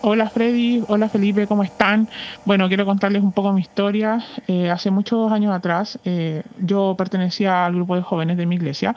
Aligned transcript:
Hola 0.00 0.30
Freddy, 0.30 0.84
hola 0.86 1.08
Felipe, 1.08 1.48
¿cómo 1.48 1.64
están? 1.64 2.08
Bueno, 2.44 2.68
quiero 2.68 2.86
contarles 2.86 3.20
un 3.20 3.32
poco 3.32 3.52
mi 3.52 3.62
historia. 3.62 4.24
Eh, 4.46 4.70
hace 4.70 4.92
muchos 4.92 5.32
años 5.32 5.52
atrás 5.52 5.98
eh, 6.04 6.44
yo 6.60 6.94
pertenecía 6.96 7.66
al 7.66 7.74
grupo 7.74 7.96
de 7.96 8.02
jóvenes 8.02 8.36
de 8.36 8.46
mi 8.46 8.54
iglesia 8.54 8.94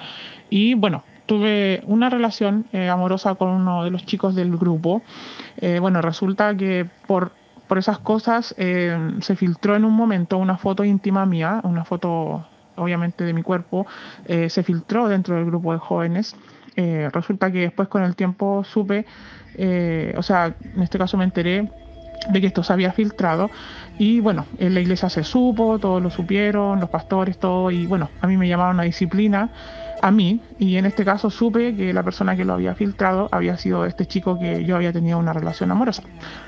y 0.51 0.75
bueno, 0.75 1.03
tuve 1.25 1.81
una 1.87 2.11
relación 2.11 2.65
eh, 2.71 2.87
amorosa 2.87 3.33
con 3.33 3.49
uno 3.49 3.83
de 3.83 3.89
los 3.89 4.05
chicos 4.05 4.35
del 4.35 4.55
grupo. 4.55 5.01
bueno, 5.79 6.03
resulta 6.03 6.55
que 6.55 6.85
por, 7.07 7.31
por 7.67 7.79
esas 7.79 7.97
cosas 7.97 8.53
se 8.55 9.35
filtró 9.35 9.75
en 9.75 9.85
un 9.85 9.93
momento 9.93 10.37
una 10.37 10.57
foto 10.57 10.83
íntima 10.83 11.25
mía, 11.25 11.61
una 11.63 11.83
foto 11.83 12.45
obviamente 12.75 13.23
de 13.23 13.33
mi 13.33 13.41
cuerpo, 13.41 13.87
se 14.27 14.63
filtró 14.63 15.07
dentro 15.07 15.35
del 15.35 15.45
grupo 15.45 15.73
de 15.73 15.79
jóvenes. 15.79 16.35
Resulta 16.75 17.51
que 17.51 17.59
después 17.59 17.87
con 17.87 18.03
el 18.03 18.15
tiempo 18.15 18.63
supe 18.63 19.05
eh, 19.55 20.13
o 20.17 20.23
sea, 20.23 20.53
en 20.75 20.81
este 20.81 20.97
caso 20.97 21.17
me 21.17 21.23
enteré 21.23 21.69
de 22.29 22.41
que 22.41 22.47
esto 22.47 22.63
se 22.63 22.71
había 22.71 22.91
filtrado 22.91 23.49
y 23.97 24.19
bueno, 24.19 24.45
en 24.59 24.73
la 24.73 24.79
iglesia 24.79 25.09
se 25.09 25.23
supo, 25.23 25.79
todos 25.79 26.01
lo 26.01 26.09
supieron, 26.09 26.79
los 26.79 26.89
pastores, 26.89 27.37
todo 27.39 27.71
y 27.71 27.85
bueno, 27.85 28.09
a 28.21 28.27
mí 28.27 28.37
me 28.37 28.47
llamaron 28.47 28.79
a 28.79 28.83
disciplina, 28.83 29.49
a 30.01 30.11
mí, 30.11 30.41
y 30.57 30.77
en 30.77 30.85
este 30.85 31.05
caso 31.05 31.29
supe 31.29 31.75
que 31.75 31.93
la 31.93 32.01
persona 32.01 32.35
que 32.35 32.45
lo 32.45 32.53
había 32.53 32.73
filtrado 32.73 33.29
había 33.31 33.57
sido 33.57 33.85
este 33.85 34.05
chico 34.07 34.39
que 34.39 34.65
yo 34.65 34.75
había 34.75 34.93
tenido 34.93 35.19
una 35.19 35.33
relación 35.33 35.69
amorosa. 35.71 36.03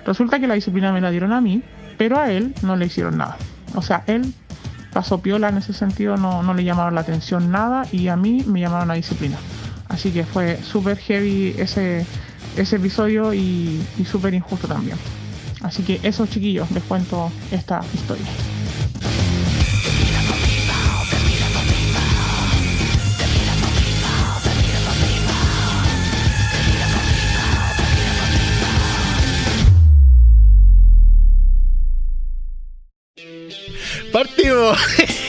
Resulta 0.05 0.40
que 0.40 0.48
la 0.48 0.55
disciplina 0.55 0.91
me 0.91 1.01
la 1.01 1.12
dieron 1.12 1.34
a 1.34 1.41
mí, 1.41 1.62
pero 1.98 2.17
a 2.17 2.31
él 2.31 2.55
no 2.63 2.76
le 2.76 2.87
hicieron 2.87 3.17
nada. 3.17 3.37
O 3.76 3.84
sea, 3.84 4.03
él 4.07 4.34
pasó 4.91 5.21
piola 5.21 5.49
en 5.49 5.57
ese 5.57 5.73
sentido, 5.73 6.17
no, 6.17 6.41
no 6.41 6.53
le 6.55 6.63
llamaron 6.63 6.95
la 6.95 7.01
atención 7.01 7.51
nada 7.51 7.85
y 7.91 8.07
a 8.07 8.15
mí 8.15 8.43
me 8.48 8.59
llamaron 8.59 8.90
a 8.90 8.95
disciplina. 8.95 9.37
Así 9.93 10.09
que 10.11 10.25
fue 10.25 10.57
súper 10.63 10.97
heavy 10.97 11.55
ese 11.57 12.05
ese 12.57 12.75
episodio 12.75 13.34
y, 13.34 13.79
súper 14.09 14.34
injusto 14.34 14.67
también. 14.67 14.97
Así 15.61 15.84
que 15.84 15.99
esos 16.03 16.29
chiquillos 16.29 16.70
les 16.71 16.84
cuento 16.84 17.31
esta 17.51 17.81
historia. 17.93 18.26
Partimos. 34.12 34.77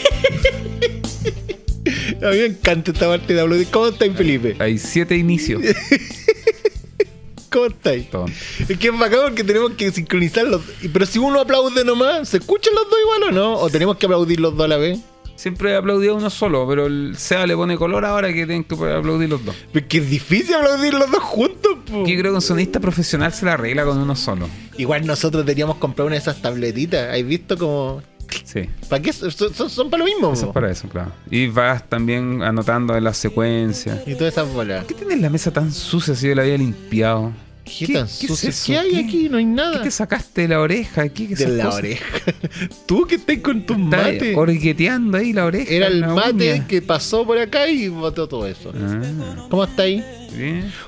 A 2.25 2.31
mí 2.31 2.39
me 2.39 2.47
encanta 2.47 2.91
esta 2.91 3.07
parte 3.07 3.35
de 3.35 3.41
aplaudir. 3.41 3.69
¿Cómo 3.69 3.89
está 3.89 4.11
Felipe? 4.11 4.57
Hay 4.59 4.79
siete 4.79 5.15
inicios. 5.15 5.63
¿Cómo 7.53 7.67
estáis? 7.67 8.07
Es 8.67 8.79
que 8.79 8.89
es 8.89 8.99
bacán 8.99 9.21
porque 9.25 9.45
tenemos 9.45 9.73
que 9.73 9.93
sincronizar 9.93 10.47
los. 10.47 10.63
Pero 10.93 11.07
si 11.07 11.19
uno 11.19 11.39
aplaude 11.41 11.85
nomás, 11.85 12.31
¿se 12.31 12.39
escuchan 12.39 12.75
los 12.75 12.89
dos 12.89 12.99
igual 13.01 13.23
o 13.25 13.31
no? 13.31 13.59
¿O 13.59 13.69
tenemos 13.69 13.97
que 13.99 14.07
aplaudir 14.07 14.41
los 14.41 14.57
dos 14.57 14.65
a 14.65 14.69
la 14.69 14.79
vez? 14.79 14.99
Siempre 15.37 15.73
he 15.73 15.77
aplaudido 15.77 16.17
uno 16.17 16.31
solo, 16.31 16.67
pero 16.67 16.87
el 16.87 17.15
SEA 17.19 17.47
le 17.47 17.55
pone 17.57 17.77
color 17.77 18.05
ahora 18.07 18.29
que 18.29 18.47
tienen 18.47 18.65
que 18.65 18.75
aplaudir 18.75 19.29
los 19.29 19.45
dos. 19.45 19.55
Es 19.75 19.85
que 19.85 19.99
es 19.99 20.09
difícil 20.09 20.55
aplaudir 20.55 20.95
los 20.95 21.11
dos 21.11 21.23
juntos, 21.23 21.79
po. 21.85 22.07
Yo 22.07 22.19
creo 22.19 22.33
que 22.33 22.37
un 22.37 22.41
sonista 22.41 22.81
profesional 22.81 23.33
se 23.33 23.45
la 23.45 23.53
arregla 23.53 23.85
con 23.85 23.99
uno 23.99 24.17
solo. 24.17 24.49
Igual 24.79 25.07
nosotros 25.07 25.45
que 25.45 25.65
comprar 25.79 26.07
una 26.07 26.15
de 26.15 26.21
esas 26.21 26.41
tabletitas. 26.41 27.15
¿Has 27.15 27.27
visto 27.27 27.59
como.? 27.59 28.14
Sí. 28.45 28.69
¿Para 28.89 29.03
qué? 29.03 29.13
Son, 29.13 29.91
para 29.91 29.99
lo 29.99 30.05
mismo. 30.05 30.33
Eso 30.33 30.47
es 30.47 30.53
para 30.53 30.71
eso, 30.71 30.89
claro. 30.89 31.13
Y 31.31 31.47
vas 31.49 31.89
también 31.89 32.43
anotando 32.43 32.97
en 32.97 33.05
la 33.05 33.15
secuencia. 33.15 34.03
Y 34.07 34.15
todas 34.15 34.33
esas 34.33 34.53
bolas. 34.53 34.85
¿Por 34.85 34.89
qué 34.89 34.95
tienes 34.95 35.21
la 35.21 35.31
mesa 35.31 35.53
tan 35.53 35.73
sucia 35.73 36.15
si 36.15 36.29
yo 36.29 36.35
la 36.35 36.43
había 36.43 36.59
limpiado? 36.59 37.33
¿Qué, 37.65 37.89
tan 37.89 38.09
sucio? 38.09 38.51
¿Qué 38.67 38.79
hay 38.79 38.97
aquí? 38.97 39.29
No 39.29 39.39
hay 39.39 39.47
nada. 39.47 39.79
¿Qué 39.79 39.85
te 39.85 39.91
sacaste 39.91 40.43
de 40.43 40.49
la 40.49 40.61
oreja 40.61 41.03
aquí? 41.03 41.29
de 41.29 41.49
la 41.49 41.71
oreja. 41.71 42.05
Tú 42.87 43.07
que 43.07 43.15
estás 43.15 43.39
con 43.39 43.65
tus 43.65 43.79
mates. 43.79 44.37
Orgueteando 44.37 45.17
ahí 45.17 45.33
la 45.33 45.47
oreja. 45.47 45.73
Era 45.73 45.87
el 45.87 46.07
mate 46.07 46.65
que 46.69 46.83
pasó 46.83 47.25
por 47.25 47.39
acá 47.39 47.69
y 47.69 47.89
botó 47.89 48.29
todo 48.29 48.47
eso. 48.47 48.73
Ah. 48.75 49.47
¿Cómo 49.49 49.65
está 49.65 49.85
ahí? 49.85 50.05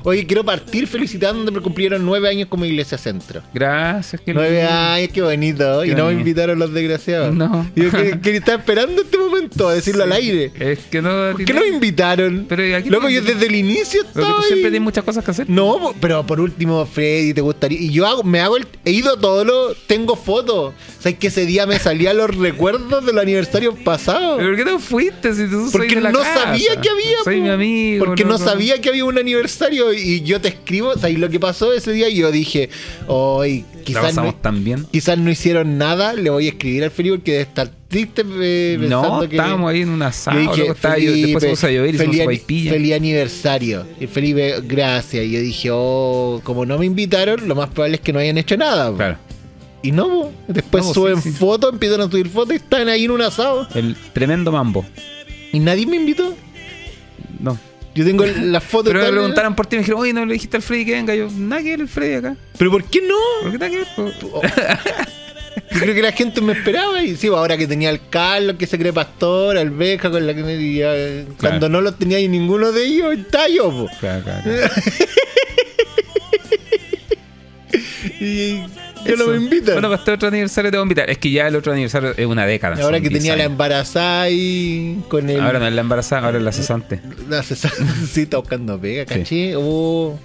Oye, 0.02 0.26
quiero 0.26 0.44
partir 0.44 0.86
felicitando 0.86 1.50
me 1.52 1.60
cumplieron 1.60 2.04
nueve 2.04 2.28
años 2.28 2.48
como 2.48 2.64
Iglesia 2.64 2.98
Centro. 2.98 3.42
Gracias, 3.54 4.20
que 4.20 4.34
Nueve 4.34 4.62
años, 4.62 5.10
qué 5.12 5.22
bonito. 5.22 5.84
y 5.84 5.94
no 5.94 6.06
me 6.06 6.12
invitaron 6.12 6.58
los 6.58 6.72
desgraciados. 6.72 7.34
No. 7.34 7.68
Yo 7.74 7.90
que, 7.90 8.20
que 8.20 8.36
estaba 8.36 8.58
esperando 8.58 9.02
este 9.02 9.18
momento 9.18 9.68
a 9.68 9.74
decirlo 9.74 10.04
al 10.04 10.12
aire. 10.12 10.52
Es 10.58 10.80
que 10.80 11.02
no. 11.02 11.32
¿Por 11.32 11.44
qué 11.44 11.52
no 11.52 11.60
me 11.60 11.68
invitaron? 11.68 12.46
Pero 12.48 12.76
aquí 12.76 12.90
Loco, 12.90 13.08
yo 13.08 13.22
desde 13.22 13.46
el 13.46 13.54
inicio 13.54 14.02
tú 14.04 14.22
siempre 14.46 14.70
tienes 14.70 14.80
muchas 14.80 15.04
cosas 15.04 15.24
que 15.24 15.30
hacer. 15.30 15.48
No, 15.48 15.94
pero 16.00 16.26
por 16.26 16.40
último, 16.40 16.84
Freddy, 16.86 17.34
te 17.34 17.40
gustaría. 17.40 17.78
Y 17.80 17.90
yo 17.90 18.06
hago, 18.06 18.22
me 18.22 18.40
hago 18.40 18.56
el. 18.56 18.66
He 18.84 18.92
ido 18.92 19.14
a 19.14 19.20
todo 19.20 19.44
lo. 19.44 19.74
Tengo 19.86 20.16
fotos. 20.16 20.74
¿Sabes 20.98 21.18
que 21.18 21.28
ese 21.28 21.46
día 21.46 21.66
me 21.66 21.78
salían 21.78 22.16
los 22.16 22.34
recuerdos 22.36 23.04
del 23.04 23.18
aniversario 23.18 23.74
pasado? 23.74 24.36
¿Pero 24.36 24.48
por 24.48 24.56
qué 24.56 24.64
no 24.64 24.78
fuiste 24.78 25.34
si 25.34 25.48
tú 25.48 25.68
Porque 25.72 25.96
no 25.96 26.22
sabía 26.22 26.80
que 26.80 26.88
había. 26.88 27.18
Soy 27.24 27.40
mi 27.40 27.48
amigo. 27.50 28.04
Porque 28.04 28.24
no, 28.24 28.38
sabía 28.38 28.80
que 28.80 28.88
había 28.88 29.04
un 29.04 29.18
aniversario 29.18 29.35
aniversario 29.36 29.92
y 29.92 30.22
yo 30.22 30.40
te 30.40 30.48
escribo, 30.48 30.94
¿sabes 30.94 31.18
lo 31.18 31.28
que 31.28 31.40
pasó 31.40 31.72
ese 31.72 31.92
día? 31.92 32.08
Y 32.08 32.16
yo 32.16 32.30
dije, 32.32 32.70
hoy 33.06 33.64
quizás 33.84 34.14
no, 34.14 34.34
quizás 34.90 35.18
no 35.18 35.30
hicieron 35.30 35.78
nada, 35.78 36.14
le 36.14 36.30
voy 36.30 36.46
a 36.46 36.48
escribir 36.50 36.84
al 36.84 36.90
Felipe 36.90 37.16
porque 37.16 37.32
debe 37.32 37.44
estar 37.44 37.70
triste 37.88 38.22
eh, 38.40 38.76
pensando 38.80 39.22
no, 39.22 39.28
que... 39.28 39.36
estábamos 39.36 39.70
ahí 39.70 39.82
en 39.82 39.90
una 39.90 40.12
sala, 40.12 40.52
después 40.56 41.42
se 41.42 41.48
puso 41.50 41.66
a 41.66 41.70
llover 41.70 41.94
y 41.94 41.98
feliz, 41.98 42.68
feliz 42.68 42.94
aniversario. 42.94 43.86
Y 44.00 44.06
Felipe, 44.06 44.60
gracias. 44.62 45.24
Y 45.24 45.30
yo 45.32 45.40
dije, 45.40 45.68
oh, 45.72 46.40
como 46.42 46.66
no 46.66 46.78
me 46.78 46.86
invitaron, 46.86 47.46
lo 47.46 47.54
más 47.54 47.70
probable 47.70 47.96
es 47.96 48.00
que 48.00 48.12
no 48.12 48.18
hayan 48.18 48.38
hecho 48.38 48.56
nada. 48.56 48.94
Claro. 48.94 49.18
Y 49.82 49.92
no, 49.92 50.32
después 50.48 50.84
suben 50.86 51.22
fotos, 51.22 51.72
empiezan 51.72 52.00
a 52.00 52.10
subir 52.10 52.28
fotos 52.28 52.54
y 52.54 52.56
están 52.56 52.88
ahí 52.88 53.04
en 53.04 53.12
un 53.12 53.22
asado. 53.22 53.68
El 53.74 53.94
tremendo 54.12 54.50
mambo. 54.50 54.84
¿Y 55.52 55.60
nadie 55.60 55.86
me 55.86 55.96
invitó? 55.96 56.34
No. 57.38 57.56
Yo 57.96 58.04
tengo 58.04 58.24
la 58.42 58.60
foto 58.60 58.90
Pero 58.90 59.02
me 59.02 59.10
preguntaron 59.10 59.56
por 59.56 59.66
ti 59.66 59.76
y 59.76 59.78
me 59.78 59.82
dijeron, 59.82 60.02
oye, 60.02 60.12
no 60.12 60.26
le 60.26 60.34
dijiste 60.34 60.58
al 60.58 60.62
Freddy 60.62 60.84
que 60.84 60.92
venga. 60.92 61.14
Yo, 61.14 61.30
nada 61.30 61.62
que 61.62 61.70
ver 61.70 61.80
el 61.80 61.88
Freddy 61.88 62.14
acá. 62.14 62.36
¿Pero 62.58 62.70
por 62.70 62.84
qué 62.84 63.00
no? 63.00 63.16
¿Por 63.42 63.52
qué 63.52 63.58
nada 63.58 63.70
que 63.70 63.78
ver? 63.78 63.86
Oh. 64.32 64.42
Yo 65.72 65.80
creo 65.80 65.94
que 65.94 66.02
la 66.02 66.12
gente 66.12 66.42
me 66.42 66.52
esperaba 66.52 67.02
y 67.02 67.16
sí, 67.16 67.28
ahora 67.28 67.56
que 67.56 67.66
tenía 67.66 67.88
al 67.88 68.08
Carlos 68.08 68.56
que 68.58 68.66
se 68.66 68.78
cree 68.78 68.92
pastor, 68.92 69.56
al 69.56 69.70
Beja 69.70 70.10
con 70.10 70.26
la 70.26 70.34
que 70.34 70.42
me 70.42 70.56
decía, 70.56 71.24
cuando 71.40 71.68
no 71.68 71.80
los 71.80 71.98
tenía 71.98 72.20
y 72.20 72.28
ninguno 72.28 72.72
de 72.72 72.84
ellos, 72.84 73.16
está 73.16 73.48
yo, 73.48 73.70
po. 73.70 73.88
Claro, 73.98 74.22
claro. 74.22 74.50
y 78.20 78.60
que 79.06 79.16
no 79.16 79.26
me 79.28 79.36
invitan. 79.36 79.74
Bueno, 79.74 79.88
para 79.88 79.98
este 80.00 80.12
otro 80.12 80.28
aniversario 80.28 80.70
te 80.70 80.76
voy 80.76 80.82
a 80.82 80.86
invitar. 80.86 81.10
Es 81.10 81.18
que 81.18 81.30
ya 81.30 81.46
el 81.46 81.56
otro 81.56 81.72
aniversario 81.72 82.14
es 82.16 82.26
una 82.26 82.46
década. 82.46 82.82
Ahora 82.82 83.00
que 83.00 83.10
tenía 83.10 83.36
la 83.36 83.44
embarazada 83.44 84.30
y 84.30 85.02
con 85.08 85.28
el. 85.30 85.40
Ahora 85.40 85.58
no 85.58 85.66
es 85.66 85.74
la 85.74 85.80
embarazada, 85.80 86.26
ahora 86.26 86.38
es 86.38 86.44
la 86.44 86.52
cesante. 86.52 87.00
La 87.28 87.42
cesante, 87.42 87.82
sí, 88.10 88.22
está 88.22 88.38
buscando 88.38 88.80
pega, 88.80 89.04
caché. 89.06 89.54
Oh, 89.56 90.18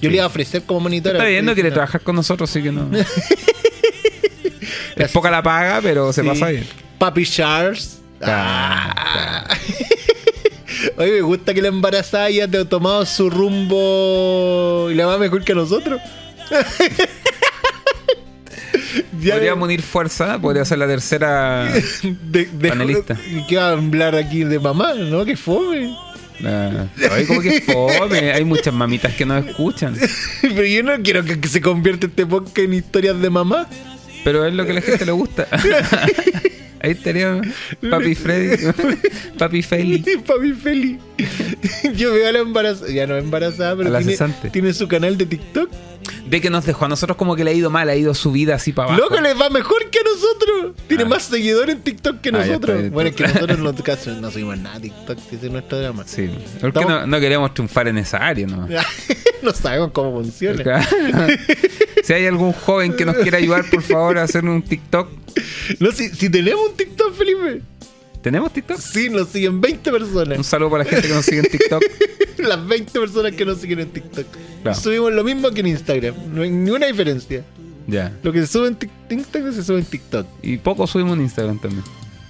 yo 0.00 0.10
le 0.10 0.16
iba 0.16 0.24
a 0.24 0.28
ofrecer 0.28 0.62
como 0.62 0.80
monitora. 0.80 1.18
Está 1.18 1.28
bien, 1.28 1.44
no 1.44 1.54
quiere 1.54 1.70
trabajar 1.70 2.00
con 2.00 2.16
nosotros, 2.16 2.50
así 2.50 2.62
que 2.62 2.72
no. 2.72 2.88
es 4.96 5.10
poca 5.12 5.30
la 5.30 5.42
paga, 5.42 5.80
pero 5.82 6.12
se 6.12 6.22
pasa 6.24 6.48
bien. 6.48 6.66
Papi 6.98 7.24
Charles. 7.24 8.00
Ah. 8.22 9.46
Oye, 10.96 11.12
me 11.12 11.20
gusta 11.22 11.54
que 11.54 11.62
la 11.62 11.68
embarazada 11.68 12.24
haya 12.24 12.48
tomado 12.68 13.04
su 13.06 13.30
rumbo 13.30 14.88
y 14.90 14.94
la 14.94 15.06
va 15.06 15.18
mejor 15.18 15.44
que 15.44 15.54
nosotros. 15.54 16.00
Podríamos 19.12 19.64
unir 19.64 19.82
fuerza, 19.82 20.38
podría 20.38 20.64
ser 20.64 20.78
la 20.78 20.86
tercera 20.86 21.72
de, 22.02 22.44
panelista. 22.68 23.16
¿Qué 23.48 23.56
va 23.56 23.68
a 23.68 23.72
hablar 23.72 24.14
aquí 24.14 24.44
de 24.44 24.58
mamá? 24.58 24.94
¿No? 24.94 25.24
Que 25.24 25.36
fome. 25.36 25.94
Ah, 26.44 26.86
como 27.26 27.40
que 27.40 27.60
fome. 27.62 28.32
Hay 28.32 28.44
muchas 28.44 28.74
mamitas 28.74 29.14
que 29.14 29.24
no 29.24 29.36
escuchan. 29.38 29.96
Pero 30.42 30.64
yo 30.64 30.82
no 30.82 31.02
quiero 31.02 31.24
que, 31.24 31.48
se 31.48 31.60
convierta 31.60 32.06
este 32.06 32.26
podcast 32.26 32.58
en 32.58 32.74
historias 32.74 33.20
de 33.20 33.30
mamá. 33.30 33.68
Pero 34.24 34.44
es 34.44 34.54
lo 34.54 34.64
que 34.64 34.72
a 34.72 34.74
la 34.74 34.80
gente 34.80 35.06
le 35.06 35.12
gusta. 35.12 35.46
Ahí 36.80 36.92
estaría 36.92 37.40
Papi 37.90 38.14
Freddy. 38.14 38.72
Papi 39.38 39.62
Feli. 39.62 39.98
Papi 40.26 40.52
Feli. 40.52 40.98
Yo 41.94 42.12
veo 42.12 42.28
a 42.28 42.32
la 42.32 42.38
embarazada. 42.40 42.90
Ya 42.90 43.06
no 43.06 43.16
embarazada, 43.16 43.76
pero 43.76 43.96
tiene, 43.98 44.16
tiene, 44.52 44.72
su 44.72 44.88
canal 44.88 45.16
de 45.16 45.26
TikTok. 45.26 45.70
Ve 46.28 46.40
que 46.40 46.50
nos 46.50 46.66
dejó 46.66 46.86
a 46.86 46.88
nosotros 46.88 47.16
como 47.16 47.36
que 47.36 47.44
le 47.44 47.52
ha 47.52 47.54
ido 47.54 47.70
mal, 47.70 47.88
ha 47.88 47.94
ido 47.94 48.12
su 48.14 48.32
vida 48.32 48.56
así 48.56 48.72
para 48.72 48.88
abajo. 48.88 49.02
Loco, 49.02 49.20
les 49.20 49.40
va 49.40 49.48
mejor 49.48 49.90
que 49.90 49.98
a 50.00 50.02
nosotros. 50.02 50.72
Tiene 50.88 51.04
ah. 51.04 51.06
más 51.06 51.22
seguidores 51.24 51.76
en 51.76 51.82
TikTok 51.82 52.20
que 52.20 52.30
ah, 52.30 52.32
nosotros. 52.32 52.90
bueno, 52.90 53.10
es 53.10 53.16
que 53.16 53.24
nosotros 53.24 53.58
no, 53.58 53.72
no 54.20 54.30
seguimos 54.30 54.58
nada 54.58 54.80
TikTok, 54.80 55.18
ese 55.32 55.46
es 55.46 55.52
nuestro 55.52 55.78
drama. 55.78 56.04
Sí. 56.06 56.30
Porque 56.60 56.84
no, 56.84 57.06
no, 57.06 57.20
queremos 57.20 57.54
triunfar 57.54 57.88
en 57.88 57.98
esa 57.98 58.18
área, 58.18 58.46
¿no? 58.46 58.68
no 59.42 59.52
sabemos 59.52 59.90
cómo 59.92 60.20
funciona. 60.20 60.86
Si 62.06 62.12
hay 62.12 62.26
algún 62.26 62.52
joven 62.52 62.94
que 62.94 63.04
nos 63.04 63.16
quiera 63.16 63.38
ayudar, 63.38 63.68
por 63.68 63.82
favor, 63.82 64.16
a 64.16 64.22
hacer 64.22 64.44
un 64.44 64.62
TikTok. 64.62 65.08
No, 65.80 65.90
si, 65.90 66.08
si 66.10 66.30
tenemos 66.30 66.70
un 66.70 66.76
TikTok, 66.76 67.12
Felipe. 67.16 67.62
¿Tenemos 68.22 68.52
TikTok? 68.52 68.78
Sí, 68.78 69.10
nos 69.10 69.28
siguen 69.28 69.60
20 69.60 69.90
personas. 69.90 70.38
Un 70.38 70.44
saludo 70.44 70.70
para 70.70 70.84
la 70.84 70.90
gente 70.90 71.08
que 71.08 71.14
nos 71.14 71.24
sigue 71.24 71.40
en 71.40 71.46
TikTok. 71.46 71.82
las 72.38 72.64
20 72.64 73.00
personas 73.00 73.32
que 73.32 73.44
nos 73.44 73.58
siguen 73.58 73.80
en 73.80 73.88
TikTok. 73.88 74.24
Subimos 74.80 75.12
lo 75.14 75.24
mismo 75.24 75.50
que 75.50 75.62
en 75.62 75.66
Instagram. 75.66 76.14
No 76.32 76.42
hay 76.42 76.50
ninguna 76.50 76.86
diferencia. 76.86 77.42
Ya. 77.88 78.16
Lo 78.22 78.32
que 78.32 78.40
se 78.42 78.46
sube 78.46 78.68
en 78.68 78.76
TikTok 78.76 79.52
se 79.52 79.64
sube 79.64 79.80
en 79.80 79.84
TikTok. 79.84 80.28
Y 80.42 80.58
poco 80.58 80.86
subimos 80.86 81.16
en 81.16 81.24
Instagram 81.24 81.58
también. 81.58 81.82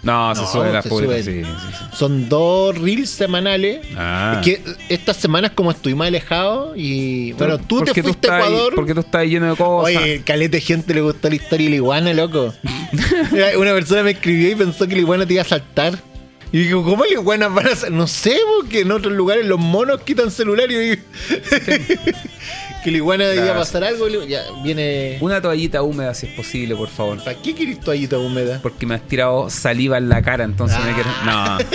No, 0.02 0.34
se 0.34 0.46
sube 0.46 0.72
las 0.72 0.86
publicaciones. 0.86 1.48
Son 1.92 2.28
dos 2.28 2.78
reels 2.78 3.10
semanales. 3.10 3.86
Ah. 3.96 4.40
que 4.44 4.62
estas 4.88 5.16
semanas 5.16 5.52
como 5.54 5.70
estuvimos 5.70 6.06
alejados 6.06 6.74
y 6.76 7.32
bueno, 7.32 7.58
tú 7.58 7.82
te 7.82 8.02
fuiste 8.02 8.30
a 8.30 8.38
Ecuador. 8.38 8.74
porque 8.74 8.94
tú 8.94 9.00
estás 9.00 9.26
lleno 9.26 9.50
de 9.50 9.56
cosas. 9.56 9.96
Oye, 9.96 10.22
calete 10.24 10.60
gente 10.60 10.94
le 10.94 11.00
gustó 11.00 11.28
la 11.28 11.34
historia 11.34 11.64
de 11.66 11.70
la 11.70 11.76
iguana, 11.76 12.14
loco. 12.14 12.54
Una 13.58 13.72
persona 13.72 14.02
me 14.02 14.12
escribió 14.12 14.50
y 14.50 14.54
pensó 14.54 14.86
que 14.86 14.94
la 14.94 15.00
iguana 15.00 15.26
te 15.26 15.32
iba 15.34 15.42
a 15.42 15.46
saltar. 15.46 15.98
Y 16.52 16.58
digo, 16.58 16.84
¿cómo 16.84 17.04
la 17.04 17.12
iguana 17.12 17.48
van 17.48 17.66
a 17.66 17.90
No 17.90 18.06
sé, 18.06 18.36
porque 18.58 18.80
en 18.80 18.92
otros 18.92 19.12
lugares 19.12 19.44
los 19.44 19.58
monos 19.58 20.02
quitan 20.02 20.30
celular 20.30 20.70
y 20.70 20.98
que 22.86 22.92
la 22.92 22.98
iguana 22.98 23.24
debía 23.24 23.52
pasar 23.52 23.82
algo. 23.82 24.06
Ya, 24.08 24.44
viene. 24.62 25.18
Una 25.20 25.42
toallita 25.42 25.82
húmeda, 25.82 26.14
si 26.14 26.26
es 26.26 26.34
posible, 26.34 26.76
por 26.76 26.88
favor. 26.88 27.18
¿Para 27.18 27.36
qué 27.42 27.52
quieres 27.52 27.80
toallita 27.80 28.16
húmeda? 28.16 28.60
Porque 28.62 28.86
me 28.86 28.94
has 28.94 29.02
tirado 29.02 29.50
saliva 29.50 29.98
en 29.98 30.08
la 30.08 30.22
cara, 30.22 30.44
entonces 30.44 30.78
me 30.84 30.92
quiero. 30.94 31.10
No. 31.24 31.58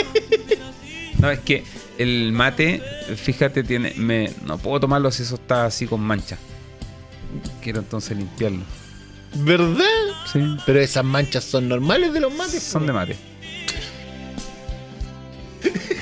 No, 1.19 1.29
es 1.29 1.39
que 1.41 1.63
el 1.99 2.31
mate, 2.31 2.81
fíjate, 3.15 3.63
tiene. 3.63 3.93
Me, 3.95 4.31
no 4.43 4.57
puedo 4.57 4.79
tomarlo 4.79 5.11
si 5.11 5.21
eso 5.21 5.35
está 5.35 5.65
así 5.65 5.85
con 5.85 6.01
mancha. 6.01 6.35
Quiero 7.61 7.77
entonces 7.77 8.17
limpiarlo. 8.17 8.63
¿Verdad? 9.35 9.85
Sí. 10.33 10.39
Pero 10.65 10.79
esas 10.79 11.05
manchas 11.05 11.43
son 11.43 11.69
normales 11.69 12.11
de 12.11 12.21
los 12.21 12.33
mates. 12.33 12.63
Son 12.63 12.87
de 12.87 12.93
mate. 12.93 13.15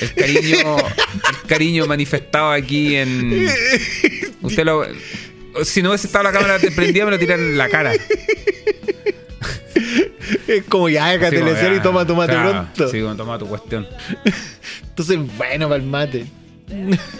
El 0.00 0.14
cariño, 0.14 0.76
el 0.78 1.48
cariño 1.48 1.86
manifestado 1.86 2.52
aquí 2.52 2.96
en. 2.96 3.48
Usted 4.42 4.64
lo. 4.64 4.86
Si 5.64 5.82
no 5.82 5.90
hubiese 5.90 6.08
estado 6.08 6.24
la 6.24 6.32
cámara 6.32 6.58
prendida, 6.74 7.04
me 7.04 7.12
lo 7.12 7.18
tiran 7.18 7.38
en 7.38 7.56
la 7.56 7.68
cara. 7.68 7.92
Es 10.48 10.64
como 10.68 10.88
ya, 10.88 11.10
déjate 11.10 11.38
sí, 11.38 11.76
y 11.76 11.80
toma 11.80 12.06
tu 12.06 12.14
mate 12.16 12.32
pronto. 12.32 12.88
Sí, 12.88 13.00
como 13.00 13.16
toma 13.16 13.38
tu 13.38 13.46
cuestión. 13.46 13.86
Entonces, 14.82 15.18
bueno 15.36 15.68
para 15.68 15.82
el 15.82 15.88
mate. 15.88 16.26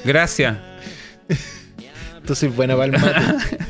Gracias. 0.04 0.56
Entonces, 2.16 2.54
bueno 2.54 2.76
para 2.76 2.96
el 2.96 3.00
mate. 3.00 3.64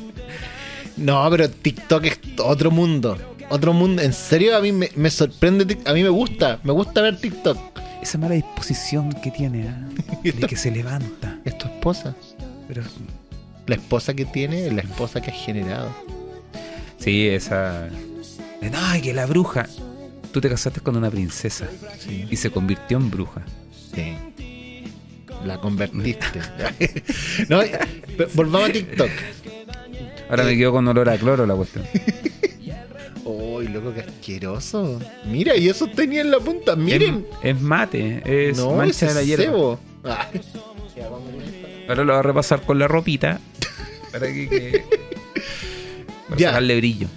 No, 0.97 1.29
pero 1.31 1.51
TikTok 1.51 2.05
es 2.06 2.21
otro 2.39 2.71
mundo. 2.71 3.19
Otro 3.51 3.73
mundo. 3.73 4.01
En 4.01 4.12
serio, 4.12 4.56
a 4.56 4.61
mí 4.61 4.73
me, 4.73 4.91
me 4.95 5.11
sorprende. 5.11 5.79
A 5.85 5.93
mí 5.93 6.03
me 6.03 6.09
gusta. 6.09 6.61
Me 6.62 6.73
gusta 6.73 7.03
ver 7.03 7.19
TikTok 7.19 7.59
esa 8.05 8.19
mala 8.19 8.35
disposición 8.35 9.12
que 9.12 9.31
tiene, 9.31 9.67
¿eh? 9.67 10.33
de 10.33 10.47
que 10.47 10.56
se 10.56 10.71
levanta. 10.71 11.39
Es 11.45 11.56
tu 11.56 11.67
esposa. 11.67 12.15
Pero 12.69 12.83
la 13.67 13.75
esposa 13.75 14.15
que 14.15 14.27
tiene 14.27 14.67
es 14.67 14.73
la 14.73 14.83
esposa 14.83 15.21
que 15.21 15.31
has 15.31 15.37
generado. 15.37 15.91
Sí, 16.99 17.27
esa. 17.27 17.89
No, 18.61 19.03
que 19.03 19.12
la 19.15 19.27
bruja. 19.27 19.67
Tú 20.33 20.41
te 20.41 20.49
casaste 20.51 20.81
con 20.81 20.97
una 20.97 21.11
princesa 21.11 21.69
y 22.09 22.37
se 22.37 22.51
convirtió 22.51 22.97
en 22.99 23.11
bruja. 23.11 23.43
Sí. 23.95 24.17
La 25.45 25.61
convertiste. 25.61 26.41
no, 27.49 27.61
volvamos 28.35 28.69
a 28.69 28.73
TikTok. 28.73 29.11
Ahora 30.29 30.45
me 30.45 30.56
quedo 30.56 30.73
con 30.73 30.89
olor 30.89 31.09
a 31.09 31.17
cloro 31.17 31.47
la 31.47 31.55
cuestión. 31.55 31.85
¡Uy, 33.25 33.69
loco, 33.69 33.94
qué 33.94 34.00
asqueroso! 34.00 35.00
Mira, 35.25 35.56
y 35.56 35.69
eso 35.69 35.87
tenía 35.87 36.21
en 36.21 36.31
la 36.31 36.41
punta. 36.41 36.76
Miren. 36.76 37.26
Es, 37.43 37.61
mate, 37.61 38.23
es 38.25 38.59
mancha 38.59 39.06
de 39.06 39.15
la 39.15 39.23
hierba. 39.23 39.79
Ahora 41.88 42.05
lo 42.05 42.12
voy 42.12 42.19
a 42.19 42.23
repasar 42.23 42.62
con 42.62 42.79
la 42.79 42.87
ropita. 42.88 43.41
Para 44.12 44.26
que. 44.26 44.85
Para 46.29 46.38
ya. 46.38 46.49
sacarle 46.49 46.76
brillo. 46.76 47.09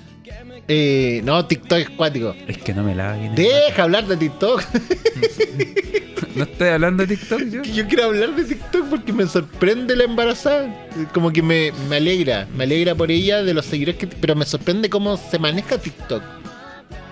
Eh, 0.68 1.22
no, 1.24 1.46
TikTok 1.46 1.80
es 1.80 1.90
cuático. 1.92 2.36
Es 2.48 2.58
que 2.58 2.74
no 2.74 2.84
me 2.84 2.94
la 2.94 3.16
bien. 3.16 3.36
Deja 3.36 3.84
hablar 3.84 4.06
de 4.06 4.18
TikTok. 4.18 4.64
no 6.36 6.44
estoy 6.44 6.68
hablando 6.68 7.06
de 7.06 7.16
TikTok 7.16 7.42
yo. 7.50 7.62
Yo 7.64 7.88
quiero 7.88 8.06
hablar 8.06 8.36
de 8.36 8.44
TikTok 8.44 8.90
porque 8.90 9.14
me 9.14 9.26
sorprende 9.28 9.96
la 9.96 10.04
embarazada. 10.04 10.90
Como 11.14 11.32
que 11.32 11.42
me, 11.42 11.72
me 11.90 11.98
alegra. 11.98 12.48
Me 12.56 12.66
alegra 12.66 12.96
por 12.96 13.12
ella 13.12 13.44
de 13.44 13.54
los 13.54 13.66
seguidores 13.66 13.96
que. 13.96 14.08
Pero 14.08 14.36
me 14.36 14.46
sorprende 14.46 14.90
cómo 14.90 15.16
se 15.16 15.40
maneja 15.40 15.78
TikTok. 15.78 16.22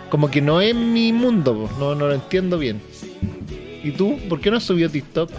Como 0.09 0.29
que 0.29 0.41
no 0.41 0.61
es 0.61 0.75
mi 0.75 1.11
mundo, 1.13 1.69
no, 1.79 1.95
no 1.95 2.07
lo 2.07 2.13
entiendo 2.13 2.57
bien. 2.57 2.81
¿Y 3.83 3.91
tú? 3.91 4.17
¿Por 4.29 4.39
qué 4.39 4.51
no 4.51 4.57
has 4.57 4.63
subido 4.63 4.89
TikTok? 4.89 5.31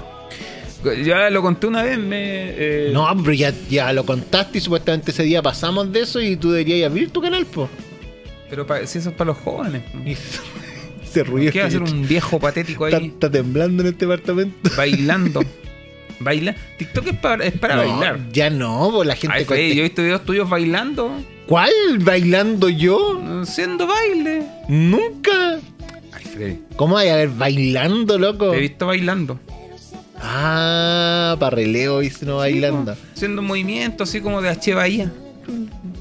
Ya 1.04 1.30
lo 1.30 1.42
conté 1.42 1.66
una 1.66 1.82
vez, 1.82 1.98
me... 1.98 2.50
Eh, 2.50 2.90
no, 2.92 3.08
pero 3.22 3.32
ya, 3.32 3.52
ya 3.68 3.92
lo 3.92 4.04
contaste 4.04 4.58
y 4.58 4.60
supuestamente 4.60 5.10
ese 5.10 5.24
día 5.24 5.42
pasamos 5.42 5.90
de 5.92 6.00
eso 6.00 6.20
y 6.20 6.36
tú 6.36 6.52
deberías 6.52 6.90
abrir 6.90 7.10
tu 7.10 7.20
canal, 7.20 7.46
pues. 7.46 7.68
Pero 8.48 8.66
si 8.86 8.98
eso 8.98 9.10
es 9.10 9.14
para 9.14 9.28
los 9.28 9.38
jóvenes. 9.38 9.82
Se 11.12 11.22
ríe. 11.22 11.50
¿Qué 11.50 11.60
va 11.60 11.66
a 11.66 11.70
ser 11.70 11.82
un 11.82 12.06
viejo 12.06 12.38
patético 12.38 12.84
ahí? 12.84 13.06
Está, 13.06 13.30
temblando 13.30 13.82
en 13.82 13.88
este 13.88 14.06
departamento. 14.06 14.70
Bailando. 14.76 15.42
Baila. 16.20 16.54
TikTok 16.78 17.06
es 17.08 17.16
para, 17.16 17.44
es 17.44 17.52
para 17.58 17.76
bailar. 17.76 18.18
Ya 18.32 18.48
no, 18.48 19.04
la 19.04 19.16
gente. 19.16 19.44
yo 19.44 19.54
he 19.54 19.82
visto 19.82 20.02
videos 20.02 20.24
tuyos 20.24 20.48
bailando. 20.48 21.12
¿Cuál? 21.46 21.72
¿Bailando 22.00 22.68
yo? 22.68 23.22
Haciendo 23.42 23.86
baile. 23.86 24.42
Nunca. 24.68 25.60
Ay, 26.12 26.24
Freddy. 26.24 26.58
¿Cómo 26.76 26.96
hay 26.96 27.10
a 27.10 27.16
ver 27.16 27.28
bailando, 27.28 28.18
loco? 28.18 28.50
Te 28.50 28.56
he 28.56 28.60
visto 28.60 28.86
bailando. 28.86 29.38
Ah, 30.18 31.36
para 31.38 31.56
relevo 31.56 32.00
no 32.22 32.36
bailando. 32.38 32.96
Haciendo 33.14 33.42
un 33.42 33.48
movimiento 33.48 34.04
así 34.04 34.20
como 34.22 34.40
de 34.40 34.48
H 34.48 34.74
Bahía 34.74 35.12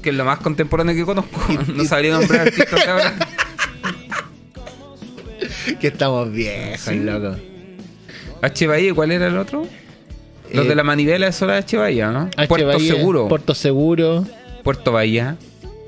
que 0.06 0.10
es 0.10 0.16
lo 0.16 0.24
más 0.24 0.38
contemporáneo 0.38 0.94
que 0.94 1.04
conozco. 1.04 1.40
No 1.74 1.84
sabría 1.84 2.12
nombrar 2.12 2.42
artistas 2.42 2.84
de 2.84 2.90
ahora. 2.92 3.14
que 5.80 5.88
estamos 5.88 6.30
viejos, 6.30 6.94
loco. 6.94 7.34
H. 8.40 8.66
Bahía, 8.68 8.94
¿cuál 8.94 9.10
era 9.10 9.26
el 9.26 9.36
otro? 9.36 9.66
Los 10.52 10.64
de 10.64 10.72
eh, 10.74 10.76
la 10.76 10.84
manivela, 10.84 11.26
eso 11.26 11.46
era 11.46 11.56
H. 11.56 11.76
Bahía, 11.76 12.12
¿no? 12.12 12.30
Puerto 12.46 12.78
Seguro. 12.78 13.26
Puerto 13.26 13.52
Seguro. 13.52 14.24
Puerto 14.62 14.92
Bahía. 14.92 15.38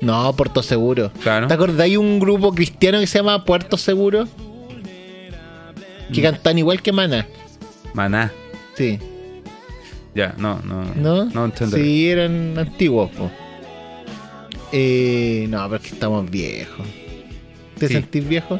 No, 0.01 0.33
Puerto 0.35 0.63
Seguro. 0.63 1.13
Claro. 1.23 1.47
¿Te 1.47 1.53
acordás? 1.53 1.79
Hay 1.79 1.95
un 1.95 2.19
grupo 2.19 2.53
cristiano 2.53 2.99
que 2.99 3.07
se 3.07 3.19
llama 3.19 3.45
Puerto 3.45 3.77
Seguro. 3.77 4.27
Que 6.11 6.19
mm. 6.19 6.23
cantan 6.23 6.57
igual 6.57 6.81
que 6.81 6.91
Maná. 6.91 7.25
Maná. 7.93 8.33
Sí. 8.75 8.99
Ya, 10.13 10.35
no, 10.37 10.59
no. 10.65 10.83
¿No? 10.95 11.23
No 11.23 11.45
entiendo. 11.45 11.77
Sí, 11.77 12.09
eran 12.09 12.57
antiguos, 12.57 13.11
po. 13.11 13.31
Eh, 14.71 15.47
no, 15.49 15.63
pero 15.65 15.75
es 15.75 15.81
que 15.81 15.95
estamos 15.95 16.29
viejos. 16.29 16.85
¿Te 17.77 17.87
sentís 17.87 18.27
viejo? 18.27 18.59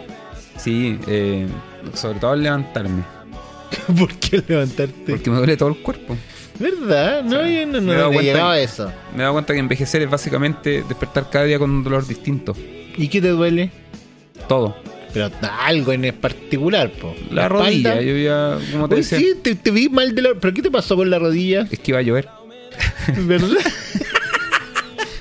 Sí, 0.57 0.97
eh, 1.07 1.47
sobre 1.93 2.19
todo 2.19 2.31
al 2.31 2.43
levantarme. 2.43 3.03
¿Por 3.97 4.13
qué 4.15 4.43
levantarte? 4.47 5.11
Porque 5.11 5.29
me 5.29 5.37
duele 5.37 5.57
todo 5.57 5.69
el 5.69 5.77
cuerpo. 5.77 6.17
¿Verdad? 6.59 7.23
No, 7.23 7.47
yo 7.47 7.65
no, 7.65 7.79
no 7.79 8.11
me, 8.11 8.21
llegaba 8.21 8.59
eso. 8.59 8.91
Me 9.13 9.19
he 9.19 9.21
dado 9.21 9.33
cuenta 9.33 9.53
que 9.53 9.59
envejecer 9.59 10.01
es 10.01 10.09
básicamente 10.09 10.83
despertar 10.83 11.29
cada 11.29 11.45
día 11.45 11.57
con 11.57 11.71
un 11.71 11.83
dolor 11.83 12.05
distinto. 12.05 12.53
¿Y 12.97 13.07
qué 13.07 13.21
te 13.21 13.29
duele? 13.29 13.71
Todo. 14.47 14.75
Pero 15.13 15.31
algo 15.61 15.93
en 15.93 16.13
particular, 16.15 16.91
po. 16.91 17.15
La, 17.31 17.47
rodilla, 17.47 18.01
yo 18.01 18.15
ya, 18.17 18.59
como 18.71 18.89
te 18.89 18.95
decía. 18.95 19.17
Sí, 19.17 19.35
te, 19.41 19.71
vi 19.71 19.89
mal 19.89 20.13
de 20.13 20.21
la... 20.21 20.29
¿Pero 20.39 20.53
qué 20.53 20.61
te 20.61 20.69
pasó 20.69 20.95
con 20.95 21.09
la 21.09 21.17
rodilla? 21.17 21.67
Es 21.71 21.79
que 21.79 21.91
iba 21.91 21.99
a 21.99 22.03
llover. 22.03 22.27
¿Verdad? 23.17 23.57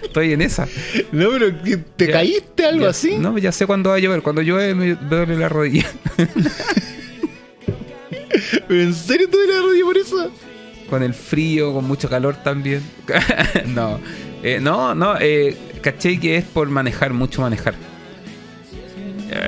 Estoy 0.08 0.32
en 0.32 0.40
esa. 0.40 0.66
No, 1.12 1.28
pero 1.30 1.54
¿te 1.96 2.10
caíste 2.10 2.64
algo 2.64 2.86
así? 2.86 3.18
No, 3.18 3.36
ya 3.36 3.52
sé 3.52 3.66
cuándo 3.66 3.90
va 3.90 3.96
a 3.96 3.98
llover. 3.98 4.22
Cuando 4.22 4.40
llueve 4.40 4.74
me 4.74 4.94
duele 4.94 5.36
la 5.36 5.50
rodilla. 5.50 5.86
¿Pero 8.66 8.80
en 8.82 8.94
serio 8.94 9.28
te 9.28 9.36
duele 9.36 9.54
la 9.54 9.60
rodilla 9.60 9.84
por 9.84 9.98
eso? 9.98 10.30
Con 10.88 11.02
el 11.02 11.12
frío, 11.12 11.74
con 11.74 11.86
mucho 11.86 12.08
calor 12.08 12.36
también. 12.42 12.82
no, 13.66 14.00
eh, 14.42 14.58
no, 14.60 14.94
no. 14.94 15.16
Eh, 15.20 15.54
caché 15.82 16.18
que 16.18 16.38
es 16.38 16.44
por 16.44 16.68
manejar, 16.70 17.12
mucho 17.12 17.42
manejar. 17.42 17.74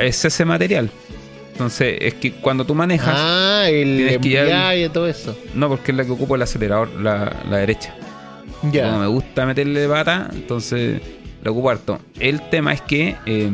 Es 0.02 0.22
ese 0.26 0.44
material. 0.44 0.90
Entonces, 1.52 1.96
es 2.00 2.14
que 2.14 2.32
cuando 2.32 2.66
tú 2.66 2.74
manejas. 2.74 3.14
Ah, 3.16 3.64
el 3.70 4.18
y 4.20 4.88
todo 4.90 5.08
eso. 5.08 5.38
No, 5.54 5.70
porque 5.70 5.92
es 5.92 5.96
la 5.96 6.04
que 6.04 6.10
ocupa 6.10 6.36
el 6.36 6.42
acelerador, 6.42 6.90
la, 7.00 7.44
la 7.48 7.56
derecha. 7.56 7.94
Ya. 8.72 8.98
me 8.98 9.06
gusta 9.06 9.46
meterle 9.46 9.88
pata, 9.88 10.28
entonces 10.32 11.00
lo 11.42 11.52
ocupo 11.52 11.70
harto. 11.70 11.98
El 12.18 12.48
tema 12.50 12.72
es 12.72 12.82
que. 12.82 13.16
Eh, 13.24 13.50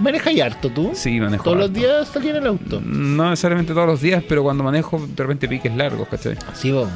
¿Manejas 0.00 0.38
harto 0.40 0.70
tú? 0.70 0.92
Sí, 0.94 1.20
manejo. 1.20 1.44
¿Todos 1.44 1.58
los 1.58 1.72
días 1.72 2.08
salí 2.08 2.30
en 2.30 2.36
el 2.36 2.46
auto? 2.46 2.80
No 2.80 3.28
necesariamente 3.28 3.74
todos 3.74 3.86
los 3.86 4.00
días, 4.00 4.22
pero 4.26 4.42
cuando 4.42 4.64
manejo, 4.64 4.98
de 4.98 5.22
repente 5.22 5.48
piques 5.48 5.74
largos, 5.76 6.08
¿cachai? 6.08 6.36
Sí, 6.54 6.72
vos. 6.72 6.88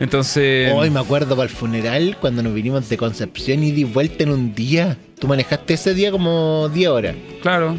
Entonces. 0.00 0.72
Hoy 0.74 0.90
me 0.90 1.00
acuerdo 1.00 1.36
para 1.36 1.48
el 1.48 1.54
funeral 1.54 2.16
cuando 2.20 2.42
nos 2.42 2.54
vinimos 2.54 2.88
de 2.88 2.96
Concepción 2.96 3.62
y 3.62 3.72
di 3.72 3.84
vuelta 3.84 4.24
en 4.24 4.30
un 4.30 4.54
día. 4.54 4.96
Tú 5.18 5.28
manejaste 5.28 5.74
ese 5.74 5.92
día 5.92 6.10
como 6.10 6.70
10 6.70 6.88
horas. 6.88 7.16
Claro, 7.42 7.76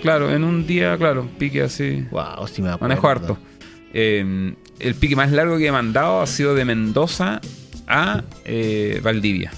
claro, 0.00 0.32
en 0.32 0.44
un 0.44 0.66
día, 0.66 0.96
claro, 0.96 1.28
pique 1.38 1.62
así. 1.62 2.06
Wow, 2.10 2.46
sí 2.46 2.62
me 2.62 2.68
acuerdo. 2.68 2.88
Manejo 2.88 3.08
harto. 3.08 3.38
Eh, 3.92 4.54
el 4.78 4.94
pique 4.94 5.16
más 5.16 5.32
largo 5.32 5.58
que 5.58 5.66
he 5.66 5.72
mandado 5.72 6.20
ha 6.20 6.26
sido 6.26 6.54
de 6.54 6.64
Mendoza 6.64 7.40
a 7.86 8.22
eh, 8.44 9.00
Valdivia. 9.02 9.52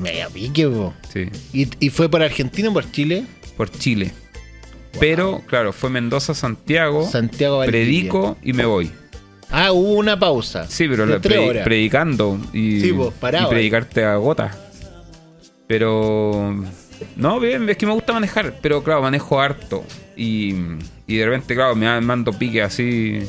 Mega 0.00 0.28
pique. 0.28 0.68
Sí. 1.12 1.28
¿Y, 1.52 1.68
¿Y, 1.80 1.90
fue 1.90 2.08
por 2.08 2.22
Argentina 2.22 2.68
o 2.68 2.72
por 2.72 2.90
Chile? 2.90 3.24
Por 3.56 3.70
Chile. 3.70 4.12
Pero, 5.00 5.42
claro, 5.46 5.72
fue 5.72 5.90
Mendoza, 5.90 6.34
Santiago, 6.34 7.08
Santiago 7.08 7.64
predico 7.64 8.36
y 8.42 8.52
me 8.52 8.64
voy. 8.64 8.90
Ah, 9.50 9.72
hubo 9.72 9.94
una 9.94 10.18
pausa. 10.18 10.66
Sí, 10.68 10.86
pero 10.88 11.06
la 11.06 11.20
pre 11.20 11.62
predicando 11.64 12.38
y, 12.52 12.80
sí, 12.80 12.90
vos, 12.90 13.14
y 13.14 13.46
predicarte 13.46 14.04
a 14.04 14.16
gota. 14.16 14.56
Pero 15.66 16.64
no, 17.16 17.40
bien, 17.40 17.68
es 17.68 17.76
que 17.76 17.86
me 17.86 17.92
gusta 17.92 18.12
manejar, 18.12 18.58
pero 18.60 18.82
claro, 18.82 19.02
manejo 19.02 19.40
harto. 19.40 19.84
Y, 20.16 20.54
y 21.06 21.16
de 21.16 21.26
repente, 21.26 21.54
claro, 21.54 21.76
me 21.76 22.00
mando 22.00 22.32
pique 22.32 22.62
así. 22.62 23.20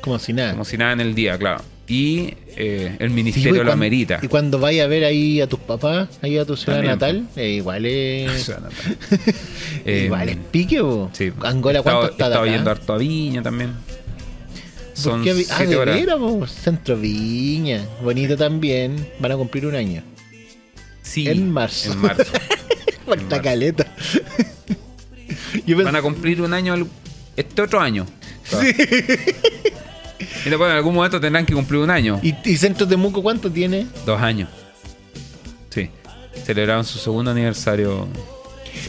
Como 0.00 0.18
si 0.18 0.32
nada. 0.32 0.52
Como 0.52 0.64
si 0.64 0.78
nada 0.78 0.92
en 0.92 1.00
el 1.00 1.14
día, 1.14 1.36
claro. 1.36 1.62
Y 1.88 2.34
eh, 2.56 2.96
el 2.98 3.10
ministerio 3.10 3.62
lo 3.62 3.72
amerita. 3.72 4.18
Y 4.20 4.28
cuando 4.28 4.58
vaya 4.58 4.84
a 4.84 4.86
ver 4.88 5.04
ahí 5.04 5.40
a 5.40 5.46
tus 5.46 5.60
papás, 5.60 6.08
ahí 6.20 6.36
a 6.36 6.44
tu 6.44 6.56
ciudad 6.56 6.82
natal, 6.82 7.28
eh, 7.36 7.50
igual 7.50 7.86
es. 7.86 8.50
igual 9.86 10.28
es 10.28 10.36
pique, 10.50 10.80
o 10.80 11.10
Sí. 11.12 11.32
Angola, 11.42 11.82
¿cuánto 11.82 12.10
está? 12.10 12.26
Estaba 12.26 12.46
yendo 12.46 12.70
harto 12.70 12.92
a 12.92 12.98
Viña 12.98 13.42
también. 13.42 13.70
Son 14.94 15.22
qué? 15.22 15.44
Ah, 15.50 15.64
de 15.64 15.76
horas. 15.76 16.50
Centro 16.50 16.96
Viña. 16.96 17.86
Bonito 18.02 18.36
también. 18.36 19.06
Van 19.20 19.32
a 19.32 19.36
cumplir 19.36 19.66
un 19.66 19.74
año. 19.74 20.02
Sí. 21.02 21.28
En 21.28 21.52
marzo. 21.52 21.92
En 21.92 21.98
marzo. 21.98 22.32
Falta 23.06 23.42
caleta. 23.42 23.86
Van 25.84 25.94
a 25.96 26.02
cumplir 26.02 26.40
un 26.40 26.52
año 26.54 26.88
este 27.36 27.62
otro 27.62 27.78
año. 27.78 28.06
Sí. 28.44 28.72
Y 30.46 30.48
después 30.48 30.70
en 30.70 30.76
algún 30.76 30.94
momento 30.94 31.20
tendrán 31.20 31.44
que 31.44 31.54
cumplir 31.54 31.80
un 31.80 31.90
año. 31.90 32.20
¿Y, 32.22 32.32
y 32.44 32.56
Centro 32.56 32.86
Temuco 32.86 33.20
cuánto 33.20 33.50
tiene? 33.50 33.84
Dos 34.06 34.22
años. 34.22 34.48
Sí. 35.70 35.90
Celebraron 36.44 36.84
su 36.84 36.98
segundo 36.98 37.32
aniversario. 37.32 38.06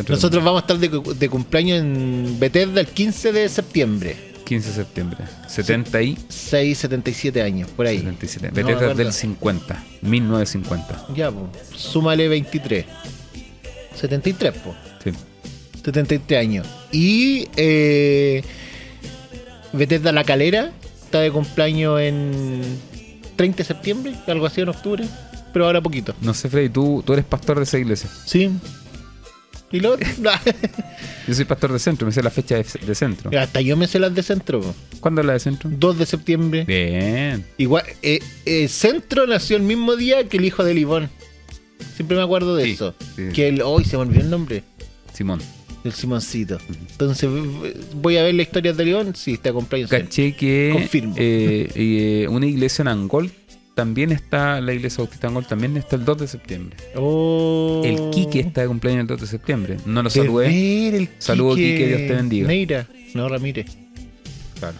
Nosotros 0.07 0.43
vamos 0.43 0.61
a 0.61 0.71
estar 0.71 0.77
de, 0.77 1.29
cumpleaños 1.29 1.79
en 1.79 2.37
Bethesda 2.39 2.81
el 2.81 2.87
15 2.87 3.31
de 3.31 3.49
septiembre. 3.49 4.15
15 4.45 4.69
de 4.69 4.75
septiembre. 4.75 5.17
76, 5.47 6.77
77 6.77 7.41
años, 7.41 7.71
por 7.71 7.87
ahí. 7.87 7.97
77. 7.97 8.51
Bethesda 8.53 8.93
del 8.93 9.11
50, 9.11 9.83
1950. 10.01 11.07
Ya, 11.15 11.31
pues. 11.31 11.49
Súmale 11.75 12.27
23. 12.27 12.85
73, 13.95 14.53
pues. 14.63 14.75
Sí. 15.03 15.11
73 15.83 16.39
años. 16.39 16.67
Y 16.91 17.47
eh, 17.55 18.43
Bethesda 19.73 20.11
La 20.11 20.23
Calera 20.23 20.71
está 21.07 21.21
de 21.21 21.31
cumpleaños 21.31 21.99
en 22.01 22.61
30 23.37 23.57
de 23.59 23.63
septiembre, 23.63 24.13
algo 24.27 24.45
así 24.45 24.59
en 24.61 24.69
octubre, 24.69 25.05
pero 25.53 25.65
ahora 25.65 25.81
poquito. 25.81 26.13
No 26.21 26.33
sé, 26.33 26.49
Freddy, 26.49 26.69
¿tú, 26.69 27.01
tú 27.05 27.13
eres 27.13 27.23
pastor 27.23 27.57
de 27.57 27.63
esa 27.63 27.77
iglesia. 27.79 28.09
Sí. 28.25 28.51
¿Y 29.71 29.79
lo 29.79 29.97
Yo 31.27 31.33
soy 31.33 31.45
pastor 31.45 31.71
de 31.73 31.79
centro, 31.79 32.05
me 32.05 32.11
sé 32.11 32.21
la 32.21 32.29
fecha 32.29 32.55
de, 32.55 32.95
centro. 32.95 33.31
Hasta 33.37 33.59
yo 33.61 33.75
me 33.75 33.87
sé 33.87 33.99
las 33.99 34.13
de 34.15 34.23
centro. 34.23 34.61
¿Cuándo 34.99 35.21
es 35.21 35.27
la 35.27 35.33
de 35.33 35.39
centro? 35.39 35.69
2 35.73 35.97
de 35.97 36.05
septiembre. 36.05 36.63
Bien. 36.65 37.45
Igual, 37.57 37.83
eh, 38.01 38.19
eh, 38.45 38.67
centro 38.67 39.27
nació 39.27 39.57
el 39.57 39.63
mismo 39.63 39.95
día 39.95 40.27
que 40.27 40.37
el 40.37 40.45
hijo 40.45 40.63
de 40.63 40.73
Livón. 40.73 41.09
Siempre 41.95 42.15
me 42.15 42.23
acuerdo 42.23 42.55
de 42.55 42.71
eso. 42.71 42.95
Que 43.33 43.49
el, 43.49 43.61
hoy 43.61 43.83
se 43.83 43.97
me 43.97 44.03
olvidó 44.03 44.21
el 44.21 44.29
nombre. 44.29 44.63
Simón. 45.13 45.41
El 45.83 45.93
Simoncito. 45.93 46.57
Entonces, 46.91 47.29
voy 47.95 48.17
a 48.17 48.23
ver 48.23 48.35
la 48.35 48.41
historia 48.41 48.73
de 48.73 48.85
León. 48.85 49.13
Sí, 49.15 49.33
está 49.33 49.53
cumpleaños. 49.53 49.89
Caché 49.89 50.35
que 50.35 50.71
Confirmo. 50.73 51.15
Eh, 51.17 51.69
eh, 51.75 52.27
una 52.29 52.45
iglesia 52.45 52.81
en 52.81 52.89
Angol 52.89 53.31
también 53.77 54.11
está, 54.11 54.59
la 54.59 54.73
iglesia 54.73 55.03
Bautista 55.03 55.27
Angol 55.27 55.45
también 55.45 55.77
está 55.77 55.97
el 55.97 56.03
2 56.03 56.17
de 56.17 56.27
septiembre. 56.27 56.75
Oh. 56.95 57.83
El 57.85 58.09
Quique 58.09 58.39
está 58.39 58.61
de 58.61 58.67
cumpleaños 58.67 59.01
el 59.01 59.07
2 59.07 59.21
de 59.21 59.27
septiembre. 59.27 59.77
No 59.85 60.01
lo 60.01 60.09
saludé. 60.09 61.09
Saludo 61.19 61.55
Quique, 61.55 61.87
Dios 61.87 61.99
te 61.99 62.15
bendiga. 62.15 62.47
Neira, 62.47 62.87
no 63.13 63.29
Ramírez. 63.29 63.67
Claro. 64.57 64.77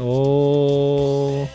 Oh. 0.00 1.48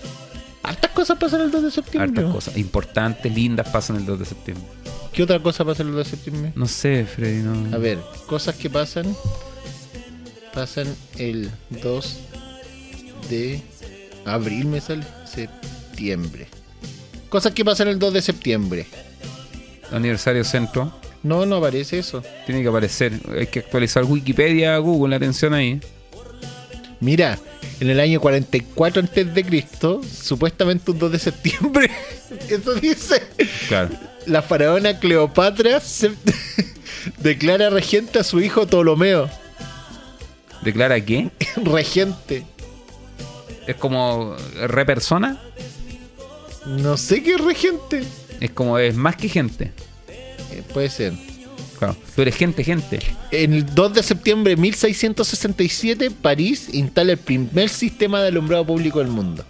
Hartas 0.64 0.92
cosas 0.92 1.18
pasan 1.18 1.42
el 1.42 1.52
2 1.52 1.64
de 1.64 1.72
septiembre. 1.72 2.22
Hartas 2.22 2.34
cosas 2.34 2.58
importantes, 2.58 3.36
lindas 3.36 3.68
pasan 3.68 3.98
el 3.98 4.06
2 4.06 4.20
de 4.20 4.26
septiembre. 4.26 4.66
¿Qué 5.18 5.24
otra 5.24 5.40
cosa 5.40 5.66
pasa 5.66 5.82
el 5.82 5.94
2 5.94 5.98
de 5.98 6.06
septiembre? 6.12 6.52
No 6.54 6.68
sé, 6.68 7.04
Freddy, 7.04 7.42
no. 7.42 7.76
A 7.76 7.80
ver, 7.80 7.98
cosas 8.28 8.54
que 8.54 8.70
pasan. 8.70 9.18
Pasan 10.54 10.96
el 11.18 11.50
2 11.82 12.20
de 13.28 13.60
abril, 14.26 14.68
me 14.68 14.80
sale. 14.80 15.04
Septiembre. 15.26 16.46
Cosas 17.30 17.54
que 17.54 17.66
pasan 17.66 17.88
el 17.88 17.98
2 17.98 18.14
de 18.14 18.22
septiembre. 18.22 18.86
Aniversario 19.92 20.44
centro. 20.44 20.94
No, 21.24 21.48
no 21.48 21.56
aparece 21.56 21.98
eso. 21.98 22.22
Tiene 22.46 22.62
que 22.62 22.68
aparecer. 22.68 23.14
Hay 23.36 23.48
que 23.48 23.58
actualizar 23.58 24.04
Wikipedia, 24.04 24.78
Google, 24.78 25.16
atención 25.16 25.56
ahí. 25.56 25.82
Mira, 27.00 27.40
en 27.80 27.90
el 27.90 28.00
año 28.00 28.22
44 28.22 29.02
a.C., 29.02 30.00
supuestamente 30.08 30.92
un 30.92 31.00
2 31.00 31.12
de 31.12 31.18
septiembre. 31.18 31.90
Eso 32.52 32.76
dice. 32.76 33.24
Claro 33.68 34.07
la 34.28 34.42
faraona 34.42 35.00
Cleopatra 35.00 35.80
se 35.80 36.12
declara 37.20 37.70
regente 37.70 38.20
a 38.20 38.24
su 38.24 38.40
hijo 38.42 38.68
Ptolomeo. 38.68 39.30
¿Declara 40.62 41.00
qué? 41.04 41.30
regente. 41.56 42.46
¿Es 43.66 43.76
como 43.76 44.36
re 44.68 44.86
persona? 44.86 45.42
No 46.66 46.98
sé 46.98 47.24
qué 47.24 47.36
es 47.36 47.42
regente. 47.42 48.04
Es 48.40 48.52
como, 48.52 48.78
es 48.78 48.96
más 48.96 49.16
que 49.16 49.30
gente. 49.30 49.72
Eh, 50.10 50.64
puede 50.74 50.90
ser. 50.90 51.14
Claro, 51.80 51.96
tú 52.16 52.22
eres 52.22 52.36
gente, 52.36 52.64
gente. 52.64 53.00
En 53.32 53.54
el 53.54 53.66
2 53.74 53.94
de 53.94 54.04
septiembre 54.04 54.56
de 54.56 54.62
1667, 54.62 56.12
París 56.12 56.70
instala 56.74 57.14
el 57.14 57.18
primer 57.18 57.70
sistema 57.70 58.22
de 58.22 58.30
alumbrado 58.30 58.66
público 58.66 59.00
del 59.00 59.10
mundo. 59.10 59.46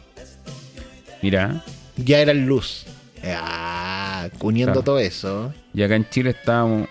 Mira. 1.22 1.64
Ya 1.96 2.20
era 2.20 2.34
luz. 2.34 2.86
Ah, 3.24 3.97
uniendo 4.40 4.82
todo 4.84 5.00
eso. 5.00 5.54
Y 5.74 5.84
acá 5.84 5.96
en 5.96 6.10
Chile 6.10 6.32
estábamos. 6.32 6.88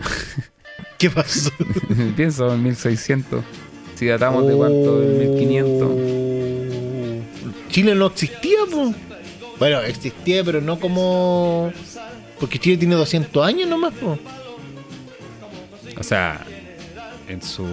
¿Qué 0.98 1.10
pasó? 1.10 1.50
Pienso 2.16 2.52
en 2.52 2.62
1600. 2.62 3.42
Si 3.94 4.06
datamos 4.06 4.46
de 4.46 4.54
cuánto, 4.54 5.00
del 5.00 5.30
1500. 5.30 5.90
Chile 7.68 7.94
no 7.94 8.06
existía, 8.06 8.58
pues. 8.70 8.94
Bueno, 9.58 9.80
existía, 9.80 10.44
pero 10.44 10.60
no 10.60 10.78
como. 10.78 11.72
Porque 12.38 12.58
Chile 12.58 12.76
tiene 12.76 12.94
200 12.96 13.46
años 13.46 13.68
nomás, 13.68 13.94
pues. 14.00 14.18
O 15.98 16.02
sea, 16.02 16.44
en 17.28 17.40
su 17.42 17.64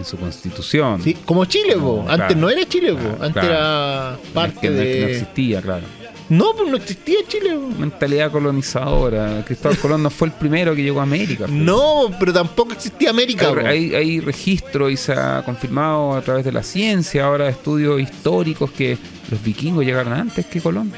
en 0.00 0.04
su 0.04 0.16
constitución. 0.16 1.02
Sí, 1.02 1.14
como 1.24 1.44
Chile, 1.44 1.76
po. 1.76 2.04
Antes 2.08 2.36
no 2.36 2.48
era 2.48 2.66
Chile, 2.66 2.94
po. 2.94 3.22
Antes 3.22 3.44
era 3.44 4.18
parte 4.32 4.70
de. 4.70 5.00
No 5.00 5.06
existía, 5.08 5.60
claro. 5.60 5.99
No, 6.30 6.54
pues 6.56 6.70
no 6.70 6.76
existía 6.76 7.18
Chile. 7.26 7.58
Mentalidad 7.76 8.30
colonizadora. 8.30 9.44
Cristóbal 9.44 9.76
Colón 9.78 10.02
no 10.04 10.10
fue 10.10 10.28
el 10.28 10.32
primero 10.34 10.76
que 10.76 10.82
llegó 10.82 11.00
a 11.00 11.02
América. 11.02 11.46
No, 11.48 12.08
pero 12.20 12.32
tampoco 12.32 12.72
existía 12.72 13.10
América. 13.10 13.52
Hay, 13.66 13.92
hay, 13.96 14.20
registro 14.20 14.88
y 14.88 14.96
se 14.96 15.12
ha 15.12 15.42
confirmado 15.44 16.14
a 16.14 16.22
través 16.22 16.44
de 16.44 16.52
la 16.52 16.62
ciencia, 16.62 17.24
ahora 17.24 17.48
estudios 17.48 18.00
históricos, 18.00 18.70
que 18.70 18.96
los 19.28 19.42
vikingos 19.42 19.84
llegaron 19.84 20.12
antes 20.12 20.46
que 20.46 20.60
Colón. 20.60 20.92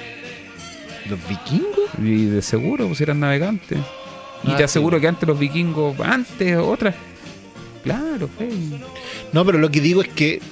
¿Los 1.08 1.18
vikingos? 1.26 1.90
Y 1.98 2.26
de 2.26 2.42
seguro, 2.42 2.86
pues 2.86 3.00
eran 3.00 3.20
navegantes. 3.20 3.78
Y 4.44 4.50
ah, 4.50 4.56
te 4.58 4.64
aseguro 4.64 5.00
que 5.00 5.08
antes 5.08 5.26
los 5.26 5.38
vikingos, 5.38 5.98
antes, 6.00 6.58
otras. 6.58 6.94
Claro, 7.82 8.28
fe. 8.28 8.50
No, 9.32 9.46
pero 9.46 9.56
lo 9.56 9.70
que 9.70 9.80
digo 9.80 10.02
es 10.02 10.08
que 10.08 10.42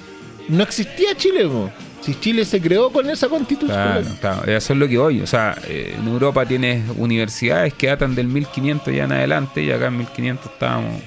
no 0.49 0.63
existía 0.63 1.15
Chile, 1.15 1.47
po. 1.47 1.69
Si 2.01 2.15
Chile 2.19 2.45
se 2.45 2.59
creó 2.59 2.91
con 2.91 3.09
esa 3.09 3.29
constitución. 3.29 3.77
Claro, 3.77 4.05
claro, 4.19 4.43
eso 4.51 4.73
es 4.73 4.79
lo 4.79 4.87
que 4.87 4.97
hoy. 4.97 5.21
O 5.21 5.27
sea, 5.27 5.55
eh, 5.67 5.95
en 5.97 6.07
Europa 6.07 6.45
tienes 6.45 6.83
universidades 6.97 7.75
que 7.75 7.87
datan 7.87 8.15
del 8.15 8.27
1500 8.27 8.93
ya 8.93 9.03
en 9.03 9.11
adelante 9.11 9.63
y 9.63 9.71
acá 9.71 9.87
en 9.87 9.97
1500 9.97 10.51
estábamos. 10.51 11.01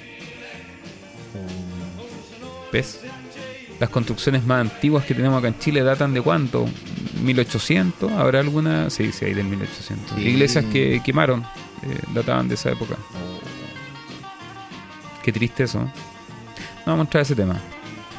¿Ves? 2.73 3.01
Las 3.81 3.91
construcciones 3.91 4.45
más 4.45 4.61
antiguas 4.61 5.05
que 5.05 5.15
tenemos 5.15 5.39
acá 5.39 5.49
en 5.49 5.59
Chile 5.59 5.83
datan 5.83 6.15
de 6.15 6.23
cuánto? 6.23 6.67
1800. 7.23 8.13
¿Habrá 8.13 8.41
alguna? 8.41 8.89
Sí, 8.89 9.11
sí, 9.11 9.25
hay 9.25 9.35
del 9.35 9.47
1800. 9.47 10.19
Iglesias 10.19 10.65
que 10.73 11.03
quemaron 11.05 11.43
eh, 11.43 11.99
databan 12.15 12.49
de 12.49 12.55
esa 12.55 12.71
época. 12.71 12.95
Qué 15.25 15.33
triste 15.33 15.65
eso. 15.65 15.81
No 15.81 15.91
vamos 16.87 17.01
a 17.01 17.03
entrar 17.03 17.21
a 17.21 17.23
ese 17.23 17.35
tema. 17.35 17.57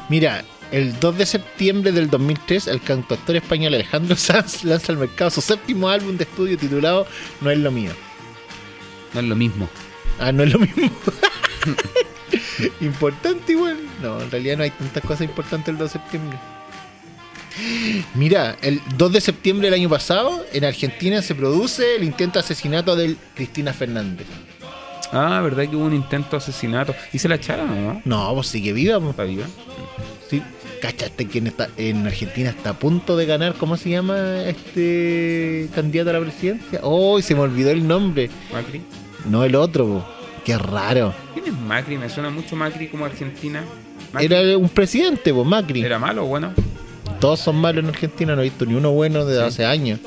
Mira, 0.08 0.44
el 0.72 0.98
2 0.98 1.18
de 1.18 1.26
septiembre 1.26 1.92
del 1.92 2.10
2003, 2.10 2.66
el 2.68 2.80
cantautor 2.80 3.36
español 3.36 3.74
Alejandro 3.74 4.16
Sanz 4.16 4.64
lanza 4.64 4.92
al 4.92 4.98
mercado 4.98 5.30
su 5.30 5.40
séptimo 5.40 5.88
álbum 5.88 6.16
de 6.16 6.24
estudio 6.24 6.56
titulado 6.58 7.06
No 7.40 7.50
es 7.50 7.58
lo 7.58 7.70
mío. 7.70 7.92
No 9.14 9.20
es 9.20 9.26
lo 9.26 9.36
mismo. 9.36 9.68
Ah, 10.18 10.32
no 10.32 10.42
es 10.42 10.52
lo 10.52 10.58
mismo. 10.58 10.90
Importante 12.80 13.52
igual. 13.52 13.78
No, 14.02 14.20
en 14.20 14.30
realidad 14.30 14.56
no 14.56 14.64
hay 14.64 14.70
tantas 14.70 15.02
cosas 15.02 15.22
importantes 15.22 15.68
el 15.68 15.78
2 15.78 15.92
de 15.92 15.98
septiembre. 15.98 16.38
Mira, 18.14 18.56
el 18.60 18.82
2 18.96 19.12
de 19.12 19.20
septiembre 19.20 19.68
del 19.68 19.80
año 19.80 19.88
pasado, 19.88 20.44
en 20.52 20.64
Argentina 20.64 21.22
se 21.22 21.34
produce 21.34 21.96
el 21.96 22.04
intento 22.04 22.38
de 22.38 22.44
asesinato 22.44 22.94
de 22.96 23.16
Cristina 23.34 23.72
Fernández. 23.72 24.26
Ah, 25.12 25.40
¿verdad 25.42 25.68
que 25.68 25.76
hubo 25.76 25.84
un 25.84 25.94
intento 25.94 26.32
de 26.32 26.36
asesinato? 26.38 26.94
¿Y 27.12 27.18
se 27.18 27.28
la 27.28 27.36
echaron 27.36 27.70
o 27.70 27.74
no? 27.74 28.02
No, 28.04 28.34
pues 28.34 28.48
sigue 28.48 28.72
viva. 28.72 28.98
Pues. 28.98 29.10
¿Está 29.10 29.24
viva? 29.24 29.46
Sí. 30.28 30.42
¿Cachaste 30.80 31.26
que 31.26 31.38
está, 31.38 31.68
en 31.76 32.06
Argentina 32.06 32.50
está 32.50 32.70
a 32.70 32.78
punto 32.78 33.16
de 33.16 33.26
ganar? 33.26 33.54
¿Cómo 33.54 33.76
se 33.76 33.90
llama 33.90 34.42
este 34.42 35.68
candidato 35.74 36.10
a 36.10 36.12
la 36.14 36.20
presidencia? 36.20 36.80
Oh, 36.82 37.20
se 37.20 37.34
me 37.34 37.40
olvidó 37.40 37.70
el 37.70 37.86
nombre. 37.86 38.28
¿Macri? 38.52 38.82
No, 39.28 39.44
el 39.44 39.54
otro. 39.54 40.06
Qué 40.44 40.56
raro. 40.58 41.14
¿Quién 41.34 41.46
es 41.46 41.52
Macri? 41.52 41.96
Me 41.96 42.08
suena 42.08 42.30
mucho 42.30 42.56
Macri 42.56 42.88
como 42.88 43.04
Argentina. 43.04 43.64
Era 44.18 44.56
un 44.56 44.68
presidente, 44.68 45.32
pues 45.32 45.46
Macri. 45.46 45.82
¿Era 45.82 45.98
malo 45.98 46.24
o 46.24 46.26
bueno? 46.26 46.52
Todos 47.20 47.40
son 47.40 47.56
malos 47.56 47.82
en 47.82 47.90
Argentina, 47.90 48.34
no 48.34 48.42
he 48.42 48.44
visto 48.44 48.66
ni 48.66 48.74
uno 48.74 48.92
bueno 48.92 49.24
desde 49.24 49.44
hace 49.44 49.64
años. 49.64 50.00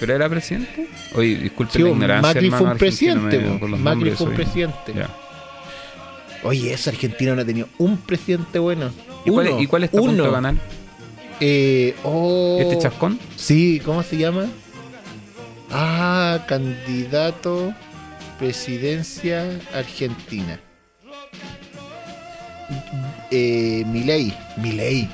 ¿Pero 0.00 0.14
era 0.14 0.28
presidente? 0.28 0.88
Oye, 1.14 1.36
disculpe 1.36 1.78
la 1.78 1.88
ignorancia. 1.88 2.34
Macri 2.34 2.50
fue 2.50 2.66
un 2.66 2.78
presidente, 2.78 3.38
Macri 3.78 4.10
fue 4.12 4.26
un 4.28 4.34
presidente. 4.34 4.94
Oye, 6.44 6.74
esa 6.74 6.90
Argentina 6.90 7.34
no 7.34 7.40
ha 7.42 7.44
tenido 7.44 7.68
un 7.78 7.96
presidente 7.96 8.58
bueno. 8.58 8.90
¿Y, 9.24 9.30
cuál, 9.30 9.60
¿y 9.60 9.66
cuál 9.66 9.84
está 9.84 10.00
uno. 10.00 10.30
ganar? 10.30 10.54
Eh, 11.40 11.96
oh, 12.04 12.58
¿Este 12.60 12.78
chascón? 12.78 13.18
Sí, 13.36 13.80
¿cómo 13.84 14.02
se 14.02 14.18
llama? 14.18 14.46
Ah, 15.70 16.44
candidato 16.46 17.74
presidencia 18.38 19.58
argentina. 19.72 20.60
Eh, 23.30 23.84
Milei. 23.86 24.36
Milei. 24.58 25.08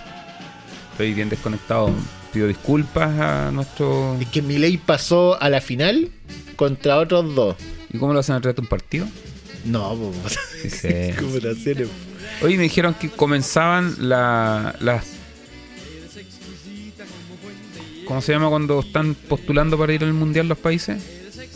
Estoy 0.92 1.14
bien 1.14 1.28
desconectado. 1.28 1.90
Pido 2.32 2.48
disculpas 2.48 3.18
a 3.18 3.50
nuestro. 3.52 4.16
Es 4.20 4.28
que 4.28 4.42
Milei 4.42 4.76
pasó 4.78 5.40
a 5.40 5.48
la 5.48 5.60
final 5.60 6.10
contra 6.56 6.98
otros 6.98 7.34
dos. 7.34 7.56
¿Y 7.92 7.98
cómo 7.98 8.12
lo 8.12 8.20
hacen 8.20 8.34
a 8.34 8.40
través 8.40 8.56
de 8.56 8.62
un 8.62 8.68
partido? 8.68 9.06
No, 9.64 9.96
pues. 9.96 10.38
Sí, 10.72 10.88
¿Cómo 11.18 11.36
lo 11.36 11.50
hacen? 11.50 11.88
Hoy 12.42 12.56
me 12.56 12.64
dijeron 12.64 12.94
que 12.94 13.10
comenzaban 13.10 13.96
las. 13.98 14.74
¿Cómo 18.06 18.20
se 18.22 18.32
llama 18.32 18.48
cuando 18.48 18.80
están 18.80 19.14
postulando 19.14 19.78
para 19.78 19.92
ir 19.92 20.02
al 20.02 20.12
mundial 20.12 20.48
los 20.48 20.58
países? 20.58 21.00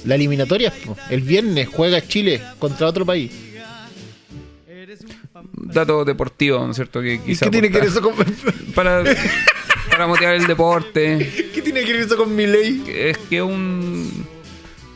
La 0.05 0.15
eliminatoria, 0.17 0.73
el 1.11 1.23
viernes 1.23 1.69
juega 1.69 2.07
Chile 2.07 2.41
contra 2.59 2.87
otro 2.87 3.07
país. 3.07 3.33
Dato 5.53 6.05
deportivo, 6.05 6.61
¿no 6.61 6.71
es 6.71 6.77
cierto? 6.77 7.01
Que 7.01 7.15
¿Y 7.27 7.37
qué 7.37 7.51
tiene 7.51 7.71
que 7.71 7.79
ver 7.81 7.89
eso 7.89 8.01
con.? 8.03 8.15
Para, 8.75 9.03
para 9.91 10.07
motivar 10.07 10.35
el 10.35 10.47
deporte. 10.47 11.51
¿Qué 11.55 11.63
tiene 11.63 11.85
que 11.85 11.93
ver 11.93 12.03
eso 12.03 12.17
con 12.17 12.35
mi 12.35 12.47
ley? 12.47 12.85
Es 12.89 13.19
que 13.19 13.41
un. 13.43 14.27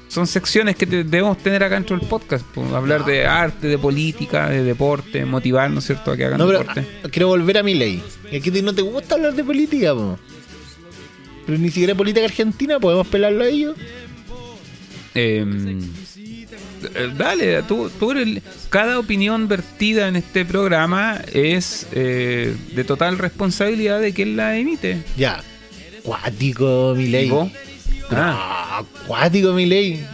Son 0.09 0.27
secciones 0.27 0.75
que 0.77 0.87
debemos 0.87 1.39
tener 1.39 1.63
acá 1.63 1.75
dentro 1.75 1.97
del 1.97 2.09
podcast. 2.09 2.45
hablar 2.75 3.05
de 3.05 3.27
arte, 3.27 3.69
de 3.69 3.79
política, 3.79 4.49
de 4.49 4.65
deporte, 4.65 5.25
motivar, 5.25 5.71
¿no 5.71 5.81
es 5.81 5.87
cierto?, 5.87 6.13
a 6.13 6.17
que 6.17 6.25
hagan 6.25 6.39
deporte. 6.39 6.87
Ah, 7.05 7.09
quiero 7.11 7.29
volver 7.29 7.59
a 7.59 7.63
mi 7.63 7.75
ley. 7.75 8.03
Que 8.31 8.63
no 8.63 8.75
te 8.75 8.83
gusta 8.83 9.17
hablar 9.17 9.35
de 9.35 9.45
política, 9.45 9.95
po. 9.95 10.19
Pero 11.47 11.59
ni 11.59 11.71
siquiera 11.71 11.95
política 11.95 12.25
argentina, 12.25 12.81
podemos 12.81 13.07
pelarlo 13.07 13.45
a 13.45 13.49
ellos. 13.49 13.77
Em, 15.15 15.81
eh, 16.95 17.11
dale, 17.17 17.63
tú, 17.63 17.91
tú 17.99 18.13
eres, 18.13 18.43
cada 18.69 18.99
opinión 18.99 19.49
vertida 19.49 20.09
en 20.09 20.17
este 20.17 20.45
programa 20.45 21.21
es 21.33 21.87
eh, 21.93 22.55
de 22.75 22.85
total 22.85 23.19
responsabilidad 23.19 24.01
de 24.01 24.13
quien 24.13 24.37
la 24.37 24.57
emite. 24.57 25.03
Ya, 25.17 25.43
cuático, 26.03 26.95
mi 26.97 27.07
ley. 27.09 27.31
Ah, 28.11 28.83
cuático, 29.07 29.53
mi 29.53 29.67
ley. 29.67 30.05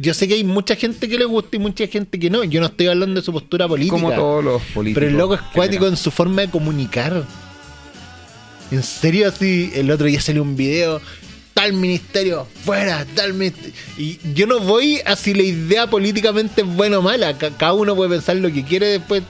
Yo 0.00 0.12
sé 0.12 0.26
que 0.26 0.34
hay 0.34 0.44
mucha 0.44 0.74
gente 0.74 1.08
que 1.08 1.18
le 1.18 1.24
gusta 1.24 1.56
y 1.56 1.58
mucha 1.58 1.86
gente 1.86 2.18
que 2.18 2.30
no. 2.30 2.42
Yo 2.44 2.60
no 2.60 2.66
estoy 2.66 2.88
hablando 2.88 3.20
de 3.20 3.24
su 3.24 3.32
postura 3.32 3.68
política. 3.68 3.94
Como 3.94 4.12
todos 4.12 4.44
los 4.44 4.62
políticos. 4.62 5.00
Pero 5.00 5.10
el 5.10 5.16
loco 5.16 5.34
es 5.34 5.40
cuático 5.52 5.86
en 5.86 5.96
su 5.96 6.10
forma 6.10 6.42
de 6.42 6.50
comunicar. 6.50 7.24
En 8.70 8.82
serio, 8.82 9.28
así, 9.28 9.70
el 9.74 9.90
otro 9.90 10.06
día 10.06 10.20
salió 10.20 10.42
un 10.42 10.56
video 10.56 11.00
tal 11.54 11.72
ministerio, 11.72 12.46
fuera, 12.64 13.06
tal 13.14 13.32
ministerio. 13.32 13.72
Y 13.96 14.18
yo 14.34 14.46
no 14.46 14.58
voy 14.60 15.00
a 15.06 15.16
si 15.16 15.32
la 15.32 15.44
idea 15.44 15.86
políticamente 15.88 16.62
es 16.62 16.66
buena 16.66 16.98
o 16.98 17.02
mala. 17.02 17.38
Cada 17.38 17.72
uno 17.72 17.94
puede 17.94 18.10
pensar 18.10 18.36
lo 18.36 18.52
que 18.52 18.64
quiere 18.64 18.86
después. 18.86 19.22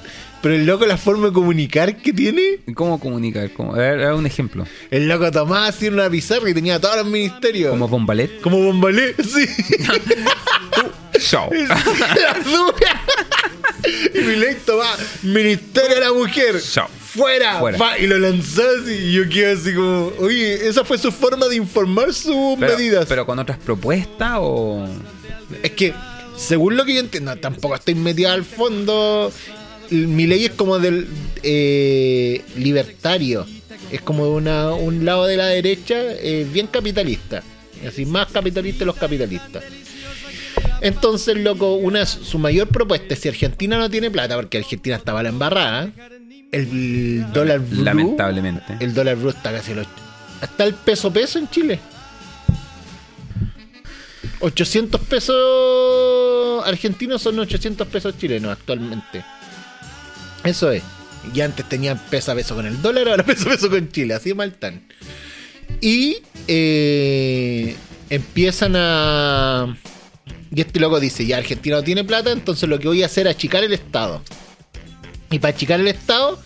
Pero 0.45 0.57
el 0.57 0.67
loco, 0.67 0.85
la 0.85 0.99
forma 0.99 1.29
de 1.29 1.33
comunicar 1.33 1.97
que 1.97 2.13
tiene. 2.13 2.59
¿Cómo 2.75 3.01
comunicar? 3.01 3.51
¿Cómo? 3.55 3.75
A 3.75 3.79
ver, 3.79 4.13
un 4.13 4.27
ejemplo. 4.27 4.67
El 4.91 5.09
loco 5.09 5.31
tomaba 5.31 5.69
así 5.69 5.89
una 5.89 6.11
pizarra 6.11 6.51
y 6.51 6.53
tenía 6.53 6.79
todos 6.79 6.97
los 6.99 7.07
ministerios. 7.07 7.71
¿Como 7.71 7.89
Bombalet? 7.89 8.43
Como 8.43 8.59
Bombalet, 8.63 9.17
sí. 9.25 9.47
Chao. 11.19 11.49
y 14.15 14.19
mi 14.19 14.37
ley 14.37 14.59
tomaba 14.67 14.95
Ministerio 15.23 15.95
de 15.95 16.01
la 16.03 16.13
Mujer. 16.13 16.61
Chao 16.61 16.91
fuera, 17.15 17.63
y 17.99 18.07
lo 18.07 18.19
lanzás 18.19 18.87
y 18.87 19.13
yo 19.13 19.27
quedé 19.31 19.53
así 19.53 19.73
como, 19.73 20.13
oye, 20.19 20.69
esa 20.69 20.85
fue 20.85 20.99
su 20.99 21.11
forma 21.11 21.47
de 21.47 21.57
informar 21.57 22.13
sus 22.13 22.59
medidas. 22.59 23.07
Pero 23.09 23.25
con 23.25 23.39
otras 23.39 23.57
propuestas 23.57 24.37
o... 24.41 24.87
Es 25.63 25.71
que, 25.71 25.95
según 26.37 26.77
lo 26.77 26.85
que 26.85 26.95
yo 26.95 27.01
entiendo, 27.01 27.35
tampoco 27.37 27.77
estoy 27.77 27.95
metido 27.95 28.31
al 28.31 28.45
fondo. 28.45 29.33
Mi 29.91 30.27
ley 30.27 30.47
es 30.47 30.53
como 30.53 30.79
del 30.79 31.07
eh, 31.43 32.43
libertario. 32.57 33.47
Es 33.91 34.01
como 34.01 34.29
una, 34.31 34.73
un 34.73 35.05
lado 35.05 35.27
de 35.27 35.37
la 35.37 35.47
derecha 35.47 35.95
eh, 35.99 36.47
bien 36.53 36.67
capitalista. 36.67 37.43
Así, 37.87 38.07
más 38.07 38.29
capitalista 38.29 38.85
los 38.85 38.97
capitalistas. 38.97 39.63
Entonces, 40.81 41.37
loco, 41.37 41.75
una 41.75 42.05
su 42.07 42.39
mayor 42.39 42.69
propuesta 42.69 43.15
es 43.15 43.21
si 43.21 43.29
Argentina 43.29 43.79
no 43.79 43.89
tiene 43.91 44.11
plata, 44.11 44.37
porque 44.37 44.59
Argentina 44.59 44.97
estaba 44.97 45.23
la 45.23 45.31
embarrada, 45.31 45.91
el 46.53 47.33
dólar 47.33 47.61
blue. 47.61 47.83
Lamentablemente. 47.85 48.77
El 48.81 48.95
dólar 48.95 49.17
blue 49.17 49.31
está 49.31 49.53
casi 49.53 49.75
los. 49.75 49.87
Hasta 50.41 50.65
el 50.65 50.75
peso 50.75 51.13
peso 51.13 51.39
en 51.39 51.49
Chile. 51.49 51.81
800 54.41 55.01
pesos 55.03 56.67
argentinos 56.67 57.23
son 57.23 57.39
800 57.39 57.89
pesos 57.89 58.19
chilenos 58.19 58.53
actualmente. 58.53 59.25
Eso 60.45 60.71
es. 60.71 60.83
Y 61.35 61.41
antes 61.41 61.67
tenían 61.69 61.99
peso 62.11 62.33
a 62.33 62.35
peso 62.35 62.55
con 62.55 62.67
el 62.67 62.81
dólar, 62.83 63.09
ahora 63.09 63.23
peso 63.27 63.49
a 63.49 63.53
peso 63.53 63.71
con 63.71 63.91
Chile. 63.91 64.15
Así 64.15 64.35
mal 64.35 64.53
tan. 64.53 64.87
Y 65.81 66.19
eh, 66.47 67.75
empiezan 68.11 68.75
a. 68.77 69.77
Y 70.55 70.61
este 70.61 70.79
loco 70.81 71.01
dice: 71.01 71.27
Ya 71.27 71.39
Argentina 71.39 71.77
no 71.77 71.83
tiene 71.83 72.05
plata, 72.05 72.31
entonces 72.31 72.69
lo 72.69 72.79
que 72.79 72.89
voy 72.89 73.03
a 73.03 73.07
hacer 73.07 73.27
es 73.27 73.35
achicar 73.35 73.65
el 73.65 73.73
Estado. 73.73 74.23
Y 75.31 75.39
para 75.39 75.55
achicar 75.55 75.81
el 75.81 75.89
Estado, 75.89 76.41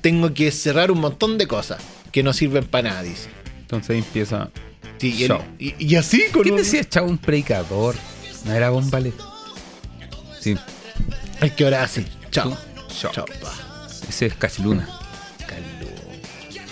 tengo 0.00 0.32
que 0.32 0.50
cerrar 0.50 0.90
un 0.90 1.00
montón 1.00 1.36
de 1.36 1.46
cosas 1.46 1.82
que 2.12 2.22
no 2.22 2.32
sirven 2.32 2.64
para 2.64 2.90
nada, 2.90 3.02
dice. 3.02 3.28
Entonces 3.60 3.90
ahí 3.90 3.98
empieza. 3.98 4.50
Sí, 4.98 5.26
y, 5.58 5.94
así 5.94 6.24
con 6.30 6.42
¿Quién 6.42 6.56
decía 6.56 6.80
echaba 6.80 7.06
un 7.06 7.16
predicador? 7.16 7.94
No 8.44 8.52
era 8.52 8.68
Bombalet. 8.68 9.14
Sí. 10.40 10.56
Es 11.40 11.52
que 11.52 11.64
ahora 11.64 11.88
sí. 11.88 12.04
Chao. 12.30 12.56
Chao. 12.98 13.24
Ese 14.08 14.26
es 14.26 14.34
Cash 14.34 14.58
Luna. 14.58 14.88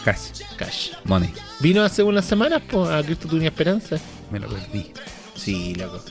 Cash. 0.05 0.43
Cash. 0.57 0.91
Money. 1.05 1.33
Vino 1.61 1.83
hace 1.83 2.03
unas 2.03 2.25
semanas, 2.25 2.63
pues, 2.69 2.91
a 2.91 3.03
Cristo 3.03 3.29
tenía 3.29 3.49
esperanza. 3.49 3.97
Me 4.31 4.39
lo 4.39 4.49
perdí. 4.49 4.93
Sí, 5.37 5.75
loco. 5.75 6.03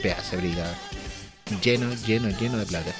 Pedazo 0.00 0.36
de 0.36 0.52
Lleno, 1.62 1.92
lleno, 2.06 2.28
lleno 2.38 2.58
de 2.58 2.66
plata. 2.66 2.92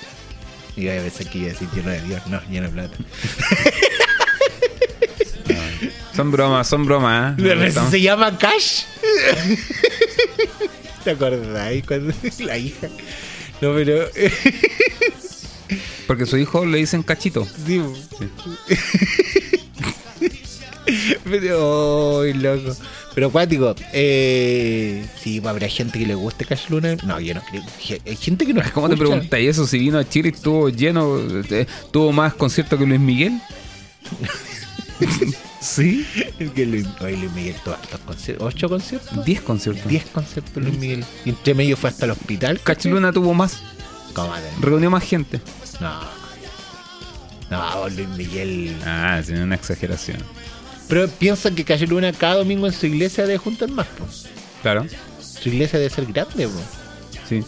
Y 0.77 0.89
a 0.89 0.95
veces 0.95 1.29
que 1.29 1.39
iba 1.39 1.49
a 1.49 1.53
decir 1.53 1.69
lleno 1.75 1.91
de 1.91 2.01
Dios, 2.03 2.27
no, 2.27 2.41
lleno 2.49 2.67
de 2.67 2.73
plata. 2.73 2.97
son 6.15 6.31
bromas, 6.31 6.69
son 6.69 6.85
bromas. 6.85 7.39
¿eh? 7.39 7.73
¿Se 7.91 8.01
llama 8.01 8.37
Cash? 8.39 8.83
¿Te 11.05 11.11
acordáis 11.11 11.87
cuando 11.87 12.15
la 12.41 12.59
hija? 12.59 12.89
No, 13.61 13.75
pero. 13.75 14.09
Porque 16.07 16.27
su 16.27 16.37
hijo 16.37 16.65
le 16.65 16.79
dicen 16.79 17.03
cachito. 17.03 17.47
Sí. 17.67 17.83
pero, 21.25 22.19
oh, 22.19 22.25
loco. 22.25 22.77
Pero 23.15 23.29
acuático, 23.29 23.77
eh, 23.93 25.07
sí, 25.23 25.41
habrá 25.45 25.69
gente 25.69 26.01
que 26.01 26.07
le 26.07 26.17
guste 26.17 26.45
Cash 26.45 26.69
Luna. 26.69 26.97
No, 27.05 27.21
yo 27.21 27.35
no 27.35 27.43
creo. 27.49 27.63
Hay 28.07 28.17
gente 28.17 28.45
que 28.45 28.53
no 28.53 28.61
¿Cómo 28.73 28.89
te 28.89 28.97
preguntas 28.97 29.39
eso? 29.41 29.67
Si 29.67 29.79
vino 29.79 29.99
a 29.99 30.09
Chile 30.09 30.31
estuvo 30.31 30.69
lleno, 30.69 31.21
eh, 31.51 31.67
tuvo 31.93 32.11
más 32.11 32.35
conciertos 32.35 32.77
que 32.79 32.85
Luis 32.85 33.01
Miguel. 33.01 33.41
¿Sí? 35.61 36.05
Es 36.39 36.51
que 36.51 36.67
Luis, 36.67 36.87
Miguel 37.35 37.55
tuvo 37.65 37.77
estos 37.81 38.01
conciertos. 38.01 38.47
¿Ocho 38.47 38.69
conciertos? 38.69 39.25
Diez 39.25 39.41
conciertos. 39.41 39.89
Diez 39.89 40.05
conciertos 40.07 40.63
Luis 40.63 40.79
Miguel. 40.79 41.05
Y 41.25 41.31
entre 41.31 41.55
medio 41.55 41.77
fue 41.77 41.91
hasta 41.91 42.07
el 42.07 42.11
hospital. 42.11 42.61
Cash 42.63 42.87
Luna 42.87 43.13
tuvo 43.13 43.33
más. 43.33 43.63
¿Cómo? 44.15 44.33
Reunió 44.61 44.91
más 44.91 45.05
gente. 45.05 45.41
No. 45.81 46.01
No, 47.51 47.89
Luis 47.89 48.09
Miguel. 48.09 48.77
Ah, 48.85 49.21
tiene 49.25 49.43
una 49.43 49.55
exageración. 49.55 50.19
Pero 50.89 51.09
piensa 51.09 51.51
que 51.51 51.65
Calle 51.65 51.87
Luna 51.87 52.13
cada 52.13 52.37
domingo 52.37 52.67
en 52.67 52.73
su 52.73 52.87
iglesia 52.87 53.27
debe 53.27 53.39
juntar 53.39 53.71
más, 53.71 53.87
pues. 53.99 54.27
Claro. 54.63 54.87
Su 55.21 55.49
iglesia 55.49 55.79
debe 55.79 55.91
ser 55.91 56.07
grande, 56.07 56.49
pues. 56.49 56.65
Sí. 57.29 57.45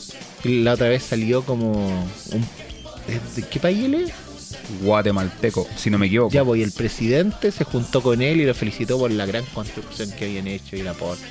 La 0.62 0.74
otra 0.74 0.88
vez 0.88 1.02
salió 1.02 1.42
como 1.42 1.72
un... 1.72 2.46
¿De 3.36 3.42
qué 3.42 3.60
país 3.60 3.84
él 3.84 3.94
es? 3.94 4.12
Guatemalteco, 4.82 5.66
si 5.76 5.90
no 5.90 5.98
me 5.98 6.06
equivoco. 6.06 6.32
Ya 6.32 6.42
voy, 6.42 6.62
el 6.62 6.72
presidente 6.72 7.50
se 7.52 7.64
juntó 7.64 8.02
con 8.02 8.20
él 8.20 8.40
y 8.40 8.46
lo 8.46 8.54
felicitó 8.54 8.98
por 8.98 9.10
la 9.10 9.26
gran 9.26 9.44
construcción 9.46 10.10
que 10.12 10.24
habían 10.24 10.46
hecho 10.46 10.76
y 10.76 10.80
el 10.80 10.88
aporte. 10.88 11.24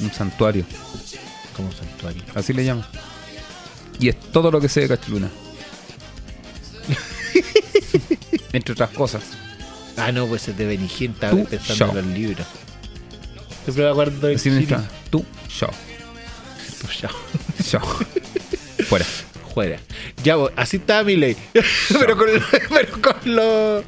Un 0.00 0.12
santuario. 0.12 0.64
Como 1.56 1.68
un 1.68 1.74
santuario. 1.74 2.22
Así 2.34 2.52
le 2.52 2.64
llaman. 2.64 2.86
Y 4.00 4.08
es 4.08 4.20
todo 4.32 4.50
lo 4.50 4.60
que 4.60 4.68
sé 4.68 4.80
de 4.80 4.88
Cachaluna. 4.88 5.30
Entre 8.52 8.72
otras 8.72 8.90
cosas. 8.90 9.22
Ah, 9.96 10.12
no, 10.12 10.26
pues 10.26 10.46
es 10.48 10.56
de 10.56 10.66
Benigín, 10.66 11.12
estaba 11.12 11.42
pensando 11.44 11.98
en 11.98 12.08
los 12.08 12.18
libros. 12.18 12.46
Siempre 13.64 13.84
me 13.84 13.90
acuerdo 13.90 14.28
de 14.28 14.34
Así 14.36 14.66
Tú, 15.10 15.24
show. 15.48 15.70
Tu 16.80 16.86
show. 16.86 17.10
Show. 17.62 17.80
Fuera. 18.86 19.04
Fuera. 19.52 19.80
Ya, 20.22 20.36
así 20.56 20.76
estaba 20.76 21.02
mi 21.02 21.16
ley. 21.16 21.36
pero, 22.00 22.16
con 22.16 22.32
lo, 22.32 22.40
pero 22.68 23.02
con 23.02 23.34
lo. 23.36 23.84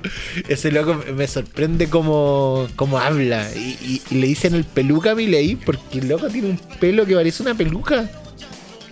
Ese 0.48 0.72
loco 0.72 1.02
me 1.14 1.28
sorprende 1.28 1.88
como, 1.88 2.68
como 2.76 2.98
habla. 2.98 3.48
Y, 3.54 4.02
le 4.10 4.26
dicen 4.26 4.54
el 4.54 4.64
peluca 4.64 5.12
a 5.12 5.14
mi 5.14 5.28
ley 5.28 5.56
porque 5.56 6.00
el 6.00 6.08
loco 6.08 6.28
tiene 6.28 6.50
un 6.50 6.58
pelo 6.80 7.06
que 7.06 7.14
parece 7.14 7.42
una 7.42 7.54
peluca. 7.54 8.10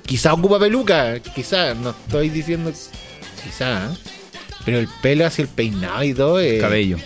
Quizá 0.09 0.33
ocupa 0.33 0.59
peluca, 0.59 1.21
quizá, 1.21 1.75
no 1.75 1.91
estoy 1.91 2.31
diciendo. 2.31 2.73
Quizá, 3.45 3.93
¿eh? 3.93 3.97
Pero 4.65 4.79
el 4.79 4.89
pelo, 5.03 5.27
así 5.27 5.43
el 5.43 5.49
peinado 5.49 6.03
y 6.03 6.15
todo. 6.15 6.41
El 6.41 6.63
cabello. 6.63 6.97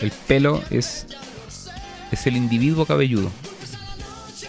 El 0.00 0.10
pelo 0.10 0.64
es. 0.70 1.06
Es 2.10 2.26
el 2.26 2.36
individuo 2.36 2.86
cabelludo. 2.86 3.30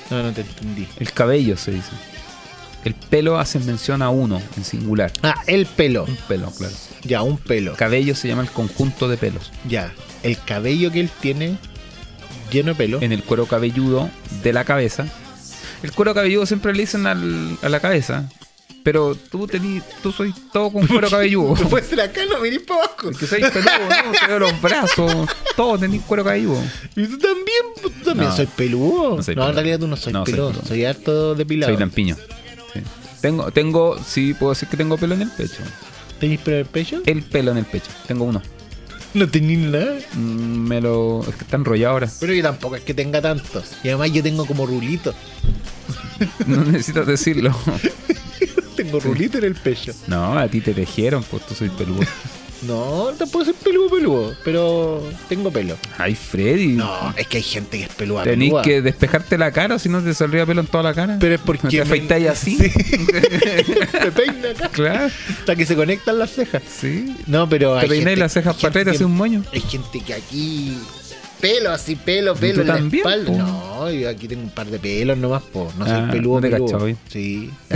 No, 0.09 0.23
no 0.23 0.31
te 0.31 0.41
entendí. 0.41 0.87
El 0.99 1.13
cabello 1.13 1.57
se 1.57 1.71
dice. 1.73 1.91
El 2.83 2.95
pelo 2.95 3.37
hace 3.37 3.59
mención 3.59 4.01
a 4.01 4.09
uno 4.09 4.41
en 4.57 4.65
singular. 4.65 5.13
Ah, 5.21 5.43
el 5.45 5.67
pelo. 5.67 6.05
Un 6.05 6.17
pelo, 6.27 6.49
claro. 6.49 6.73
Ya, 7.03 7.21
un 7.21 7.37
pelo. 7.37 7.75
Cabello 7.75 8.15
se 8.15 8.29
llama 8.29 8.41
el 8.41 8.49
conjunto 8.49 9.07
de 9.07 9.17
pelos. 9.17 9.51
Ya. 9.67 9.93
El 10.23 10.39
cabello 10.39 10.91
que 10.91 11.01
él 11.01 11.11
tiene 11.21 11.57
lleno 12.51 12.69
de 12.69 12.75
pelo. 12.75 12.99
En 12.99 13.11
el 13.11 13.23
cuero 13.23 13.45
cabelludo 13.45 14.09
de 14.41 14.53
la 14.53 14.65
cabeza. 14.65 15.05
El 15.83 15.91
cuero 15.91 16.13
cabelludo 16.13 16.45
siempre 16.45 16.73
le 16.73 16.81
dicen 16.81 17.07
al, 17.07 17.57
a 17.61 17.69
la 17.69 17.79
cabeza. 17.79 18.29
Pero 18.83 19.15
tú 19.15 19.45
tení, 19.47 19.81
tú 20.01 20.11
soy 20.11 20.33
todo 20.51 20.71
con 20.71 20.87
cuero 20.87 21.09
cabelludo. 21.09 21.53
Tú 21.55 21.69
puedes 21.69 21.87
ser 21.87 22.01
acá, 22.01 22.21
no 22.25 22.39
venís 22.41 22.61
para 22.61 22.83
abajo. 22.83 23.11
Que 23.11 23.27
soy 23.27 23.41
peludo, 23.41 23.71
¿no? 24.05 24.11
Te 24.19 24.27
veo 24.27 24.39
los 24.39 24.61
brazos, 24.61 25.29
todo 25.55 25.77
tenés 25.77 26.01
cuero 26.01 26.23
cabelludo. 26.23 26.61
Y 26.95 27.05
tú 27.05 27.17
también, 27.17 27.63
tú 27.81 27.89
también 28.03 28.29
no, 28.29 28.35
soy 28.35 28.47
peludo. 28.47 29.17
No, 29.17 29.23
soy 29.23 29.35
no 29.35 29.47
en 29.47 29.55
realidad 29.55 29.79
tú 29.79 29.87
no 29.87 29.95
soy 29.95 30.13
no, 30.13 30.23
peludo, 30.23 30.53
soy, 30.53 30.67
soy, 30.67 30.85
harto 30.85 31.35
depilado. 31.35 31.71
Soy 31.71 31.79
lampiño. 31.79 32.15
Sí. 32.73 32.81
Tengo, 33.21 33.51
tengo, 33.51 33.99
sí, 34.03 34.33
puedo 34.33 34.53
decir 34.53 34.67
que 34.67 34.77
tengo 34.77 34.97
pelo 34.97 35.13
en 35.13 35.23
el 35.23 35.29
pecho. 35.29 35.61
¿Tenís 36.19 36.39
pelo 36.39 36.57
en 36.57 36.61
el 36.61 36.67
pecho? 36.67 37.01
El 37.05 37.23
pelo 37.23 37.51
en 37.51 37.57
el 37.57 37.65
pecho, 37.65 37.91
tengo 38.07 38.25
uno. 38.25 38.41
No 39.13 39.27
tenís 39.27 39.59
nada. 39.59 39.97
Mm, 40.13 40.67
me 40.67 40.81
lo. 40.81 41.21
Es 41.27 41.35
que 41.35 41.43
está 41.43 41.57
enrollado 41.57 41.93
ahora. 41.93 42.09
Pero 42.19 42.33
yo 42.33 42.43
tampoco 42.43 42.75
es 42.75 42.83
que 42.83 42.93
tenga 42.93 43.21
tantos. 43.21 43.71
Y 43.83 43.89
además 43.89 44.11
yo 44.11 44.23
tengo 44.23 44.45
como 44.45 44.65
rulito. 44.65 45.13
no 46.47 46.63
necesitas 46.63 47.05
decirlo. 47.07 47.55
tengo 48.75 48.99
rulito 48.99 49.37
en 49.37 49.45
el 49.45 49.55
pecho. 49.55 49.93
No, 50.07 50.37
a 50.37 50.47
ti 50.47 50.61
te 50.61 50.73
tejieron, 50.73 51.23
pues 51.23 51.45
tú 51.45 51.55
soy 51.55 51.69
peludo. 51.69 52.07
No, 52.61 53.09
puedo 53.31 53.45
ser 53.45 53.55
peludo, 53.55 53.89
peludo, 53.89 54.35
pero 54.43 55.03
tengo 55.27 55.51
pelo. 55.51 55.77
Ay, 55.97 56.15
Freddy. 56.15 56.73
No, 56.73 57.13
es 57.17 57.27
que 57.27 57.37
hay 57.37 57.43
gente 57.43 57.77
que 57.77 57.83
es 57.85 57.89
peluda. 57.89 58.23
Tenís 58.23 58.53
que 58.63 58.81
despejarte 58.81 59.37
la 59.37 59.51
cara, 59.51 59.79
si 59.79 59.89
no 59.89 60.01
te 60.01 60.13
saldría 60.13 60.45
pelo 60.45 60.61
en 60.61 60.67
toda 60.67 60.83
la 60.83 60.93
cara. 60.93 61.17
Pero 61.19 61.35
es 61.35 61.41
porque. 61.41 61.67
¿Te 61.67 61.81
afeitáis 61.81 62.27
así? 62.27 62.57
Sí. 62.61 62.67
te 63.91 64.11
peina 64.11 64.49
acá. 64.51 64.69
Claro. 64.69 65.09
Hasta 65.29 65.55
que 65.55 65.65
se 65.65 65.75
conectan 65.75 66.17
las 66.17 66.31
cejas. 66.31 66.63
Sí. 66.67 67.15
No, 67.27 67.47
pero. 67.47 67.79
Te 67.79 67.87
peináis 67.87 68.17
las 68.17 68.33
cejas 68.33 68.55
para 68.55 68.69
atrás 68.69 68.81
y 68.81 68.85
te 68.85 68.91
hace 68.91 69.05
un 69.05 69.15
moño. 69.15 69.43
Hay 69.53 69.61
gente 69.61 69.99
que 69.99 70.13
aquí 70.13 70.77
pelo, 71.41 71.71
así 71.71 71.95
pelo, 71.95 72.35
pelo 72.35 72.61
en 72.61 72.67
la 72.67 72.77
espalda. 72.77 73.31
No, 73.31 73.91
yo 73.91 74.09
aquí 74.09 74.27
tengo 74.27 74.43
un 74.43 74.49
par 74.51 74.67
de 74.67 74.79
pelos 74.79 75.17
nomás, 75.17 75.41
po. 75.43 75.71
No 75.77 75.85
soy 75.85 75.95
ah, 75.95 76.09
peludo, 76.11 76.35
no 76.35 76.41
te 76.41 76.49
peludo. 76.51 76.95
Sí. 77.09 77.49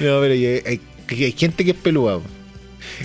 no, 0.00 0.20
pero 0.20 0.32
hay, 0.32 0.62
hay, 0.64 1.32
gente 1.32 1.64
que 1.64 1.72
es 1.72 1.76
peluda. 1.76 2.20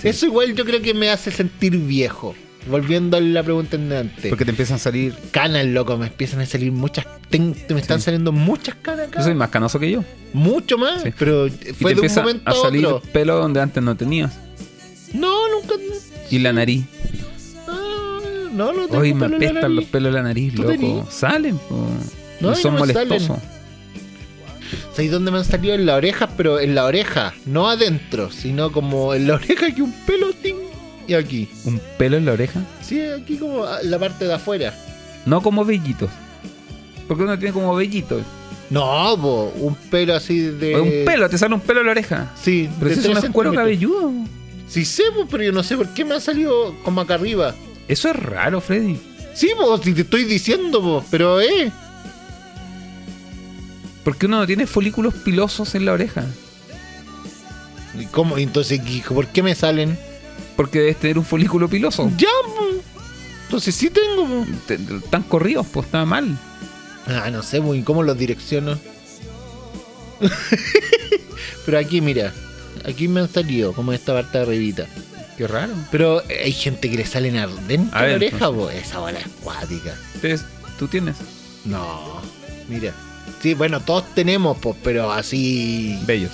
Eso 0.02 0.26
igual 0.26 0.54
yo 0.54 0.64
creo 0.64 0.82
que 0.82 0.94
me 0.94 1.10
hace 1.10 1.30
sentir 1.30 1.76
viejo. 1.76 2.34
Volviendo 2.68 3.16
a 3.16 3.20
la 3.20 3.42
pregunta 3.42 3.76
de 3.76 3.98
antes. 3.98 4.28
Porque 4.28 4.44
te 4.44 4.50
empiezan 4.50 4.76
a 4.76 4.78
salir. 4.78 5.14
Canas, 5.32 5.66
loco. 5.66 5.96
Me 5.96 6.06
empiezan 6.06 6.40
a 6.40 6.46
salir 6.46 6.70
muchas. 6.70 7.06
Te, 7.28 7.38
me 7.40 7.80
están 7.80 8.00
saliendo 8.00 8.30
muchas 8.30 8.76
canas 8.76 9.08
acá. 9.08 9.18
Yo 9.18 9.24
soy 9.24 9.34
más 9.34 9.50
canoso 9.50 9.80
que 9.80 9.90
yo. 9.90 10.04
Mucho 10.32 10.78
más. 10.78 11.02
Pero 11.18 11.48
fue 11.80 11.94
de 11.94 12.02
un 12.02 12.14
momento 12.14 12.50
a, 12.50 12.54
salir 12.54 12.86
pelo 13.12 13.36
donde 13.36 13.60
antes 13.60 13.82
no 13.82 13.96
tenías. 13.96 14.32
No, 15.12 15.34
nunca. 15.50 15.74
Y 16.30 16.38
la 16.38 16.52
nariz. 16.52 16.84
Ah, 17.66 18.20
no, 18.52 18.72
no 18.72 18.86
tengo 18.86 18.98
Hoy 18.98 19.12
me 19.12 19.26
apestan 19.26 19.74
los 19.74 19.84
pelos 19.86 20.12
de 20.12 20.18
la 20.18 20.22
nariz, 20.22 20.54
loco. 20.54 21.06
Salen, 21.10 21.58
No, 22.40 22.54
son 22.54 22.74
molestosos. 22.74 23.38
¿Sabéis 24.92 25.10
dónde 25.10 25.30
me 25.30 25.38
han 25.38 25.44
salido? 25.44 25.74
En 25.74 25.86
la 25.86 25.96
oreja, 25.96 26.28
pero 26.36 26.60
en 26.60 26.74
la 26.74 26.84
oreja, 26.84 27.34
no 27.46 27.68
adentro, 27.68 28.30
sino 28.30 28.72
como 28.72 29.14
en 29.14 29.26
la 29.26 29.34
oreja 29.34 29.74
que 29.74 29.82
un 29.82 29.92
pelo 30.06 30.32
y 31.06 31.14
aquí. 31.14 31.48
¿Un 31.64 31.80
pelo 31.98 32.16
en 32.16 32.24
la 32.24 32.32
oreja? 32.32 32.60
Sí, 32.80 33.00
aquí 33.00 33.36
como 33.36 33.66
la 33.82 33.98
parte 33.98 34.26
de 34.26 34.34
afuera. 34.34 34.74
No 35.26 35.42
como 35.42 35.64
vellitos. 35.64 36.10
Porque 37.08 37.24
uno 37.24 37.38
tiene 37.38 37.52
como 37.52 37.74
vellitos. 37.74 38.22
No, 38.70 39.14
un 39.14 39.74
pelo 39.90 40.14
así 40.14 40.40
de. 40.40 40.80
Un 40.80 41.04
pelo, 41.04 41.28
te 41.28 41.36
sale 41.36 41.54
un 41.54 41.60
pelo 41.60 41.80
en 41.80 41.86
la 41.86 41.92
oreja. 41.92 42.32
Sí, 42.40 42.68
pero 42.78 42.90
eso 42.92 43.12
es 43.12 43.24
un 43.24 43.32
cuero 43.32 43.52
cabelludo. 43.52 44.12
Sí 44.68 44.84
sé, 44.84 45.02
pero 45.30 45.42
yo 45.42 45.52
no 45.52 45.62
sé 45.62 45.76
por 45.76 45.92
qué 45.92 46.04
me 46.04 46.14
ha 46.14 46.20
salido 46.20 46.74
como 46.82 47.02
acá 47.02 47.14
arriba. 47.14 47.54
Eso 47.88 48.08
es 48.08 48.16
raro, 48.16 48.60
Freddy. 48.60 48.98
Sí, 49.34 49.50
pues, 49.56 49.82
si 49.82 49.92
te 49.92 50.02
estoy 50.02 50.24
diciendo, 50.24 51.04
pero 51.10 51.40
eh. 51.40 51.70
Porque 54.04 54.26
uno 54.26 54.38
no 54.38 54.46
tiene 54.46 54.66
folículos 54.66 55.14
pilosos 55.14 55.74
en 55.74 55.84
la 55.84 55.92
oreja. 55.92 56.24
¿Y 57.98 58.06
cómo? 58.06 58.38
Entonces, 58.38 58.80
¿por 59.08 59.28
qué 59.28 59.42
me 59.42 59.54
salen? 59.54 59.98
Porque 60.56 60.80
debes 60.80 60.98
tener 60.98 61.18
un 61.18 61.24
folículo 61.24 61.68
piloso. 61.68 62.10
Ya, 62.16 62.28
entonces 63.44 63.74
sí 63.74 63.90
tengo. 63.90 64.46
Están 65.04 65.22
corridos, 65.24 65.66
pues 65.72 65.86
está 65.86 66.04
mal. 66.04 66.38
Ah, 67.06 67.30
no 67.30 67.42
sé, 67.42 67.60
muy 67.60 67.82
cómo 67.82 68.02
los 68.02 68.16
direcciono. 68.16 68.78
Pero 71.66 71.78
aquí, 71.78 72.00
mira, 72.00 72.32
aquí 72.84 73.08
me 73.08 73.20
han 73.20 73.28
salido, 73.28 73.72
como 73.72 73.92
esta 73.92 74.14
parte 74.14 74.38
de 74.38 74.44
arribita. 74.44 74.86
Qué 75.36 75.46
raro. 75.46 75.72
Pero 75.90 76.22
hay 76.28 76.52
gente 76.52 76.90
que 76.90 76.96
le 76.96 77.06
salen 77.06 77.34
dentro 77.66 78.00
de 78.00 78.08
la 78.08 78.14
oreja, 78.16 78.52
pues. 78.52 78.76
Esa 78.76 78.98
bola 78.98 79.18
es 79.18 79.26
cuática. 79.42 79.94
¿Tú 80.78 80.88
tienes? 80.88 81.16
No, 81.64 82.20
mira. 82.68 82.92
Sí, 83.42 83.54
bueno, 83.54 83.80
todos 83.80 84.04
tenemos, 84.14 84.56
pues, 84.58 84.76
pero 84.84 85.10
así. 85.10 85.98
Bellos. 86.06 86.30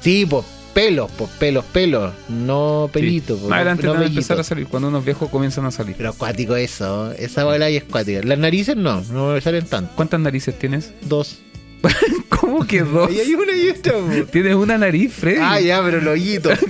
Sí, 0.00 0.26
pues, 0.28 0.44
pelos, 0.74 1.10
pues, 1.16 1.30
pelos, 1.38 1.64
pelos. 1.66 2.12
No 2.28 2.90
pelitos. 2.92 3.40
Más 3.42 3.58
adelante 3.58 3.86
van 3.86 4.02
a 4.02 4.06
empezar 4.06 4.40
a 4.40 4.42
salir. 4.44 4.66
Cuando 4.66 4.88
unos 4.88 5.04
viejos 5.04 5.30
comienzan 5.30 5.66
a 5.66 5.70
salir. 5.70 5.94
Pero 5.96 6.10
acuático 6.10 6.56
eso. 6.56 7.12
Esa 7.12 7.44
bola 7.44 7.66
ahí 7.66 7.76
es 7.76 7.84
cuática. 7.84 8.22
Las 8.24 8.38
narices 8.38 8.76
no, 8.76 9.00
no 9.12 9.32
me 9.32 9.40
salen 9.40 9.66
tanto. 9.66 9.92
¿Cuántas 9.94 10.18
narices 10.20 10.58
tienes? 10.58 10.92
Dos. 11.02 11.38
¿Cómo 12.28 12.66
que 12.66 12.82
dos? 12.82 13.08
Ahí 13.08 13.20
hay 13.20 13.34
una 13.34 13.56
y 13.56 13.68
esta, 13.68 13.92
Tienes 14.30 14.54
una 14.54 14.78
nariz, 14.78 15.12
Freddy. 15.12 15.40
Ah, 15.40 15.60
ya, 15.60 15.82
pero 15.82 15.98
el 15.98 16.08
hoyito, 16.08 16.50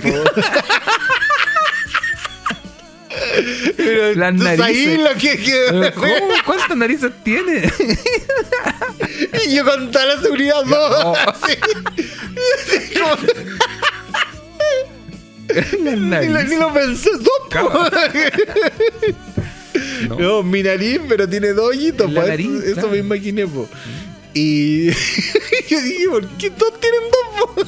Pero 3.77 4.15
Las 4.15 4.33
narices. 4.33 4.99
Lo 4.99 5.13
que, 5.17 5.37
que... 5.37 5.93
¿Cuántas 6.45 6.77
narices 6.77 7.11
tiene? 7.23 7.71
y 9.47 9.55
yo 9.55 9.65
con 9.65 9.91
toda 9.91 10.05
la 10.05 10.21
seguridad 10.21 10.63
dos. 10.65 11.17
Las 15.79 15.97
narices. 15.97 16.49
Ni, 16.49 16.55
lo 16.55 16.73
pensé, 16.73 17.09
dos. 17.11 17.29
No. 20.09 20.19
no. 20.19 20.43
mi 20.43 20.63
nariz, 20.63 20.99
pero 21.07 21.27
tiene 21.27 21.53
dos 21.53 21.69
hoyitos. 21.69 22.11
Pues, 22.13 22.27
nariz, 22.27 22.63
eso, 22.63 22.79
eso, 22.79 22.89
me 22.89 22.97
imaginé, 22.97 23.47
po. 23.47 23.67
Y 24.33 24.89
yo 25.69 25.81
dije, 25.81 26.09
¿por 26.09 26.27
qué 26.37 26.49
todos 26.51 26.79
tienen 26.79 27.01
dos? 27.11 27.67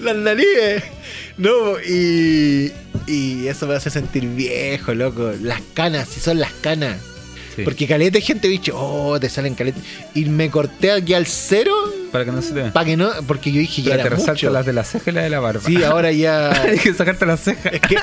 Las 0.00 0.16
narices. 0.16 0.82
No, 1.36 1.78
y, 1.80 2.72
y 3.06 3.46
eso 3.46 3.66
me 3.66 3.74
hace 3.74 3.90
sentir 3.90 4.26
viejo, 4.26 4.94
loco. 4.94 5.32
Las 5.42 5.60
canas, 5.74 6.08
si 6.08 6.20
son 6.20 6.38
las 6.40 6.52
canas. 6.52 6.98
Porque 7.64 7.88
caleta 7.88 8.20
gente 8.20 8.46
dicho, 8.46 8.72
oh, 8.76 9.18
te 9.18 9.28
salen 9.28 9.56
caletas. 9.56 9.82
Y 10.14 10.26
me 10.26 10.48
corté 10.48 10.92
aquí 10.92 11.12
al 11.12 11.26
cero 11.26 11.74
Para 12.12 12.24
que 12.24 12.30
no 12.30 12.40
se 12.40 12.52
te 12.52 12.70
Para 12.70 12.86
que 12.86 12.96
no, 12.96 13.10
porque 13.26 13.50
yo 13.50 13.58
dije 13.58 13.82
ya 13.82 13.96
Pero 13.96 14.06
era 14.14 14.16
te 14.16 14.30
mucho. 14.30 14.50
las 14.50 14.64
de 14.64 14.72
la 14.72 14.84
ceja 14.84 15.10
y 15.10 15.14
la 15.14 15.22
de 15.22 15.30
la 15.30 15.40
barba. 15.40 15.62
Sí, 15.66 15.82
ahora 15.82 16.12
ya. 16.12 16.52
Hay 16.62 16.78
que 16.78 16.94
sacarte 16.94 17.26
las 17.26 17.40
cejas. 17.40 17.72
es 17.74 17.80
que 17.80 17.96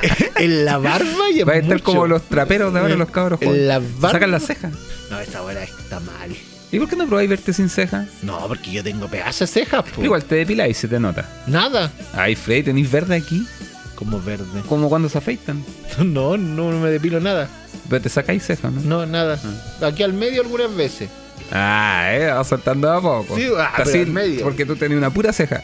en 0.44 0.66
la 0.66 0.78
barba 0.78 1.30
ya 1.34 1.46
Va 1.46 1.54
a 1.54 1.56
es 1.56 1.62
estar 1.62 1.76
mucho. 1.78 1.86
como 1.86 2.06
los 2.06 2.24
traperos 2.24 2.74
de 2.74 2.80
ahora, 2.82 2.96
los 2.98 3.10
cabros 3.10 3.42
en 3.42 3.66
la 3.70 3.80
barba- 3.80 4.12
Sacan 4.12 4.32
las 4.32 4.44
cejas. 4.46 4.74
No, 5.10 5.22
esa 5.22 5.42
hora 5.42 5.64
está 5.64 6.02
mal. 6.02 6.36
¿Y 6.76 6.80
por 6.80 6.90
qué 6.90 6.98
no 6.98 7.08
probáis 7.08 7.30
verte 7.30 7.54
sin 7.54 7.70
ceja? 7.70 8.06
No, 8.22 8.38
porque 8.50 8.70
yo 8.70 8.84
tengo 8.84 9.08
pedazos 9.08 9.40
de 9.40 9.62
cejas, 9.62 9.86
po. 9.86 10.04
Igual 10.04 10.26
te 10.26 10.36
depiláis 10.36 10.78
y 10.78 10.82
se 10.82 10.88
te 10.90 11.00
nota. 11.00 11.26
Nada. 11.48 11.90
Ay, 12.14 12.36
Freddy, 12.36 12.64
tenéis 12.64 12.92
verde 12.92 13.16
aquí. 13.16 13.48
Como 13.96 14.22
verde. 14.22 14.62
Como 14.68 14.90
cuando 14.90 15.08
se 15.08 15.18
afeitan. 15.18 15.64
No, 16.04 16.36
no 16.36 16.72
me 16.72 16.90
depilo 16.92 17.22
nada. 17.22 17.48
Pero 17.90 18.02
te 18.02 18.10
sacáis 18.10 18.44
cejas, 18.44 18.74
¿no? 18.74 18.82
No, 18.82 19.06
nada. 19.06 19.40
Aquí 19.82 20.04
al 20.04 20.12
medio 20.12 20.42
algunas 20.42 20.76
veces. 20.76 21.10
Ah, 21.50 22.10
eh, 22.12 22.26
va 22.26 22.44
soltando 22.44 22.92
a 22.92 23.02
poco. 23.02 23.38
Sí, 23.38 23.48
ah, 23.58 23.72
pero 23.78 24.02
al 24.02 24.08
medio. 24.08 24.44
Porque 24.44 24.66
tú 24.66 24.76
tenías 24.76 24.98
una 24.98 25.12
pura 25.12 25.32
ceja. 25.32 25.64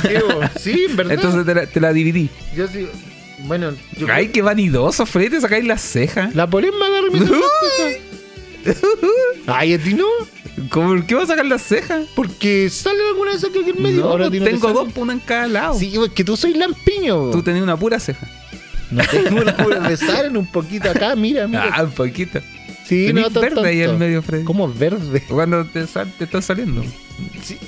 Sí. 0.00 0.14
Sí, 0.58 0.86
en 0.88 0.96
verdad. 0.96 1.12
Entonces 1.12 1.44
te 1.44 1.54
la, 1.54 1.66
te 1.66 1.78
la 1.80 1.92
dividí. 1.92 2.30
yo 2.56 2.66
sí. 2.68 2.88
Bueno, 3.40 3.72
yo 3.96 4.06
Ay, 4.10 4.28
qué 4.28 4.40
vanidoso, 4.40 5.04
Freddy, 5.04 5.30
te 5.30 5.40
sacáis 5.42 5.66
las 5.66 5.82
cejas. 5.82 6.34
La 6.34 6.48
polen 6.48 6.72
me 6.78 7.20
Ay, 9.46 9.74
a 9.74 9.78
ti 9.78 9.94
no. 9.94 10.06
¿Cómo, 10.70 10.88
¿Por 10.88 11.06
qué 11.06 11.14
vas 11.14 11.24
a 11.24 11.28
sacar 11.28 11.46
las 11.46 11.62
cejas? 11.62 12.06
Porque 12.16 12.68
sale 12.68 12.98
alguna 13.10 13.30
de 13.30 13.36
esas 13.36 13.50
que 13.50 13.60
aquí 13.60 13.70
en 13.70 13.82
medio. 13.82 14.00
No, 14.02 14.08
Ahora 14.10 14.26
a 14.26 14.30
ti 14.30 14.38
no 14.40 14.44
te 14.44 14.50
tengo 14.50 14.72
dos, 14.72 14.88
una 14.96 15.12
en 15.12 15.20
cada 15.20 15.46
lado. 15.46 15.78
Sí, 15.78 15.94
es 16.04 16.10
que 16.12 16.24
tú 16.24 16.36
soy 16.36 16.54
lampiño. 16.54 17.30
Tú 17.30 17.42
tenías 17.42 17.62
una 17.62 17.76
pura 17.76 18.00
ceja. 18.00 18.26
No 18.90 19.02
tengo 19.04 19.42
una 19.42 19.56
pura 19.56 19.80
me 19.80 19.96
salen 19.96 20.36
un 20.36 20.46
poquito 20.50 20.90
acá, 20.90 21.14
mira, 21.14 21.46
mira. 21.46 21.70
Ah, 21.72 21.84
un 21.84 21.90
poquito. 21.90 22.40
sí, 22.86 23.06
Tenés 23.08 23.30
no 23.32 23.40
verde 23.40 23.68
ahí 23.68 23.78
tanto. 23.78 23.92
al 23.92 23.98
medio, 23.98 24.22
Freddy. 24.22 24.44
¿Cómo 24.44 24.72
verde? 24.72 25.22
Cuando 25.28 25.64
te, 25.66 25.86
sal- 25.86 26.12
te 26.18 26.24
están 26.24 26.42
saliendo. 26.42 26.82
Sí, 27.42 27.58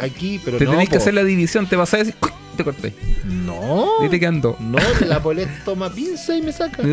aquí, 0.00 0.40
pero 0.44 0.56
Te 0.58 0.64
no. 0.64 0.70
tenés 0.72 0.88
que 0.88 0.96
hacer 0.96 1.14
la 1.14 1.22
división, 1.24 1.68
te 1.68 1.76
vas 1.76 1.92
a 1.94 1.98
decir, 1.98 2.14
te 2.56 2.64
corté. 2.64 2.94
No. 3.24 3.88
Y 4.04 4.08
te 4.08 4.18
quedan 4.18 4.40
dos. 4.40 4.58
No, 4.60 4.78
la 5.06 5.22
polet 5.22 5.48
toma 5.64 5.92
pinza 5.92 6.36
y 6.36 6.42
me 6.42 6.52
saca. 6.52 6.82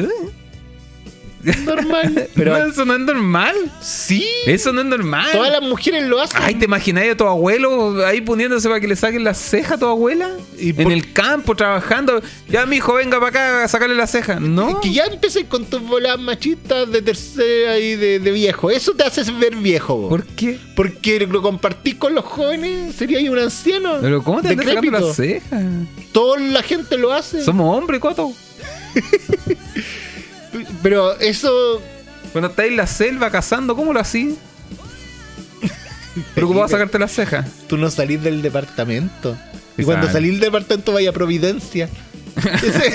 Normal. 1.65 2.29
Pero 2.35 2.57
no, 2.57 2.71
eso 2.71 2.85
no 2.85 2.93
es 2.93 2.99
normal. 2.99 3.55
sí. 3.81 4.25
Eso 4.45 4.73
no 4.73 4.81
es 4.81 4.87
normal. 4.87 5.31
Todas 5.31 5.51
las 5.51 5.61
mujeres 5.61 6.03
lo 6.03 6.19
hacen. 6.19 6.39
Ay, 6.41 6.55
¿te 6.55 6.65
imagináis 6.65 7.11
a 7.11 7.17
tu 7.17 7.25
abuelo 7.25 8.05
ahí 8.05 8.21
poniéndose 8.21 8.67
para 8.67 8.79
que 8.79 8.87
le 8.87 8.95
saquen 8.95 9.23
la 9.23 9.33
ceja 9.33 9.75
a 9.75 9.77
tu 9.77 9.85
abuela? 9.85 10.31
¿Y 10.57 10.69
en 10.81 10.91
el 10.91 11.13
campo, 11.13 11.55
trabajando. 11.55 12.21
Ya, 12.49 12.65
mi 12.65 12.77
hijo, 12.77 12.93
venga 12.93 13.19
para 13.19 13.29
acá 13.29 13.63
a 13.63 13.67
sacarle 13.67 13.95
la 13.95 14.07
ceja. 14.07 14.39
No. 14.39 14.79
que 14.81 14.91
ya 14.91 15.05
empecé 15.05 15.45
con 15.45 15.65
tus 15.65 15.81
bolas 15.81 16.19
machistas 16.19 16.91
de 16.91 17.01
tercera 17.01 17.77
y 17.79 17.95
de, 17.95 18.19
de 18.19 18.31
viejo. 18.31 18.71
Eso 18.71 18.93
te 18.93 19.03
hace 19.03 19.23
ver 19.31 19.55
viejo. 19.55 20.09
¿Por 20.09 20.23
qué? 20.25 20.59
Porque 20.75 21.19
lo 21.27 21.41
compartís 21.41 21.95
con 21.95 22.15
los 22.15 22.25
jóvenes. 22.25 22.95
Sería 22.95 23.19
ahí 23.19 23.29
un 23.29 23.39
anciano. 23.39 23.97
Pero 24.01 24.23
¿cómo 24.23 24.41
te 24.41 24.49
andas 24.49 24.65
sacando 24.65 24.91
la 24.91 25.13
ceja? 25.13 25.61
Toda 26.11 26.39
la 26.39 26.63
gente 26.63 26.97
lo 26.97 27.13
hace. 27.13 27.43
Somos 27.43 27.77
hombres, 27.77 27.99
Coto. 27.99 28.33
Pero 30.83 31.17
eso. 31.19 31.81
Cuando 32.31 32.49
estáis 32.49 32.71
en 32.71 32.77
la 32.77 32.87
selva 32.87 33.29
cazando, 33.31 33.75
¿cómo 33.75 33.93
lo 33.93 33.99
hacís? 33.99 34.35
Preocupado 36.35 36.65
a 36.65 36.69
sacarte 36.69 36.99
la 36.99 37.07
ceja. 37.07 37.45
Tú 37.67 37.77
no 37.77 37.89
salís 37.89 38.21
del 38.21 38.41
departamento. 38.41 39.37
Y 39.77 39.83
cuando 39.83 40.11
salís 40.11 40.31
del 40.31 40.39
departamento 40.41 40.91
vaya 40.93 41.09
a 41.09 41.13
Providencia. 41.13 41.89
Ese, 42.63 42.87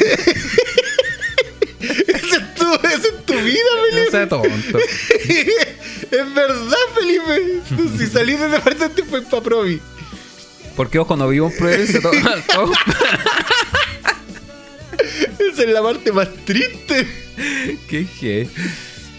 ese 2.08 2.36
es 2.36 2.54
tu, 2.54 2.74
esa 2.74 2.96
es 2.96 3.26
tu 3.26 3.34
vida, 3.34 3.62
No 3.76 3.90
Felipe. 3.90 4.10
sea 4.10 4.28
tonto. 4.28 4.78
es 6.10 6.34
verdad, 6.34 6.76
Felipe. 6.94 7.60
Tú, 7.68 7.98
si 7.98 8.06
salís 8.06 8.40
del 8.40 8.50
departamento 8.50 9.04
fue 9.04 9.22
para 9.22 9.42
Provi. 9.42 9.80
Porque 10.74 10.98
ojo, 10.98 11.16
no 11.16 11.28
vivo 11.28 11.48
en 11.50 11.56
Providencia. 11.58 12.00
todo- 12.00 12.12
todo- 12.52 12.72
Esa 15.52 15.62
es 15.62 15.68
la 15.70 15.82
parte 15.82 16.12
más 16.12 16.28
triste. 16.44 17.06
¿Qué 17.88 18.06
qué? 18.20 18.42
es 18.42 18.48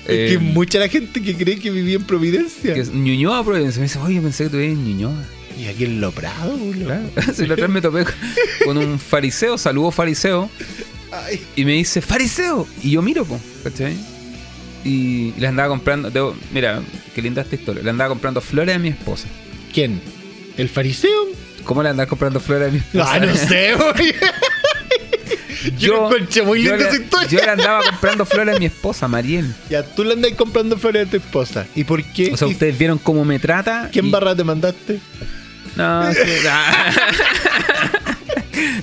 que 0.06 0.28
hay 0.32 0.38
mucha 0.38 0.80
la 0.80 0.88
gente 0.88 1.22
que 1.22 1.36
cree 1.36 1.60
que 1.60 1.70
vivía 1.70 1.96
en 1.96 2.04
Providencia. 2.04 2.72
Eh, 2.72 2.76
que 2.76 2.80
es 2.82 2.94
Ñuñoa, 2.94 3.44
Providencia. 3.44 3.80
Me 3.80 3.88
dice, 3.88 4.00
oye, 4.00 4.22
pensé 4.22 4.46
que 4.46 4.50
tú 4.52 4.58
vivías 4.58 4.78
en 4.78 4.86
Ñuñoa. 4.86 5.24
Y 5.60 5.66
aquí 5.68 5.86
en 5.86 6.00
Lo 6.02 6.12
Prado, 6.12 6.56
boludo. 6.58 6.86
Claro. 6.86 7.10
Si 7.36 7.46
la 7.48 7.54
otra 7.56 7.66
vez 7.68 7.74
me 7.74 7.82
topé 7.82 8.06
con 8.64 8.78
un 8.78 9.00
fariseo, 9.00 9.58
saludo 9.58 9.92
fariseo, 9.92 10.50
Ay, 11.12 11.42
y 11.56 11.66
me 11.66 11.72
dice, 11.74 12.02
¡Fariseo! 12.02 12.68
Y 12.84 12.92
yo 12.92 13.02
miro, 13.02 13.26
po, 13.26 13.40
¿cachai? 13.64 13.96
Y 14.84 15.34
le 15.40 15.48
andaba 15.48 15.70
comprando, 15.70 16.12
debo- 16.12 16.36
mira, 16.54 16.82
qué 17.16 17.22
linda 17.22 17.42
esta 17.42 17.56
historia. 17.56 17.82
Le 17.84 17.90
andaba 17.90 18.10
comprando 18.10 18.40
flores 18.42 18.76
a 18.76 18.80
mi 18.80 18.90
esposa. 18.90 19.28
¿Quién? 19.74 20.00
¿El 20.58 20.70
fariseo? 20.70 21.28
¿Cómo 21.64 21.82
le 21.84 21.90
andaba 21.90 22.08
comprando 22.08 22.40
flores 22.40 22.70
a 22.70 22.72
mi 22.72 22.78
esposa? 22.78 23.06
Ah, 23.14 23.20
no 23.20 23.36
sé, 23.36 23.74
güey. 23.76 24.14
Yo, 25.78 26.10
muy 26.46 26.62
yo 26.64 26.76
linda 26.76 26.92
le- 26.92 27.28
yo 27.30 27.40
andaba 27.50 27.84
comprando 27.84 28.26
flores 28.26 28.56
a 28.56 28.60
mi 28.60 28.66
esposa, 28.66 29.08
Mariel. 29.08 29.54
Ya, 29.70 29.84
tú 29.84 30.04
le 30.04 30.14
andas 30.14 30.32
comprando 30.34 30.78
flores 30.78 31.08
a 31.08 31.12
tu 31.12 31.18
esposa. 31.18 31.66
¿Y 31.76 31.84
por 31.84 32.04
qué? 32.04 32.32
O 32.34 32.38
sea, 32.38 32.48
¿Y 32.48 32.52
ustedes 32.52 32.78
vieron 32.78 32.98
cómo 32.98 33.24
me 33.26 33.40
trata. 33.40 33.90
¿Quién 33.92 34.08
y- 34.08 34.12
barra 34.12 34.36
te 34.36 34.44
mandaste? 34.44 35.00
No, 35.76 36.10
que- 36.14 36.42
ah. 36.50 36.92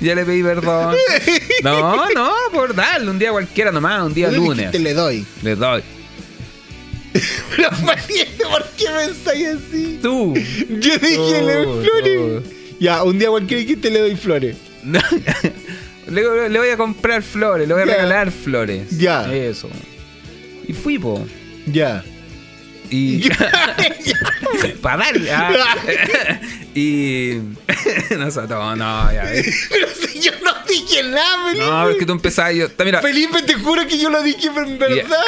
ya 0.00 0.14
le 0.14 0.24
pedí 0.24 0.42
perdón. 0.42 0.94
No, 1.62 2.08
no, 2.10 2.32
por 2.52 2.74
darle 2.74 3.10
un 3.10 3.18
día 3.18 3.30
cualquiera 3.32 3.72
nomás, 3.72 4.02
un 4.04 4.14
día 4.14 4.30
lunes. 4.30 4.56
dijiste, 4.58 4.78
le 4.78 4.94
doy. 4.94 5.26
Le 5.42 5.56
doy. 5.56 5.82
Pero, 7.56 7.70
Mariette, 7.84 8.42
¿por 8.42 8.64
qué 8.76 8.86
pensáis 8.86 9.46
así? 9.46 9.98
Tú. 10.02 10.34
Yo 10.34 10.98
dije, 10.98 11.42
le 11.42 11.54
doy 11.54 11.66
No, 11.66 11.82
flores. 11.82 12.42
Ya, 12.80 13.02
un 13.04 13.18
día 13.18 13.28
cualquiera 13.30 13.60
dijiste, 13.60 13.90
le 13.90 14.00
doy 14.00 14.16
flores. 14.16 14.56
No. 14.82 15.00
Le, 16.08 16.48
le 16.48 16.58
voy 16.58 16.68
a 16.68 16.76
comprar 16.76 17.22
flores, 17.22 17.66
le 17.66 17.74
voy 17.74 17.82
a 17.82 17.86
regalar 17.86 18.30
flores. 18.30 18.98
Ya. 18.98 19.32
Eso. 19.32 19.70
Y 20.66 20.72
fui, 20.72 20.98
po. 20.98 21.24
Ya. 21.66 22.04
Y. 22.90 23.28
Para 24.82 25.04
darle. 25.04 25.32
ah. 25.32 25.52
y. 26.74 27.38
no 28.10 28.26
no, 28.26 28.76
no, 28.76 29.12
ya. 29.12 29.30
Pero 29.70 29.88
si 29.88 30.20
yo 30.20 30.32
no 30.42 30.52
dije 30.68 31.02
nada, 31.04 31.46
Felipe. 31.48 31.66
No, 31.66 31.88
es 31.90 31.96
que 31.96 32.06
tú 32.06 32.12
empezabas 32.12 32.54
yo. 32.54 32.68
Mira, 32.84 33.00
Felipe, 33.00 33.42
te 33.42 33.54
juro 33.54 33.86
que 33.86 33.98
yo 33.98 34.10
lo 34.10 34.22
dije 34.22 34.48
en 34.48 34.78
verdad. 34.78 35.24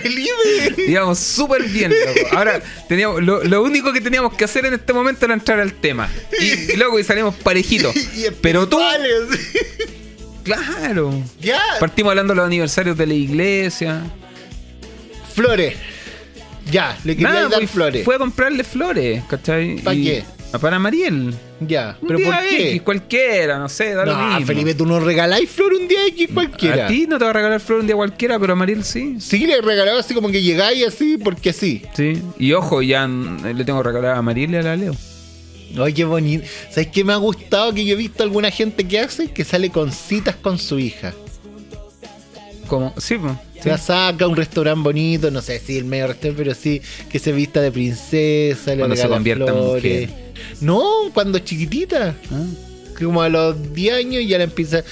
Felipe. 0.00 0.84
íbamos 0.88 1.18
súper 1.18 1.62
bien, 1.64 1.90
loco. 1.92 2.36
Ahora, 2.36 2.60
teníamos, 2.88 3.22
lo, 3.22 3.42
lo 3.44 3.62
único 3.62 3.92
que 3.92 4.00
teníamos 4.00 4.34
que 4.34 4.44
hacer 4.44 4.66
en 4.66 4.74
este 4.74 4.92
momento 4.92 5.24
era 5.26 5.34
entrar 5.34 5.60
al 5.60 5.72
tema. 5.74 6.08
Y, 6.40 6.72
y 6.72 6.76
luego 6.76 6.98
y 6.98 7.04
salimos 7.04 7.34
parejitos. 7.36 7.94
Y 8.16 8.24
Pero 8.40 8.68
tú, 8.68 8.78
claro. 10.42 11.22
Ya. 11.40 11.60
Partimos 11.78 12.10
hablando 12.10 12.32
de 12.32 12.36
los 12.38 12.46
aniversarios 12.46 12.96
de 12.96 13.06
la 13.06 13.14
iglesia. 13.14 14.02
Flores. 15.34 15.74
Ya, 16.70 16.96
le 17.04 17.14
quería 17.16 17.28
Nada, 17.32 17.48
dar 17.48 17.58
pues, 17.60 17.70
flores. 17.70 18.04
Fue 18.04 18.14
a 18.14 18.18
comprarle 18.18 18.62
flores, 18.64 19.22
¿cachai? 19.28 19.76
¿Pa' 19.82 19.94
Y- 19.94 20.04
qué? 20.04 20.24
Ah, 20.52 20.58
Para 20.58 20.78
Mariel. 20.80 21.32
Ya, 21.60 21.96
Un 22.00 22.08
pero 22.08 22.18
día 22.18 22.26
¿por 22.26 22.48
qué? 22.48 22.70
X, 22.70 22.82
cualquiera, 22.82 23.58
no 23.58 23.68
sé, 23.68 23.94
da 23.94 24.04
lo 24.04 24.16
No, 24.16 24.26
mismo. 24.30 24.46
Felipe, 24.46 24.74
tú 24.74 24.84
no 24.86 24.98
regaláis 24.98 25.48
flor 25.48 25.74
un 25.74 25.86
día 25.86 26.06
X 26.08 26.28
cualquiera. 26.34 26.86
A 26.86 26.88
ti 26.88 27.06
no 27.08 27.18
te 27.18 27.24
va 27.24 27.30
a 27.30 27.34
regalar 27.34 27.60
flor 27.60 27.80
un 27.80 27.86
día 27.86 27.94
cualquiera, 27.94 28.38
pero 28.38 28.54
a 28.54 28.56
Mariel 28.56 28.82
sí. 28.82 29.16
Sí, 29.20 29.46
le 29.46 29.60
regalaba 29.60 30.00
así 30.00 30.12
como 30.12 30.28
que 30.30 30.42
llegáis 30.42 30.84
así 30.86 31.18
porque 31.22 31.52
sí. 31.52 31.82
Sí. 31.94 32.20
Y 32.38 32.52
ojo, 32.52 32.82
ya 32.82 33.06
le 33.06 33.64
tengo 33.64 33.80
que 33.82 33.88
regalar 33.88 34.16
a 34.16 34.22
Mariel 34.22 34.52
y 34.52 34.56
a 34.56 34.62
la 34.62 34.76
Leo. 34.76 34.94
Ay, 35.78 35.92
qué 35.92 36.04
bonito. 36.04 36.44
¿Sabes 36.68 36.88
qué 36.88 37.04
me 37.04 37.12
ha 37.12 37.16
gustado 37.16 37.72
que 37.72 37.84
yo 37.84 37.92
he 37.94 37.96
visto 37.96 38.24
alguna 38.24 38.50
gente 38.50 38.88
que 38.88 38.98
hace? 38.98 39.30
Que 39.30 39.44
sale 39.44 39.70
con 39.70 39.92
citas 39.92 40.34
con 40.34 40.58
su 40.58 40.80
hija. 40.80 41.14
Como, 42.66 42.92
sí, 42.98 43.18
pues. 43.18 43.34
Sí. 43.62 43.68
La 43.68 43.78
saca 43.78 44.26
un 44.26 44.36
restaurante 44.36 44.82
bonito, 44.82 45.30
no 45.30 45.40
sé 45.42 45.58
si 45.58 45.76
el 45.78 45.84
medio 45.84 46.06
restaurante, 46.08 46.42
pero 46.42 46.54
sí 46.54 46.80
que 47.10 47.18
se 47.18 47.32
vista 47.32 47.60
de 47.60 47.70
princesa, 47.72 48.72
le 48.72 48.78
Cuando 48.78 48.96
se 48.96 49.08
convierta 49.08 49.44
en 49.44 49.50
flores. 49.50 50.10
No, 50.60 50.82
cuando 51.14 51.38
es 51.38 51.44
chiquitita. 51.44 52.14
Ah. 52.30 52.44
Como 52.98 53.22
a 53.22 53.28
los 53.28 53.72
10 53.72 53.94
años 53.94 54.22
ya 54.26 54.38
la 54.38 54.44
empieza. 54.44 54.82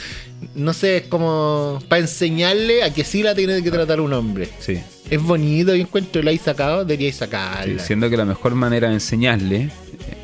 No 0.55 0.73
sé, 0.73 0.99
es 0.99 1.03
como 1.05 1.81
para 1.89 2.01
enseñarle 2.01 2.83
a 2.85 2.93
que 2.95 3.05
sí 3.05 3.23
la 3.23 3.35
tiene 3.35 3.63
que 3.63 3.71
tratar 3.71 4.01
un 4.01 4.13
hombre. 4.13 4.49
Sí. 4.61 4.79
Es 5.11 5.21
bonito, 5.23 5.75
yo 5.75 5.83
encuentro, 5.83 6.23
la 6.23 6.31
he 6.31 6.39
sacado, 6.39 6.85
deberíais 6.85 7.15
Sí, 7.15 7.19
sacarla. 7.21 7.83
siendo 7.83 8.09
que 8.11 8.17
la 8.17 8.25
mejor 8.25 8.55
manera 8.55 8.89
de 8.89 8.95
enseñarle 8.95 9.57
eh, 9.63 9.71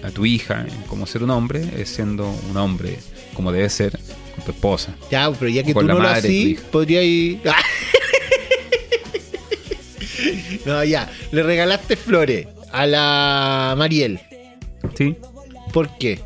a 0.05 0.11
tu 0.11 0.25
hija 0.27 0.67
cómo 0.89 1.07
ser 1.07 1.23
un 1.25 1.31
hombre 1.31 1.65
es 1.79 1.89
siendo 1.89 2.31
un 2.51 2.57
hombre 2.57 2.97
como 3.35 3.51
debe 3.51 3.69
ser 3.71 3.99
con 4.37 4.45
tu 4.45 4.51
esposa. 4.53 4.95
Ya, 5.11 5.31
pero 5.33 5.49
ya 5.51 5.63
que 5.63 5.73
tú 5.75 5.83
no 5.83 5.95
lo 5.95 6.01
madre 6.01 6.19
hacís, 6.19 6.47
hija. 6.53 6.63
podría 6.71 7.03
ir. 7.03 7.41
no, 10.67 10.85
ya. 10.85 11.11
Le 11.33 11.43
regalaste 11.43 11.97
flores 11.97 12.47
a 12.73 12.87
la 12.87 13.75
Mariel. 13.77 14.21
Sí, 14.97 15.17
¿Por 15.73 15.97
qué? 15.99 16.21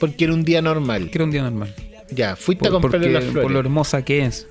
Porque 0.00 0.24
era 0.24 0.32
un 0.34 0.44
día 0.44 0.62
normal. 0.62 1.10
que 1.10 1.18
era 1.18 1.24
un 1.24 1.30
día 1.30 1.42
normal. 1.42 1.74
Ya, 2.10 2.36
fuiste 2.36 2.60
Por, 2.64 2.68
a 2.68 2.80
comprarle 2.80 2.98
porque- 3.08 3.12
las 3.12 3.24
por 3.24 3.32
flores. 3.32 3.50
lo 3.52 3.58
hermosa 3.60 4.04
que 4.04 4.24
es. 4.24 4.46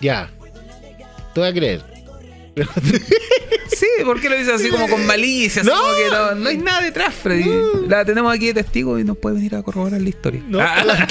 Ya. 0.00 0.30
Te 1.34 1.40
voy 1.40 1.48
a 1.48 1.54
creer. 1.54 1.82
sí, 3.70 3.86
¿por 4.04 4.20
qué 4.20 4.28
lo 4.28 4.36
dices 4.36 4.54
así 4.54 4.68
como 4.68 4.88
con 4.88 5.06
malicia? 5.06 5.62
no, 5.62 5.72
como 5.72 5.94
que 5.94 6.08
no, 6.10 6.34
no, 6.34 6.48
hay 6.48 6.58
nada 6.58 6.82
detrás, 6.82 7.14
Freddy. 7.14 7.48
La 7.88 8.04
tenemos 8.04 8.34
aquí 8.34 8.48
de 8.48 8.54
testigo 8.54 8.98
y 8.98 9.04
nos 9.04 9.16
puede 9.16 9.36
venir 9.36 9.54
a 9.54 9.62
corroborar 9.62 10.00
la 10.00 10.08
historia. 10.08 10.42
No, 10.48 10.58
ah. 10.60 10.84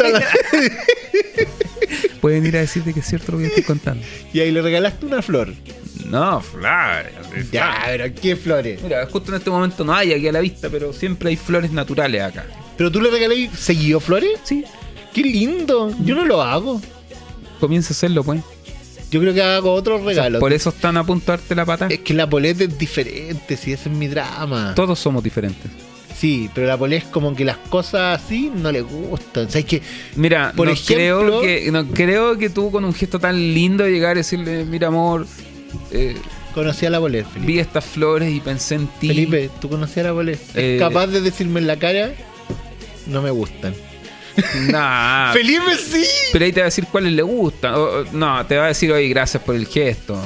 puede 2.21 2.35
venir 2.39 2.57
a 2.57 2.59
decirte 2.59 2.93
que 2.93 2.99
es 2.99 3.05
cierto 3.07 3.31
lo 3.31 3.37
que 3.39 3.47
estoy 3.47 3.63
contando. 3.63 4.03
Y 4.33 4.41
ahí 4.41 4.51
le 4.51 4.61
regalaste 4.61 5.05
una 5.05 5.21
flor. 5.21 5.53
No, 6.05 6.41
flores. 6.41 7.13
Ya, 7.51 7.83
pero 7.85 8.13
¿qué 8.13 8.35
flores? 8.35 8.81
Mira, 8.81 9.05
justo 9.05 9.31
en 9.31 9.37
este 9.37 9.49
momento 9.49 9.83
no 9.83 9.93
hay 9.93 10.13
aquí 10.13 10.27
a 10.27 10.31
la 10.31 10.39
vista, 10.39 10.69
pero 10.69 10.93
siempre 10.93 11.29
hay 11.29 11.35
flores 11.35 11.71
naturales 11.71 12.21
acá. 12.21 12.45
¿Pero 12.77 12.91
tú 12.91 13.01
le 13.01 13.09
regalé 13.09 13.49
seguido 13.55 13.99
flores? 13.99 14.39
Sí. 14.43 14.63
Qué 15.13 15.21
lindo. 15.21 15.93
Yo 16.03 16.15
no 16.15 16.25
lo 16.25 16.41
hago. 16.41 16.81
Comienza 17.59 17.89
a 17.89 17.91
hacerlo, 17.93 18.23
pues. 18.23 18.41
Yo 19.11 19.19
creo 19.19 19.33
que 19.33 19.41
hago 19.41 19.73
otros 19.73 20.03
regalos. 20.03 20.39
por 20.39 20.53
eso 20.53 20.69
están 20.69 20.95
a 20.97 21.03
punto 21.03 21.31
de 21.31 21.37
darte 21.37 21.55
la 21.55 21.65
pata. 21.65 21.87
Es 21.89 21.99
que 21.99 22.13
la 22.13 22.29
poleta 22.29 22.63
es 22.63 22.77
diferente, 22.77 23.57
si 23.57 23.73
ese 23.73 23.89
es 23.89 23.95
mi 23.95 24.07
drama. 24.07 24.73
Todos 24.75 24.99
somos 24.99 25.23
diferentes. 25.23 25.71
Sí, 26.15 26.49
pero 26.53 26.67
la 26.67 26.77
poleta 26.77 27.05
es 27.05 27.11
como 27.11 27.33
que 27.33 27.45
las 27.45 27.57
cosas 27.57 28.21
así 28.21 28.51
no 28.53 28.71
le 28.71 28.81
gustan. 28.81 29.47
O 29.47 29.49
sea, 29.49 29.59
es 29.59 29.65
que, 29.65 29.81
mira, 30.15 30.53
por 30.55 30.67
no 30.67 30.75
creo 30.85 31.41
que 31.41 31.71
no 31.71 31.87
creo 31.87 32.37
que 32.37 32.49
tú 32.49 32.71
con 32.71 32.85
un 32.85 32.93
gesto 32.93 33.19
tan 33.19 33.35
lindo 33.35 33.87
llegar 33.87 34.17
y 34.17 34.19
decirle, 34.19 34.65
mira 34.65 34.89
amor, 34.89 35.25
eh, 35.91 36.15
conocí 36.53 36.85
a 36.85 36.89
la 36.89 36.99
Bolet, 36.99 37.25
Felipe. 37.25 37.51
Vi 37.51 37.59
estas 37.59 37.85
flores 37.85 38.31
y 38.31 38.39
pensé 38.39 38.75
en 38.75 38.87
ti. 38.87 39.07
Felipe, 39.07 39.49
tú 39.59 39.69
conocías 39.69 40.05
a 40.05 40.09
la 40.09 40.11
Bolet. 40.13 40.39
¿Es 40.39 40.55
eh, 40.55 40.77
capaz 40.79 41.07
de 41.07 41.21
decirme 41.21 41.59
en 41.59 41.67
la 41.67 41.77
cara? 41.77 42.11
No 43.07 43.21
me 43.21 43.31
gustan. 43.31 43.73
Nah. 44.69 45.33
Felipe 45.33 45.75
sí. 45.75 46.05
Pero 46.31 46.45
ahí 46.45 46.53
te 46.53 46.61
va 46.61 46.65
a 46.65 46.69
decir 46.69 46.85
cuáles 46.85 47.11
le 47.11 47.23
gustan. 47.23 47.73
no, 48.13 48.45
te 48.45 48.55
va 48.57 48.65
a 48.65 48.67
decir, 48.67 48.91
oye, 48.91 49.07
gracias 49.09 49.43
por 49.43 49.55
el 49.55 49.67
gesto. 49.67 50.17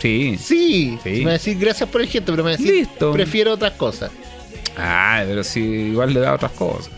Sí. 0.00 0.36
Sí. 0.38 0.98
Me 1.02 1.24
va 1.24 1.30
a 1.30 1.32
decir 1.34 1.56
gracias 1.58 1.88
por 1.88 2.02
el 2.02 2.08
gesto, 2.08 2.32
pero 2.32 2.44
me 2.44 2.50
va 2.50 2.54
a 2.54 2.58
decir, 2.58 2.74
Listo. 2.74 3.12
prefiero 3.12 3.52
otras 3.52 3.72
cosas. 3.72 4.10
Ah, 4.76 5.22
pero 5.26 5.42
sí, 5.44 5.60
igual 5.60 6.12
le 6.12 6.20
da 6.20 6.34
otras 6.34 6.52
cosas. 6.52 6.90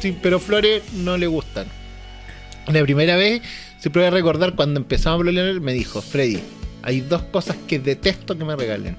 Sí, 0.00 0.16
pero 0.20 0.38
flores 0.38 0.82
no 0.92 1.16
le 1.16 1.26
gustan. 1.26 1.66
La 2.66 2.82
primera 2.82 3.16
vez 3.16 3.42
Siempre 3.82 4.02
voy 4.02 4.06
a 4.06 4.10
recordar 4.12 4.54
cuando 4.54 4.78
empezamos 4.78 5.26
a 5.26 5.28
hablar, 5.28 5.60
me 5.60 5.72
dijo, 5.72 6.00
Freddy, 6.00 6.38
hay 6.84 7.00
dos 7.00 7.20
cosas 7.22 7.56
que 7.66 7.80
detesto 7.80 8.38
que 8.38 8.44
me 8.44 8.54
regalen. 8.54 8.96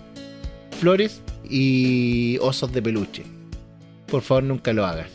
Flores 0.78 1.22
y 1.50 2.38
osos 2.41 2.74
de 2.74 2.82
peluche. 2.82 3.24
Por 4.08 4.24
favor, 4.24 4.43
nunca 4.43 4.74
lo 4.74 4.86
hagas. 4.86 5.08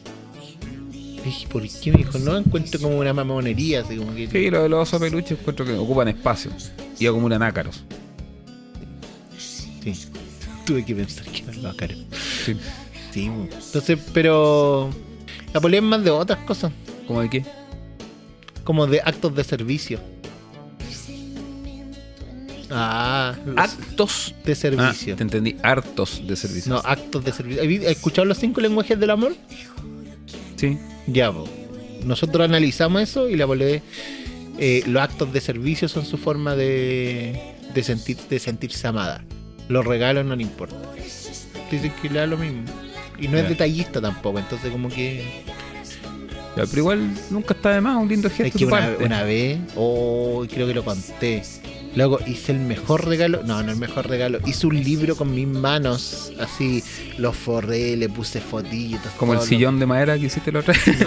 dije, 1.23 1.47
¿por 1.49 1.69
qué? 1.69 1.93
Me 1.93 1.99
dijo, 1.99 2.19
no 2.19 2.39
encuentro 2.39 2.81
como 2.81 2.99
una 2.99 3.13
mamonería. 3.13 3.83
Así 3.83 3.99
como 3.99 4.15
que... 4.15 4.27
Sí, 4.29 4.49
lo 4.49 4.63
de 4.63 4.71
los 4.71 4.89
osos 4.89 5.03
de 5.03 5.11
peluche 5.11 5.35
encuentro 5.35 5.67
que 5.67 5.75
ocupan 5.75 6.09
espacio 6.09 6.51
y 6.99 7.07
acumulan 7.07 7.43
ácaros. 7.43 7.85
Sí, 9.37 9.93
tuve 10.65 10.83
que 10.83 10.95
pensar 10.95 11.27
que 11.27 11.43
eran 11.43 11.63
los 11.63 11.75
ácaros. 11.75 11.99
Sí. 12.47 12.57
sí. 13.13 13.27
Entonces, 13.27 13.99
pero 14.15 14.89
la 15.53 15.61
polea 15.61 15.81
es 15.81 15.85
más 15.85 16.03
de 16.03 16.09
otras 16.09 16.39
cosas. 16.47 16.73
¿Cómo 17.07 17.21
de 17.21 17.29
qué? 17.29 17.68
Como 18.69 18.87
de 18.87 19.01
actos 19.03 19.35
de 19.35 19.45
servicio. 19.45 19.99
Ah, 22.69 23.35
actos 23.57 24.35
de 24.45 24.55
servicio. 24.55 25.15
Ah, 25.15 25.17
te 25.17 25.23
entendí, 25.23 25.57
hartos 25.63 26.27
de 26.27 26.37
servicio. 26.37 26.75
No, 26.75 26.83
actos 26.85 27.25
de 27.25 27.33
servicio. 27.33 27.63
¿Has 27.63 27.93
escuchado 27.97 28.27
los 28.27 28.37
cinco 28.37 28.61
lenguajes 28.61 29.01
del 29.01 29.09
amor? 29.09 29.35
Sí. 30.57 30.77
Ya, 31.07 31.33
nosotros 32.05 32.45
analizamos 32.45 33.01
eso 33.01 33.31
y 33.31 33.37
la 33.37 33.47
volé. 33.47 33.83
Eh, 34.59 34.83
los 34.87 35.03
actos 35.03 35.33
de 35.33 35.41
servicio 35.41 35.89
son 35.89 36.05
su 36.05 36.19
forma 36.19 36.55
de, 36.55 37.55
de, 37.73 37.83
sentir, 37.83 38.19
de 38.29 38.39
sentirse 38.39 38.87
amada. 38.87 39.25
Los 39.71 39.87
regalos 39.87 40.27
no 40.27 40.37
le 40.37 40.43
importa. 40.43 40.77
Dicen 41.71 41.91
que 42.03 42.11
le 42.11 42.19
da 42.19 42.27
lo 42.27 42.37
mismo. 42.37 42.65
Y 43.19 43.29
no 43.29 43.39
es 43.39 43.49
detallista 43.49 44.03
tampoco, 44.03 44.39
entonces 44.39 44.71
como 44.71 44.91
que 44.91 45.25
pero 46.67 46.79
igual 46.79 47.15
nunca 47.31 47.55
está 47.55 47.71
de 47.71 47.81
más, 47.81 47.97
un 48.01 48.09
lindo 48.09 48.29
gesto. 48.29 48.45
Es 48.45 48.55
que 48.55 48.65
una, 49.05 49.23
vez, 49.23 49.59
oh, 49.77 50.45
creo 50.51 50.67
que 50.67 50.75
lo 50.75 50.85
conté. 50.85 51.43
Luego 51.95 52.21
hice 52.27 52.53
el 52.53 52.61
mejor 52.61 53.07
regalo, 53.07 53.43
no, 53.45 53.63
no 53.63 53.73
el 53.73 53.79
mejor 53.79 54.09
regalo, 54.09 54.39
hice 54.47 54.67
un 54.67 54.83
libro 54.83 55.17
con 55.17 55.35
mis 55.35 55.49
manos, 55.49 56.33
así, 56.39 56.85
lo 57.17 57.33
forré, 57.33 57.97
le 57.97 58.09
puse 58.09 58.41
fotitos. 58.41 59.11
Como 59.17 59.35
el 59.35 59.41
sillón 59.41 59.81
de 59.81 59.87
madera 59.87 60.19
que 60.19 60.27
hiciste 60.27 60.53
la 60.53 60.61
otra 60.61 60.75
vez. 60.75 60.99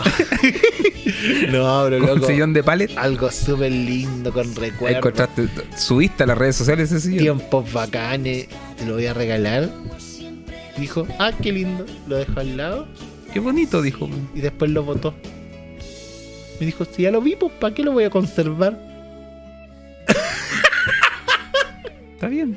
No, 1.51 1.85
bro, 1.85 1.99
loco. 1.99 2.13
Un 2.13 2.25
sillón 2.25 2.53
de 2.53 2.63
palet. 2.63 2.97
Algo 2.97 3.31
súper 3.31 3.71
lindo 3.71 4.33
con 4.33 4.53
recuerdos. 4.55 5.29
Subiste 5.77 6.23
a 6.23 6.25
las 6.25 6.37
redes 6.37 6.55
sociales 6.55 6.91
ese 6.91 7.07
sillón. 7.07 7.37
Tiempos 7.37 7.71
bacanes, 7.71 8.47
te 8.77 8.85
lo 8.85 8.95
voy 8.95 9.05
a 9.05 9.13
regalar. 9.13 9.69
Dijo, 10.77 11.07
ah, 11.19 11.31
qué 11.41 11.51
lindo, 11.51 11.85
lo 12.07 12.17
dejo 12.17 12.39
al 12.39 12.57
lado. 12.57 12.87
Qué 13.33 13.39
bonito, 13.39 13.81
dijo. 13.81 14.09
Y 14.35 14.41
después 14.41 14.71
lo 14.71 14.83
botó. 14.83 15.13
Me 16.62 16.67
dijo, 16.67 16.86
si 16.86 17.02
ya 17.02 17.10
lo 17.10 17.24
vi, 17.24 17.36
pues 17.36 17.52
¿para 17.54 17.74
qué 17.74 17.82
lo 17.82 17.91
voy 17.91 18.04
a 18.04 18.12
conservar? 18.12 18.78
está 22.13 22.28
bien. 22.28 22.56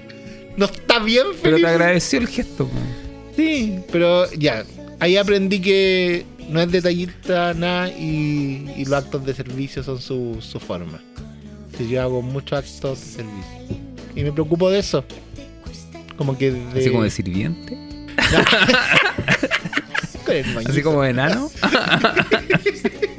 No 0.59 0.67
está 0.67 0.99
bien, 0.99 1.29
Felipe. 1.29 1.41
Pero 1.43 1.57
te 1.57 1.67
agradeció 1.67 2.19
el 2.19 2.29
gesto. 2.29 2.69
Sí, 3.35 3.79
pero 3.91 4.31
ya. 4.33 4.63
Ahí 5.01 5.17
aprendí 5.17 5.59
que 5.59 6.27
no 6.51 6.61
es 6.61 6.71
detallista 6.71 7.55
nada 7.55 7.89
y, 7.89 8.85
los 8.85 8.93
actos 8.93 9.25
de 9.25 9.33
servicio 9.33 9.83
son 9.83 9.99
su, 9.99 10.37
su 10.43 10.61
forma. 10.61 11.01
yo 11.89 12.03
hago 12.03 12.21
muchos 12.21 12.59
actos 12.59 13.01
de 13.01 13.07
servicio. 13.07 13.79
Y 14.15 14.23
me 14.23 14.33
preocupo 14.33 14.69
de 14.69 14.81
eso. 14.81 15.03
Como 16.19 16.37
que 16.37 16.51
de... 16.51 16.79
¿Así 16.79 16.91
como 16.91 17.05
de 17.05 17.11
sirviente? 17.11 17.79
¿Así 20.69 20.83
como 20.83 21.01
de 21.01 21.09
enano? 21.09 21.51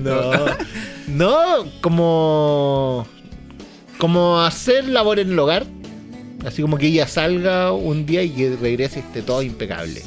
No. 0.00 0.30
No, 1.08 1.64
como. 1.80 3.06
Como 3.96 4.40
hacer 4.42 4.86
labor 4.86 5.18
en 5.18 5.32
el 5.32 5.38
hogar. 5.38 5.64
Así 6.46 6.60
como 6.60 6.76
que 6.76 6.88
ella 6.88 7.08
salga 7.08 7.72
un 7.72 8.04
día 8.04 8.22
y 8.22 8.30
que 8.30 8.56
regrese 8.60 9.00
esté 9.00 9.22
todo 9.22 9.42
impecable. 9.42 10.02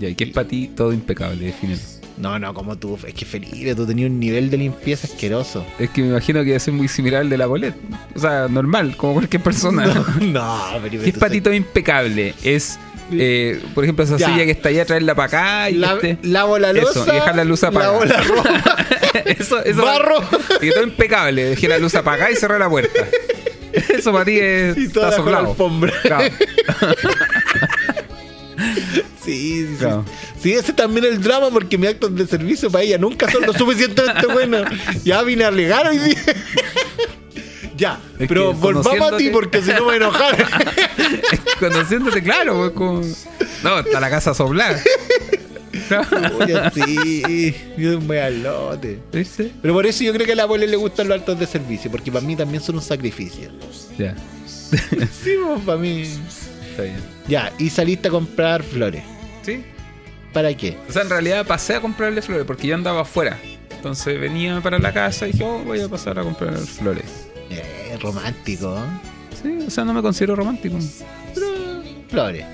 ¿y 0.00 0.14
qué 0.14 0.24
es 0.24 0.30
para 0.30 0.46
ti 0.46 0.68
todo 0.68 0.92
impecable? 0.92 1.46
Defínelo. 1.46 1.80
No, 2.16 2.38
no, 2.38 2.54
como 2.54 2.76
tú. 2.76 2.96
Es 3.06 3.14
que 3.14 3.24
Felipe, 3.24 3.74
tú 3.74 3.86
tenías 3.86 4.08
un 4.08 4.20
nivel 4.20 4.48
de 4.48 4.58
limpieza 4.58 5.06
asqueroso. 5.06 5.66
Es 5.78 5.90
que 5.90 6.02
me 6.02 6.08
imagino 6.08 6.44
que 6.44 6.56
va 6.56 6.72
muy 6.72 6.88
similar 6.88 7.22
al 7.22 7.30
de 7.30 7.36
la 7.36 7.46
bolet. 7.46 7.74
O 8.14 8.20
sea, 8.20 8.46
normal, 8.48 8.96
como 8.96 9.14
cualquier 9.14 9.42
persona. 9.42 9.92
No, 10.20 10.58
¿Qué 10.88 11.08
es 11.08 11.18
para 11.18 11.32
ti 11.32 11.40
todo 11.40 11.54
impecable? 11.54 12.34
Es 12.44 12.78
eh, 13.12 13.60
por 13.74 13.84
ejemplo, 13.84 14.04
esa 14.04 14.18
silla 14.18 14.44
que 14.44 14.50
está 14.50 14.70
allá, 14.70 14.84
traerla 14.84 15.14
para 15.14 15.26
acá 15.26 15.70
y 15.70 15.74
la, 15.74 15.94
este, 15.94 16.18
lavo 16.22 16.58
la 16.58 16.72
luz 16.72 16.96
y 16.96 17.10
dejar 17.10 17.36
la 17.36 17.44
luz 17.44 17.62
apagada. 17.64 17.92
Lavo 17.92 18.04
la 18.04 18.20
ropa. 18.22 18.76
eso, 19.24 19.62
eso 19.62 19.82
Barro. 19.82 20.16
Y 20.60 20.70
todo 20.70 20.82
impecable. 20.82 21.44
Dejé 21.44 21.68
la 21.68 21.78
luz 21.78 21.94
apagada 21.94 22.30
y 22.30 22.36
cerré 22.36 22.58
la 22.58 22.68
puerta. 22.68 23.04
Eso 23.88 24.12
para 24.12 24.24
ti 24.24 24.38
es. 24.38 24.76
Y 24.76 24.88
toda 24.88 25.18
la 25.18 25.38
alfombra. 25.38 25.92
Sí, 29.24 29.66
sí, 29.66 29.86
sí. 30.40 30.52
ese 30.52 30.74
también 30.74 31.06
es 31.06 31.12
el 31.12 31.22
drama 31.22 31.48
porque 31.50 31.78
mis 31.78 31.88
actos 31.88 32.14
de 32.14 32.26
servicio 32.26 32.70
para 32.70 32.84
ella 32.84 32.98
nunca 32.98 33.30
son 33.30 33.46
lo 33.46 33.54
suficientemente 33.54 34.26
buenos. 34.26 34.66
Ya 35.02 35.22
vine 35.22 35.44
a 35.44 35.48
alegar 35.48 35.88
hoy 35.88 35.96
día. 35.96 36.18
Ya, 37.76 37.98
pero 38.18 38.52
volvamos 38.52 39.12
a 39.12 39.16
ti 39.16 39.30
porque 39.30 39.60
si 39.60 39.68
no 39.68 39.74
me 39.74 39.80
voy 39.80 39.94
a 39.94 39.96
enojar. 39.96 40.36
conociéndote, 41.60 42.22
claro, 42.22 42.56
pues, 42.56 42.70
como... 42.70 43.00
No, 43.62 43.78
está 43.80 44.00
la 44.00 44.10
casa 44.10 44.34
soblada. 44.34 44.80
sí, 46.74 47.54
yo 47.76 47.98
un 47.98 48.42
lote. 48.42 49.00
¿Viste? 49.12 49.52
Pero 49.60 49.74
por 49.74 49.86
eso 49.86 50.04
yo 50.04 50.12
creo 50.12 50.26
que 50.26 50.32
a 50.32 50.36
la 50.36 50.44
abuela 50.44 50.66
le 50.66 50.76
gustan 50.76 51.08
los 51.08 51.18
altos 51.18 51.38
de 51.38 51.46
servicio, 51.46 51.90
porque 51.90 52.12
para 52.12 52.24
mí 52.24 52.36
también 52.36 52.62
son 52.62 52.76
un 52.76 52.82
sacrificio. 52.82 53.50
Ya. 53.98 54.14
sí, 54.46 55.36
pues, 55.44 55.60
para 55.64 55.78
mí. 55.78 56.02
Está 56.70 56.82
bien. 56.82 56.96
Ya, 57.28 57.52
y 57.58 57.70
saliste 57.70 58.08
a 58.08 58.10
comprar 58.10 58.62
flores. 58.62 59.02
Sí. 59.42 59.64
¿Para 60.32 60.54
qué? 60.54 60.76
O 60.88 60.92
sea, 60.92 61.02
en 61.02 61.10
realidad 61.10 61.46
pasé 61.46 61.74
a 61.74 61.80
comprarle 61.80 62.22
flores 62.22 62.44
porque 62.44 62.66
yo 62.66 62.74
andaba 62.74 63.02
afuera. 63.02 63.38
Entonces 63.70 64.18
venía 64.18 64.60
para 64.60 64.78
la 64.78 64.92
casa 64.92 65.28
y 65.28 65.32
dije, 65.32 65.44
oh, 65.44 65.58
voy 65.60 65.80
a 65.80 65.88
pasar 65.88 66.18
a 66.18 66.22
comprar 66.22 66.56
flores. 66.56 67.23
Eh, 67.58 67.98
romántico. 68.00 68.78
Sí, 69.42 69.58
o 69.66 69.70
sea, 69.70 69.84
no 69.84 69.94
me 69.94 70.02
considero 70.02 70.36
romántico. 70.36 70.78
Pero, 71.34 71.82
flores. 72.08 72.46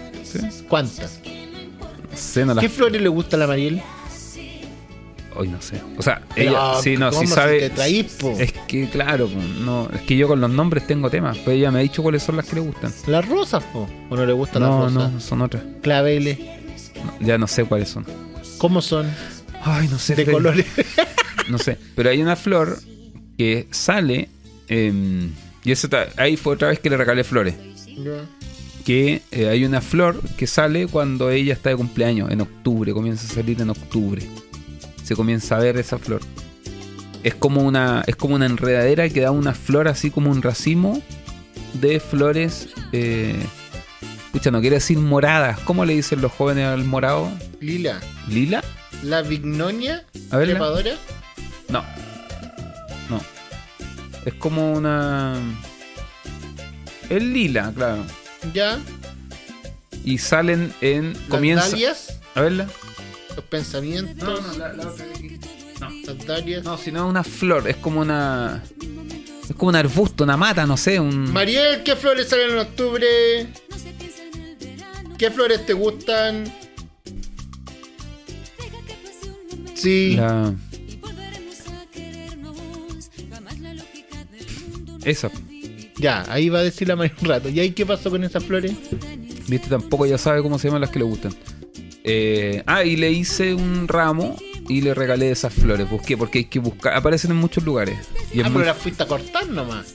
¿Cuántas? 0.68 1.20
No 2.10 2.16
sé, 2.16 2.44
no 2.44 2.56
¿Qué 2.56 2.68
flores 2.68 3.00
le 3.00 3.08
gusta 3.08 3.36
a 3.36 3.40
la 3.40 3.46
Mariel? 3.46 3.82
Hoy 5.36 5.48
no 5.48 5.62
sé. 5.62 5.80
O 5.96 6.02
sea, 6.02 6.22
ella 6.34 6.74
sí, 6.82 6.96
no, 6.96 7.12
sí 7.12 7.26
sabe. 7.26 7.66
es 7.66 8.52
que, 8.66 8.88
claro, 8.90 9.28
no, 9.60 9.88
es 9.94 10.02
que 10.02 10.16
yo 10.16 10.26
con 10.26 10.40
los 10.40 10.50
nombres 10.50 10.86
tengo 10.86 11.08
temas. 11.08 11.38
Pues 11.38 11.56
ella 11.56 11.70
me 11.70 11.78
ha 11.78 11.82
dicho 11.82 12.02
cuáles 12.02 12.22
son 12.22 12.36
las 12.36 12.46
que 12.46 12.56
le 12.56 12.62
gustan. 12.62 12.92
¿Las 13.06 13.26
rosas, 13.28 13.62
po? 13.72 13.88
¿O 14.10 14.16
no 14.16 14.26
le 14.26 14.32
gustan 14.32 14.62
las 14.62 14.70
rosas? 14.70 15.12
No, 15.12 15.20
son 15.20 15.42
otras. 15.42 15.62
Claveles. 15.82 16.38
ya 17.20 17.38
no 17.38 17.46
sé 17.46 17.64
cuáles 17.64 17.88
son. 17.88 18.04
¿Cómo 18.58 18.82
son? 18.82 19.06
Ay, 19.62 19.88
no 19.88 19.98
sé. 19.98 20.16
De 20.16 20.26
colores. 20.30 20.66
no 21.48 21.58
sé. 21.58 21.78
Pero 21.94 22.10
hay 22.10 22.20
una 22.20 22.36
flor 22.36 22.78
que 23.38 23.68
sale 23.70 24.28
Em, 24.70 25.32
Y 25.64 25.72
eso 25.72 25.88
ahí 26.16 26.38
fue 26.38 26.54
otra 26.54 26.68
vez 26.68 26.80
que 26.80 26.88
le 26.88 26.96
regalé 26.96 27.22
flores. 27.24 27.54
Que 28.84 29.20
eh, 29.30 29.48
hay 29.48 29.66
una 29.66 29.82
flor 29.82 30.22
que 30.38 30.46
sale 30.46 30.86
cuando 30.86 31.28
ella 31.30 31.52
está 31.52 31.68
de 31.68 31.76
cumpleaños, 31.76 32.30
en 32.30 32.40
octubre, 32.40 32.92
comienza 32.94 33.26
a 33.30 33.34
salir 33.34 33.60
en 33.60 33.68
octubre. 33.68 34.22
Se 35.04 35.14
comienza 35.14 35.56
a 35.56 35.60
ver 35.60 35.76
esa 35.76 35.98
flor. 35.98 36.22
Es 37.22 37.34
como 37.34 37.60
una, 37.62 38.02
es 38.06 38.16
como 38.16 38.36
una 38.36 38.46
enredadera 38.46 39.06
que 39.10 39.20
da 39.20 39.32
una 39.32 39.52
flor 39.52 39.86
así 39.88 40.10
como 40.10 40.30
un 40.30 40.40
racimo 40.40 41.02
de 41.74 42.00
flores. 42.00 42.68
Eh, 42.92 43.36
Escucha, 44.26 44.52
no 44.52 44.60
quiere 44.60 44.76
decir 44.76 44.96
moradas. 44.96 45.58
¿Cómo 45.64 45.84
le 45.84 45.92
dicen 45.92 46.20
los 46.20 46.30
jóvenes 46.30 46.64
al 46.66 46.84
morado? 46.84 47.28
Lila. 47.60 48.00
¿Lila? 48.28 48.62
¿La 49.02 49.22
vignonia? 49.22 50.04
A 50.30 50.36
ver. 50.36 50.56
No. 51.68 51.84
Es 54.24 54.34
como 54.34 54.72
una. 54.72 55.36
Es 57.08 57.22
lila, 57.22 57.72
claro. 57.74 58.04
Ya. 58.52 58.78
Y 60.04 60.18
salen 60.18 60.72
en. 60.80 61.14
¿Las 61.14 61.22
comienza... 61.28 61.76
A 62.34 62.42
verla. 62.42 62.68
Los 63.34 63.44
pensamientos. 63.46 64.42
No, 64.42 64.52
no, 64.52 64.58
la, 64.58 64.88
otra 64.88 65.04
No. 65.80 65.90
Las 66.04 66.26
dalias. 66.26 66.64
No, 66.64 66.76
sino 66.76 67.08
una 67.08 67.24
flor. 67.24 67.68
Es 67.68 67.76
como 67.76 68.00
una. 68.00 68.62
Es 69.48 69.56
como 69.56 69.70
un 69.70 69.76
arbusto, 69.76 70.24
una 70.24 70.36
mata, 70.36 70.64
no 70.66 70.76
sé. 70.76 71.00
Un... 71.00 71.32
Mariel, 71.32 71.82
¿qué 71.82 71.96
flores 71.96 72.28
salen 72.28 72.50
en 72.50 72.58
octubre? 72.58 73.48
¿Qué 75.18 75.30
flores 75.30 75.66
te 75.66 75.72
gustan? 75.72 76.44
Sí. 79.74 80.16
La... 80.16 80.54
Esa. 85.04 85.30
Ya, 85.96 86.24
ahí 86.28 86.48
va 86.48 86.60
a 86.60 86.62
decir 86.62 86.88
la 86.88 86.96
María 86.96 87.14
un 87.20 87.28
rato. 87.28 87.48
¿Y 87.48 87.60
ahí 87.60 87.72
qué 87.72 87.84
pasó 87.84 88.10
con 88.10 88.24
esas 88.24 88.42
flores? 88.44 88.72
Viste, 89.46 89.68
tampoco 89.68 90.06
ya 90.06 90.18
sabe 90.18 90.42
cómo 90.42 90.58
se 90.58 90.68
llaman 90.68 90.80
las 90.80 90.90
que 90.90 90.98
le 90.98 91.04
gustan. 91.04 91.34
Eh, 92.04 92.62
ah, 92.66 92.84
y 92.84 92.96
le 92.96 93.10
hice 93.10 93.54
un 93.54 93.86
ramo 93.86 94.36
y 94.68 94.80
le 94.80 94.94
regalé 94.94 95.30
esas 95.30 95.52
flores. 95.52 95.88
Busqué 95.90 96.16
porque 96.16 96.38
hay 96.38 96.44
que 96.46 96.58
buscar. 96.58 96.94
Aparecen 96.94 97.32
en 97.32 97.36
muchos 97.36 97.64
lugares. 97.64 97.98
Y 98.32 98.40
ah, 98.40 98.48
pero 98.52 98.64
las 98.64 98.78
fuiste 98.78 99.02
a 99.02 99.06
cortar 99.06 99.48
nomás. 99.48 99.94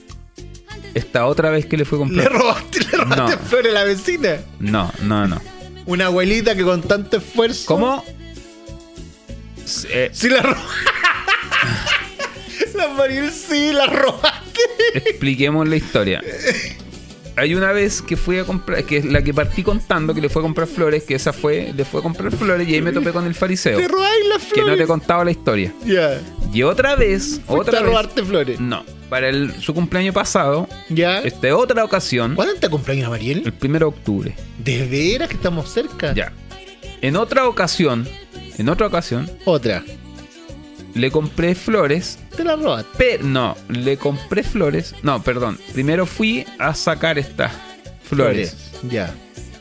Esta 0.94 1.26
otra 1.26 1.50
vez 1.50 1.66
que 1.66 1.76
le 1.76 1.84
fue 1.84 1.98
comprar. 1.98 2.30
¿Le 2.30 2.38
robaste, 2.38 2.80
le 2.80 2.98
robaste 2.98 3.36
flores 3.38 3.72
a 3.72 3.74
la 3.74 3.84
vecina? 3.84 4.36
No, 4.60 4.92
no, 5.02 5.26
no. 5.26 5.40
Una 5.86 6.06
abuelita 6.06 6.54
que 6.54 6.62
con 6.62 6.82
tanto 6.82 7.16
esfuerzo. 7.18 7.66
¿Cómo? 7.66 8.04
Eh, 9.90 10.10
sí, 10.12 10.28
la 10.28 10.42
robaste. 10.42 10.90
la 12.76 12.86
Mariel 12.90 13.32
sí 13.32 13.72
la 13.72 13.86
robaste. 13.86 14.45
Expliquemos 14.94 15.68
la 15.68 15.76
historia. 15.76 16.22
Hay 17.38 17.54
una 17.54 17.72
vez 17.72 18.00
que 18.00 18.16
fui 18.16 18.38
a 18.38 18.44
comprar, 18.44 18.84
que 18.84 18.96
es 18.96 19.04
la 19.04 19.22
que 19.22 19.34
partí 19.34 19.62
contando 19.62 20.14
que 20.14 20.22
le 20.22 20.30
fue 20.30 20.40
a 20.40 20.44
comprar 20.44 20.66
flores, 20.66 21.02
que 21.02 21.14
esa 21.14 21.34
fue, 21.34 21.70
le 21.76 21.84
fue 21.84 22.00
a 22.00 22.02
comprar 22.02 22.32
flores 22.32 22.66
y 22.66 22.74
ahí 22.74 22.80
me 22.80 22.92
topé 22.92 23.12
con 23.12 23.26
el 23.26 23.34
fariseo. 23.34 23.76
Te 23.76 23.88
robáis 23.88 24.26
las 24.26 24.42
flores. 24.42 24.64
Que 24.64 24.70
no 24.70 24.76
te 24.76 24.86
contaba 24.86 25.22
la 25.22 25.32
historia. 25.32 25.74
Ya. 25.84 26.18
Y 26.54 26.62
otra 26.62 26.96
vez, 26.96 27.42
otra 27.46 27.80
a 27.80 27.82
robarte 27.82 28.24
flores. 28.24 28.58
No. 28.58 28.84
Para 29.10 29.28
el, 29.28 29.52
su 29.60 29.74
cumpleaños 29.74 30.14
pasado, 30.14 30.66
ya. 30.88 31.20
Esta 31.20 31.54
otra 31.54 31.84
ocasión. 31.84 32.34
¿Cuándo 32.34 32.54
te 32.54 32.70
cumpleaños, 32.70 33.10
Mariel? 33.10 33.42
El 33.44 33.52
primero 33.52 33.90
de 33.90 33.96
octubre. 33.96 34.34
¿De 34.64 34.86
veras 34.86 35.28
que 35.28 35.34
estamos 35.34 35.68
cerca? 35.70 36.14
Ya. 36.14 36.32
En 37.02 37.16
otra 37.16 37.46
ocasión, 37.46 38.08
en 38.56 38.68
otra 38.70 38.86
ocasión. 38.86 39.30
Otra 39.44 39.84
le 40.96 41.10
compré 41.10 41.54
flores. 41.54 42.18
Te 42.36 42.42
la 42.42 42.56
robaste. 42.56 43.18
no, 43.22 43.56
le 43.68 43.96
compré 43.98 44.42
flores. 44.42 44.94
No, 45.02 45.22
perdón. 45.22 45.58
Primero 45.72 46.06
fui 46.06 46.44
a 46.58 46.74
sacar 46.74 47.18
estas 47.18 47.52
flores. 48.02 48.56
Ya. 48.90 49.14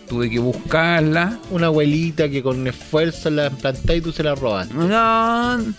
Tuve 0.08 0.30
que 0.30 0.40
buscarla. 0.40 1.40
Una 1.52 1.68
abuelita 1.68 2.30
que 2.30 2.42
con 2.42 2.66
esfuerzo 2.68 3.30
la 3.30 3.50
planté 3.50 3.98
y 3.98 4.02
tú 4.02 4.12
se 4.12 4.24
la 4.24 4.36
robaste. 4.36 4.74
No. 4.74 5.74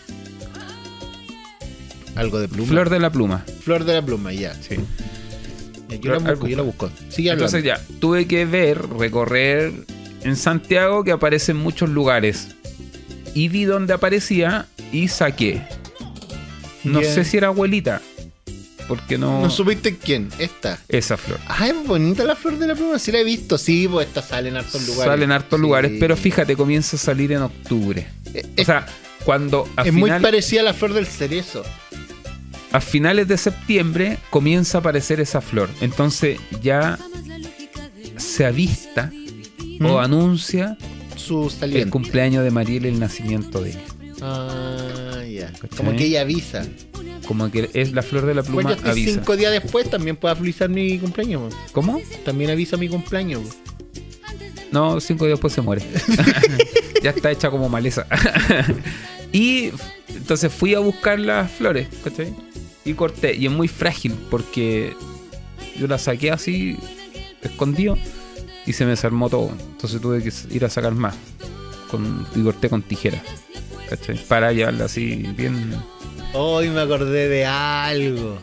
Algo 2.16 2.40
de 2.40 2.48
pluma. 2.48 2.68
Flor 2.68 2.90
de 2.90 2.98
la 2.98 3.10
pluma. 3.10 3.44
Flor 3.62 3.84
de 3.84 3.94
la 3.94 4.02
pluma, 4.02 4.32
ya. 4.32 4.54
Sí. 4.54 4.76
Yo 6.00 6.12
la 6.12 6.18
busco, 6.18 6.48
yo 6.48 6.56
la 6.56 6.62
busco. 6.62 6.90
Sigue 7.08 7.30
Entonces 7.30 7.62
ya, 7.62 7.80
tuve 8.00 8.26
que 8.26 8.44
ver, 8.44 8.80
recorrer 8.98 9.72
en 10.22 10.36
Santiago 10.36 11.04
que 11.04 11.12
aparece 11.12 11.52
en 11.52 11.58
muchos 11.58 11.88
lugares. 11.88 12.48
Y 13.34 13.48
vi 13.48 13.64
donde 13.64 13.92
aparecía 13.92 14.66
y 14.96 15.08
saqué. 15.08 15.62
No 16.84 17.02
sé 17.02 17.24
si 17.24 17.36
era 17.36 17.48
abuelita. 17.48 18.00
Porque 18.88 19.18
no. 19.18 19.42
¿No 19.42 19.50
supiste 19.50 19.96
quién? 19.96 20.28
Esta. 20.38 20.78
Esa 20.88 21.16
flor. 21.16 21.40
Ah, 21.48 21.66
es 21.66 21.86
bonita 21.86 22.24
la 22.24 22.36
flor 22.36 22.56
de 22.58 22.68
la 22.68 22.74
pluma. 22.74 22.98
Sí 23.00 23.10
la 23.10 23.18
he 23.18 23.24
visto. 23.24 23.58
Sí, 23.58 23.88
pues 23.88 24.06
esta 24.06 24.22
sale 24.22 24.48
en 24.48 24.56
hartos 24.56 24.86
lugares. 24.86 25.12
Sale 25.12 25.24
en 25.24 25.32
hartos 25.32 25.58
lugares, 25.58 25.92
pero 25.98 26.16
fíjate, 26.16 26.56
comienza 26.56 26.96
a 26.96 26.98
salir 27.00 27.32
en 27.32 27.42
octubre. 27.42 28.06
Eh, 28.32 28.44
o 28.58 28.64
sea, 28.64 28.86
cuando. 29.24 29.68
es 29.84 29.92
muy 29.92 30.10
parecida 30.10 30.60
a 30.60 30.64
la 30.64 30.74
flor 30.74 30.92
del 30.92 31.06
cerezo. 31.06 31.64
A 32.72 32.80
finales 32.80 33.26
de 33.26 33.38
septiembre 33.38 34.18
comienza 34.30 34.78
a 34.78 34.80
aparecer 34.80 35.20
esa 35.20 35.40
flor. 35.40 35.68
Entonces 35.80 36.38
ya 36.62 36.98
se 38.16 38.44
avista 38.44 39.10
o 39.80 39.94
¿Mm? 39.94 39.96
anuncia 39.96 40.76
su 41.16 41.52
el 41.60 41.90
cumpleaños 41.90 42.44
de 42.44 42.50
Mariel, 42.50 42.86
el 42.86 43.00
nacimiento 43.00 43.60
de 43.60 43.70
ella. 43.70 43.80
Ah, 44.22 44.75
Como 45.76 45.94
que 45.96 46.04
ella 46.04 46.22
avisa. 46.22 46.66
Como 47.26 47.50
que 47.50 47.70
es 47.74 47.92
la 47.92 48.02
flor 48.02 48.26
de 48.26 48.34
la 48.34 48.42
pluma. 48.42 48.62
Pues 48.62 48.84
avisa. 48.84 49.12
cinco 49.12 49.36
días 49.36 49.52
después 49.52 49.90
también 49.90 50.16
puede 50.16 50.36
avisar 50.36 50.68
mi 50.68 50.98
cumpleaños. 50.98 51.54
¿Cómo? 51.72 52.00
También 52.24 52.50
avisa 52.50 52.76
mi 52.76 52.88
cumpleaños. 52.88 53.42
No, 54.70 55.00
cinco 55.00 55.24
días 55.24 55.36
después 55.36 55.52
se 55.52 55.60
muere. 55.62 55.82
ya 57.02 57.10
está 57.10 57.30
hecha 57.30 57.50
como 57.50 57.68
maleza. 57.68 58.06
y 59.32 59.70
entonces 60.08 60.52
fui 60.52 60.74
a 60.74 60.80
buscar 60.80 61.18
las 61.18 61.50
flores, 61.50 61.88
¿cachai? 62.02 62.34
Y 62.84 62.94
corté. 62.94 63.34
Y 63.34 63.46
es 63.46 63.52
muy 63.52 63.68
frágil 63.68 64.14
porque 64.30 64.94
yo 65.78 65.86
la 65.86 65.98
saqué 65.98 66.30
así, 66.30 66.76
escondido, 67.42 67.96
y 68.66 68.72
se 68.72 68.84
me 68.84 68.90
desarmó 68.90 69.28
todo. 69.28 69.50
Entonces 69.72 70.00
tuve 70.00 70.22
que 70.22 70.32
ir 70.54 70.64
a 70.64 70.70
sacar 70.70 70.94
más. 70.94 71.14
Con, 71.90 72.26
y 72.34 72.42
corté 72.42 72.68
con 72.68 72.82
tijera. 72.82 73.22
Para 74.28 74.52
llevarla 74.52 74.86
así 74.86 75.16
bien. 75.36 75.74
Hoy 76.32 76.68
me 76.68 76.80
acordé 76.80 77.28
de 77.28 77.46
algo. 77.46 78.38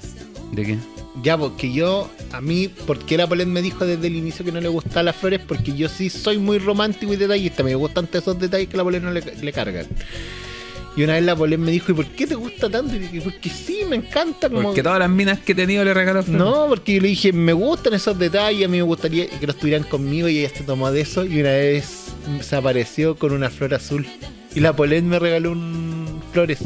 ¿De 0.52 0.64
qué? 0.64 0.78
Ya, 1.22 1.38
porque 1.38 1.72
yo, 1.72 2.10
a 2.32 2.41
mí, 2.41 2.70
porque 2.88 3.18
la 3.18 3.28
Polet 3.28 3.48
me 3.48 3.62
dijo 3.62 3.86
desde 3.86 4.08
el 4.08 4.16
inicio 4.16 4.44
que 4.44 4.52
no 4.52 4.60
le 4.60 4.68
gustan 4.68 5.06
las 5.06 5.16
flores? 5.16 5.39
Porque 5.48 5.74
yo 5.74 5.88
sí 5.88 6.10
soy 6.10 6.38
muy 6.38 6.58
romántico 6.58 7.14
y 7.14 7.18
detallista. 7.18 7.64
Me 7.64 7.76
gustan 7.76 8.10
esos 8.12 8.39
detalles 8.39 8.68
que 8.68 8.78
la 8.78 8.84
Polet 8.84 9.02
no 9.02 9.12
le, 9.12 9.54
cargan. 9.54 9.86
Y 10.96 11.04
una 11.04 11.14
vez 11.14 11.24
la 11.24 11.36
Polet 11.36 11.60
me 11.60 11.72
dijo, 11.72 11.91
¿y 11.91 11.96
por 11.96 12.08
qué 12.08 12.26
te 12.26 12.36
gusta 12.36 12.70
tanto? 12.70 12.96
Y 12.96 13.00
dije, 13.00 13.22
porque 13.22 13.50
sí, 13.50 13.82
me 13.88 13.96
encanta. 13.96 14.50
Como... 14.50 14.64
Porque 14.64 14.82
todas 14.82 15.00
las 15.00 15.10
minas 15.10 15.39
que 15.39 15.52
he 15.52 15.56
tenido 15.56 15.84
le 15.84 15.94
regaló 15.94 16.24
flores. 16.24 16.39
No, 16.39 16.66
porque 16.68 16.96
yo 16.96 17.02
le 17.02 17.10
dije, 17.10 17.32
me 17.32 17.54
gustan 17.54 17.94
esos 17.94 18.18
detalles, 18.18 18.66
a 18.66 18.68
mí 18.68 18.78
me 18.78 18.84
gustaría 18.84 19.28
que 19.28 19.46
los 19.46 19.56
estuvieran 19.56 19.84
conmigo 19.84 20.28
y 20.28 20.39
ella 20.39 20.50
se 20.50 20.64
tomó 20.64 20.91
de 20.91 21.02
eso. 21.02 21.26
Y 21.26 21.39
una 21.41 21.52
vez 21.52 22.08
se 22.41 22.56
apareció 22.56 23.16
con 23.16 23.34
una 23.34 23.50
flor 23.50 23.76
azul. 23.76 24.08
Y 24.56 24.60
la 24.60 24.76
Polet 24.76 25.04
me 25.04 25.20
regaló 25.20 25.51
un 25.51 26.22
flores. 26.32 26.60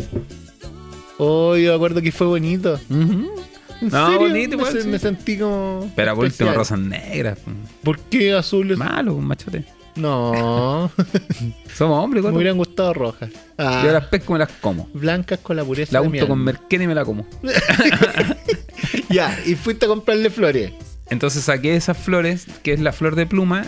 Oh, 1.17 1.55
yo 1.55 1.71
me 1.71 1.75
acuerdo 1.75 2.01
que 2.01 2.11
fue 2.11 2.27
bonito. 2.27 2.79
no, 2.89 4.19
bonito, 4.19 4.57
me, 4.57 4.83
me, 4.83 4.99
sentí 4.99 5.38
como. 5.38 5.91
Pero 5.95 6.15
por 6.15 6.25
último, 6.25 6.53
rosas 6.53 6.79
negras. 6.79 7.39
¿Por 7.83 7.99
qué 7.99 8.33
azules? 8.33 8.77
Malo, 8.77 9.15
un 9.15 9.25
machote. 9.25 9.65
No. 9.95 10.91
Somos 11.73 12.03
hombres, 12.03 12.23
Me 12.23 12.31
hubieran 12.31 12.57
gustado 12.57 12.93
rojas. 12.93 13.31
Ah. 13.57 13.81
Yo 13.83 13.91
las 13.91 14.05
pesco 14.05 14.33
y 14.33 14.33
me 14.33 14.39
las 14.39 14.51
como. 14.61 14.89
Blancas 14.93 15.39
con 15.39 15.55
la 15.55 15.63
pureza. 15.63 15.93
La 15.93 16.01
unto 16.01 16.27
con 16.27 16.39
merquén 16.39 16.83
y 16.83 16.88
me 16.88 16.93
la 16.93 17.03
como. 17.03 17.25
ya, 19.09 19.38
y 19.45 19.55
fuiste 19.55 19.85
a 19.85 19.89
comprarle 19.89 20.29
flores. 20.29 20.71
Entonces 21.09 21.43
saqué 21.45 21.75
esas 21.75 21.97
flores, 21.97 22.45
que 22.63 22.73
es 22.73 22.79
la 22.79 22.91
flor 22.91 23.15
de 23.15 23.25
pluma, 23.25 23.65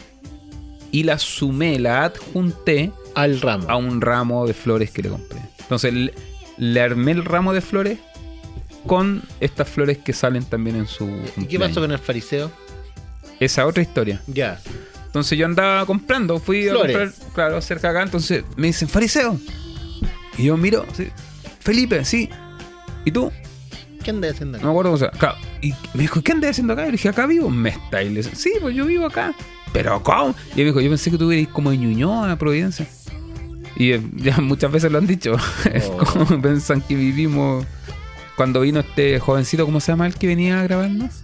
y 0.92 1.04
la 1.04 1.18
sumé, 1.18 1.80
la 1.80 2.06
adjunté 2.06 2.92
al 3.16 3.42
ramo. 3.42 3.70
A 3.70 3.76
un 3.76 4.02
ramo 4.02 4.46
de 4.48 4.54
flores 4.54 4.92
que 4.92 5.04
le 5.04 5.10
compré. 5.10 5.40
Entonces 5.60 5.94
le, 6.58 6.82
armé 6.82 7.12
el 7.12 7.26
ramo 7.26 7.54
de 7.54 7.62
flores 7.62 8.00
con 8.88 9.22
estas 9.40 9.70
flores 9.70 9.98
que 9.98 10.14
salen 10.14 10.44
también 10.46 10.76
en 10.76 10.88
su. 10.88 11.10
¿Y 11.38 11.46
qué 11.46 11.60
pasó 11.60 11.82
con 11.82 11.92
el 11.92 12.00
fariseo? 12.00 12.52
Esa 13.40 13.66
otra 13.66 13.84
historia. 13.84 14.22
Ya. 14.28 14.60
Entonces 15.06 15.38
yo 15.38 15.46
andaba 15.46 15.86
comprando, 15.86 16.40
fui 16.40 16.68
a 16.70 16.74
comprar, 16.76 17.12
claro, 17.34 17.62
cerca 17.62 17.90
acá, 17.90 18.04
entonces 18.04 18.44
me 18.56 18.68
dicen, 18.68 18.88
fariseo. 18.88 19.40
Y 20.38 20.46
yo 20.46 20.58
miro, 20.58 20.86
sí, 20.94 21.08
Felipe, 21.60 22.06
sí. 22.06 22.30
¿Y 23.06 23.12
tú? 23.12 23.32
¿Qué 24.04 24.12
andas 24.12 24.34
haciendo 24.34 24.58
acá? 24.58 24.66
No 24.66 24.74
me 24.74 24.80
acuerdo, 24.80 24.94
o 24.94 24.98
sea, 24.98 25.12
Y 25.62 25.74
me 25.94 26.04
dijo, 26.04 26.22
¿qué 26.22 26.32
andas 26.32 26.52
haciendo 26.52 26.74
acá? 26.74 26.84
Y 26.84 26.86
le 26.88 26.92
dije, 26.94 27.10
acá 27.10 27.26
vivo. 27.26 27.50
Me 27.50 27.70
está. 27.70 28.04
Y 28.04 28.10
le 28.10 28.22
dije, 28.22 28.36
sí, 28.36 28.54
pues 28.62 28.76
yo 28.76 28.86
vivo 28.86 29.06
acá. 29.06 29.34
¿Pero 29.74 30.02
cómo? 30.04 30.36
Y 30.56 30.60
me 30.60 30.66
dijo, 30.66 30.82
yo 30.82 30.90
pensé 30.90 31.12
que 31.12 31.18
tú 31.18 31.32
eras 31.32 31.52
como 31.52 31.72
de 31.72 31.78
Ñuñoa, 31.78 32.36
Providencia. 32.38 32.88
Y 33.80 33.94
eh, 33.94 34.02
ya 34.18 34.38
muchas 34.38 34.72
veces 34.72 34.92
lo 34.92 35.00
han 35.00 35.08
dicho. 35.08 35.36
Oh. 35.90 35.98
como 35.98 36.42
pensan 36.42 36.82
que 36.82 36.96
vivimos. 36.96 37.66
Cuando 38.36 38.62
vino 38.62 38.82
este 38.82 39.20
jovencito, 39.20 39.66
¿cómo 39.66 39.80
se 39.80 39.92
llama 39.92 40.06
el 40.06 40.16
que 40.16 40.28
venía 40.28 40.60
a 40.60 40.64
grabarnos? 40.64 41.24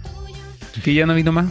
Que 0.82 0.92
ya 0.92 1.06
no 1.06 1.14
vino 1.14 1.32
más. 1.32 1.46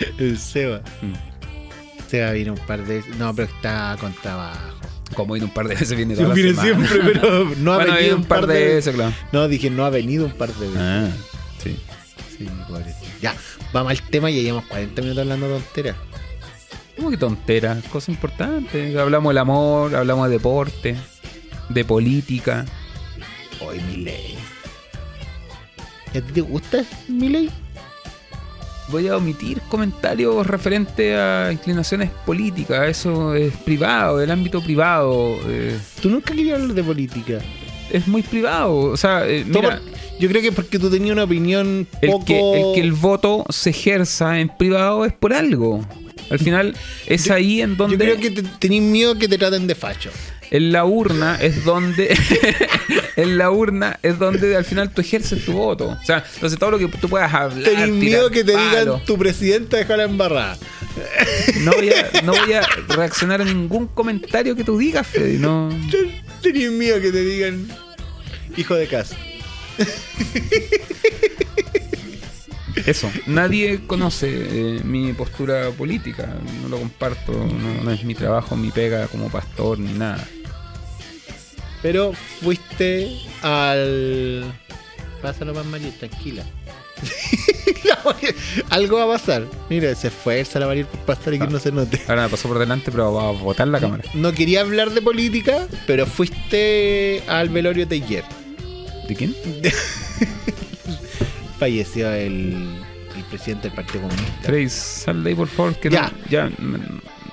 El 0.18 0.38
Seba. 0.38 0.80
Mm. 1.02 2.08
Seba 2.08 2.32
vino 2.32 2.54
un 2.54 2.58
par 2.60 2.84
de 2.84 2.96
veces. 2.96 3.16
No, 3.16 3.34
pero 3.34 3.48
está 3.48 3.96
con 4.00 4.14
trabajo. 4.14 4.78
Como 5.14 5.34
vino 5.34 5.46
un 5.46 5.52
par 5.52 5.68
de 5.68 5.74
veces, 5.74 5.94
viene 5.94 6.14
toda 6.14 6.32
viene 6.32 6.54
siempre, 6.54 7.00
pero 7.04 7.50
no 7.58 7.72
ha 7.74 7.84
venido 7.84 8.16
un 8.16 8.24
par, 8.24 8.46
de, 8.46 8.74
veces, 8.74 8.94
claro. 8.94 9.12
No, 9.32 9.48
dije, 9.48 9.68
no 9.68 9.84
ha 9.84 9.90
venido 9.90 10.24
un 10.24 10.32
par 10.32 10.54
de 10.54 10.66
veces. 10.66 10.80
Ah, 10.80 11.08
sí. 11.62 11.76
Sí, 12.38 12.48
Ya, 13.20 13.34
vamos 13.72 13.90
al 13.90 14.00
tema 14.08 14.30
y 14.30 14.42
llevamos 14.42 14.66
40 14.66 15.02
minutos 15.02 15.22
hablando 15.22 15.48
tonteras. 15.48 15.96
¿Cómo 17.00 17.10
que 17.10 17.16
tonteras? 17.16 17.82
Cosa 17.84 18.10
importante. 18.10 18.98
Hablamos 19.00 19.30
del 19.30 19.38
amor, 19.38 19.96
hablamos 19.96 20.28
de 20.28 20.34
deporte, 20.34 20.96
de 21.70 21.82
política. 21.82 22.66
Hoy, 23.58 23.80
mi 23.88 24.04
ley. 24.04 24.36
¿A 26.10 26.20
ti 26.20 26.32
te 26.34 26.42
gusta 26.42 26.84
mi 27.08 27.30
ley? 27.30 27.50
voy 28.88 29.08
a 29.08 29.16
omitir 29.16 29.62
comentarios 29.68 30.46
referentes 30.46 31.16
a 31.16 31.50
inclinaciones 31.50 32.10
políticas. 32.26 32.86
Eso 32.86 33.34
es 33.34 33.56
privado, 33.56 34.18
del 34.18 34.30
ámbito 34.30 34.60
privado. 34.60 35.38
Eh. 35.46 35.78
Tú 36.02 36.10
nunca 36.10 36.34
querías 36.34 36.60
hablar 36.60 36.74
de 36.74 36.84
política. 36.84 37.38
Es 37.90 38.06
muy 38.06 38.20
privado. 38.22 38.76
O 38.76 38.96
sea, 38.98 39.26
eh, 39.26 39.42
mira. 39.46 39.80
Yo 40.20 40.28
creo 40.28 40.42
que 40.42 40.48
es 40.48 40.54
porque 40.54 40.78
tú 40.78 40.90
tenías 40.90 41.14
una 41.14 41.24
opinión 41.24 41.88
el 42.02 42.24
Que, 42.26 42.38
el 42.38 42.74
que 42.74 42.80
el 42.82 42.92
voto 42.92 43.46
se 43.48 43.70
ejerza 43.70 44.38
en 44.38 44.50
privado 44.50 45.06
es 45.06 45.14
por 45.14 45.32
algo. 45.32 45.82
Al 46.30 46.38
final 46.38 46.74
es 47.06 47.30
ahí 47.30 47.60
en 47.60 47.76
donde... 47.76 47.96
Yo 47.96 48.16
creo 48.16 48.20
que 48.20 48.42
tenéis 48.58 48.82
miedo 48.82 49.18
que 49.18 49.28
te 49.28 49.36
traten 49.36 49.66
de 49.66 49.74
facho 49.74 50.10
en 50.50 50.72
la 50.72 50.84
urna 50.84 51.36
es 51.40 51.64
donde 51.64 52.16
en 53.16 53.38
la 53.38 53.50
urna 53.50 53.98
es 54.02 54.18
donde 54.18 54.56
al 54.56 54.64
final 54.64 54.92
tú 54.92 55.00
ejerces 55.00 55.44
tu 55.44 55.52
voto. 55.52 55.96
O 56.00 56.04
sea, 56.04 56.24
entonces 56.34 56.58
todo 56.58 56.72
lo 56.72 56.78
que 56.78 56.88
tú 56.88 57.08
puedas 57.08 57.32
hablar. 57.32 57.62
Tenés 57.62 57.88
miedo 57.90 58.30
que 58.30 58.44
te 58.44 58.52
digan 58.52 59.04
tu 59.04 59.16
presidenta 59.16 59.76
deja 59.76 59.96
la 59.96 60.04
embarrada. 60.04 60.58
No 61.60 61.72
voy, 61.72 61.90
a, 61.90 62.22
no 62.22 62.32
voy 62.32 62.52
a 62.52 62.62
reaccionar 62.88 63.40
a 63.40 63.44
ningún 63.44 63.86
comentario 63.86 64.56
que 64.56 64.64
tú 64.64 64.76
digas, 64.76 65.06
Freddy. 65.06 65.38
No. 65.38 65.70
Tenés 66.42 66.70
miedo 66.72 67.00
que 67.00 67.12
te 67.12 67.24
digan 67.24 67.68
hijo 68.56 68.74
de 68.74 68.86
casa. 68.88 69.16
Eso, 72.86 73.10
nadie 73.26 73.80
conoce 73.86 74.28
eh, 74.30 74.80
mi 74.84 75.12
postura 75.12 75.70
política, 75.70 76.28
no 76.62 76.68
lo 76.68 76.78
comparto, 76.78 77.32
no 77.84 77.90
es 77.90 78.04
mi 78.04 78.14
trabajo, 78.14 78.56
mi 78.56 78.70
pega 78.70 79.06
como 79.08 79.28
pastor 79.30 79.78
ni 79.78 79.92
nada. 79.92 80.26
Pero 81.82 82.12
fuiste 82.12 83.08
al. 83.42 84.44
Pásalo 85.22 85.54
más 85.54 85.66
María, 85.66 85.90
tranquila. 85.98 86.44
Algo 88.70 88.98
va 88.98 89.04
a 89.04 89.18
pasar. 89.18 89.46
Mira, 89.68 89.94
se 89.94 90.08
esfuerza 90.08 90.58
la 90.58 90.66
María 90.66 90.86
por 90.86 91.00
pasar 91.00 91.34
y 91.34 91.38
que 91.38 91.44
ah. 91.44 91.48
no 91.50 91.58
se 91.58 91.72
note. 91.72 92.00
Ahora 92.08 92.24
me 92.24 92.28
pasó 92.28 92.48
por 92.48 92.58
delante, 92.58 92.90
pero 92.90 93.12
va 93.12 93.28
a 93.28 93.32
botar 93.32 93.68
la 93.68 93.80
cámara. 93.80 94.04
No 94.14 94.32
quería 94.32 94.60
hablar 94.60 94.90
de 94.90 95.00
política, 95.02 95.66
pero 95.86 96.06
fuiste 96.06 97.22
al 97.26 97.48
velorio 97.48 97.86
de 97.86 97.96
ayer. 97.96 98.24
¿De 99.08 99.14
quién? 99.14 99.34
Falleció 101.60 102.10
el, 102.10 102.56
el, 103.16 103.24
presidente 103.28 103.68
del 103.68 103.76
Partido 103.76 104.00
Comunista. 104.08 104.42
Frey, 104.42 104.68
sal 104.68 105.22
de 105.22 105.30
ahí 105.30 105.36
por 105.36 105.46
favor, 105.46 105.76
que 105.76 105.90
ya. 105.90 106.10
No, 106.10 106.10
ya 106.28 106.50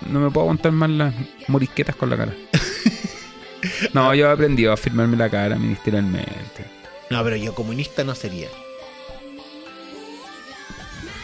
no 0.09 0.19
me 0.19 0.29
puedo 0.31 0.41
aguantar 0.41 0.71
más 0.71 0.89
las 0.89 1.13
morisquetas 1.47 1.95
con 1.95 2.09
la 2.09 2.17
cara. 2.17 2.33
No, 3.91 4.13
yo 4.13 4.27
he 4.27 4.31
aprendido 4.31 4.71
a 4.71 4.77
firmarme 4.77 5.17
la 5.17 5.29
cara 5.29 5.57
ministerialmente. 5.57 6.65
No, 7.09 7.23
pero 7.23 7.35
yo 7.35 7.55
comunista 7.55 8.03
no 8.03 8.13
sería. 8.13 8.47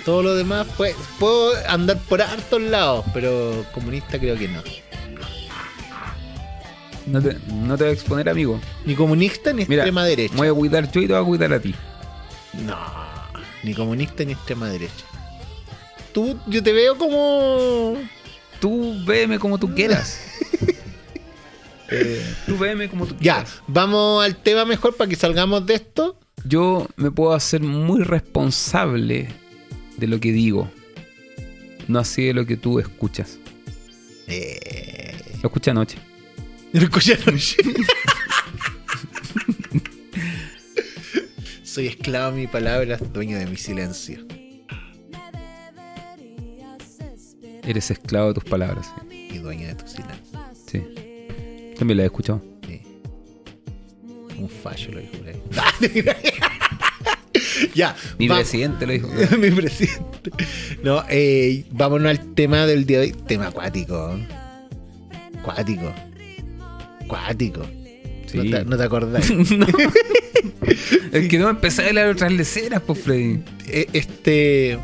Todo 0.04 0.24
lo 0.24 0.36
demás, 0.36 0.68
pues, 0.76 0.96
puedo 1.20 1.54
andar 1.68 1.98
por 2.10 2.22
hartos 2.22 2.62
lados, 2.62 3.06
pero 3.14 3.66
comunista 3.72 4.20
creo 4.20 4.36
que 4.36 4.48
no. 4.48 4.62
No 7.06 7.22
te, 7.22 7.38
no 7.54 7.78
te 7.78 7.84
voy 7.84 7.92
a 7.92 7.94
exponer, 7.94 8.30
amigo. 8.30 8.60
Ni 8.86 8.96
comunista 8.96 9.54
ni 9.54 9.64
extrema 9.64 10.04
derecha. 10.06 10.36
voy 10.36 10.48
a 10.48 10.54
cuidar 10.54 10.92
yo 10.92 11.02
y 11.02 11.08
te 11.08 11.14
voy 11.14 11.22
a 11.22 11.26
cuidar 11.26 11.54
a 11.54 11.60
ti. 11.60 11.76
No, 12.54 12.78
ni 13.64 13.74
comunista 13.74 14.24
ni 14.24 14.34
extrema 14.34 14.70
derecha. 14.70 15.06
Tú, 16.14 16.40
yo 16.48 16.62
te 16.62 16.72
veo 16.72 16.98
como. 16.98 17.98
Tú 18.60 19.04
véeme 19.06 19.40
como 19.40 19.58
tú 19.58 19.74
quieras. 19.74 20.20
Eh, 21.96 22.26
tú 22.48 22.58
veme 22.58 22.90
como 22.90 23.06
tú 23.06 23.16
Ya, 23.20 23.46
vamos 23.68 24.26
al 24.26 24.36
tema 24.38 24.66
mejor 24.66 24.96
para 24.96 25.08
que 25.08 25.16
salgamos 25.16 25.64
de 25.68 25.76
esto. 25.76 26.18
Yo 26.44 26.88
me 26.96 27.12
puedo 27.12 27.34
hacer 27.34 27.62
muy 27.62 28.02
responsable 28.02 29.28
de 29.98 30.08
lo 30.08 30.20
que 30.20 30.32
digo. 30.32 30.72
No 31.88 32.00
así 32.00 32.26
de 32.26 32.34
lo 32.34 32.48
que 32.48 32.58
tú 32.58 32.80
escuchas. 32.80 33.38
Eh... 34.28 35.16
Lo 35.44 35.50
escuché 35.50 35.72
anoche. 35.72 35.98
Lo 36.72 36.82
escuché 36.82 37.20
anoche. 37.28 37.58
Soy 41.74 41.88
esclavo 41.88 42.36
de 42.36 42.42
mi 42.42 42.46
palabra, 42.46 42.98
dueño 42.98 43.40
de 43.40 43.48
mi 43.48 43.58
silencio. 43.58 44.20
Eres 47.64 47.90
esclavo 47.90 48.28
de 48.28 48.36
tus 48.36 48.44
palabras. 48.44 48.94
Y 49.10 49.40
dueño 49.40 49.66
de 49.66 49.74
tu 49.74 49.88
silencio. 49.88 50.40
Sí. 50.68 50.84
También 51.76 51.98
la 51.98 52.04
he 52.04 52.06
escuchado. 52.06 52.44
Sí. 52.68 52.80
Un 54.38 54.48
fallo 54.48 54.92
lo 54.92 55.00
dijo 55.00 55.14
ya. 57.74 57.96
Mi 58.20 58.30
presidente 58.30 58.86
lo 58.86 58.94
dijo. 58.94 59.08
Mi 59.40 59.50
presidente. 59.50 60.30
No, 60.84 61.04
eh, 61.10 61.66
vámonos 61.72 62.08
al 62.08 62.36
tema 62.36 62.68
del 62.68 62.86
día 62.86 63.00
de 63.00 63.06
hoy. 63.06 63.14
Tema 63.26 63.48
acuático. 63.48 64.16
Acuático. 65.40 65.92
Acuático. 67.04 67.66
Sí. 68.34 68.50
¿No, 68.50 68.58
te, 68.58 68.66
¿No 68.66 68.78
te 68.78 68.84
acordás? 68.84 69.32
no. 69.52 69.68
El 71.12 71.28
que 71.28 71.38
no 71.38 71.50
empezaba 71.50 71.90
a 71.90 71.94
leer 71.94 72.08
otras 72.08 72.32
leceras, 72.32 72.82
pues, 72.82 73.00
Freddy. 73.00 73.40
Eh, 73.68 73.88
este. 73.94 74.80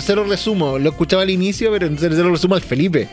Se 0.00 0.14
lo 0.14 0.24
resumo. 0.24 0.78
Lo 0.78 0.90
escuchaba 0.90 1.22
al 1.22 1.30
inicio, 1.30 1.70
pero 1.70 1.96
se 1.96 2.08
lo 2.08 2.30
resumo 2.30 2.54
al 2.54 2.62
Felipe. 2.62 3.08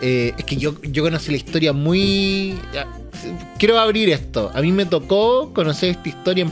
Eh, 0.00 0.34
es 0.36 0.44
que 0.44 0.56
yo, 0.56 0.80
yo 0.82 1.02
conocí 1.02 1.30
la 1.30 1.36
historia 1.36 1.72
muy... 1.72 2.54
quiero 3.58 3.78
abrir 3.78 4.10
esto. 4.10 4.50
A 4.54 4.60
mí 4.60 4.72
me 4.72 4.86
tocó 4.86 5.52
conocer 5.52 5.90
esta 5.90 6.08
historia 6.08 6.46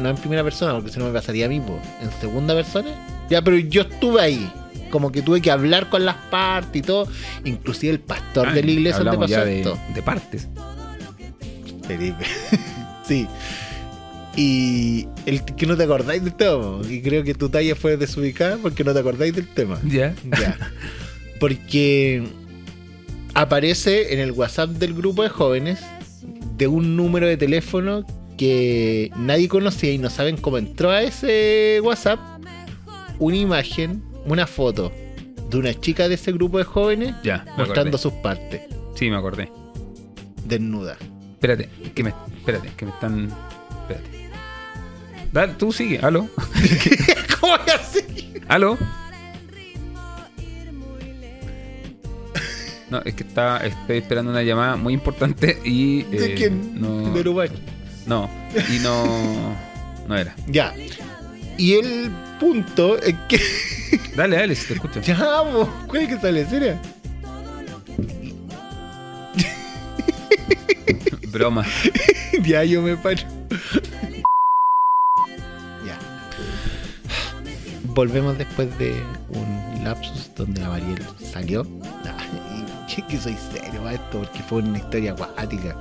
no 0.00 0.08
en 0.08 0.16
primera 0.16 0.42
persona, 0.42 0.74
porque 0.74 0.90
si 0.90 0.98
no 0.98 1.06
me 1.06 1.12
pasaría 1.12 1.46
a 1.46 1.48
mí, 1.48 1.56
en 1.56 2.20
segunda 2.20 2.54
persona. 2.54 2.90
Ya, 3.28 3.42
pero 3.42 3.58
yo 3.58 3.82
estuve 3.82 4.20
ahí. 4.20 4.52
Como 4.90 5.12
que 5.12 5.22
tuve 5.22 5.40
que 5.40 5.50
hablar 5.50 5.88
con 5.88 6.04
las 6.04 6.16
partes 6.30 6.82
y 6.82 6.82
todo. 6.82 7.06
Inclusive 7.44 7.92
el 7.92 8.00
pastor 8.00 8.52
de 8.52 8.62
la 8.62 8.70
iglesia 8.70 9.08
te 9.08 9.18
pasó 9.18 9.44
de, 9.44 9.58
esto. 9.58 9.78
De 9.94 10.02
partes. 10.02 10.48
Felipe. 11.86 12.24
sí. 13.06 13.26
Y 14.36 15.08
el 15.26 15.44
que 15.44 15.66
no 15.66 15.76
te 15.76 15.84
acordáis 15.84 16.22
del 16.22 16.34
tema. 16.34 16.80
Y 16.88 17.02
creo 17.02 17.24
que 17.24 17.34
tu 17.34 17.48
talla 17.48 17.74
fue 17.74 17.96
desubicada 17.96 18.58
porque 18.58 18.84
no 18.84 18.92
te 18.92 19.00
acordáis 19.00 19.34
del 19.34 19.48
tema. 19.48 19.78
Ya. 19.84 20.14
Ya. 20.24 20.56
Porque 21.38 22.22
aparece 23.34 24.12
en 24.12 24.20
el 24.20 24.32
WhatsApp 24.32 24.70
del 24.70 24.94
grupo 24.94 25.22
de 25.22 25.28
jóvenes 25.28 25.80
de 26.56 26.68
un 26.68 26.96
número 26.96 27.26
de 27.26 27.36
teléfono 27.36 28.04
que 28.36 29.10
nadie 29.16 29.48
conocía 29.48 29.92
y 29.92 29.98
no 29.98 30.10
saben 30.10 30.36
cómo 30.36 30.58
entró 30.58 30.90
a 30.90 31.02
ese 31.02 31.80
WhatsApp 31.82 32.18
una 33.18 33.36
imagen, 33.36 34.02
una 34.24 34.46
foto 34.46 34.92
de 35.50 35.58
una 35.58 35.74
chica 35.78 36.08
de 36.08 36.14
ese 36.14 36.32
grupo 36.32 36.58
de 36.58 36.64
jóvenes 36.64 37.14
mostrando 37.56 37.98
sus 37.98 38.12
partes. 38.14 38.62
Sí, 38.94 39.10
me 39.10 39.16
acordé. 39.16 39.50
Desnuda. 40.44 40.96
Espérate, 41.40 41.70
que 41.94 42.04
me, 42.04 42.10
espérate, 42.36 42.68
que 42.76 42.84
me 42.84 42.90
están. 42.90 43.30
Espérate. 43.80 44.30
Dale, 45.32 45.54
tú 45.54 45.72
sigue, 45.72 45.98
aló. 46.02 46.28
¿Cómo 47.40 47.56
voy 47.56 47.74
a 47.74 47.78
seguir? 47.78 48.42
¿Aló? 48.46 48.76
No, 52.90 53.00
es 53.06 53.14
que 53.14 53.22
está, 53.22 53.64
estoy 53.64 53.98
esperando 53.98 54.32
una 54.32 54.42
llamada 54.42 54.76
muy 54.76 54.92
importante 54.92 55.58
y. 55.64 56.02
¿De 56.02 56.32
eh, 56.32 56.34
quién? 56.34 56.78
No, 56.78 57.10
¿De 57.10 57.20
Uruguay? 57.20 57.48
No, 58.04 58.28
y 58.68 58.78
no. 58.80 59.56
No 60.08 60.18
era. 60.18 60.36
Ya. 60.46 60.74
Y 61.56 61.72
el 61.72 62.10
punto 62.38 62.98
es 62.98 63.14
que. 63.30 63.40
Dale, 64.14 64.36
dale, 64.36 64.54
si 64.54 64.66
te 64.68 64.74
escucho. 64.74 65.00
Ya, 65.04 65.16
vamos. 65.16 65.70
¿Cuál 65.86 66.02
es 66.02 66.08
que 66.10 66.20
sale? 66.20 66.44
¿Seria? 66.44 66.78
Broma. 71.30 71.66
ya, 72.44 72.64
yo 72.64 72.82
me 72.82 72.96
paro. 72.96 73.22
ya. 75.86 75.98
Volvemos 77.94 78.38
después 78.38 78.76
de 78.78 78.94
un 79.28 79.84
lapsus 79.84 80.30
donde 80.34 80.60
la 80.60 80.68
Mariel 80.68 81.02
salió. 81.32 81.66
Ah, 82.04 82.16
que 83.08 83.18
soy 83.18 83.36
serio 83.52 83.88
esto, 83.88 84.18
porque 84.18 84.40
fue 84.42 84.58
una 84.58 84.78
historia 84.78 85.12
acuática. 85.12 85.76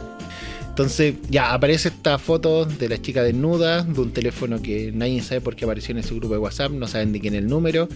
Entonces 0.69 1.15
ya 1.29 1.53
aparece 1.53 1.89
esta 1.89 2.17
foto 2.17 2.65
de 2.65 2.87
la 2.87 3.01
chica 3.01 3.21
desnuda, 3.21 3.83
de 3.83 3.99
un 3.99 4.11
teléfono 4.11 4.61
que 4.61 4.91
nadie 4.93 5.21
sabe 5.21 5.41
por 5.41 5.55
qué 5.55 5.65
apareció 5.65 5.91
en 5.91 5.97
ese 5.97 6.15
grupo 6.15 6.35
de 6.35 6.39
WhatsApp, 6.39 6.71
no 6.71 6.87
saben 6.87 7.11
de 7.11 7.19
quién 7.19 7.33
es 7.33 7.39
el 7.39 7.47
número. 7.47 7.89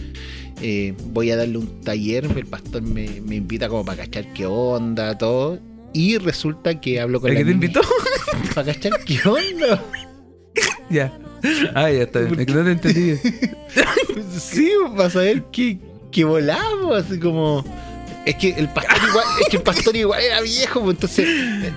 Eh, 0.62 0.94
voy 1.06 1.32
a 1.32 1.38
darle 1.38 1.60
un 1.60 1.82
taller, 1.82 2.26
el 2.26 2.46
pastor 2.46 2.82
me, 2.82 3.06
invita 3.06 3.70
como 3.70 3.86
para 3.86 4.04
cachar 4.04 4.34
qué 4.34 4.46
onda, 4.46 5.18
todo. 5.18 5.60
Y 5.94 6.18
resulta 6.18 6.80
que 6.80 7.00
hablo 7.00 7.22
con 7.22 7.30
¿El 7.32 7.38
que 7.38 7.46
te 7.46 7.52
invitó? 7.52 7.82
Para 8.56 8.74
cachar 8.74 8.94
qué 9.06 9.20
onda. 9.28 9.84
ya. 10.90 11.18
Ah, 11.76 11.92
ya 11.92 12.04
está 12.04 12.20
bien. 12.20 12.46
Que 12.46 12.54
no 12.54 12.64
te 12.64 12.72
entendí. 12.72 13.16
sí, 14.40 14.72
para 14.96 15.10
saber 15.10 15.44
qué, 15.52 15.78
qué 16.12 16.24
volamos, 16.24 17.04
así 17.04 17.20
como 17.20 17.66
es 18.26 18.36
que 18.36 18.52
el 18.52 18.70
pastor 18.70 18.98
igual, 19.10 19.26
es 19.42 19.50
que 19.50 19.58
el 19.58 19.64
pastor 19.64 19.96
igual 19.98 20.22
era 20.22 20.42
viejo, 20.42 20.82
pues 20.82 20.96
entonces 20.96 21.28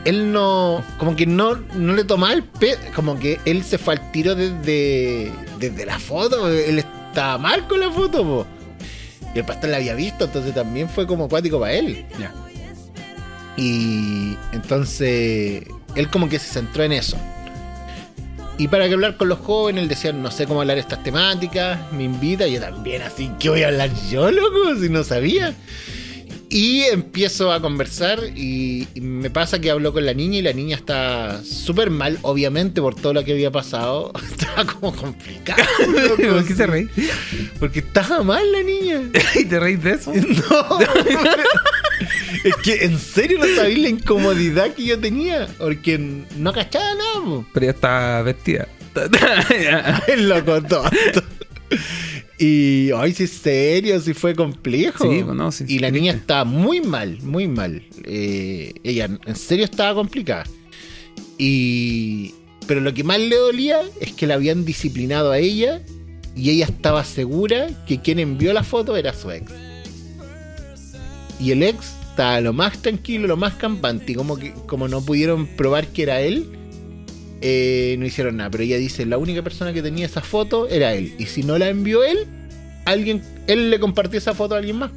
él 0.05 0.33
no, 0.33 0.85
como 0.99 1.17
que 1.17 1.27
no, 1.27 1.57
no 1.75 1.95
le 1.95 2.05
tomaba 2.05 2.33
el 2.33 2.45
pe, 2.45 2.77
como 2.95 3.19
que 3.19 3.41
él 3.45 3.65
se 3.65 3.79
fue 3.79 3.95
al 3.95 4.13
tiro 4.13 4.37
desde, 4.37 5.33
desde 5.59 5.85
la 5.85 5.99
foto, 5.99 6.49
él 6.49 6.79
estaba 6.79 7.39
mal 7.39 7.67
con 7.67 7.81
la 7.81 7.91
foto, 7.91 8.25
pues. 8.25 8.47
Y 9.35 9.41
el 9.41 9.45
pastor 9.45 9.71
la 9.71 9.79
había 9.79 9.95
visto, 9.95 10.25
entonces 10.25 10.55
también 10.55 10.89
fue 10.89 11.07
como 11.07 11.25
acuático 11.25 11.59
para 11.59 11.73
él. 11.73 12.07
Ya. 12.19 12.33
Y 13.57 14.37
entonces 14.53 15.65
él 15.95 16.09
como 16.11 16.29
que 16.29 16.39
se 16.39 16.53
centró 16.53 16.85
en 16.85 16.93
eso. 16.93 17.17
Y 18.59 18.69
para 18.69 18.89
que 18.89 18.95
hablar 18.95 19.17
con 19.17 19.29
los 19.29 19.39
jóvenes, 19.41 19.83
él 19.83 19.89
decía, 19.89 20.13
no 20.13 20.31
sé 20.31 20.47
cómo 20.47 20.63
hablar 20.63 20.79
estas 20.79 21.03
temáticas, 21.03 21.93
me 21.93 22.05
invita, 22.05 22.47
y 22.47 22.55
yo 22.55 22.61
también, 22.61 23.03
así, 23.03 23.31
¿qué 23.39 23.51
voy 23.51 23.63
a 23.63 23.69
hablar 23.69 23.91
yo, 24.11 24.31
loco? 24.31 24.77
Si 24.81 24.89
no 24.89 25.05
sabía. 25.05 25.55
Y 26.49 26.83
empiezo 26.85 27.53
a 27.53 27.61
conversar 27.61 28.21
y, 28.35 28.87
me 28.95 29.31
pasa 29.31 29.59
que 29.59 29.71
hablo 29.71 29.93
con 29.93 30.07
la 30.07 30.15
niña 30.15 30.39
y 30.39 30.43
la 30.43 30.53
niña 30.53 30.77
está 30.77 31.43
súper 31.45 31.91
mal, 31.91 32.19
obviamente, 32.23 32.81
por 32.81 32.95
todo 32.95 33.13
lo 33.13 33.25
que 33.25 33.33
había 33.33 33.51
pasado. 33.51 34.13
Estaba 34.31 34.65
como 34.65 34.95
complicado. 34.95 35.63
¿Por 36.17 36.47
qué 36.47 36.55
te 36.55 36.67
reí? 36.67 36.89
Porque 37.59 37.81
estaba 37.81 38.23
mal 38.23 38.51
la 38.53 38.63
niña. 38.63 39.03
¿Y 39.35 39.45
te 39.45 39.61
reís 39.61 39.83
de 39.83 39.93
eso? 39.93 40.13
No. 40.15 40.79
Es 42.45 42.57
que 42.57 42.85
en 42.85 42.99
serio 42.99 43.39
no 43.39 43.47
sabía 43.55 43.79
la 43.79 43.89
incomodidad 43.89 44.75
que 44.75 44.85
yo 44.85 44.99
tenía. 44.99 45.49
Porque 45.59 45.99
no 46.37 46.53
cachaba 46.53 46.95
nada. 46.95 47.45
Pero 47.53 47.67
ya 47.67 47.73
está 47.73 48.23
vestida. 48.23 48.69
es 50.07 50.21
loco 50.21 50.63
todo. 50.63 50.85
Y, 52.39 52.91
ay, 52.95 53.13
sí, 53.13 53.27
serio, 53.27 53.99
sí 54.01 54.13
fue 54.13 54.35
complejo. 54.35 55.05
Sí, 55.51 55.65
y 55.69 55.79
la 55.79 55.91
niña 55.91 56.13
estaba 56.13 56.45
muy 56.45 56.81
mal, 56.81 57.19
muy 57.23 57.49
mal. 57.49 57.83
Eh, 58.05 58.75
ella, 58.85 59.09
en 59.25 59.37
serio, 59.37 59.65
estaba 59.65 59.95
complicada. 59.95 60.45
Y. 61.39 62.35
Pero 62.67 62.81
lo 62.81 62.93
que 62.93 63.05
más 63.05 63.21
le 63.21 63.37
dolía 63.37 63.81
es 64.01 64.13
que 64.13 64.27
la 64.27 64.35
habían 64.35 64.65
disciplinado 64.65 65.31
a 65.31 65.39
ella 65.39 65.83
y 66.35 66.51
ella 66.51 66.67
estaba 66.67 67.05
segura 67.05 67.69
que 67.87 68.01
quien 68.01 68.19
envió 68.19 68.53
la 68.53 68.65
foto 68.65 68.97
era 68.97 69.15
su 69.15 69.31
ex. 69.31 69.53
Y 71.41 71.53
el 71.53 71.63
ex 71.63 71.95
estaba 72.11 72.41
lo 72.41 72.53
más 72.53 72.81
tranquilo, 72.81 73.27
lo 73.27 73.37
más 73.37 73.55
campante. 73.55 74.13
Y 74.13 74.15
como, 74.15 74.37
que, 74.37 74.53
como 74.67 74.89
no 74.89 75.03
pudieron 75.03 75.47
probar 75.47 75.89
que 75.89 76.03
era 76.03 76.21
él, 76.21 76.47
eh, 77.43 77.97
no 77.99 78.07
hicieron 78.07 78.39
nada. 78.39 78.51
Pero 78.51 78.65
ella 78.65 78.79
dice, 78.79 79.05
la 79.07 79.19
única 79.19 79.43
persona 79.43 79.73
que 79.73 79.83
tenía 79.83 80.07
esa 80.07 80.23
foto 80.23 80.69
era 80.69 80.95
él. 80.95 81.15
Y 81.19 81.27
si 81.27 81.43
no 81.43 81.59
la 81.59 81.69
envió 81.69 82.03
él, 82.05 82.27
alguien, 82.85 83.23
él 83.47 83.71
le 83.71 83.79
compartió 83.79 84.19
esa 84.19 84.35
foto 84.35 84.55
a 84.55 84.59
alguien 84.59 84.79
más. 84.79 84.91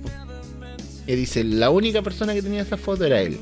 Y 1.06 1.16
dice, 1.16 1.44
la 1.44 1.70
única 1.70 2.02
persona 2.02 2.34
que 2.34 2.42
tenía 2.42 2.62
esa 2.62 2.78
foto 2.78 3.04
era 3.04 3.22
él. 3.22 3.38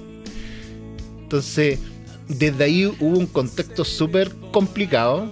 Entonces, 1.22 1.80
desde 2.28 2.64
ahí 2.64 2.86
hubo 2.86 3.18
un 3.18 3.28
contexto 3.28 3.86
súper 3.86 4.32
complicado. 4.52 5.30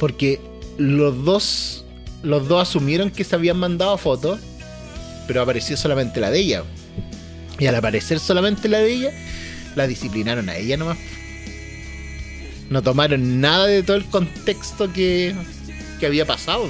Porque 0.00 0.40
los 0.78 1.24
dos, 1.24 1.84
los 2.22 2.48
dos 2.48 2.68
asumieron 2.68 3.10
que 3.10 3.22
se 3.22 3.36
habían 3.36 3.58
mandado 3.58 3.96
fotos. 3.98 4.40
Pero 5.26 5.42
apareció 5.42 5.76
solamente 5.76 6.20
la 6.20 6.30
de 6.30 6.40
ella. 6.40 6.64
Y 7.58 7.66
al 7.66 7.74
aparecer 7.74 8.18
solamente 8.18 8.68
la 8.68 8.78
de 8.78 8.92
ella, 8.92 9.10
la 9.76 9.86
disciplinaron 9.86 10.48
a 10.48 10.56
ella 10.56 10.76
nomás 10.76 10.98
no 12.72 12.82
tomaron 12.82 13.40
nada 13.40 13.66
de 13.66 13.82
todo 13.82 13.96
el 13.96 14.06
contexto 14.06 14.92
que, 14.92 15.34
que 16.00 16.06
había 16.06 16.26
pasado. 16.26 16.68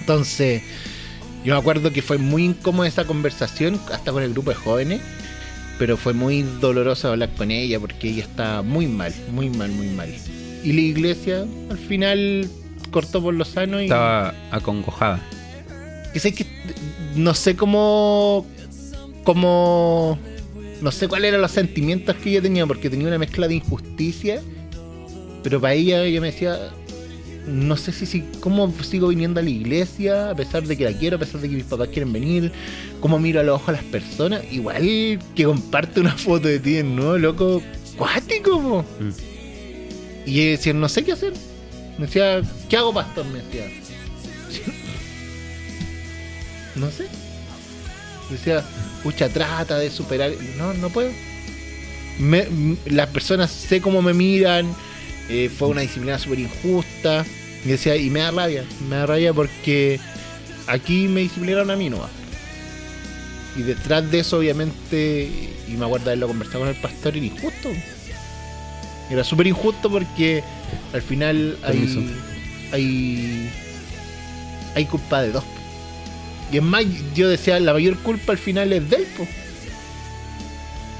Entonces, 0.00 0.62
yo 1.44 1.54
me 1.54 1.60
acuerdo 1.60 1.92
que 1.92 2.02
fue 2.02 2.18
muy 2.18 2.46
incómoda 2.46 2.88
esa 2.88 3.04
conversación, 3.04 3.78
hasta 3.92 4.10
con 4.10 4.22
el 4.22 4.32
grupo 4.32 4.50
de 4.50 4.56
jóvenes, 4.56 5.00
pero 5.78 5.96
fue 5.96 6.14
muy 6.14 6.42
doloroso 6.42 7.08
hablar 7.08 7.30
con 7.36 7.50
ella 7.50 7.78
porque 7.78 8.08
ella 8.08 8.24
estaba 8.24 8.62
muy 8.62 8.86
mal, 8.86 9.14
muy 9.30 9.50
mal, 9.50 9.70
muy 9.70 9.88
mal. 9.88 10.12
Y 10.64 10.72
la 10.72 10.80
iglesia 10.80 11.44
al 11.70 11.78
final 11.78 12.48
cortó 12.90 13.22
por 13.22 13.34
lo 13.34 13.44
sano 13.44 13.80
y. 13.80 13.84
Estaba 13.84 14.34
acongojada. 14.50 15.20
Que 16.12 16.18
sé 16.18 16.32
que. 16.32 16.46
No 17.18 17.34
sé 17.34 17.56
cómo. 17.56 18.46
Cómo. 19.24 20.18
No 20.80 20.92
sé 20.92 21.08
cuáles 21.08 21.28
eran 21.28 21.42
los 21.42 21.50
sentimientos 21.50 22.16
que 22.16 22.30
ella 22.30 22.42
tenía, 22.42 22.66
porque 22.66 22.88
tenía 22.88 23.08
una 23.08 23.18
mezcla 23.18 23.48
de 23.48 23.56
injusticia 23.56 24.40
pero 25.42 25.60
para 25.60 25.74
ella, 25.74 26.04
ella 26.04 26.20
me 26.20 26.28
decía, 26.28 26.70
no 27.46 27.76
sé 27.76 27.92
si, 27.92 28.06
si 28.06 28.22
cómo 28.40 28.72
sigo 28.82 29.08
viniendo 29.08 29.40
a 29.40 29.42
la 29.42 29.50
iglesia, 29.50 30.30
a 30.30 30.34
pesar 30.34 30.64
de 30.64 30.76
que 30.76 30.84
la 30.84 30.92
quiero, 30.92 31.16
a 31.16 31.18
pesar 31.18 31.40
de 31.40 31.48
que 31.48 31.56
mis 31.56 31.64
papás 31.64 31.88
quieren 31.88 32.12
venir, 32.12 32.52
cómo 33.00 33.18
miro 33.18 33.40
a 33.40 33.42
los 33.42 33.56
ojos 33.56 33.70
a 33.70 33.72
las 33.72 33.84
personas, 33.84 34.42
igual 34.50 35.18
que 35.34 35.44
comparte 35.44 36.00
una 36.00 36.16
foto 36.16 36.48
de 36.48 36.58
ti 36.58 36.82
¿no? 36.82 37.16
Loco, 37.16 37.62
cuático, 37.96 38.84
mm. 39.00 39.10
Y 40.26 40.40
ella 40.40 40.50
decía, 40.50 40.74
no 40.74 40.88
sé 40.90 41.04
qué 41.04 41.12
hacer. 41.12 41.32
Me 41.96 42.04
decía, 42.04 42.42
¿qué 42.68 42.76
hago, 42.76 42.92
pastor? 42.92 43.24
Me 43.24 43.38
decía. 43.38 43.64
No 46.78 46.90
sé. 46.90 47.06
Decía, 48.30 48.62
pucha, 49.02 49.28
trata 49.28 49.78
de 49.78 49.90
superar. 49.90 50.32
No, 50.56 50.74
no 50.74 50.90
puedo. 50.90 51.10
las 52.86 53.08
personas 53.08 53.50
sé 53.50 53.80
cómo 53.80 54.02
me 54.02 54.12
miran, 54.12 54.74
eh, 55.28 55.50
fue 55.56 55.68
una 55.68 55.82
disciplina 55.82 56.18
súper 56.18 56.40
injusta. 56.40 57.24
Y 57.64 57.68
decía, 57.68 57.96
y 57.96 58.10
me 58.10 58.20
da 58.20 58.30
rabia, 58.30 58.64
me 58.88 58.96
da 58.96 59.06
rabia 59.06 59.32
porque 59.32 59.98
aquí 60.66 61.08
me 61.08 61.22
disciplinaron 61.22 61.70
a 61.70 61.76
mí 61.76 61.90
no 61.90 61.98
Y 63.56 63.62
detrás 63.62 64.08
de 64.10 64.20
eso, 64.20 64.38
obviamente, 64.38 65.28
y 65.66 65.72
me 65.72 65.84
acuerdo 65.84 66.06
de 66.06 66.10
haberlo 66.12 66.28
conversado 66.28 66.60
con 66.60 66.68
el 66.68 66.76
pastor, 66.76 67.16
era 67.16 67.26
injusto. 67.26 67.70
Era 69.10 69.24
súper 69.24 69.46
injusto 69.46 69.90
porque 69.90 70.44
al 70.92 71.02
final 71.02 71.58
hay, 71.62 72.14
hay, 72.72 73.50
hay 74.74 74.84
culpa 74.84 75.22
de 75.22 75.32
dos. 75.32 75.44
Y 76.50 76.56
es 76.56 76.62
más, 76.62 76.84
yo 77.14 77.28
decía, 77.28 77.60
la 77.60 77.72
mayor 77.72 77.96
culpa 77.98 78.32
al 78.32 78.38
final 78.38 78.72
es 78.72 78.88
de 78.88 78.96
él, 78.96 79.06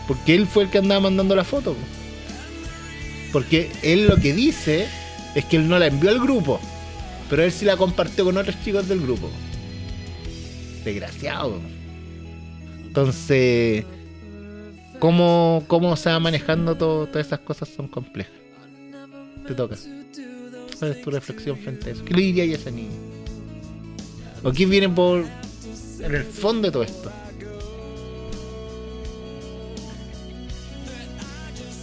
porque 0.06 0.34
él 0.34 0.46
fue 0.46 0.64
el 0.64 0.70
que 0.70 0.78
andaba 0.78 1.02
mandando 1.02 1.34
la 1.34 1.44
foto. 1.44 1.76
Porque 3.32 3.70
él 3.82 4.06
lo 4.06 4.16
que 4.16 4.32
dice 4.32 4.86
es 5.34 5.44
que 5.44 5.56
él 5.56 5.68
no 5.68 5.78
la 5.78 5.86
envió 5.86 6.10
al 6.10 6.18
grupo, 6.18 6.60
pero 7.28 7.42
él 7.42 7.52
sí 7.52 7.64
la 7.64 7.76
compartió 7.76 8.24
con 8.24 8.36
otros 8.36 8.56
chicos 8.64 8.88
del 8.88 9.00
grupo. 9.00 9.30
Desgraciado. 10.84 11.60
Entonces, 12.86 13.84
¿cómo, 14.98 15.64
cómo 15.66 15.94
se 15.96 16.10
va 16.10 16.18
manejando 16.20 16.74
todo, 16.74 17.06
todas 17.06 17.26
esas 17.26 17.40
cosas 17.40 17.68
son 17.68 17.88
complejas? 17.88 18.32
Te 19.46 19.54
toca. 19.54 19.76
¿Cuál 20.78 20.92
es 20.92 21.02
tu 21.02 21.10
reflexión 21.10 21.58
frente 21.58 21.90
a 21.90 21.92
eso? 21.92 22.04
¿Qué 22.04 22.14
le 22.14 22.22
diría 22.22 22.44
a 22.44 22.46
ese 22.46 22.70
niño? 22.70 23.07
¿O 24.42 24.52
qué 24.52 24.66
viene 24.66 24.88
por 24.88 25.24
en 26.00 26.14
el 26.14 26.24
fondo 26.24 26.68
de 26.68 26.72
todo 26.72 26.82
esto? 26.82 27.10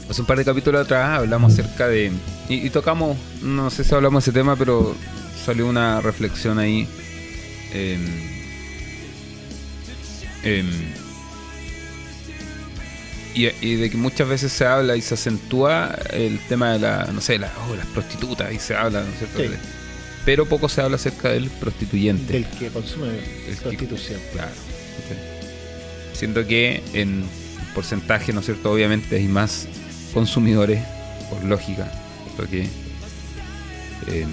hace 0.09 0.21
un 0.21 0.27
par 0.27 0.37
de 0.37 0.45
capítulos 0.45 0.85
atrás 0.85 1.19
hablamos 1.19 1.53
acerca 1.53 1.87
de. 1.87 2.11
Y, 2.47 2.69
tocamos, 2.69 3.17
no 3.41 3.69
sé 3.69 3.83
si 3.83 3.93
hablamos 3.93 4.23
de 4.23 4.29
ese 4.29 4.39
tema, 4.39 4.55
pero 4.55 4.95
salió 5.45 5.67
una 5.67 5.99
reflexión 5.99 6.59
ahí. 6.59 6.87
Em, 7.73 8.05
em, 10.43 10.69
y, 13.33 13.75
de 13.75 13.89
que 13.89 13.97
muchas 13.97 14.29
veces 14.29 14.53
se 14.53 14.65
habla 14.65 14.95
y 14.95 15.01
se 15.01 15.15
acentúa 15.15 15.97
el 16.11 16.39
tema 16.47 16.73
de 16.73 16.79
la, 16.79 17.09
no 17.11 17.19
sé, 17.19 17.35
oh, 17.35 17.75
las 17.75 17.87
prostitutas 17.87 18.53
y 18.53 18.59
se 18.59 18.75
habla, 18.75 19.01
¿no 19.01 19.09
es 19.09 19.17
cierto? 19.17 19.57
Pero 20.26 20.45
poco 20.47 20.67
se 20.69 20.82
habla 20.82 20.95
acerca 20.95 21.30
del 21.30 21.49
prostituyente. 21.49 22.34
Del 22.34 22.45
que 22.47 22.69
consume 22.69 23.09
prostitución. 23.61 24.19
claro. 24.34 24.51
Siento 26.13 26.47
que 26.47 26.82
en 26.93 27.23
porcentaje, 27.76 28.34
¿no 28.34 28.39
es 28.39 28.45
cierto? 28.45 28.71
Obviamente 28.71 29.17
hay 29.17 29.28
más 29.28 29.67
consumidores, 30.13 30.82
por 31.30 31.43
lógica. 31.43 31.91
Porque, 32.38 32.67
eh, 34.07 34.26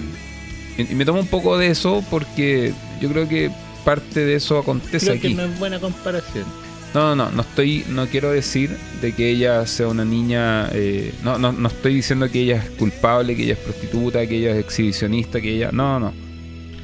y 0.77 0.95
me 0.95 1.05
tomo 1.05 1.19
un 1.19 1.27
poco 1.27 1.57
de 1.57 1.67
eso 1.67 2.03
porque 2.09 2.73
yo 3.01 3.09
creo 3.09 3.27
que 3.27 3.51
parte 3.85 4.21
de 4.25 4.35
eso 4.35 4.57
acontece 4.57 5.05
creo 5.07 5.17
aquí. 5.17 5.29
que 5.29 5.35
no 5.35 5.43
es 5.43 5.59
buena 5.59 5.79
comparación. 5.79 6.45
No, 6.93 7.15
no, 7.15 7.31
no, 7.31 7.41
estoy, 7.41 7.83
no 7.89 8.05
quiero 8.05 8.31
decir 8.31 8.77
de 9.01 9.13
que 9.13 9.29
ella 9.29 9.65
sea 9.65 9.87
una 9.87 10.05
niña, 10.05 10.69
eh, 10.73 11.11
no, 11.23 11.39
no, 11.39 11.51
no 11.51 11.67
estoy 11.67 11.95
diciendo 11.95 12.29
que 12.29 12.41
ella 12.41 12.57
es 12.57 12.69
culpable, 12.71 13.35
que 13.35 13.43
ella 13.43 13.53
es 13.53 13.59
prostituta, 13.59 14.27
que 14.27 14.37
ella 14.37 14.51
es 14.51 14.57
exhibicionista, 14.57 15.41
que 15.41 15.55
ella, 15.55 15.71
no, 15.71 15.99
no, 15.99 16.13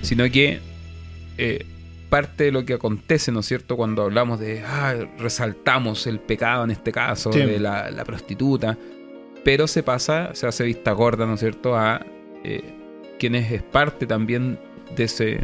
sino 0.02 0.30
que 0.32 0.60
eh, 1.38 1.66
parte 2.10 2.46
de 2.46 2.52
lo 2.52 2.66
que 2.66 2.74
acontece, 2.74 3.32
¿no 3.32 3.42
es 3.42 3.46
cierto? 3.46 3.78
Cuando 3.78 4.02
hablamos 4.02 4.40
de, 4.40 4.62
ah, 4.62 4.96
resaltamos 5.20 6.08
el 6.08 6.20
pecado 6.20 6.64
en 6.64 6.72
este 6.72 6.92
caso, 6.92 7.30
de 7.30 7.60
la, 7.60 8.04
prostituta, 8.04 8.78
pero 9.44 9.68
se 9.68 9.84
pasa, 9.84 10.34
se 10.34 10.48
hace 10.48 10.64
vista 10.64 10.92
gorda, 10.92 11.28
¿no 11.28 11.36
es 11.36 11.40
cierto?, 11.40 11.78
a 11.78 12.04
eh, 12.44 12.64
quienes 13.20 13.52
es 13.52 13.62
parte 13.62 14.08
también 14.08 14.60
de 14.96 15.04
ese... 15.04 15.40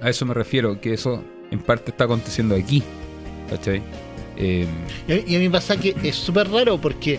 A 0.00 0.08
eso 0.08 0.24
me 0.24 0.34
refiero, 0.34 0.80
que 0.80 0.92
eso 0.94 1.24
en 1.50 1.58
parte 1.58 1.90
está 1.90 2.04
aconteciendo 2.04 2.54
aquí. 2.54 2.84
¿Cachai? 3.50 3.82
Em, 4.36 4.68
y, 5.08 5.34
a 5.34 5.38
mí 5.38 5.44
me 5.44 5.50
pasa 5.50 5.76
que 5.76 5.94
es 6.02 6.14
súper 6.14 6.50
raro 6.50 6.78
porque 6.78 7.18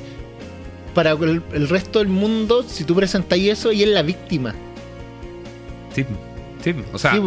para 0.94 1.12
el, 1.12 1.70
resto 1.70 2.00
del 2.00 2.08
mundo, 2.08 2.64
si 2.68 2.84
tú 2.84 2.96
presentáis 2.96 3.50
eso, 3.50 3.72
ella 3.72 3.86
es 3.86 3.92
la 3.92 4.02
víctima. 4.02 4.56
Sí, 5.94 6.06
sí, 6.64 6.76
o 6.94 6.98
sea, 6.98 7.20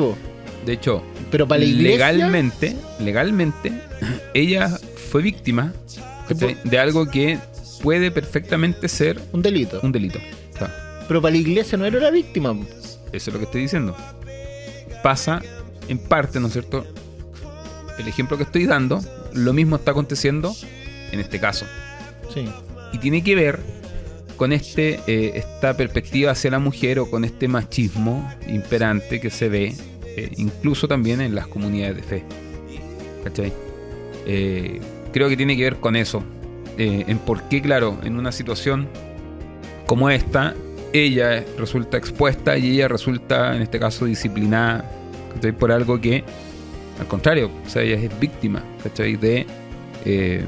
de 0.66 0.72
hecho, 0.72 1.02
pero 1.30 1.46
para 1.46 1.60
la 1.60 1.66
iglesia, 1.66 2.12
legalmente, 2.12 2.76
legalmente, 2.98 3.72
ella 4.34 4.68
fue 5.10 5.22
víctima 5.22 5.72
de 6.64 6.78
algo 6.78 7.06
que 7.06 7.38
puede 7.82 8.10
perfectamente 8.10 8.88
ser 8.88 9.20
un 9.32 9.42
delito. 9.42 9.80
Un 9.82 9.92
delito. 9.92 10.18
Pero 11.08 11.20
para 11.20 11.32
la 11.32 11.38
iglesia 11.38 11.76
no 11.76 11.86
era 11.86 11.98
la 11.98 12.10
víctima. 12.10 12.56
Eso 13.12 13.30
es 13.30 13.32
lo 13.32 13.38
que 13.40 13.44
estoy 13.44 13.62
diciendo. 13.62 13.96
Pasa 15.02 15.42
en 15.88 15.98
parte, 15.98 16.38
¿no 16.38 16.46
es 16.46 16.52
cierto? 16.52 16.86
El 18.00 18.08
ejemplo 18.08 18.36
que 18.36 18.44
estoy 18.44 18.66
dando, 18.66 19.00
lo 19.34 19.52
mismo 19.52 19.76
está 19.76 19.92
aconteciendo 19.92 20.54
en 21.12 21.20
este 21.20 21.38
caso. 21.38 21.66
Sí. 22.32 22.48
Y 22.92 22.98
tiene 22.98 23.22
que 23.22 23.34
ver 23.34 23.60
con 24.40 24.54
este, 24.54 25.00
eh, 25.06 25.32
esta 25.34 25.76
perspectiva 25.76 26.32
hacia 26.32 26.50
la 26.50 26.58
mujer 26.58 26.98
o 26.98 27.10
con 27.10 27.26
este 27.26 27.46
machismo 27.46 28.26
imperante 28.48 29.20
que 29.20 29.28
se 29.28 29.50
ve 29.50 29.74
eh, 30.16 30.30
incluso 30.38 30.88
también 30.88 31.20
en 31.20 31.34
las 31.34 31.46
comunidades 31.46 31.96
de 31.96 32.02
fe. 32.02 32.24
¿Cachai? 33.22 33.52
Eh, 34.24 34.80
creo 35.12 35.28
que 35.28 35.36
tiene 35.36 35.58
que 35.58 35.64
ver 35.64 35.76
con 35.76 35.94
eso. 35.94 36.22
en 36.78 37.18
por 37.18 37.42
qué, 37.50 37.60
claro, 37.60 37.98
en 38.02 38.18
una 38.18 38.32
situación 38.32 38.88
como 39.84 40.08
esta, 40.08 40.54
ella 40.94 41.44
resulta 41.58 41.98
expuesta 41.98 42.56
y 42.56 42.70
ella 42.70 42.88
resulta, 42.88 43.54
en 43.54 43.60
este 43.60 43.78
caso, 43.78 44.06
disciplinada 44.06 44.90
por 45.58 45.70
algo 45.70 46.00
que, 46.00 46.24
al 47.00 47.06
contrario, 47.06 47.50
o 47.66 47.68
sea, 47.68 47.82
ella 47.82 47.96
es 47.96 48.20
víctima 48.20 48.62
de, 48.94 49.46
eh, 50.04 50.44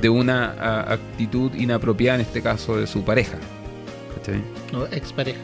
de 0.00 0.08
una 0.08 0.82
actitud 0.90 1.54
inapropiada, 1.54 2.16
en 2.16 2.20
este 2.22 2.42
caso, 2.42 2.78
de 2.78 2.86
su 2.86 3.04
pareja. 3.04 3.38
No, 4.72 4.86
expareja. 4.86 5.38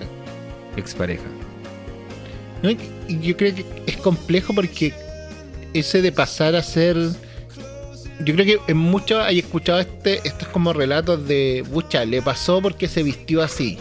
Expareja. 0.77 1.25
No, 2.63 2.71
y 2.71 3.21
yo 3.21 3.37
creo 3.37 3.55
que 3.55 3.65
es 3.87 3.97
complejo 3.99 4.55
porque 4.55 4.95
ese 5.75 6.03
de 6.03 6.13
pasar 6.13 6.57
a 6.57 6.63
ser 6.63 6.97
yo 8.25 8.35
creo 8.35 8.45
que 8.45 8.73
en 8.73 8.77
muchos 8.77 9.19
hay 9.19 9.39
escuchado 9.39 9.81
este, 9.81 10.21
estos 10.25 10.49
como 10.49 10.73
relatos 10.73 11.27
de, 11.27 11.65
bucha, 11.71 12.05
le 12.05 12.21
pasó 12.21 12.61
porque 12.61 12.89
se 12.89 13.03
vistió 13.03 13.43
así. 13.43 13.79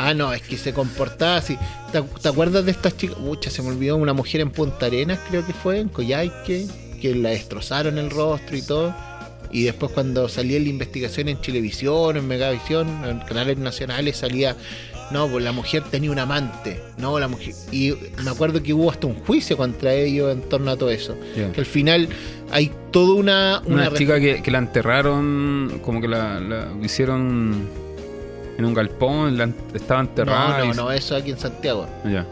Ah, 0.00 0.14
no, 0.14 0.32
es 0.32 0.42
que 0.42 0.56
se 0.56 0.72
comportaba 0.72 1.36
así. 1.36 1.58
¿Te, 1.90 2.28
acuerdas 2.28 2.64
de 2.64 2.70
estas 2.70 2.96
chicas? 2.96 3.18
Bucha, 3.18 3.50
se 3.50 3.62
me 3.62 3.68
olvidó 3.68 3.96
una 3.96 4.12
mujer 4.12 4.40
en 4.40 4.50
Punta 4.50 4.86
Arenas, 4.86 5.18
creo 5.28 5.44
que 5.44 5.52
fue, 5.52 5.80
en 5.80 5.88
Coyhaique, 5.88 6.68
que 7.00 7.14
la 7.16 7.30
destrozaron 7.30 7.98
el 7.98 8.08
rostro 8.08 8.56
y 8.56 8.62
todo. 8.62 8.94
Y 9.50 9.64
después 9.64 9.90
cuando 9.90 10.28
salía 10.28 10.60
la 10.60 10.68
investigación 10.68 11.28
en 11.28 11.40
Televisión, 11.40 12.16
en 12.16 12.28
Megavisión, 12.28 12.86
en 13.04 13.18
canales 13.20 13.58
nacionales, 13.58 14.18
salía 14.18 14.56
no, 15.10 15.26
pues 15.26 15.42
la 15.42 15.52
mujer 15.52 15.84
tenía 15.90 16.10
un 16.10 16.18
amante, 16.18 16.80
no, 16.98 17.18
la 17.18 17.28
mujer. 17.28 17.54
Y 17.72 17.94
me 18.22 18.30
acuerdo 18.30 18.62
que 18.62 18.74
hubo 18.74 18.90
hasta 18.90 19.06
un 19.06 19.14
juicio 19.14 19.56
contra 19.56 19.94
ellos 19.94 20.30
en 20.30 20.42
torno 20.42 20.70
a 20.70 20.76
todo 20.76 20.90
eso. 20.90 21.16
Que 21.34 21.60
al 21.60 21.66
final 21.66 22.08
hay 22.50 22.70
toda 22.90 23.14
una. 23.14 23.62
Una, 23.64 23.92
chica 23.94 24.20
que, 24.20 24.50
la 24.50 24.58
enterraron, 24.58 25.80
como 25.82 26.00
que 26.00 26.08
la, 26.08 26.68
hicieron 26.82 27.68
en 28.58 28.64
un 28.64 28.74
galpón, 28.74 29.54
estaba 29.72 30.00
enterrada. 30.00 30.58
No, 30.58 30.66
no, 30.66 30.74
no, 30.74 30.92
eso 30.92 31.16
aquí 31.16 31.30
en 31.30 31.38
Santiago. 31.38 31.86
Ya. 32.04 32.26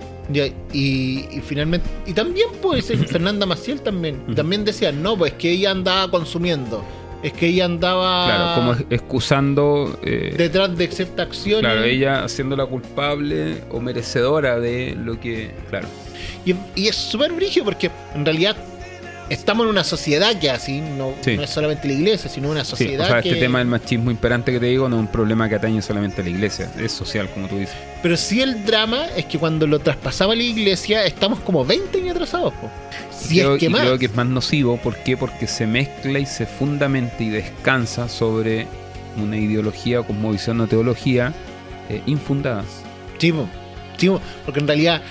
y, 0.73 1.41
finalmente. 1.45 1.89
Y 2.05 2.13
también, 2.13 2.49
pues, 2.61 2.87
Fernanda 3.09 3.47
Maciel 3.47 3.81
también. 3.81 4.35
También 4.35 4.65
decía, 4.65 4.93
no, 4.93 5.17
pues 5.17 5.33
que 5.35 5.51
ella 5.51 5.71
andaba 5.71 6.11
consumiendo 6.11 6.85
es 7.23 7.33
que 7.33 7.47
ella 7.47 7.65
andaba. 7.65 8.27
Claro, 8.27 8.55
como 8.55 8.73
excusando. 8.91 9.99
Eh, 10.03 10.35
detrás 10.37 10.77
de 10.77 10.89
cierta 10.89 11.23
acción. 11.23 11.61
Claro, 11.61 11.83
ella 11.83 12.25
haciéndola 12.25 12.67
culpable 12.67 13.63
o 13.71 13.81
merecedora 13.81 14.61
de 14.61 14.97
lo 14.97 15.19
que. 15.19 15.51
Claro. 15.71 15.89
Y, 16.45 16.87
es 16.87 16.95
súper 16.95 17.33
brillo 17.33 17.65
porque 17.65 17.91
en 18.15 18.25
realidad 18.25 18.57
estamos 19.31 19.65
en 19.65 19.71
una 19.71 19.85
sociedad 19.85 20.39
que 20.39 20.51
así, 20.51 20.81
no, 20.81 21.15
no 21.25 21.43
es 21.43 21.51
solamente 21.51 21.89
la 21.89 21.95
iglesia, 21.95 22.31
sino 22.31 22.51
una 22.51 22.65
sociedad. 22.65 23.07
o 23.07 23.09
sea, 23.09 23.19
este 23.19 23.37
tema 23.37 23.59
del 23.59 23.69
machismo 23.69 24.11
imperante 24.11 24.53
que 24.53 24.61
te 24.61 24.67
digo 24.67 24.89
no 24.89 24.97
es 24.97 25.01
un 25.01 25.09
problema 25.09 25.49
que 25.49 25.57
atañe 25.57 25.83
solamente 25.83 26.21
a 26.21 26.25
la 26.25 26.31
iglesia, 26.31 26.71
es 26.79 26.93
social, 26.93 27.29
como 27.31 27.49
tú 27.49 27.59
dices. 27.59 27.75
Pero 28.03 28.17
sí 28.17 28.41
el 28.41 28.65
drama 28.65 29.07
es 29.17 29.27
que 29.27 29.39
cuando 29.39 29.67
lo 29.67 29.79
traspasaba 29.79 30.33
a 30.33 30.37
la 30.37 30.43
iglesia, 30.43 31.05
estamos 31.05 31.41
como 31.41 31.65
20 31.65 31.99
años 31.99 32.11
atrasados. 32.13 32.53
Si 33.11 33.39
creo, 33.39 33.55
es 33.55 33.61
que 33.61 33.69
más. 33.69 33.83
creo 33.83 33.99
que 33.99 34.07
es 34.07 34.15
más 34.15 34.27
nocivo, 34.27 34.77
¿por 34.77 34.97
qué? 34.97 35.17
Porque 35.17 35.47
se 35.47 35.67
mezcla 35.67 36.19
y 36.19 36.27
se 36.27 36.47
fundamenta 36.47 37.23
y 37.23 37.31
descansa 37.31 38.09
sobre 38.09 38.67
una 39.17 39.37
ideología 39.37 40.03
como 40.03 40.31
visión 40.31 40.61
o 40.61 40.67
teología 40.67 41.33
eh, 41.89 42.03
infundada. 42.07 42.65
Chivo, 43.19 43.49
chivo, 43.97 44.21
porque 44.45 44.61
en 44.61 44.67
realidad 44.67 45.03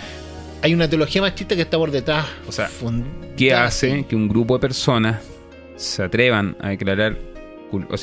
hay 0.66 0.74
una 0.74 0.89
teología 0.89 1.22
machista 1.22 1.55
que 1.55 1.61
está 1.61 1.78
por 1.78 1.91
detrás. 1.91 2.26
O 2.47 2.51
sea, 2.51 2.72
¿qué 3.38 3.53
hace 3.53 4.03
que 4.05 4.16
un 4.16 4.28
grupo 4.28 4.55
de 4.55 4.61
personas 4.61 5.22
se 5.76 6.01
atrevan 6.01 6.57
a 6.59 6.70
declarar 6.70 7.20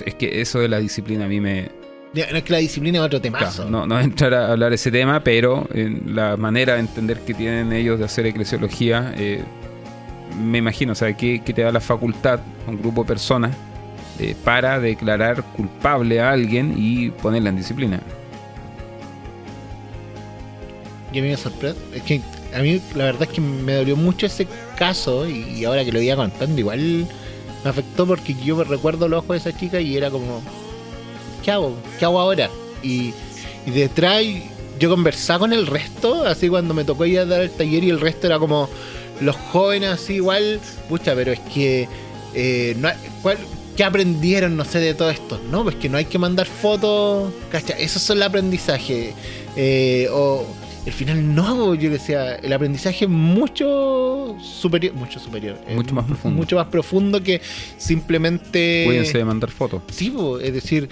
es 0.04 0.14
que 0.14 0.40
eso 0.40 0.60
de 0.60 0.68
la 0.68 0.78
disciplina 0.78 1.24
a 1.24 1.28
mí 1.28 1.40
me. 1.40 1.70
No 2.14 2.20
es 2.22 2.42
que 2.44 2.52
la 2.52 2.58
disciplina 2.58 2.98
es 2.98 3.04
otro 3.04 3.20
temazo. 3.20 3.68
no, 3.68 3.86
no 3.86 3.98
entrar 3.98 4.32
a 4.34 4.52
hablar 4.52 4.68
de 4.68 4.76
ese 4.76 4.92
tema, 4.92 5.24
pero 5.24 5.66
en 5.74 6.14
la 6.14 6.36
manera 6.36 6.74
de 6.74 6.80
entender 6.80 7.20
que 7.20 7.34
tienen 7.34 7.72
ellos 7.72 7.98
de 7.98 8.04
hacer 8.04 8.26
eclesiología, 8.26 9.12
eh, 9.16 9.42
me 10.38 10.58
imagino, 10.58 10.92
o 10.92 10.94
sea, 10.94 11.16
que, 11.16 11.40
te 11.40 11.62
da 11.62 11.72
la 11.72 11.80
facultad 11.80 12.38
a 12.66 12.70
un 12.70 12.78
grupo 12.78 13.02
de 13.02 13.08
personas 13.08 13.56
eh, 14.20 14.36
para 14.44 14.78
declarar 14.78 15.42
culpable 15.56 16.20
a 16.20 16.30
alguien 16.30 16.74
y 16.76 17.10
ponerla 17.10 17.48
en 17.48 17.56
disciplina. 17.56 18.00
Y 21.12 21.18
a 21.18 21.22
mí 21.22 21.28
me 21.28 21.36
sorprende, 21.36 21.80
es 21.94 22.02
que 22.02 22.20
a 22.54 22.60
mí 22.60 22.80
la 22.94 23.04
verdad 23.04 23.22
es 23.22 23.28
que 23.28 23.40
me 23.40 23.74
dolió 23.74 23.96
mucho 23.96 24.26
ese 24.26 24.46
caso 24.76 25.28
y, 25.28 25.64
ahora 25.64 25.84
que 25.84 25.92
lo 25.92 26.00
iba 26.00 26.16
contando 26.16 26.58
igual 26.58 27.06
me 27.64 27.70
afectó 27.70 28.06
porque 28.06 28.34
yo 28.34 28.62
recuerdo 28.64 29.08
los 29.08 29.24
ojos 29.24 29.42
de 29.42 29.50
esa 29.50 29.58
chica 29.58 29.80
y 29.80 29.96
era 29.96 30.10
como, 30.10 30.42
¿qué 31.44 31.52
hago? 31.52 31.76
¿Qué 31.98 32.04
hago 32.04 32.18
ahora? 32.18 32.50
Y, 32.82 33.14
detrás 33.66 34.24
yo 34.80 34.90
conversaba 34.90 35.40
con 35.40 35.52
el 35.52 35.68
resto, 35.68 36.26
así 36.26 36.48
cuando 36.48 36.74
me 36.74 36.82
tocó 36.84 37.06
ir 37.06 37.20
a 37.20 37.24
dar 37.24 37.42
el 37.42 37.50
taller 37.50 37.84
y 37.84 37.90
el 37.90 38.00
resto 38.00 38.26
era 38.26 38.40
como 38.40 38.68
los 39.20 39.36
jóvenes 39.36 39.90
así 39.90 40.14
igual, 40.14 40.60
pucha, 40.88 41.14
pero 41.14 41.30
es 41.30 41.38
que 41.40 41.88
eh, 42.34 42.74
no 42.78 42.90
¿qué 43.76 43.84
aprendieron, 43.84 44.56
no 44.56 44.64
sé, 44.64 44.80
de 44.80 44.94
todo 44.94 45.10
esto? 45.10 45.40
No, 45.50 45.62
pues 45.62 45.76
que 45.76 45.88
no 45.88 45.98
hay 45.98 46.04
que 46.06 46.18
mandar 46.18 46.46
fotos, 46.46 47.32
¿cacha? 47.50 47.74
Eso 47.74 47.98
es 47.98 48.10
el 48.10 48.22
aprendizaje. 48.22 49.14
Eh, 49.56 50.08
o 50.10 50.46
al 50.86 50.92
final 50.92 51.34
no, 51.34 51.74
yo 51.82 51.90
decía, 51.90 52.36
el 52.36 52.52
aprendizaje 52.52 53.04
es 53.04 53.10
mucho 53.10 54.36
superior, 54.40 54.94
mucho 54.94 55.18
superior, 55.18 55.58
mucho 55.74 55.94
más 55.94 56.04
profundo. 56.06 56.36
Mucho 56.36 56.56
más 56.56 56.66
profundo 56.66 57.22
que 57.22 57.40
simplemente... 57.76 58.84
Cuídense 58.86 59.18
de 59.18 59.24
mandar 59.24 59.50
fotos. 59.50 59.82
Sí, 59.90 60.14
es 60.42 60.52
decir, 60.52 60.88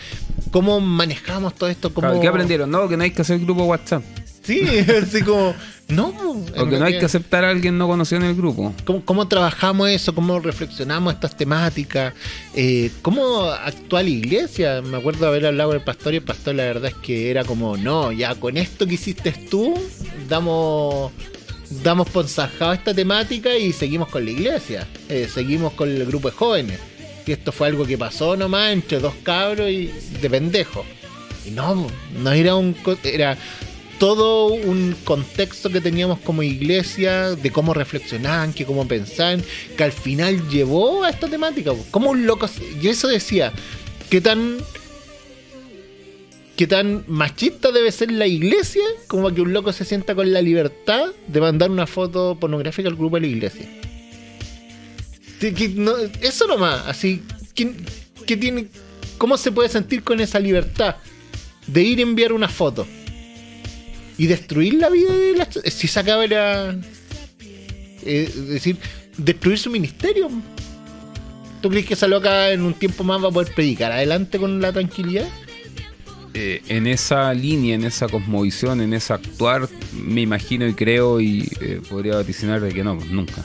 cómo 0.50 0.80
manejamos 0.80 1.54
todo 1.54 1.68
esto, 1.68 1.92
cómo... 1.92 2.20
¿Qué 2.20 2.28
aprendieron? 2.28 2.70
No, 2.70 2.88
que 2.88 2.96
no 2.96 3.02
hay 3.02 3.10
que 3.10 3.22
hacer 3.22 3.38
grupo 3.40 3.64
WhatsApp. 3.64 4.02
Sí, 4.42 4.62
así 5.02 5.22
como, 5.22 5.54
no. 5.90 6.12
Porque 6.56 6.78
no 6.78 6.84
hay 6.84 6.98
que 6.98 7.04
aceptar 7.04 7.44
a 7.44 7.50
alguien 7.50 7.78
no 7.78 7.86
conocido 7.86 8.22
en 8.22 8.28
el 8.28 8.34
grupo. 8.34 8.74
¿Cómo, 9.04 9.28
trabajamos 9.28 9.88
eso? 9.88 10.14
¿Cómo 10.14 10.38
reflexionamos 10.40 11.14
estas 11.14 11.36
temáticas? 11.36 12.14
Eh, 12.54 12.90
¿Cómo 13.02 13.44
actúa 13.44 14.02
la 14.02 14.08
iglesia? 14.08 14.82
Me 14.82 14.96
acuerdo 14.96 15.20
de 15.20 15.26
haber 15.28 15.46
hablado 15.46 15.70
con 15.70 15.78
el 15.78 15.84
pastor 15.84 16.14
y 16.14 16.16
el 16.16 16.22
pastor 16.22 16.54
la 16.54 16.64
verdad 16.64 16.90
es 16.90 16.96
que 16.96 17.30
era 17.30 17.44
como, 17.44 17.76
no, 17.76 18.12
ya 18.12 18.34
con 18.34 18.56
esto 18.56 18.86
que 18.86 18.94
hiciste 18.94 19.32
tú, 19.32 19.74
damos 20.28 21.12
damos 21.82 22.08
por 22.08 22.24
esta 22.24 22.94
temática 22.94 23.56
y 23.56 23.72
seguimos 23.72 24.08
con 24.08 24.24
la 24.24 24.32
iglesia, 24.32 24.86
eh, 25.08 25.28
seguimos 25.32 25.72
con 25.74 25.88
el 25.88 26.04
grupo 26.04 26.30
de 26.30 26.36
jóvenes. 26.36 26.80
Y 27.26 27.32
esto 27.32 27.52
fue 27.52 27.68
algo 27.68 27.86
que 27.86 27.96
pasó 27.96 28.36
nomás 28.36 28.72
entre 28.72 28.98
dos 28.98 29.14
cabros 29.22 29.70
y 29.70 29.86
de 30.20 30.28
pendejos. 30.28 30.84
Y 31.46 31.52
no, 31.52 31.86
no 32.18 32.32
era 32.32 32.56
un... 32.56 32.74
Era, 33.04 33.38
todo 34.00 34.46
un 34.46 34.96
contexto 35.04 35.68
que 35.68 35.82
teníamos 35.82 36.20
como 36.20 36.42
iglesia, 36.42 37.36
de 37.36 37.50
cómo 37.50 37.74
reflexionaban, 37.74 38.54
que 38.54 38.64
cómo 38.64 38.88
pensaban, 38.88 39.44
que 39.76 39.84
al 39.84 39.92
final 39.92 40.48
llevó 40.48 41.04
a 41.04 41.10
esta 41.10 41.28
temática. 41.28 41.72
Como 41.90 42.08
un 42.08 42.24
loco. 42.24 42.48
Yo 42.80 42.90
eso 42.90 43.06
decía, 43.08 43.52
¿qué 44.08 44.22
tan. 44.22 44.56
¿Qué 46.56 46.66
tan 46.66 47.04
machista 47.08 47.72
debe 47.72 47.90
ser 47.90 48.10
la 48.10 48.26
iglesia 48.26 48.82
como 49.06 49.32
que 49.34 49.40
un 49.40 49.52
loco 49.54 49.72
se 49.72 49.86
sienta 49.86 50.14
con 50.14 50.30
la 50.30 50.42
libertad 50.42 51.06
de 51.26 51.40
mandar 51.40 51.70
una 51.70 51.86
foto 51.86 52.36
pornográfica 52.38 52.88
al 52.88 52.96
grupo 52.96 53.16
de 53.16 53.22
la 53.22 53.26
iglesia? 53.28 53.66
eso 56.20 56.46
nomás, 56.46 56.86
así, 56.86 57.22
¿qué, 57.54 58.36
tiene, 58.36 58.66
¿cómo 59.16 59.38
se 59.38 59.52
puede 59.52 59.70
sentir 59.70 60.02
con 60.02 60.20
esa 60.20 60.38
libertad 60.38 60.96
de 61.66 61.82
ir 61.82 61.98
a 62.00 62.02
enviar 62.02 62.34
una 62.34 62.48
foto? 62.48 62.86
Y 64.20 64.26
destruir 64.26 64.74
la 64.74 64.90
vida 64.90 65.16
de 65.16 65.34
la 65.34 65.48
si 65.64 65.88
se 65.88 65.98
acaba 65.98 66.26
la 66.26 66.76
eh, 68.04 68.28
es 68.28 68.48
decir 68.48 68.76
destruir 69.16 69.58
su 69.58 69.70
ministerio 69.70 70.28
¿tú 71.62 71.70
crees 71.70 71.86
que 71.86 71.94
esa 71.94 72.06
loca 72.06 72.50
en 72.50 72.60
un 72.60 72.74
tiempo 72.74 73.02
más 73.02 73.24
va 73.24 73.28
a 73.28 73.30
poder 73.30 73.54
predicar 73.54 73.92
adelante 73.92 74.38
con 74.38 74.60
la 74.60 74.74
tranquilidad? 74.74 75.26
Eh, 76.34 76.62
en 76.68 76.86
esa 76.86 77.32
línea, 77.34 77.74
en 77.74 77.84
esa 77.84 78.08
cosmovisión, 78.08 78.80
en 78.82 78.92
ese 78.92 79.12
actuar, 79.12 79.68
me 79.92 80.20
imagino 80.20 80.68
y 80.68 80.74
creo 80.74 81.20
y 81.20 81.48
eh, 81.60 81.80
podría 81.88 82.14
vaticinar 82.14 82.60
de 82.60 82.72
que 82.72 82.84
no, 82.84 82.96
pues 82.96 83.10
nunca. 83.10 83.44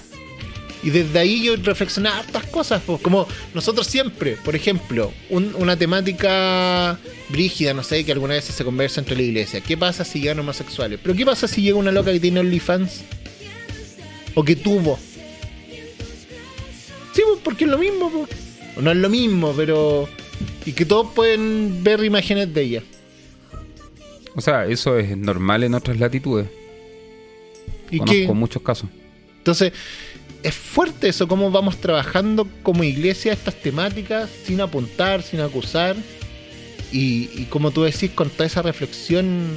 Y 0.85 0.91
desde 0.91 1.17
ahí 1.17 1.41
yo 1.41 1.55
reflexionaba 1.55 2.19
hartas 2.19 2.45
cosas, 2.45 2.79
pues, 2.85 3.01
como 3.01 3.27
nosotros 3.55 3.87
siempre, 3.87 4.37
por 4.45 4.55
ejemplo, 4.55 5.11
una 5.31 5.75
temática 5.75 6.99
brígida, 7.29 7.73
no 7.73 7.81
sé, 7.81 8.05
que 8.05 8.11
alguna 8.11 8.35
vez 8.35 8.45
se 8.45 8.63
conversa 8.63 9.01
entre 9.01 9.15
la 9.15 9.23
iglesia. 9.23 9.61
¿Qué 9.61 9.75
pasa 9.75 10.05
si 10.05 10.21
llegan 10.21 10.39
homosexuales? 10.41 10.99
Pero 11.01 11.15
¿qué 11.15 11.25
pasa 11.25 11.47
si 11.47 11.63
llega 11.63 11.75
una 11.77 11.91
loca 11.91 12.11
que 12.11 12.19
tiene 12.19 12.39
OnlyFans? 12.39 13.03
O 14.35 14.43
que 14.43 14.55
tuvo. 14.55 14.99
Sí, 17.13 17.23
pues, 17.25 17.39
porque 17.43 17.63
es 17.63 17.71
lo 17.71 17.79
mismo, 17.79 18.11
pues. 18.11 18.29
O 18.77 18.81
no 18.83 18.91
es 18.91 18.97
lo 18.97 19.09
mismo, 19.09 19.53
pero. 19.57 20.07
Y 20.67 20.73
que 20.73 20.85
todos 20.85 21.13
pueden 21.15 21.83
ver 21.83 22.03
imágenes 22.03 22.53
de 22.53 22.61
ella. 22.61 22.83
O 24.35 24.41
sea, 24.41 24.67
eso 24.67 24.99
es 24.99 25.17
normal 25.17 25.63
en 25.63 25.73
otras 25.73 25.97
latitudes. 25.97 26.45
¿Y 27.89 27.97
Conozco 27.97 28.35
muchos 28.35 28.61
casos. 28.61 28.87
Entonces, 29.39 29.73
es 30.45 30.53
fuerte 30.53 31.07
eso, 31.07 31.27
cómo 31.27 31.49
vamos 31.49 31.77
trabajando 31.77 32.47
como 32.61 32.83
iglesia 32.83 33.33
estas 33.33 33.55
temáticas 33.55 34.29
sin 34.45 34.61
apuntar, 34.61 35.23
sin 35.23 35.39
acusar. 35.39 35.95
Y, 36.91 37.45
como 37.45 37.71
tú 37.71 37.81
decís, 37.81 38.11
con 38.11 38.29
toda 38.29 38.45
esa 38.45 38.61
reflexión, 38.61 39.49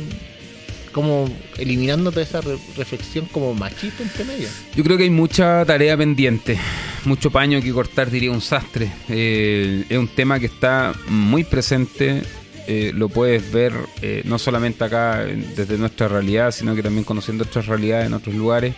como 0.91 1.29
eliminando 1.59 2.11
toda 2.11 2.23
esa 2.23 2.41
reflexión 2.41 3.27
como 3.27 3.53
machista 3.53 4.03
entre 4.03 4.25
medio. 4.25 4.49
Yo 4.75 4.83
creo 4.83 4.97
que 4.97 5.05
hay 5.05 5.11
mucha 5.11 5.63
tarea 5.67 5.95
pendiente, 5.95 6.59
mucho 7.05 7.31
paño 7.31 7.61
que 7.61 7.71
cortar, 7.71 8.11
diría 8.11 8.31
un 8.31 8.41
sastre. 8.41 8.91
Eh, 9.11 9.85
es 9.91 9.99
un 9.99 10.09
tema 10.09 10.41
que 10.41 10.47
está 10.47 10.95
muy 11.07 11.45
presente. 11.45 12.23
Eh, 12.67 12.93
lo 12.95 13.11
puedes 13.11 13.53
ver 13.53 13.75
eh, 14.01 14.23
no 14.25 14.39
solamente 14.39 14.85
acá 14.85 15.23
desde 15.55 15.77
nuestra 15.77 16.09
realidad, 16.09 16.51
sino 16.51 16.75
que 16.75 16.83
también 16.83 17.05
conociendo 17.05 17.45
otras 17.45 17.67
realidades 17.67 18.07
en 18.07 18.15
otros 18.15 18.35
lugares. 18.35 18.75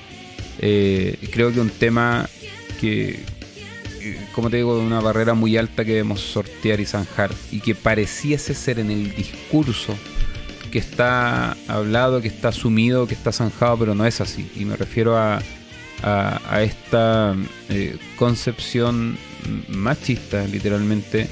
Eh, 0.63 1.17
creo 1.33 1.53
que 1.53 1.61
un 1.61 1.71
tema 1.71 2.29
que, 2.81 3.21
como 4.35 4.51
te 4.51 4.59
digo, 4.59 4.79
una 4.79 5.01
barrera 5.01 5.35
muy 5.35 5.57
alta 5.57 5.85
que 5.85 5.93
debemos 5.93 6.21
sortear 6.21 6.81
y 6.81 6.87
zanjar 6.87 7.31
y 7.51 7.61
que 7.61 7.75
pareciese 7.75 8.55
ser 8.55 8.79
en 8.79 8.91
el 8.91 9.15
discurso 9.15 9.97
que 10.71 10.79
está 10.79 11.57
hablado, 11.67 12.21
que 12.23 12.29
está 12.29 12.49
asumido, 12.49 13.07
que 13.07 13.15
está 13.15 13.33
zanjado, 13.33 13.79
pero 13.79 13.95
no 13.95 14.07
es 14.07 14.21
así. 14.21 14.51
Y 14.55 14.65
me 14.65 14.77
refiero 14.77 15.17
a, 15.19 15.43
esta 16.63 17.37
eh, 17.69 17.99
concepción 18.17 19.19
machista, 19.69 20.47
literalmente, 20.47 21.29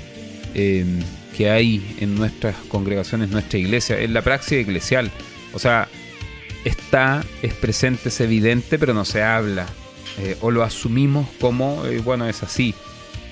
eh, 0.55 0.85
que 1.37 1.51
hay 1.51 1.97
en 2.01 2.17
nuestras 2.17 2.57
congregaciones, 2.69 3.31
nuestra 3.31 3.59
iglesia, 3.59 3.99
en 4.01 4.13
la 4.13 4.23
praxis 4.23 4.59
eclesial. 4.59 5.11
O 5.55 5.59
sea, 5.59 5.89
está, 6.65 7.25
es 7.43 7.55
presente, 7.55 8.09
es 8.09 8.21
evidente, 8.21 8.79
pero 8.79 8.95
no 8.95 9.05
se 9.05 9.23
habla. 9.23 9.67
Eh, 10.21 10.37
o 10.41 10.51
lo 10.51 10.63
asumimos 10.63 11.29
como, 11.41 11.85
eh, 11.87 11.99
bueno, 11.99 12.29
es 12.29 12.43
así. 12.43 12.75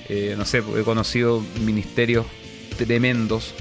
Eh, 0.09 0.35
no 0.37 0.45
sé, 0.45 0.59
he 0.59 0.83
conocido 0.83 1.43
ministerios 1.61 2.25
tremendos. 2.77 3.53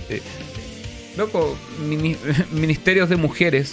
loco, 1.17 1.57
ministerios 2.53 3.09
de 3.09 3.17
mujeres 3.17 3.73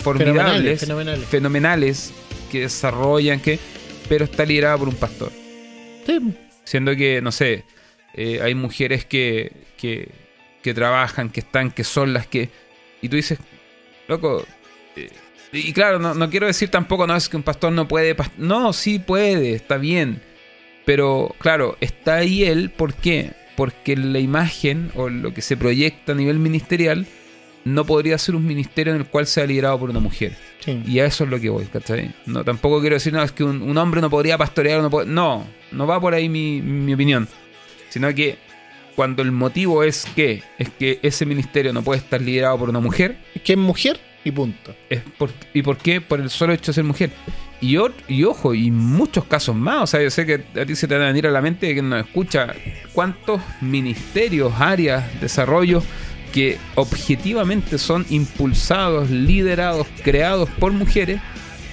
formidables, 0.00 0.86
fenomenales, 1.28 2.12
que 2.50 2.60
desarrollan, 2.60 3.40
que, 3.40 3.58
pero 4.08 4.24
está 4.24 4.44
liderada 4.44 4.78
por 4.78 4.88
un 4.88 4.94
pastor. 4.94 5.32
Siendo 6.64 6.94
que, 6.94 7.20
no 7.20 7.32
sé, 7.32 7.64
hay 8.16 8.54
mujeres 8.54 9.04
que, 9.04 9.52
que, 9.76 10.10
que 10.62 10.74
trabajan, 10.74 11.30
que 11.30 11.40
están, 11.40 11.70
que 11.70 11.84
son 11.84 12.12
las 12.12 12.26
que... 12.26 12.50
Y 13.02 13.08
tú 13.08 13.16
dices, 13.16 13.38
loco, 14.06 14.44
y 15.52 15.72
claro, 15.72 15.98
no, 15.98 16.30
quiero 16.30 16.46
decir 16.46 16.70
tampoco, 16.70 17.06
no 17.06 17.16
es 17.16 17.28
que 17.28 17.36
un 17.36 17.42
pastor 17.42 17.72
no 17.72 17.88
puede. 17.88 18.14
No, 18.36 18.72
sí 18.72 18.98
puede, 18.98 19.54
está 19.54 19.78
bien. 19.78 20.20
Pero 20.84 21.34
claro, 21.38 21.76
está 21.80 22.16
ahí 22.16 22.44
él, 22.44 22.70
¿por 22.70 22.94
qué? 22.94 23.32
Porque 23.56 23.96
la 23.96 24.18
imagen 24.18 24.90
o 24.94 25.08
lo 25.08 25.34
que 25.34 25.42
se 25.42 25.56
proyecta 25.56 26.12
a 26.12 26.14
nivel 26.14 26.38
ministerial 26.38 27.06
no 27.64 27.84
podría 27.84 28.16
ser 28.18 28.34
un 28.34 28.46
ministerio 28.46 28.94
en 28.94 29.00
el 29.00 29.06
cual 29.06 29.26
sea 29.26 29.46
liderado 29.46 29.78
por 29.78 29.90
una 29.90 30.00
mujer. 30.00 30.36
Y 30.86 30.98
a 30.98 31.06
eso 31.06 31.24
es 31.24 31.30
lo 31.30 31.40
que 31.40 31.48
voy, 31.48 31.64
¿cachai? 31.64 32.14
No, 32.26 32.44
tampoco 32.44 32.80
quiero 32.80 32.96
decir, 32.96 33.12
no, 33.12 33.22
es 33.22 33.32
que 33.32 33.42
un, 33.42 33.76
hombre 33.78 34.02
no 34.02 34.10
podría 34.10 34.36
pastorear, 34.36 34.82
no, 34.82 34.90
no, 35.06 35.46
no 35.72 35.86
va 35.86 35.98
por 35.98 36.12
ahí 36.12 36.28
mi, 36.28 36.60
mi 36.60 36.92
opinión. 36.92 37.26
Sino 37.88 38.14
que 38.14 38.36
cuando 38.94 39.22
el 39.22 39.32
motivo 39.32 39.82
es 39.82 40.04
que 40.14 40.42
es 40.58 40.68
que 40.70 40.98
ese 41.02 41.24
ministerio 41.24 41.72
no 41.72 41.82
puede 41.82 42.00
estar 42.00 42.20
liderado 42.20 42.58
por 42.58 42.68
una 42.68 42.80
mujer. 42.80 43.16
¿Que 43.44 43.54
es 43.54 43.58
mujer? 43.58 43.98
Y 44.24 44.30
punto. 44.30 44.74
¿Y 45.54 45.62
por 45.62 45.78
qué? 45.78 46.00
Por 46.00 46.20
el 46.20 46.30
solo 46.30 46.52
hecho 46.52 46.72
de 46.72 46.74
ser 46.74 46.84
mujer. 46.84 47.10
Y, 47.60 47.76
y 48.08 48.24
ojo, 48.24 48.54
y 48.54 48.70
muchos 48.70 49.24
casos 49.24 49.56
más. 49.56 49.82
O 49.82 49.86
sea, 49.86 50.02
yo 50.02 50.10
sé 50.10 50.26
que 50.26 50.60
a 50.60 50.66
ti 50.66 50.76
se 50.76 50.86
te 50.86 50.96
va 50.96 51.04
a 51.04 51.08
venir 51.08 51.26
a 51.26 51.30
la 51.30 51.40
mente 51.40 51.74
que 51.74 51.82
nos 51.82 52.04
escucha 52.04 52.54
cuántos 52.92 53.40
ministerios, 53.60 54.52
áreas, 54.58 55.20
desarrollos 55.20 55.84
que 56.32 56.58
objetivamente 56.74 57.78
son 57.78 58.04
impulsados, 58.10 59.10
liderados, 59.10 59.86
creados 60.04 60.48
por 60.58 60.72
mujeres, 60.72 61.20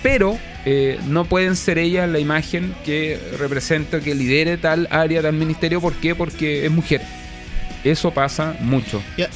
pero 0.02 0.38
eh, 0.66 1.00
no 1.08 1.26
pueden 1.26 1.56
ser 1.56 1.78
ellas 1.78 2.10
la 2.10 2.20
imagen 2.20 2.74
que 2.86 3.20
representa, 3.38 4.00
que 4.00 4.16
lidere 4.16 4.58
tal 4.58 4.88
área, 4.92 5.22
tal 5.22 5.34
ministerio. 5.34 5.82
¿Por 5.82 5.94
qué? 5.94 6.16
Porque 6.16 6.66
es 6.66 6.72
mujer. 6.72 7.02
Eso 7.86 8.10
pasa 8.10 8.58
mucho. 8.62 9.00
Y, 9.16 9.22
a, 9.22 9.30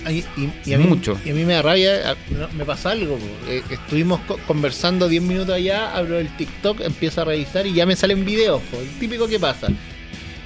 mí, 0.78 0.84
mucho. 0.84 1.20
Y 1.24 1.30
a 1.30 1.34
mí 1.36 1.46
me 1.46 1.54
da 1.54 1.62
rabia, 1.62 2.16
me 2.58 2.66
pasa 2.66 2.90
algo. 2.90 3.20
Eh, 3.48 3.62
estuvimos 3.70 4.20
conversando 4.48 5.08
10 5.08 5.22
minutos 5.22 5.54
allá, 5.54 5.96
abro 5.96 6.18
el 6.18 6.36
TikTok, 6.36 6.82
empiezo 6.82 7.22
a 7.22 7.26
revisar 7.26 7.68
y 7.68 7.74
ya 7.74 7.86
me 7.86 7.96
salen 7.96 8.26
videos. 8.26 8.64
el 8.74 8.90
típico 9.00 9.28
que 9.28 9.40
pasa. 9.40 9.68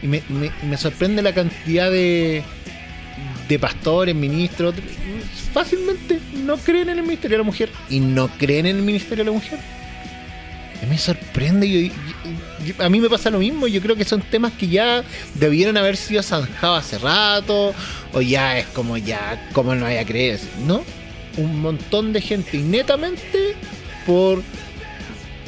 Y 0.02 0.08
me, 0.08 0.78
sorprende 0.78 1.22
la 1.22 1.34
cantidad 1.34 1.90
de, 1.90 2.44
de 3.48 3.60
pastores, 3.60 4.14
ministros. 4.14 4.76
Fácilmente 5.54 6.20
no 6.34 6.58
creen 6.58 6.90
en 6.90 6.98
el 6.98 7.04
Ministerio 7.04 7.38
de 7.38 7.44
la 7.44 7.46
Mujer. 7.46 7.70
Y 7.90 8.02
no 8.02 8.28
creen 8.28 8.66
en 8.66 8.76
el 8.76 8.84
Ministerio 8.84 9.24
de 9.24 9.32
la 9.32 9.38
Mujer 9.38 9.60
me 10.88 10.98
sorprende. 10.98 11.92
A 12.80 12.90
mí 12.90 13.00
me 13.00 13.10
pasa 13.10 13.30
lo 13.30 13.40
mismo. 13.40 13.68
Yo 13.68 13.82
creo 13.82 13.96
que 13.96 14.06
son 14.06 14.22
temas 14.22 14.54
que 14.54 14.68
ya 14.68 15.04
debieron 15.36 15.78
haber 15.78 15.98
sido 15.98 16.24
zanjados 16.24 16.86
hace 16.86 16.98
rato. 16.98 17.74
O 18.14 18.22
ya 18.22 18.60
es 18.60 18.68
como 18.68 18.98
ya, 18.98 19.50
como 19.54 19.76
no 19.76 19.86
haya 19.86 20.02
a 20.02 20.06
creer. 20.06 20.40
¿No? 20.66 20.84
Un 21.38 21.62
montón 21.62 22.14
de 22.14 22.22
gente. 22.22 22.58
Y 22.58 22.62
netamente 22.62 23.56
por 24.06 24.42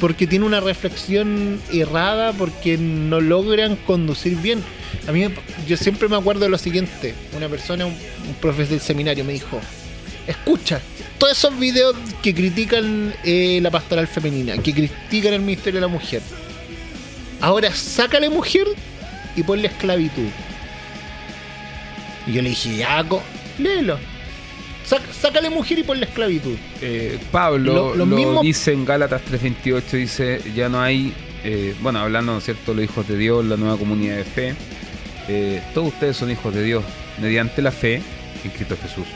porque 0.00 0.26
tiene 0.26 0.44
una 0.44 0.60
reflexión 0.60 1.58
errada, 1.72 2.34
porque 2.34 2.76
no 2.76 3.20
logran 3.20 3.76
conducir 3.76 4.36
bien. 4.36 4.62
A 5.08 5.12
mí, 5.12 5.26
yo 5.66 5.76
siempre 5.78 6.08
me 6.08 6.16
acuerdo 6.16 6.42
de 6.42 6.50
lo 6.50 6.58
siguiente: 6.58 7.14
una 7.34 7.48
persona, 7.48 7.86
un, 7.86 7.92
un 7.92 8.34
profesor 8.40 8.72
del 8.72 8.80
seminario, 8.80 9.24
me 9.24 9.32
dijo: 9.32 9.60
Escucha, 10.26 10.80
todos 11.18 11.36
esos 11.36 11.58
videos 11.58 11.96
que 12.22 12.34
critican 12.34 13.14
eh, 13.24 13.60
la 13.62 13.70
pastoral 13.70 14.06
femenina, 14.06 14.58
que 14.58 14.72
critican 14.72 15.32
el 15.32 15.40
Ministerio 15.40 15.80
de 15.80 15.86
la 15.86 15.92
Mujer. 15.92 16.22
Ahora 17.40 17.72
sácale 17.72 18.28
mujer 18.30 18.66
y 19.34 19.42
ponle 19.42 19.68
esclavitud. 19.68 20.28
Y 22.26 22.32
yo 22.32 22.42
le 22.42 22.50
dije, 22.50 22.76
ya, 22.76 23.04
léelo. 23.58 23.98
sácale 24.84 25.50
mujer 25.50 25.78
y 25.78 25.82
ponle 25.82 26.06
esclavitud. 26.06 26.56
Eh, 26.80 27.18
Pablo 27.30 27.94
lo, 27.94 28.40
dice 28.40 28.72
en 28.72 28.84
Gálatas 28.84 29.22
3.28, 29.30 29.82
dice, 29.92 30.40
ya 30.54 30.68
no 30.68 30.80
hay, 30.80 31.14
eh, 31.44 31.74
bueno, 31.80 32.00
hablando, 32.00 32.32
¿no 32.32 32.38
es 32.38 32.44
cierto?, 32.44 32.74
los 32.74 32.84
hijos 32.84 33.06
de 33.06 33.16
Dios, 33.16 33.44
la 33.44 33.56
nueva 33.56 33.76
comunidad 33.76 34.16
de 34.16 34.24
fe. 34.24 34.54
todos 35.74 35.88
ustedes 35.88 36.16
son 36.16 36.30
hijos 36.30 36.54
de 36.54 36.62
Dios 36.62 36.84
mediante 37.20 37.62
la 37.62 37.70
fe 37.70 38.02
en 38.44 38.50
Cristo 38.50 38.76
Jesús. 38.82 39.06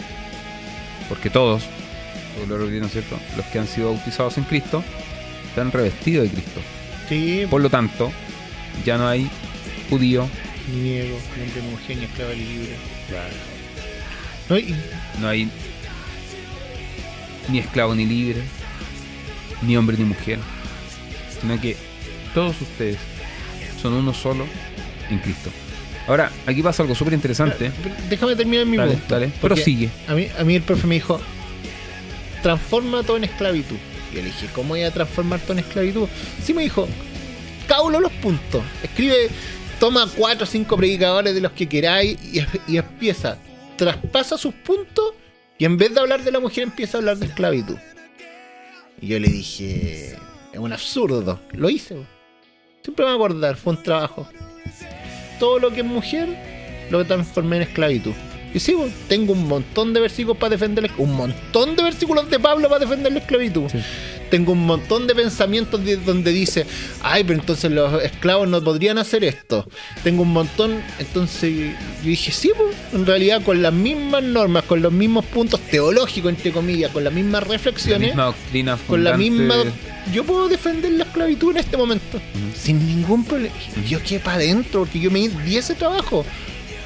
Porque 1.08 1.30
todos, 1.30 1.64
¿no 2.48 2.86
es 2.86 2.92
cierto? 2.92 3.18
Los 3.36 3.46
que 3.46 3.58
han 3.58 3.66
sido 3.66 3.92
bautizados 3.92 4.38
en 4.38 4.44
Cristo 4.44 4.84
están 5.48 5.72
revestidos 5.72 6.24
de 6.24 6.30
Cristo. 6.30 6.60
Sí. 7.10 7.46
Por 7.50 7.60
lo 7.60 7.68
tanto, 7.68 8.10
ya 8.86 8.96
no 8.96 9.06
hay 9.06 9.28
judío. 9.90 10.26
Ni 10.72 10.80
ni 10.80 11.00
hombre, 11.00 11.62
mujer, 11.70 11.96
ni 11.98 12.04
esclavo 12.04 12.30
ni 12.32 12.44
libre. 12.44 12.76
Claro. 13.08 13.34
No, 14.48 14.58
y... 14.58 14.74
no 15.20 15.28
hay 15.28 15.50
ni 17.48 17.58
esclavo 17.58 17.94
ni 17.94 18.06
libre, 18.06 18.42
ni 19.62 19.76
hombre 19.76 19.96
ni 19.98 20.04
mujer, 20.04 20.38
sino 21.40 21.60
que 21.60 21.76
todos 22.32 22.60
ustedes 22.60 22.96
son 23.82 23.94
uno 23.94 24.14
solo 24.14 24.46
en 25.10 25.18
Cristo. 25.18 25.50
Ahora, 26.06 26.30
aquí 26.46 26.62
pasa 26.62 26.82
algo 26.82 26.94
súper 26.94 27.14
interesante. 27.14 27.72
Déjame 28.08 28.36
terminar 28.36 28.66
mi 28.66 28.76
dale, 28.76 28.92
punto. 28.92 29.14
Dale, 29.14 29.28
prosigue. 29.40 29.90
A 30.08 30.14
mí, 30.14 30.28
a 30.38 30.44
mí 30.44 30.54
el 30.54 30.62
profe 30.62 30.86
me 30.86 30.94
dijo, 30.94 31.20
transforma 32.42 33.02
todo 33.02 33.16
en 33.16 33.24
esclavitud. 33.24 33.76
Y 34.10 34.16
yo 34.16 34.22
le 34.22 34.28
dije, 34.28 34.48
¿cómo 34.54 34.70
voy 34.70 34.82
a 34.82 34.90
transformar 34.90 35.40
todo 35.40 35.52
en 35.54 35.60
esclavitud? 35.60 36.08
Sí 36.42 36.54
me 36.54 36.62
dijo, 36.62 36.88
caulo 37.66 38.00
los 38.00 38.12
puntos. 38.12 38.62
Escribe, 38.82 39.28
toma 39.78 40.08
cuatro 40.16 40.44
o 40.44 40.46
cinco 40.46 40.76
predicadores 40.76 41.34
de 41.34 41.40
los 41.40 41.52
que 41.52 41.68
queráis 41.68 42.18
y, 42.66 42.76
empieza. 42.76 43.38
Traspasa 43.76 44.36
sus 44.36 44.54
puntos 44.54 45.14
y 45.56 45.64
en 45.64 45.78
vez 45.78 45.94
de 45.94 46.00
hablar 46.00 46.22
de 46.22 46.32
la 46.32 46.40
mujer 46.40 46.64
empieza 46.64 46.98
a 46.98 47.00
hablar 47.00 47.16
de 47.16 47.26
esclavitud. 47.26 47.76
Y 49.00 49.08
yo 49.08 49.18
le 49.18 49.28
dije, 49.28 50.16
es 50.52 50.58
un 50.58 50.72
absurdo. 50.72 51.40
Lo 51.52 51.70
hice. 51.70 51.96
Siempre 52.82 53.04
me 53.04 53.12
voy 53.12 53.22
a 53.22 53.26
acordar, 53.26 53.56
fue 53.56 53.74
un 53.74 53.82
trabajo. 53.82 54.28
Todo 55.38 55.58
lo 55.58 55.70
que 55.70 55.80
es 55.80 55.86
mujer 55.86 56.28
lo 56.90 57.04
transformé 57.06 57.56
en 57.56 57.62
esclavitud. 57.62 58.12
Y 58.52 58.58
sí, 58.58 58.76
tengo 59.08 59.32
un 59.32 59.46
montón 59.46 59.92
de 59.92 60.00
versículos 60.00 60.36
para 60.38 60.50
defender 60.50 60.90
un 60.98 61.14
montón 61.14 61.76
de 61.76 61.82
versículos 61.82 62.28
de 62.28 62.38
Pablo 62.40 62.68
para 62.68 62.80
defender 62.80 63.12
la 63.12 63.20
esclavitud. 63.20 63.70
Tengo 64.30 64.52
un 64.52 64.64
montón 64.64 65.06
de 65.08 65.14
pensamientos 65.14 65.80
donde 66.06 66.30
dice, 66.30 66.64
ay, 67.02 67.24
pero 67.24 67.40
entonces 67.40 67.70
los 67.70 68.02
esclavos 68.02 68.48
no 68.48 68.62
podrían 68.62 68.98
hacer 68.98 69.24
esto. 69.24 69.68
Tengo 70.04 70.22
un 70.22 70.32
montón, 70.32 70.80
entonces 71.00 71.74
yo 72.02 72.08
dije, 72.08 72.30
sí, 72.30 72.52
pues, 72.56 72.76
en 72.92 73.06
realidad 73.06 73.42
con 73.42 73.60
las 73.60 73.72
mismas 73.72 74.22
normas, 74.22 74.64
con 74.64 74.82
los 74.82 74.92
mismos 74.92 75.24
puntos 75.26 75.60
teológicos, 75.60 76.30
entre 76.30 76.52
comillas, 76.52 76.92
con 76.92 77.02
las 77.02 77.12
mismas 77.12 77.44
reflexiones, 77.46 78.00
la 78.00 78.06
misma 78.06 78.24
doctrina 78.24 78.78
con 78.86 79.04
la 79.04 79.16
misma... 79.16 79.54
Yo 80.12 80.24
puedo 80.24 80.48
defender 80.48 80.92
la 80.92 81.04
esclavitud 81.04 81.50
en 81.50 81.58
este 81.58 81.76
momento, 81.76 82.20
sin 82.58 82.84
ningún 82.86 83.24
problema. 83.24 83.54
Yo 83.86 84.02
quedé 84.02 84.18
para 84.18 84.38
adentro, 84.38 84.80
porque 84.80 84.98
yo 84.98 85.10
me 85.10 85.28
di 85.28 85.56
ese 85.56 85.74
trabajo 85.74 86.24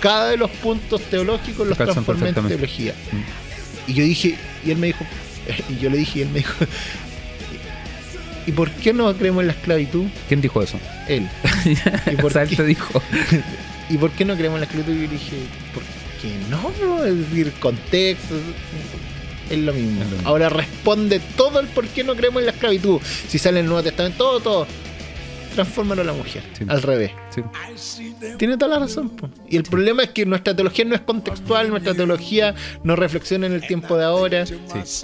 cada 0.05 0.29
de 0.29 0.37
los 0.37 0.51
puntos 0.51 1.01
teológicos 1.01 1.67
los 1.67 1.79
transformé 1.79 2.29
en 2.29 2.35
teología. 2.35 2.93
Mm. 3.11 3.91
Y 3.91 3.95
yo 3.95 4.05
dije, 4.05 4.37
y 4.63 4.71
él 4.71 4.77
me 4.77 4.89
dijo, 4.89 5.07
y 5.71 5.79
yo 5.79 5.89
le 5.89 5.97
dije, 5.97 6.19
y 6.19 6.23
él 6.23 6.29
me 6.29 6.41
dijo, 6.41 6.53
¿y 8.47 8.53
por 8.53 8.71
qué 8.71 8.93
no 8.93 9.17
creemos 9.17 9.41
en 9.41 9.47
la 9.47 9.55
esclavitud? 9.55 10.05
¿Quién 10.29 10.43
dijo 10.43 10.61
eso? 10.61 10.79
Él. 11.09 11.27
¿Y 12.13 12.17
por 12.17 12.35
qué? 12.47 12.63
dijo. 12.65 13.03
¿Y 13.89 13.97
por 13.97 14.11
qué 14.11 14.27
no 14.27 14.37
creemos 14.37 14.57
en 14.57 14.61
la 14.61 14.67
esclavitud? 14.67 14.93
Y 14.93 15.07
yo 15.07 15.09
dije, 15.09 15.37
¿por 15.73 15.83
qué 16.21 16.37
no? 16.51 17.03
Es 17.07 17.31
decir, 17.31 17.51
contexto. 17.59 18.35
Es 19.49 19.59
lo 19.59 19.73
mismo. 19.73 20.03
Ahora 20.25 20.51
responde 20.51 21.19
todo 21.35 21.61
el 21.61 21.67
por 21.69 21.89
qué 21.89 22.05
no 22.05 22.15
creemos 22.15 22.41
en 22.41 22.47
la 22.47 22.53
esclavitud. 22.53 23.01
Si 23.27 23.39
sale 23.39 23.61
el 23.61 23.67
Nuevo 23.67 23.83
Testamento, 23.83 24.19
todo, 24.19 24.41
todo 24.41 24.67
transfórmalo 25.55 26.03
a 26.03 26.05
la 26.05 26.13
mujer. 26.13 26.43
Al 26.69 26.83
revés. 26.83 27.13
Tiene 28.39 28.57
toda 28.57 28.75
la 28.75 28.81
razón. 28.81 29.13
Y 29.49 29.57
el 29.57 29.63
problema 29.63 30.03
es 30.03 30.11
que 30.11 30.27
nuestra 30.27 30.55
teología 30.55 30.85
no 30.85 30.95
es 30.95 31.01
contextual, 31.01 31.71
nuestra 31.71 31.95
teología 31.95 32.55
no 32.83 32.97
reflexiona 32.97 33.47
en 33.47 33.53
el 33.53 33.67
tiempo 33.67 33.97
de 33.97 34.05
ahora. 34.05 34.45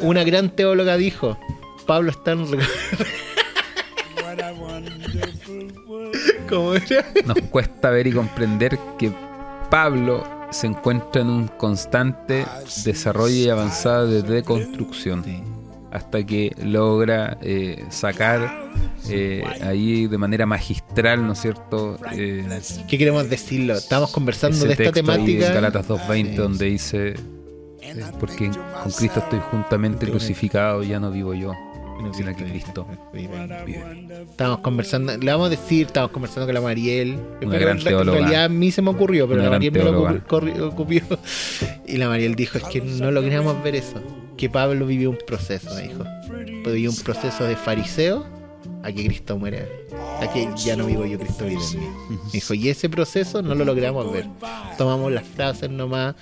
Una 0.01 0.25
gran 0.25 0.51
teóloga 0.51 0.97
dijo, 0.97 1.39
Pablo 1.87 2.11
está 2.11 2.33
en... 2.33 2.47
¿Cómo 6.49 6.75
era? 6.75 7.07
Nos 7.25 7.41
cuesta 7.51 7.91
ver 7.91 8.07
y 8.09 8.13
comprender 8.13 8.79
que 8.99 9.13
Pablo 9.71 10.27
se 10.51 10.67
encuentra 10.67 11.23
en 11.23 11.31
un 11.31 11.49
constante 11.49 12.45
desarrollo 12.85 13.35
y 13.35 13.49
avanzada 13.49 14.05
de 14.07 14.23
deconstrucción 14.23 15.60
hasta 15.91 16.25
que 16.25 16.55
logra 16.63 17.39
eh, 17.43 17.85
sacar 17.91 18.71
eh, 19.09 19.43
ahí 19.63 20.07
de 20.07 20.19
manera 20.19 20.47
magistral, 20.47 21.27
¿no 21.27 21.33
es 21.33 21.41
cierto? 21.41 21.99
Eh, 22.13 22.45
¿Qué 22.89 22.99
queremos 22.99 23.29
decirlo? 23.29 23.75
Estamos 23.75 24.11
conversando 24.11 24.65
de 24.65 24.73
esta 24.73 24.93
temática. 24.93 25.49
En 25.49 25.55
Galatas 25.55 25.89
2.20, 25.89 26.35
donde 26.37 26.67
dice, 26.67 27.15
porque 28.19 28.51
con 28.51 28.93
Cristo 28.93 29.21
estoy 29.21 29.41
juntamente 29.51 30.07
crucificado, 30.07 30.83
ya 30.83 31.01
no 31.01 31.11
vivo 31.11 31.35
yo. 31.35 31.53
Sino 32.15 32.35
que 32.35 32.45
Cristo 32.45 32.87
Estamos 34.31 34.61
conversando, 34.61 35.19
le 35.19 35.31
vamos 35.31 35.49
a 35.49 35.51
decir, 35.51 35.89
estamos 35.89 36.11
conversando 36.11 36.47
con 36.47 36.55
la 36.55 36.63
Mariel. 36.63 37.19
Una 37.43 37.59
gran 37.59 37.79
teóloga. 37.79 38.17
En 38.17 38.25
realidad 38.25 38.45
a 38.45 38.49
mí 38.49 38.71
se 38.71 38.81
me 38.81 38.89
ocurrió, 38.89 39.29
pero 39.29 39.43
la 39.43 39.51
Mariel 39.51 39.73
me 39.73 39.85
lo 39.85 40.69
ocurrió. 40.69 41.03
Y 41.87 41.99
la 41.99 42.09
Mariel 42.09 42.37
dijo, 42.37 42.57
es 42.57 42.65
que 42.65 42.81
no 42.81 43.11
logramos 43.11 43.63
ver 43.63 43.75
eso 43.75 44.01
que 44.41 44.49
Pablo 44.49 44.87
vivió 44.87 45.11
un 45.11 45.19
proceso, 45.27 45.69
me 45.75 45.83
dijo. 45.83 46.03
Vivió 46.65 46.91
un 46.91 46.97
proceso 46.97 47.45
de 47.45 47.57
fariseo 47.57 48.27
a 48.83 48.91
que 48.91 49.05
Cristo 49.05 49.37
muere. 49.37 49.69
A 50.19 50.33
que 50.33 50.49
ya 50.57 50.77
no 50.77 50.87
vivo 50.87 51.05
yo, 51.05 51.19
Cristo 51.19 51.45
vive 51.45 51.61
en 51.75 51.81
mí. 51.81 51.87
Me 52.25 52.33
dijo, 52.33 52.55
y 52.55 52.71
ese 52.71 52.89
proceso 52.89 53.43
no 53.43 53.55
lo 53.55 53.67
logramos 53.67 54.11
ver. 54.11 54.27
Tomamos 54.79 55.13
las 55.13 55.27
frases 55.27 55.69
nomás 55.69 56.15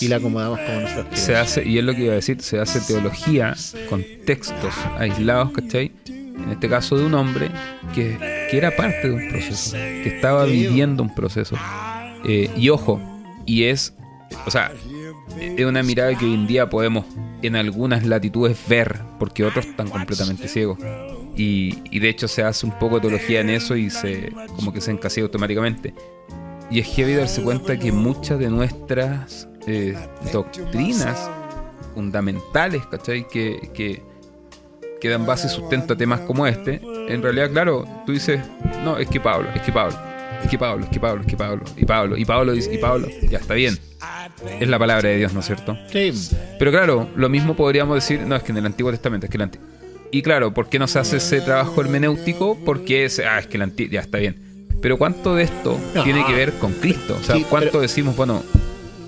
y 0.00 0.08
la 0.08 0.16
acomodamos 0.16 0.58
como 0.58 0.80
nosotros 0.80 1.04
queremos. 1.04 1.20
Se 1.20 1.36
hace, 1.36 1.64
y 1.64 1.78
es 1.78 1.84
lo 1.84 1.94
que 1.94 2.02
iba 2.02 2.12
a 2.12 2.16
decir, 2.16 2.42
se 2.42 2.58
hace 2.58 2.80
teología 2.80 3.54
con 3.88 4.04
textos 4.26 4.74
aislados, 4.98 5.52
¿cachai? 5.52 5.92
En 6.08 6.50
este 6.50 6.68
caso 6.68 6.98
de 6.98 7.04
un 7.04 7.14
hombre 7.14 7.52
que, 7.94 8.18
que 8.50 8.58
era 8.58 8.74
parte 8.74 9.08
de 9.08 9.14
un 9.14 9.28
proceso, 9.28 9.76
que 9.76 10.08
estaba 10.08 10.44
viviendo 10.44 11.04
un 11.04 11.14
proceso. 11.14 11.54
Eh, 12.24 12.50
y 12.56 12.68
ojo, 12.70 13.00
y 13.46 13.64
es, 13.64 13.94
o 14.44 14.50
sea, 14.50 14.72
es 15.38 15.64
una 15.64 15.82
mirada 15.82 16.16
que 16.16 16.24
hoy 16.24 16.34
en 16.34 16.46
día 16.46 16.68
podemos 16.68 17.04
en 17.42 17.56
algunas 17.56 18.04
latitudes 18.04 18.58
ver, 18.68 19.00
porque 19.18 19.44
otros 19.44 19.66
están 19.66 19.88
completamente 19.88 20.48
ciegos. 20.48 20.78
Y, 21.36 21.98
de 21.98 22.08
hecho 22.08 22.28
se 22.28 22.42
hace 22.42 22.66
un 22.66 22.78
poco 22.78 22.96
de 22.96 23.02
teología 23.02 23.40
en 23.40 23.50
eso 23.50 23.76
y 23.76 23.88
se 23.88 24.30
como 24.56 24.72
que 24.72 24.80
se 24.80 24.90
encasilla 24.90 25.24
automáticamente. 25.24 25.94
Y 26.70 26.80
es 26.80 26.88
que 26.88 27.16
darse 27.16 27.42
cuenta 27.42 27.78
que 27.78 27.90
muchas 27.90 28.38
de 28.38 28.48
nuestras 28.48 29.48
eh, 29.66 29.96
doctrinas 30.32 31.30
fundamentales, 31.94 32.86
¿cachai? 32.86 33.26
Que, 33.26 33.70
que, 33.74 34.02
que 35.00 35.08
dan 35.08 35.26
base 35.26 35.46
y 35.46 35.50
sustento 35.50 35.94
a 35.94 35.96
temas 35.96 36.20
como 36.20 36.46
este, 36.46 36.80
en 37.08 37.22
realidad, 37.22 37.50
claro, 37.50 37.84
tú 38.06 38.12
dices, 38.12 38.40
no, 38.84 38.98
es 38.98 39.08
que 39.08 39.18
Pablo, 39.18 39.48
es 39.54 39.62
que 39.62 39.72
Pablo, 39.72 39.96
es 40.42 40.50
que 40.50 40.58
Pablo, 40.58 40.84
es 40.84 40.90
que 40.90 41.00
Pablo, 41.00 41.22
es 41.22 41.26
que 41.26 41.36
Pablo, 41.36 41.64
y 41.76 41.84
Pablo, 41.84 42.16
y 42.16 42.24
Pablo 42.24 42.52
dice, 42.52 42.72
y 42.72 42.78
Pablo, 42.78 43.08
ya 43.28 43.38
está 43.38 43.54
bien 43.54 43.78
es 44.60 44.68
la 44.68 44.78
palabra 44.78 45.08
de 45.08 45.16
Dios, 45.16 45.32
¿no 45.32 45.40
es 45.40 45.46
cierto? 45.46 45.76
Sí. 45.92 46.12
Pero 46.58 46.70
claro, 46.70 47.08
lo 47.16 47.28
mismo 47.28 47.54
podríamos 47.54 47.94
decir, 47.96 48.20
no, 48.20 48.36
es 48.36 48.42
que 48.42 48.52
en 48.52 48.58
el 48.58 48.66
Antiguo 48.66 48.90
Testamento, 48.90 49.26
es 49.26 49.30
que 49.30 49.36
el 49.36 49.42
Antiguo. 49.42 49.66
Y 50.10 50.22
claro, 50.22 50.52
¿por 50.52 50.68
qué 50.68 50.78
no 50.78 50.88
se 50.88 50.98
hace 50.98 51.18
ese 51.18 51.40
trabajo 51.40 51.80
hermenéutico? 51.80 52.58
Porque 52.64 53.04
es, 53.04 53.20
ah, 53.20 53.38
es 53.38 53.46
que 53.46 53.56
el 53.56 53.62
Antiguo, 53.62 53.92
ya 53.92 54.00
está 54.00 54.18
bien. 54.18 54.66
Pero 54.82 54.96
¿cuánto 54.96 55.34
de 55.34 55.44
esto 55.44 55.78
tiene 56.04 56.24
que 56.24 56.32
ver 56.32 56.54
con 56.54 56.72
Cristo? 56.72 57.18
O 57.20 57.22
sea, 57.22 57.36
¿cuánto 57.48 57.80
decimos, 57.80 58.16
bueno, 58.16 58.42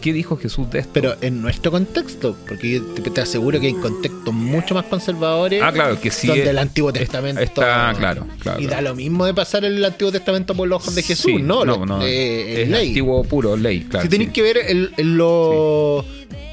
qué 0.02 0.12
dijo 0.12 0.36
Jesús 0.36 0.70
de 0.70 0.80
esto? 0.80 0.90
Pero 0.92 1.16
en 1.22 1.40
nuestro 1.40 1.70
contexto, 1.70 2.36
porque 2.46 2.72
yo 2.72 2.84
te, 2.84 3.20
aseguro 3.22 3.58
que 3.58 3.68
hay 3.68 3.74
contextos 3.74 4.34
mucho 4.34 4.74
más 4.74 4.84
conservadores. 4.84 5.62
Ah, 5.62 5.72
claro, 5.72 5.98
que 5.98 6.10
sí. 6.10 6.26
Donde 6.26 6.50
el 6.50 6.58
Antiguo 6.58 6.92
Testamento. 6.92 7.40
Está, 7.40 7.94
claro, 7.98 8.26
claro. 8.40 8.60
Y 8.60 8.66
da 8.66 8.82
lo 8.82 8.94
mismo 8.94 9.24
de 9.24 9.32
pasar 9.32 9.64
el 9.64 9.82
Antiguo 9.82 10.12
Testamento 10.12 10.54
por 10.54 10.68
los 10.68 10.82
ojos 10.82 10.94
de 10.94 11.02
Jesús, 11.02 11.40
¿no? 11.40 11.64
No, 11.64 11.86
no. 11.86 12.02
es 12.02 12.68
ley. 12.68 12.88
antiguo 12.88 13.24
puro, 13.24 13.56
ley, 13.56 13.80
claro. 13.80 14.02
Si 14.02 14.10
tenéis 14.10 14.30
que 14.30 14.42
ver 14.42 14.58
en 14.68 15.16
lo. 15.16 16.04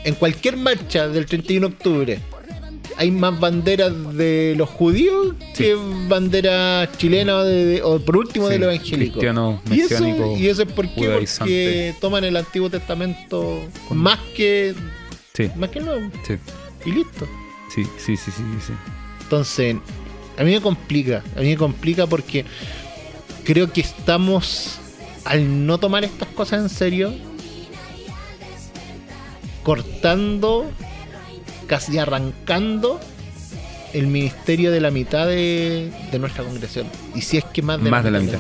En 0.05 0.15
cualquier 0.15 0.55
marcha 0.55 1.09
del 1.09 1.25
31 1.25 1.67
de 1.67 1.73
octubre 1.73 2.19
hay 2.99 3.11
más 3.11 3.39
banderas 3.39 3.93
de 4.17 4.55
los 4.57 4.67
judíos 4.67 5.33
que 5.55 5.73
banderas 6.09 6.89
chilenas 6.97 7.45
o 7.81 7.99
por 7.99 8.17
último 8.17 8.49
de 8.49 8.59
los 8.59 8.73
evangélicos. 8.73 9.23
Y 9.71 9.79
eso, 9.79 10.05
y 10.37 10.47
eso 10.47 10.63
es 10.63 10.71
porque, 10.73 11.25
porque 11.37 11.95
toman 12.01 12.25
el 12.25 12.35
Antiguo 12.35 12.69
Testamento 12.69 13.61
más 13.89 14.19
que 14.35 14.75
más 15.55 15.69
que 15.69 15.79
el 15.79 15.85
Nuevo. 15.85 16.11
Y 16.85 16.91
listo. 16.91 17.25
Sí, 17.73 17.85
sí, 17.97 18.17
sí, 18.17 18.31
sí, 18.31 18.43
sí. 18.67 18.73
Entonces, 19.21 19.77
a 20.37 20.43
mí 20.43 20.51
me 20.51 20.59
complica, 20.59 21.23
a 21.37 21.39
mí 21.39 21.51
me 21.51 21.57
complica 21.57 22.05
porque 22.05 22.43
creo 23.45 23.71
que 23.71 23.79
estamos 23.79 24.77
al 25.23 25.65
no 25.65 25.77
tomar 25.77 26.03
estas 26.03 26.27
cosas 26.29 26.63
en 26.63 26.69
serio 26.69 27.13
cortando 29.63 30.69
casi 31.69 31.99
arrancando 31.99 32.99
el 33.93 34.07
ministerio 34.07 34.71
de 34.71 34.81
la 34.81 34.91
mitad 34.91 35.27
de, 35.27 35.91
nuestra 36.19 36.43
congregación. 36.43 36.87
Y 37.15 37.21
si 37.21 37.37
es 37.37 37.45
que 37.45 37.61
más 37.61 37.81
de, 37.81 37.89
más 37.89 38.03
la, 38.03 38.11
de 38.11 38.17
la 38.17 38.25
mitad. 38.25 38.39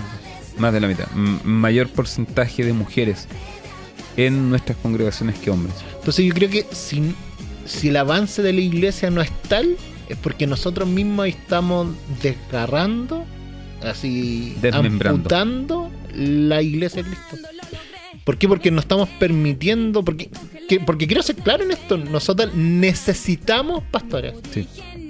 Más 0.57 0.73
de 0.73 0.79
la 0.81 0.87
mitad. 0.87 1.07
mayor 1.11 1.87
porcentaje 1.89 2.65
de 2.65 2.73
mujeres 2.73 3.27
en 4.17 4.49
nuestras 4.49 4.77
congregaciones 4.79 5.37
que 5.37 5.51
hombres. 5.51 5.75
Entonces 5.99 6.25
yo 6.25 6.33
creo 6.33 6.49
que 6.49 6.65
si, 6.71 7.15
si 7.65 7.89
el 7.89 7.97
avance 7.97 8.41
de 8.41 8.51
la 8.51 8.61
iglesia 8.61 9.11
no 9.11 9.21
es 9.21 9.31
tal, 9.47 9.77
es 10.09 10.17
porque 10.17 10.47
nosotros 10.47 10.89
mismos 10.89 11.27
estamos 11.27 11.87
desgarrando, 12.21 13.25
así, 13.83 14.57
amputando 14.73 15.91
la 16.13 16.63
iglesia 16.63 17.03
de 17.03 17.09
Cristo. 17.09 17.37
¿Por 18.23 18.37
qué? 18.37 18.47
Porque 18.47 18.71
no 18.71 18.79
estamos 18.79 19.07
permitiendo, 19.19 20.03
porque, 20.03 20.29
porque 20.77 21.07
quiero 21.07 21.23
ser 21.23 21.37
claro 21.37 21.63
en 21.63 21.71
esto, 21.71 21.97
nosotros 21.97 22.53
necesitamos 22.53 23.83
pastores. 23.89 24.35
Sí. 24.53 24.67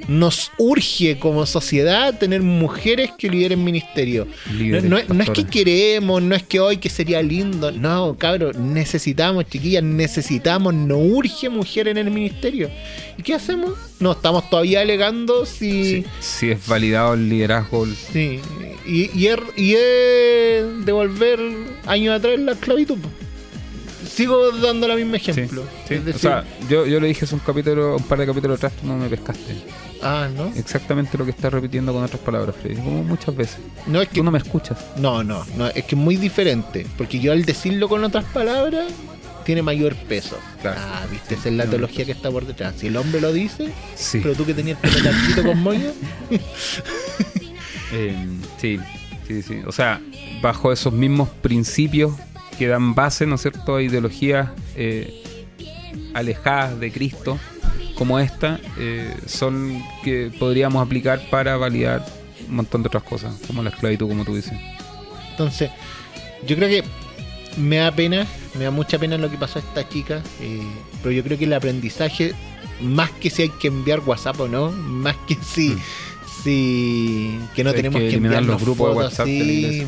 Nos 0.07 0.51
urge 0.57 1.19
como 1.19 1.45
sociedad 1.45 2.17
tener 2.17 2.41
mujeres 2.41 3.11
que 3.15 3.29
lideren 3.29 3.63
ministerio. 3.63 4.27
no, 4.83 4.97
es 4.97 5.29
que 5.29 5.45
queremos, 5.45 6.21
no 6.23 6.33
es 6.33 6.41
que 6.43 6.59
hoy 6.59 6.77
que 6.77 6.89
sería 6.89 7.21
lindo. 7.21 7.71
No, 7.71 8.15
cabros, 8.17 8.57
necesitamos, 8.57 9.45
chiquillas, 9.47 9.83
necesitamos, 9.83 10.73
nos 10.73 10.97
urge 10.99 11.49
mujer 11.49 11.89
en 11.89 11.97
el 11.97 12.09
ministerio. 12.09 12.71
¿Y 13.17 13.21
qué 13.21 13.35
hacemos? 13.35 13.73
No, 13.99 14.13
estamos 14.13 14.49
todavía 14.49 14.81
alegando 14.81 15.45
si... 15.45 16.05
Si 16.19 16.49
es 16.49 16.65
validado 16.65 17.13
el 17.13 17.29
liderazgo. 17.29 17.85
Sí, 17.85 18.39
y, 18.87 19.11
y, 19.13 19.27
es, 19.27 19.37
y 19.57 19.73
es 19.75 20.85
devolver 20.85 21.39
años 21.85 22.15
atrás 22.15 22.39
la 22.39 22.53
esclavitud 22.53 22.97
sigo 24.09 24.51
dando 24.51 24.87
el 24.87 24.97
mismo 24.97 25.15
ejemplo. 25.15 25.63
o 25.63 26.17
sea, 26.17 26.43
yo, 26.69 26.85
yo 26.85 26.99
le 26.99 27.07
dije 27.07 27.25
hace 27.25 27.35
un 27.35 27.41
capítulo, 27.41 27.97
un 27.97 28.03
par 28.03 28.19
de 28.19 28.25
capítulos 28.25 28.57
atrás, 28.57 28.73
tú 28.79 28.87
no 28.87 28.97
me 28.97 29.07
pescaste. 29.07 29.55
Ah, 30.01 30.29
¿no? 30.33 30.47
Exactamente 30.55 31.17
lo 31.17 31.25
que 31.25 31.31
estás 31.31 31.51
repitiendo 31.51 31.93
con 31.93 32.03
otras 32.03 32.21
palabras, 32.21 32.55
Freddy. 32.55 32.75
Como 32.75 33.03
muchas 33.03 33.35
veces. 33.35 33.57
No, 33.85 34.01
es 34.01 34.07
que, 34.09 34.15
tú 34.15 34.23
no 34.23 34.31
me 34.31 34.37
escuchas. 34.37 34.77
No, 34.97 35.23
no, 35.23 35.45
no, 35.57 35.67
es 35.67 35.83
que 35.83 35.95
es 35.95 36.01
muy 36.01 36.15
diferente. 36.15 36.85
Porque 36.97 37.19
yo 37.19 37.31
al 37.31 37.43
decirlo 37.43 37.89
con 37.89 38.03
otras 38.03 38.25
palabras, 38.25 38.91
tiene 39.43 39.61
mayor 39.61 39.95
peso. 39.95 40.37
Ah, 40.63 41.05
viste, 41.11 41.35
esa 41.35 41.49
es 41.49 41.55
la 41.55 41.65
teología 41.65 42.05
que 42.05 42.11
está 42.11 42.31
por 42.31 42.45
detrás. 42.45 42.75
Si 42.77 42.87
el 42.87 42.97
hombre 42.97 43.19
lo 43.19 43.33
dice, 43.33 43.69
sí. 43.95 44.19
pero 44.21 44.35
tú 44.35 44.45
que 44.45 44.53
tenías 44.53 44.77
el 44.83 45.35
pelo 45.35 45.49
con 45.49 45.61
moño. 45.61 45.91
Eh, 47.91 48.15
sí, 48.59 48.79
sí, 49.27 49.41
sí. 49.41 49.61
O 49.65 49.71
sea, 49.71 49.99
bajo 50.43 50.71
esos 50.71 50.93
mismos 50.93 51.27
principios 51.41 52.13
que 52.59 52.67
dan 52.67 52.93
base, 52.93 53.25
¿no 53.25 53.35
es 53.35 53.41
cierto?, 53.41 53.77
a 53.77 53.81
ideologías 53.81 54.49
eh, 54.75 55.23
alejadas 56.13 56.77
de 56.77 56.91
Cristo, 56.91 57.39
como 57.95 58.19
esta, 58.19 58.59
eh, 58.77 59.15
son 59.25 59.81
que 60.03 60.29
podríamos 60.37 60.85
aplicar 60.85 61.21
para 61.29 61.55
validar 61.55 62.05
un 62.49 62.57
montón 62.57 62.83
de 62.83 62.87
otras 62.87 63.03
cosas, 63.03 63.33
como 63.47 63.63
la 63.63 63.69
esclavitud, 63.69 64.09
como 64.09 64.25
tú 64.25 64.35
dices. 64.35 64.53
Entonces, 65.31 65.71
yo 66.45 66.57
creo 66.57 66.67
que 66.67 66.83
me 67.55 67.77
da 67.77 67.93
pena, 67.93 68.27
me 68.57 68.65
da 68.65 68.71
mucha 68.71 68.99
pena 68.99 69.17
lo 69.17 69.31
que 69.31 69.37
pasó 69.37 69.59
a 69.59 69.61
esta 69.61 69.87
chica, 69.87 70.21
eh, 70.41 70.61
pero 71.01 71.11
yo 71.11 71.23
creo 71.23 71.37
que 71.37 71.45
el 71.45 71.53
aprendizaje, 71.53 72.33
más 72.81 73.09
que 73.11 73.29
si 73.29 73.43
hay 73.43 73.49
que 73.49 73.69
enviar 73.69 74.01
WhatsApp 74.01 74.37
o 74.41 74.47
no, 74.49 74.69
más 74.71 75.15
que 75.27 75.35
si... 75.41 75.69
Mm. 75.69 75.79
si 76.43 77.39
que 77.55 77.63
no 77.63 77.73
tenemos 77.73 78.01
que, 78.01 78.15
enviar 78.15 78.43
los 78.43 78.61
grupos 78.61 78.91
de 78.91 78.97
WhatsApp 78.97 79.27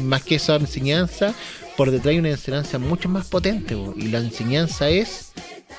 más 0.03 0.23
que 0.23 0.35
esa 0.35 0.55
enseñanza 0.55 1.35
por 1.77 1.91
detrás 1.91 2.11
hay 2.11 2.19
una 2.19 2.29
enseñanza 2.29 2.79
mucho 2.79 3.09
más 3.09 3.27
potente, 3.27 3.77
y 3.95 4.07
la 4.07 4.19
enseñanza 4.19 4.89
es 4.89 5.31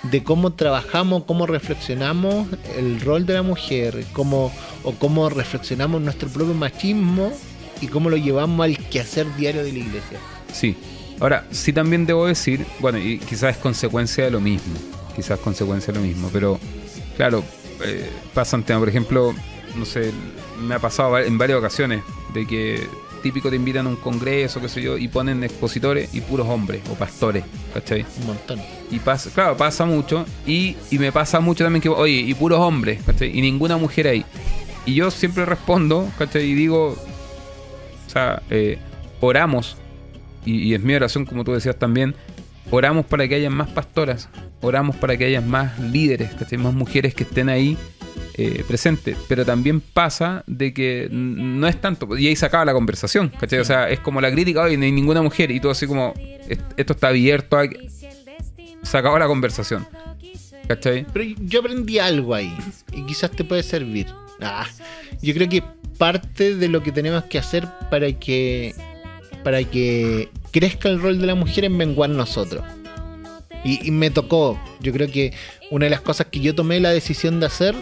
de 0.05 0.23
cómo 0.23 0.55
trabajamos, 0.55 1.25
cómo 1.25 1.47
reflexionamos 1.47 2.49
el 2.77 3.01
rol 3.01 3.27
de 3.27 3.35
la 3.35 3.43
mujer, 3.43 4.05
cómo, 4.13 4.53
o 4.83 4.93
cómo 4.93 5.29
reflexionamos 5.29 6.01
nuestro 6.01 6.29
propio 6.29 6.55
machismo 6.55 7.33
y 7.81 7.87
cómo 7.89 8.11
lo 8.11 8.17
llevamos 8.17 8.65
al 8.65 8.79
quehacer 8.79 9.27
diario 9.37 9.63
de 9.63 9.73
la 9.73 9.79
iglesia. 9.79 10.19
Sí. 10.53 10.77
Ahora, 11.21 11.47
sí 11.53 11.73
también 11.73 12.05
debo 12.05 12.27
decir, 12.27 12.67
bueno, 12.81 12.99
y 12.99 13.19
quizás 13.19 13.57
es 13.57 13.63
consecuencia 13.63 14.25
de 14.25 14.31
lo 14.33 14.41
mismo, 14.41 14.75
quizás 15.15 15.39
consecuencia 15.39 15.93
de 15.93 16.01
lo 16.01 16.05
mismo, 16.05 16.31
pero 16.33 16.59
claro, 17.17 17.45
eh, 17.85 18.11
pasan 18.35 18.65
temas, 18.65 18.81
por 18.81 18.89
ejemplo, 18.89 19.35
no 19.77 19.85
sé, 19.85 20.11
me 20.61 20.75
ha 20.75 20.79
pasado 20.81 21.17
en 21.19 21.39
varias 21.39 21.59
ocasiones 21.59 22.03
de 22.35 22.47
que 22.47 22.89
típico 23.23 23.49
te 23.49 23.57
invitan 23.57 23.87
a 23.87 23.89
un 23.91 23.97
congreso, 23.97 24.61
qué 24.61 24.69
sé 24.69 24.83
yo, 24.83 24.99
y 24.99 25.09
ponen 25.09 25.43
expositores 25.45 26.15
y 26.15 26.21
puros 26.21 26.47
hombres 26.49 26.83
o 26.91 26.95
pastores, 26.95 27.45
¿cachai? 27.73 28.05
Un 28.21 28.27
montón. 28.27 28.61
Y 28.91 28.99
pasa, 28.99 29.31
claro, 29.31 29.57
pasa 29.57 29.87
mucho. 29.87 30.27
Y, 30.47 30.77
me 30.91 31.13
pasa 31.13 31.41
mucho 31.41 31.65
también 31.65 31.81
que, 31.81 31.89
oye, 31.89 32.13
y 32.13 32.35
puros 32.35 32.61
hombres, 32.61 33.03
¿cachai? 33.05 33.37
Y 33.37 33.41
ninguna 33.41 33.77
mujer 33.77 34.09
ahí. 34.09 34.25
Y 34.85 34.95
yo 34.95 35.11
siempre 35.11 35.47
respondo, 35.47 36.11
¿cachai? 36.19 36.45
Y 36.45 36.55
digo, 36.55 36.97
o 38.07 38.11
sea, 38.11 38.43
eh, 38.51 38.79
oramos, 39.21 39.77
y, 40.45 40.75
es 40.75 40.83
mi 40.83 40.95
oración, 40.95 41.25
como 41.25 41.45
tú 41.45 41.53
decías 41.53 41.79
también, 41.79 42.15
oramos 42.71 43.07
para 43.07 43.27
que 43.29 43.37
haya 43.37 43.49
más 43.49 43.71
pastoras, 43.71 44.29
oramos 44.61 44.97
para 44.97 45.17
que 45.17 45.25
haya 45.25 45.41
más 45.41 45.79
líderes, 45.79 46.35
¿cachai? 46.35 46.59
Más 46.59 46.75
mujeres 46.75 47.15
que 47.15 47.23
estén 47.23 47.49
ahí 47.49 47.79
eh, 48.35 48.65
presente. 48.67 49.17
Pero 49.29 49.45
también 49.45 49.81
pasa 49.81 50.45
de 50.47 50.73
que 50.73 51.09
no 51.11 51.67
es 51.69 51.81
tanto. 51.81 52.17
Y 52.17 52.29
ahí 52.29 52.37
se 52.37 52.47
acaba 52.47 52.65
la 52.65 52.73
conversación, 52.73 53.31
¿cachai? 53.41 53.61
O 53.61 53.65
sea, 53.65 53.89
es 53.91 54.01
como 54.01 54.21
la 54.21 54.31
crítica, 54.31 54.63
hoy 54.63 54.77
no 54.77 54.85
hay 54.85 54.93
ninguna 54.93 55.23
mujer. 55.23 55.51
Y 55.51 55.61
todo 55.61 55.73
así 55.73 55.87
como, 55.87 56.15
esto 56.77 56.93
está 56.93 57.09
abierto. 57.09 57.59
A... 57.59 57.65
Se 58.83 58.99
acabó 58.99 59.19
la 59.19 59.27
conversación. 59.27 59.87
¿cachai? 60.69 61.07
Pero 61.13 61.25
yo 61.41 61.61
aprendí 61.61 61.99
algo 61.99 62.35
ahí. 62.35 62.55
Y 62.93 63.05
quizás 63.05 63.31
te 63.31 63.45
puede 63.45 63.63
servir. 63.63 64.07
Ah, 64.41 64.67
yo 65.21 65.35
creo 65.35 65.49
que 65.49 65.63
parte 65.99 66.57
de 66.57 66.69
lo 66.69 66.83
que 66.83 66.93
tenemos 66.93 67.25
que 67.25 67.39
hacer 67.39 67.69
para 67.91 68.11
que 68.13 68.75
para 69.45 69.63
que 69.65 70.31
crezca 70.51 70.89
el 70.89 71.01
rol 71.01 71.21
de 71.21 71.27
la 71.27 71.35
mujer 71.35 71.65
es 71.65 71.71
menguar 71.71 72.11
nosotros. 72.11 72.65
y, 73.65 73.91
me 73.93 74.11
tocó, 74.11 74.59
yo 74.81 74.93
creo 74.93 75.09
que 75.09 75.33
una 75.71 75.87
de 75.87 75.91
las 75.91 76.01
cosas 76.01 76.27
que 76.31 76.41
yo 76.41 76.55
tomé 76.55 76.81
la 76.81 76.91
decisión 76.91 77.39
de 77.39 77.47
hacer 77.47 77.77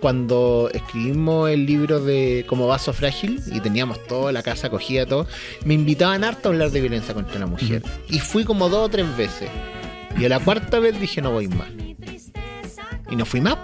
cuando 0.00 0.70
escribimos 0.72 1.50
el 1.50 1.66
libro 1.66 2.00
de 2.00 2.44
Como 2.48 2.66
Vaso 2.66 2.92
Frágil 2.92 3.40
y 3.52 3.60
teníamos 3.60 4.04
toda 4.06 4.32
la 4.32 4.42
casa 4.42 4.68
acogida, 4.68 5.06
todo, 5.06 5.26
me 5.64 5.74
invitaban 5.74 6.24
harto 6.24 6.48
a 6.48 6.52
hablar 6.52 6.70
de 6.70 6.80
violencia 6.80 7.14
contra 7.14 7.38
la 7.38 7.46
mujer. 7.46 7.82
Y 8.08 8.20
fui 8.20 8.44
como 8.44 8.68
dos 8.68 8.86
o 8.86 8.88
tres 8.88 9.16
veces. 9.16 9.50
Y 10.18 10.24
a 10.24 10.28
la 10.28 10.40
cuarta 10.40 10.78
vez 10.78 10.98
dije, 11.00 11.20
no 11.20 11.30
voy 11.30 11.48
más. 11.48 11.68
Y 13.10 13.16
no 13.16 13.24
fui 13.24 13.40
más. 13.40 13.56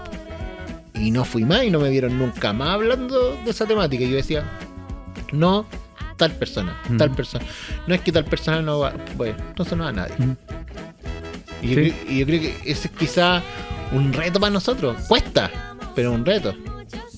Y 0.93 1.11
no 1.11 1.25
fui 1.25 1.43
más 1.43 1.63
y 1.63 1.71
no 1.71 1.79
me 1.79 1.89
vieron 1.89 2.17
nunca 2.17 2.53
más 2.53 2.69
hablando 2.69 3.35
de 3.43 3.51
esa 3.51 3.65
temática. 3.65 4.03
Y 4.03 4.09
yo 4.09 4.15
decía, 4.15 4.43
no, 5.31 5.65
tal 6.17 6.31
persona, 6.31 6.79
tal 6.97 7.11
persona. 7.11 7.45
No 7.87 7.95
es 7.95 8.01
que 8.01 8.11
tal 8.11 8.25
persona 8.25 8.61
no 8.61 8.79
va, 8.79 8.93
pues, 9.17 9.35
entonces 9.37 9.77
no 9.77 9.83
va 9.83 9.89
a 9.89 9.93
nadie. 9.93 10.15
y, 11.61 11.67
yo 11.69 11.81
y, 11.81 12.19
yo 12.19 12.25
creo, 12.25 12.41
que 12.41 12.57
ese 12.65 12.87
es 12.87 12.93
quizá 12.93 13.41
un 13.91 14.13
reto 14.13 14.39
para 14.39 14.51
nosotros. 14.51 14.95
Cuesta, 15.07 15.72
pero 15.95 16.11
un 16.11 16.25
reto. 16.25 16.53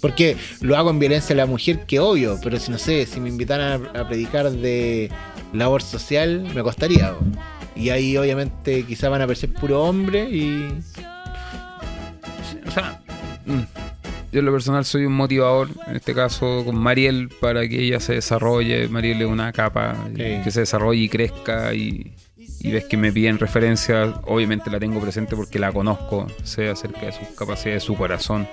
Porque 0.01 0.38
lo 0.61 0.78
hago 0.78 0.89
en 0.89 0.99
violencia 0.99 1.34
a 1.34 1.38
la 1.38 1.45
mujer, 1.45 1.86
que 1.86 1.99
obvio, 1.99 2.38
pero 2.43 2.59
si 2.59 2.71
no 2.71 2.78
sé, 2.78 3.05
si 3.05 3.19
me 3.19 3.30
invitaran 3.30 3.89
a, 3.95 4.07
predicar 4.07 4.51
de 4.51 5.09
labor 5.53 5.82
social, 5.82 6.47
me 6.53 6.63
costaría. 6.63 7.13
Y 7.76 7.89
ahí 7.89 8.15
obviamente 8.17 8.84
quizás 8.84 9.09
van 9.09 9.21
a 9.21 9.23
aparecer 9.26 9.51
puro 9.53 9.84
hombre 9.84 10.30
y... 10.30 10.67
O 12.67 12.71
sea, 12.71 13.01
mm, 13.45 13.61
yo 14.32 14.39
en 14.39 14.45
lo 14.45 14.51
personal 14.51 14.86
soy 14.86 15.05
un 15.05 15.13
motivador, 15.13 15.69
en 15.88 15.95
este 15.95 16.13
caso 16.13 16.63
con 16.65 16.76
Mariel, 16.76 17.30
para 17.39 17.67
que 17.67 17.82
ella 17.82 17.99
se 17.99 18.13
desarrolle. 18.13 18.87
Mariel 18.89 19.21
es 19.21 19.28
una 19.28 19.51
capa 19.51 19.95
que 20.16 20.51
se 20.51 20.62
desarrolle 20.62 21.01
y 21.01 21.09
crezca 21.09 21.74
y, 21.74 22.12
y 22.59 22.71
ves 22.71 22.86
que 22.86 22.97
me 22.97 23.11
piden 23.11 23.37
referencias, 23.37 24.15
obviamente 24.25 24.69
la 24.69 24.79
tengo 24.79 24.99
presente 24.99 25.36
porque 25.36 25.59
la 25.59 25.71
conozco, 25.71 26.27
sé 26.43 26.69
acerca 26.69 27.07
de 27.07 27.11
sus 27.11 27.27
capacidades, 27.37 27.83
de 27.83 27.86
su 27.86 27.95
corazón. 27.95 28.47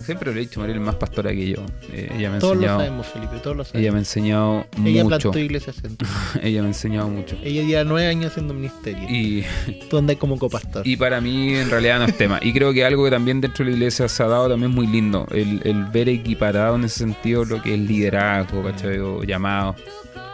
Siempre 0.00 0.32
lo 0.32 0.36
he 0.36 0.40
dicho, 0.40 0.60
Mariel 0.60 0.78
es 0.78 0.84
más 0.84 0.96
pastora 0.96 1.30
que 1.30 1.50
yo. 1.50 1.58
Eh, 1.92 2.10
ella 2.16 2.30
me 2.30 2.36
ha 2.36 2.38
todos 2.40 2.54
enseñado, 2.54 2.78
lo 2.78 2.84
sabemos, 2.84 3.06
Felipe, 3.06 3.36
todos 3.42 3.56
lo 3.56 3.64
sabemos. 3.64 3.82
Ella 3.82 3.92
me 3.92 3.96
ha 3.96 4.00
enseñado 4.00 4.66
ella 4.84 5.04
mucho. 5.04 5.30
Plantó 5.30 5.38
iglesia 5.38 5.72
centro. 5.72 6.08
ella 6.42 6.60
me 6.60 6.66
ha 6.66 6.70
enseñado 6.70 7.08
mucho. 7.08 7.36
Ella 7.42 7.62
lleva 7.62 7.84
nueve 7.84 8.08
años 8.08 8.32
haciendo 8.32 8.54
ministerio. 8.54 9.04
Y 9.08 9.44
tú 9.90 9.98
andas 9.98 10.16
como 10.16 10.38
copastor. 10.38 10.86
Y 10.86 10.96
para 10.96 11.20
mí 11.20 11.54
en 11.54 11.70
realidad 11.70 12.00
no 12.00 12.04
es 12.06 12.16
tema. 12.18 12.38
Y 12.42 12.52
creo 12.52 12.72
que 12.72 12.84
algo 12.84 13.04
que 13.04 13.10
también 13.10 13.40
dentro 13.40 13.64
de 13.64 13.70
la 13.70 13.76
iglesia 13.76 14.08
se 14.08 14.22
ha 14.22 14.26
dado 14.26 14.48
también 14.48 14.72
muy 14.72 14.86
lindo. 14.86 15.26
El, 15.30 15.60
el 15.64 15.84
ver 15.84 16.08
equiparado 16.08 16.76
en 16.76 16.84
ese 16.84 16.98
sentido 16.98 17.44
lo 17.44 17.62
que 17.62 17.74
es 17.74 17.80
liderazgo, 17.80 18.62
¿cachai? 18.62 18.98
O 18.98 19.22
llamado 19.22 19.76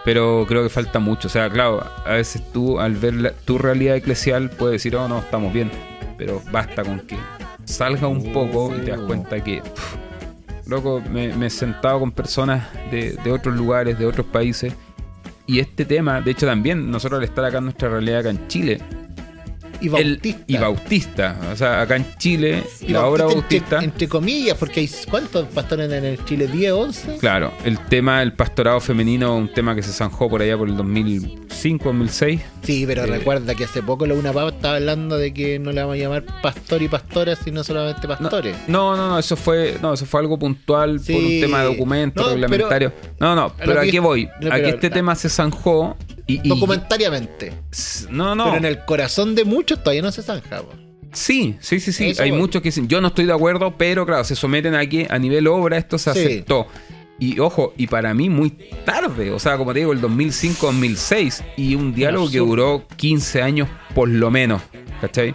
pero 0.05 0.45
creo 0.49 0.63
que 0.63 0.69
falta 0.69 0.99
mucho. 0.99 1.29
O 1.29 1.31
sea, 1.31 1.51
claro, 1.51 1.83
a 2.05 2.13
veces 2.13 2.43
tú 2.53 2.81
al 2.81 2.95
ver 2.95 3.35
tu 3.45 3.59
realidad 3.59 3.97
eclesial 3.97 4.51
puedes 4.51 4.75
decir, 4.75 4.97
oh, 4.97 5.09
no, 5.09 5.19
estamos 5.19 5.53
bien, 5.53 5.71
pero 6.17 6.43
basta 6.51 6.83
con 6.83 7.01
que 7.01 7.17
salga 7.65 8.09
un 8.09 8.33
poco 8.33 8.75
y 8.77 8.81
te 8.81 8.91
das 8.91 9.01
cuenta 9.01 9.43
que, 9.43 9.63
loco, 10.67 11.03
me, 11.11 11.47
he 11.47 11.51
sentado 11.51 12.01
con 12.01 12.13
personas 12.13 12.69
de, 12.91 13.13
de 13.13 13.33
otros 13.33 13.57
lugares, 13.57 13.99
de 13.99 14.07
otros 14.07 14.27
países, 14.27 14.73
y 15.47 15.59
este 15.59 15.85
tema, 15.85 16.21
de 16.21 16.31
hecho 16.31 16.47
también, 16.47 16.91
nosotros 16.91 17.19
al 17.19 17.25
estar 17.25 17.45
acá 17.45 17.59
en 17.59 17.65
nuestra 17.65 17.89
realidad 17.89 18.21
acá 18.21 18.31
en 18.31 18.47
Chile, 18.47 18.81
y 19.81 19.89
Bautista. 19.89 20.45
y 20.47 20.57
Bautista. 20.57 21.41
O 21.53 21.57
sea, 21.57 21.81
acá 21.81 21.97
en 21.97 22.07
Chile, 22.19 22.65
la 22.89 23.07
obra 23.07 23.27
Bautista. 23.27 23.83
Entre, 23.83 24.09
comillas, 24.09 24.57
porque 24.57 24.81
hay 24.81 24.91
¿cuántos 25.11 25.47
pastores 25.49 25.91
en 25.91 26.05
el 26.05 26.25
Chile? 26.25 26.49
¿10, 26.49 26.73
11? 26.73 27.17
Claro, 27.19 27.53
el 27.65 27.79
tema 27.87 28.21
del 28.21 28.33
pastorado 28.33 28.81
femenino, 28.81 29.37
un 29.37 29.53
tema 29.53 29.75
que 29.75 29.83
se 29.83 29.93
zanjó 29.93 30.29
por 30.29 30.43
allá 30.43 30.57
por 30.57 30.69
el 30.69 30.77
2005, 30.77 31.51
2005, 31.61 31.85
2006. 31.85 32.41
Sí, 32.63 32.85
pero 32.87 33.05
eh, 33.05 33.07
recuerda 33.07 33.55
que 33.55 33.65
hace 33.65 33.83
poco 33.83 34.07
la 34.07 34.15
una 34.15 34.33
pava 34.33 34.51
estaba 34.51 34.77
hablando 34.77 35.19
de 35.19 35.33
que 35.33 35.59
no 35.59 35.73
le 35.73 35.81
vamos 35.81 35.97
a 35.97 35.99
llamar 35.99 36.25
pastor 36.43 36.83
y 36.83 36.89
pastora, 36.89 37.37
sino 37.37 37.63
solamente 37.65 38.07
pastores. 38.09 38.57
No, 38.67 38.97
no, 38.97 39.09
no, 39.09 39.19
eso 39.19 39.37
fue, 39.37 39.77
no, 39.83 39.95
eso 39.95 40.07
fue 40.07 40.21
algo 40.21 40.39
puntual 40.39 41.01
por 41.01 41.17
un 41.17 41.41
tema 41.41 41.61
de 41.61 41.67
documento, 41.67 42.29
reglamentario. 42.31 42.93
no, 43.19 43.35
no, 43.35 43.53
pero 43.57 43.81
aquí 43.81 43.99
voy. 43.99 44.29
aquí 44.51 44.69
este 44.69 44.91
tema 44.91 45.15
se 45.15 45.29
zanjó. 45.29 45.97
Y, 46.43 46.49
documentariamente. 46.49 47.53
No, 48.11 48.35
no. 48.35 48.45
Pero 48.45 48.57
en 48.57 48.65
el 48.65 48.85
corazón 48.85 49.35
de 49.35 49.45
muchos 49.45 49.81
todavía 49.81 50.03
no 50.03 50.13
se 50.13 50.23
zanja. 50.23 50.63
Sí, 51.13 51.57
sí, 51.61 51.81
sí, 51.81 51.93
sí. 51.93 52.13
Hay 52.21 52.33
muchos 52.33 52.63
que 52.63 52.69
dicen, 52.69 52.87
yo 52.87 53.01
no 53.01 53.09
estoy 53.09 53.25
de 53.25 53.33
acuerdo, 53.33 53.77
pero 53.77 54.07
claro, 54.07 54.23
se 54.25 54.37
someten 54.37 54.75
a 54.75 54.87
que 54.87 55.07
a 55.11 55.19
nivel 55.19 55.47
obra 55.49 55.77
esto 55.77 55.99
se 55.99 56.11
aceptó. 56.11 56.67
Y 57.19 57.39
ojo, 57.39 57.75
y 57.77 57.87
para 57.87 58.15
mí 58.15 58.31
muy 58.31 58.51
tarde, 58.85 59.31
o 59.31 59.39
sea, 59.39 59.59
como 59.59 59.75
te 59.75 59.81
digo, 59.81 59.93
el 59.93 60.01
2005-2006, 60.01 61.45
y 61.57 61.75
un 61.75 61.93
diálogo 61.95 62.31
que 62.31 62.39
duró 62.39 62.87
15 62.97 63.43
años 63.43 63.69
por 63.95 64.09
lo 64.09 64.31
menos, 64.31 64.63
¿cachai? 65.03 65.35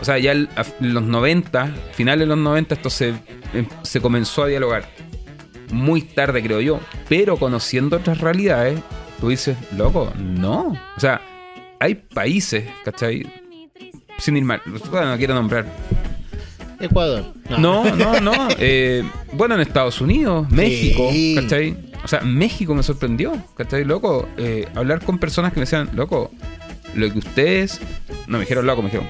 O 0.00 0.04
sea, 0.04 0.18
ya 0.18 0.32
en 0.32 0.48
los 0.80 1.02
90, 1.02 1.74
finales 1.94 2.20
de 2.20 2.26
los 2.26 2.38
90, 2.38 2.74
esto 2.76 2.90
se, 2.90 3.08
em, 3.54 3.66
se 3.82 4.00
comenzó 4.00 4.44
a 4.44 4.46
dialogar. 4.46 4.88
Muy 5.72 6.02
tarde, 6.02 6.42
creo 6.42 6.60
yo, 6.60 6.78
pero 7.08 7.38
conociendo 7.38 7.96
otras 7.96 8.20
realidades, 8.20 8.78
tú 9.20 9.28
dices, 9.28 9.56
loco, 9.76 10.12
no. 10.16 10.76
O 10.96 11.00
sea, 11.00 11.20
hay 11.80 11.94
países, 11.94 12.64
¿cachai? 12.84 13.26
Sin 14.18 14.36
ir 14.36 14.44
mal, 14.44 14.62
no 14.66 15.16
quiero 15.18 15.34
nombrar 15.34 15.66
Ecuador. 16.80 17.24
No, 17.58 17.96
no, 17.96 18.20
no. 18.20 18.32
Eh, 18.58 19.02
bueno, 19.32 19.54
en 19.54 19.60
Estados 19.60 20.00
Unidos, 20.00 20.50
México, 20.50 21.10
¿cachai? 21.34 21.76
O 22.04 22.08
sea, 22.08 22.20
México 22.20 22.74
me 22.74 22.82
sorprendió, 22.82 23.36
¿cachai? 23.56 23.84
Loco, 23.84 24.28
eh, 24.36 24.68
hablar 24.74 25.02
con 25.02 25.18
personas 25.18 25.52
que 25.52 25.60
me 25.60 25.64
decían, 25.64 25.90
loco, 25.94 26.30
lo 26.94 27.10
que 27.10 27.18
ustedes. 27.18 27.80
No 28.26 28.38
me 28.38 28.40
dijeron 28.40 28.66
loco, 28.66 28.82
me 28.82 28.90
dijeron. 28.90 29.08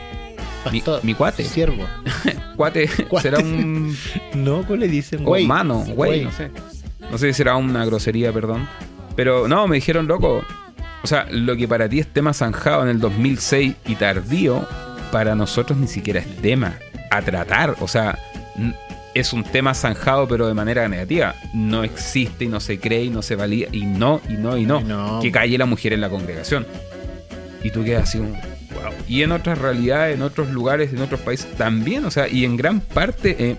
Mi, 1.03 1.15
cuate. 1.15 1.45
Siervo. 1.45 1.85
cuate, 2.57 2.89
será 3.21 3.39
un. 3.39 3.97
No, 4.35 4.63
¿cómo 4.63 4.77
le 4.77 4.89
dicen? 4.89 5.25
Güey. 5.25 5.47
mano, 5.47 5.85
güey, 5.87 6.25
no 6.25 6.33
sé. 6.33 6.51
No 7.11 7.19
sé 7.19 7.29
si 7.29 7.35
será 7.35 7.57
una 7.57 7.85
grosería, 7.85 8.33
perdón. 8.33 8.69
Pero 9.17 9.49
no, 9.49 9.67
me 9.67 9.77
dijeron, 9.77 10.07
loco. 10.07 10.45
O 11.03 11.07
sea, 11.07 11.27
lo 11.31 11.57
que 11.57 11.67
para 11.67 11.89
ti 11.89 12.01
es 12.01 12.07
tema 12.07 12.35
zanjado 12.35 12.83
en 12.83 12.89
el 12.89 13.01
2006 13.01 13.75
y 13.87 13.95
tardío, 13.95 14.67
para 15.11 15.35
nosotros 15.35 15.79
ni 15.79 15.87
siquiera 15.87 16.21
es 16.21 16.37
tema 16.43 16.79
a 17.11 17.23
tratar. 17.23 17.77
O 17.81 17.89
sea, 17.89 18.19
es 19.15 19.33
un 19.33 19.45
tema 19.45 19.73
zanjado, 19.73 20.29
pero 20.29 20.47
de 20.47 20.55
manera 20.55 20.89
negativa. 20.89 21.35
No 21.55 21.85
existe 21.85 22.45
y 22.45 22.49
no 22.49 22.61
se 22.61 22.79
cree 22.79 23.05
y 23.05 23.11
no 23.11 23.23
se 23.23 23.37
valía. 23.37 23.69
Y 23.73 23.87
no, 23.87 24.21
y 24.29 24.35
no, 24.35 24.59
y 24.59 24.67
no. 24.67 25.21
Que 25.23 25.33
calle 25.33 25.57
la 25.57 25.67
mujer 25.67 25.93
en 25.93 26.03
la 26.03 26.11
congregación. 26.11 26.67
Y 27.63 27.71
tú 27.71 27.83
quedas 27.83 28.05
así, 28.05 28.19
wow. 28.19 28.93
Y 29.09 29.23
en 29.23 29.33
otras 29.33 29.59
realidades, 29.59 30.17
en 30.17 30.23
otros 30.23 30.51
lugares, 30.51 30.93
en 30.93 31.01
otros 31.01 31.21
países 31.21 31.51
también. 31.57 32.05
O 32.05 32.11
sea, 32.11 32.29
y 32.29 32.45
en 32.45 32.57
gran 32.57 32.81
parte, 32.81 33.37
eh, 33.39 33.57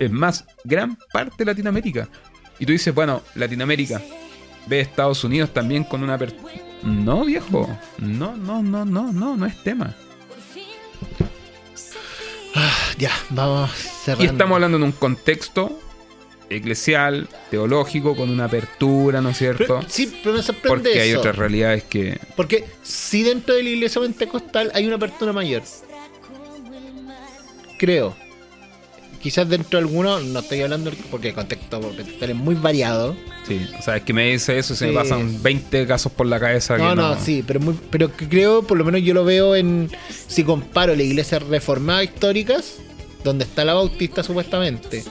es 0.00 0.10
más, 0.10 0.46
gran 0.64 0.96
parte 1.12 1.36
de 1.38 1.44
Latinoamérica. 1.44 2.08
Y 2.58 2.66
tú 2.66 2.72
dices, 2.72 2.94
bueno, 2.94 3.22
Latinoamérica, 3.34 4.00
ve 4.68 4.80
Estados 4.80 5.24
Unidos 5.24 5.52
también 5.52 5.84
con 5.84 6.02
una 6.02 6.18
No, 6.82 7.24
viejo. 7.24 7.68
No, 7.98 8.36
no, 8.36 8.62
no, 8.62 8.84
no, 8.84 9.12
no, 9.12 9.36
no 9.36 9.46
es 9.46 9.62
tema. 9.62 9.94
Ah, 12.54 12.76
ya, 12.98 13.10
vamos 13.30 13.70
cerrando. 13.70 14.24
Y 14.24 14.26
estamos 14.26 14.54
hablando 14.56 14.76
en 14.78 14.82
un 14.84 14.92
contexto 14.92 15.78
eclesial, 16.50 17.28
teológico, 17.50 18.16
con 18.16 18.30
una 18.30 18.46
apertura, 18.46 19.20
¿no 19.20 19.30
es 19.30 19.38
cierto? 19.38 19.80
sí, 19.86 20.18
pero 20.22 20.36
me 20.36 20.42
sorprende 20.42 20.68
Porque 20.68 21.00
hay 21.00 21.14
otras 21.14 21.36
realidades 21.36 21.84
que... 21.84 22.18
Porque 22.36 22.64
si 22.82 23.22
dentro 23.22 23.54
de 23.54 23.62
la 23.62 23.68
iglesia 23.68 24.00
pentecostal 24.00 24.70
hay 24.74 24.86
una 24.86 24.96
apertura 24.96 25.32
mayor. 25.32 25.62
Creo 27.78 28.16
quizás 29.20 29.48
dentro 29.48 29.78
de 29.78 29.86
algunos, 29.86 30.24
no 30.24 30.40
estoy 30.40 30.62
hablando 30.62 30.90
porque 31.10 31.28
el 31.28 31.34
contexto 31.34 31.80
es 32.20 32.34
muy 32.34 32.54
variado. 32.54 33.16
Sí, 33.46 33.66
o 33.78 33.82
sea, 33.82 33.96
es 33.96 34.02
que 34.02 34.12
me 34.12 34.30
dice 34.30 34.58
eso, 34.58 34.74
se 34.74 34.88
me 34.88 34.92
pasan 34.92 35.42
20 35.42 35.86
casos 35.86 36.12
por 36.12 36.26
la 36.26 36.38
cabeza. 36.38 36.76
No, 36.76 36.94
no, 36.94 37.18
sí, 37.18 37.42
pero, 37.46 37.60
muy, 37.60 37.78
pero 37.90 38.10
creo, 38.10 38.62
por 38.62 38.76
lo 38.76 38.84
menos 38.84 39.02
yo 39.02 39.14
lo 39.14 39.24
veo 39.24 39.56
en, 39.56 39.90
si 40.26 40.44
comparo 40.44 40.94
la 40.94 41.02
iglesia 41.02 41.38
reformada 41.38 42.04
históricas, 42.04 42.76
donde 43.24 43.44
está 43.44 43.64
la 43.64 43.74
bautista 43.74 44.22
supuestamente, 44.22 45.04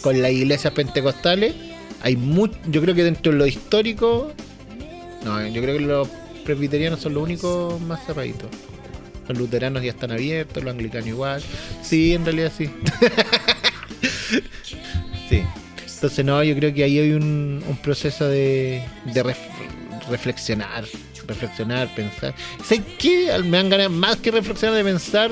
con 0.00 0.20
las 0.20 0.32
iglesias 0.32 0.72
pentecostales, 0.72 1.54
hay 2.02 2.16
mucho, 2.16 2.58
yo 2.68 2.80
creo 2.82 2.94
que 2.94 3.04
dentro 3.04 3.32
de 3.32 3.38
lo 3.38 3.46
histórico, 3.46 4.32
no, 5.24 5.46
yo 5.48 5.62
creo 5.62 5.78
que 5.78 5.84
los 5.84 6.08
presbiterianos 6.44 7.00
son 7.00 7.14
los 7.14 7.22
únicos 7.22 7.80
más 7.80 8.04
cerraditos. 8.06 8.50
Los 9.28 9.38
luteranos 9.38 9.82
ya 9.82 9.90
están 9.90 10.12
abiertos, 10.12 10.62
los 10.62 10.72
anglicanos 10.72 11.06
igual. 11.06 11.42
Sí, 11.82 12.14
en 12.14 12.24
realidad 12.24 12.52
sí. 12.56 12.70
sí. 15.28 15.42
Entonces, 16.04 16.24
no, 16.24 16.42
yo 16.44 16.54
creo 16.54 16.74
que 16.74 16.84
ahí 16.84 16.98
hay 16.98 17.12
un, 17.12 17.64
proceso 17.82 18.28
de, 18.28 18.84
reflexionar. 20.10 20.84
Reflexionar, 21.26 21.94
pensar. 21.94 22.34
¿Sabes 22.62 22.84
qué? 22.98 23.32
Me 23.42 23.56
han 23.56 23.70
ganado 23.70 23.88
más 23.88 24.16
que 24.16 24.30
reflexionar 24.30 24.76
de 24.76 24.84
pensar. 24.84 25.30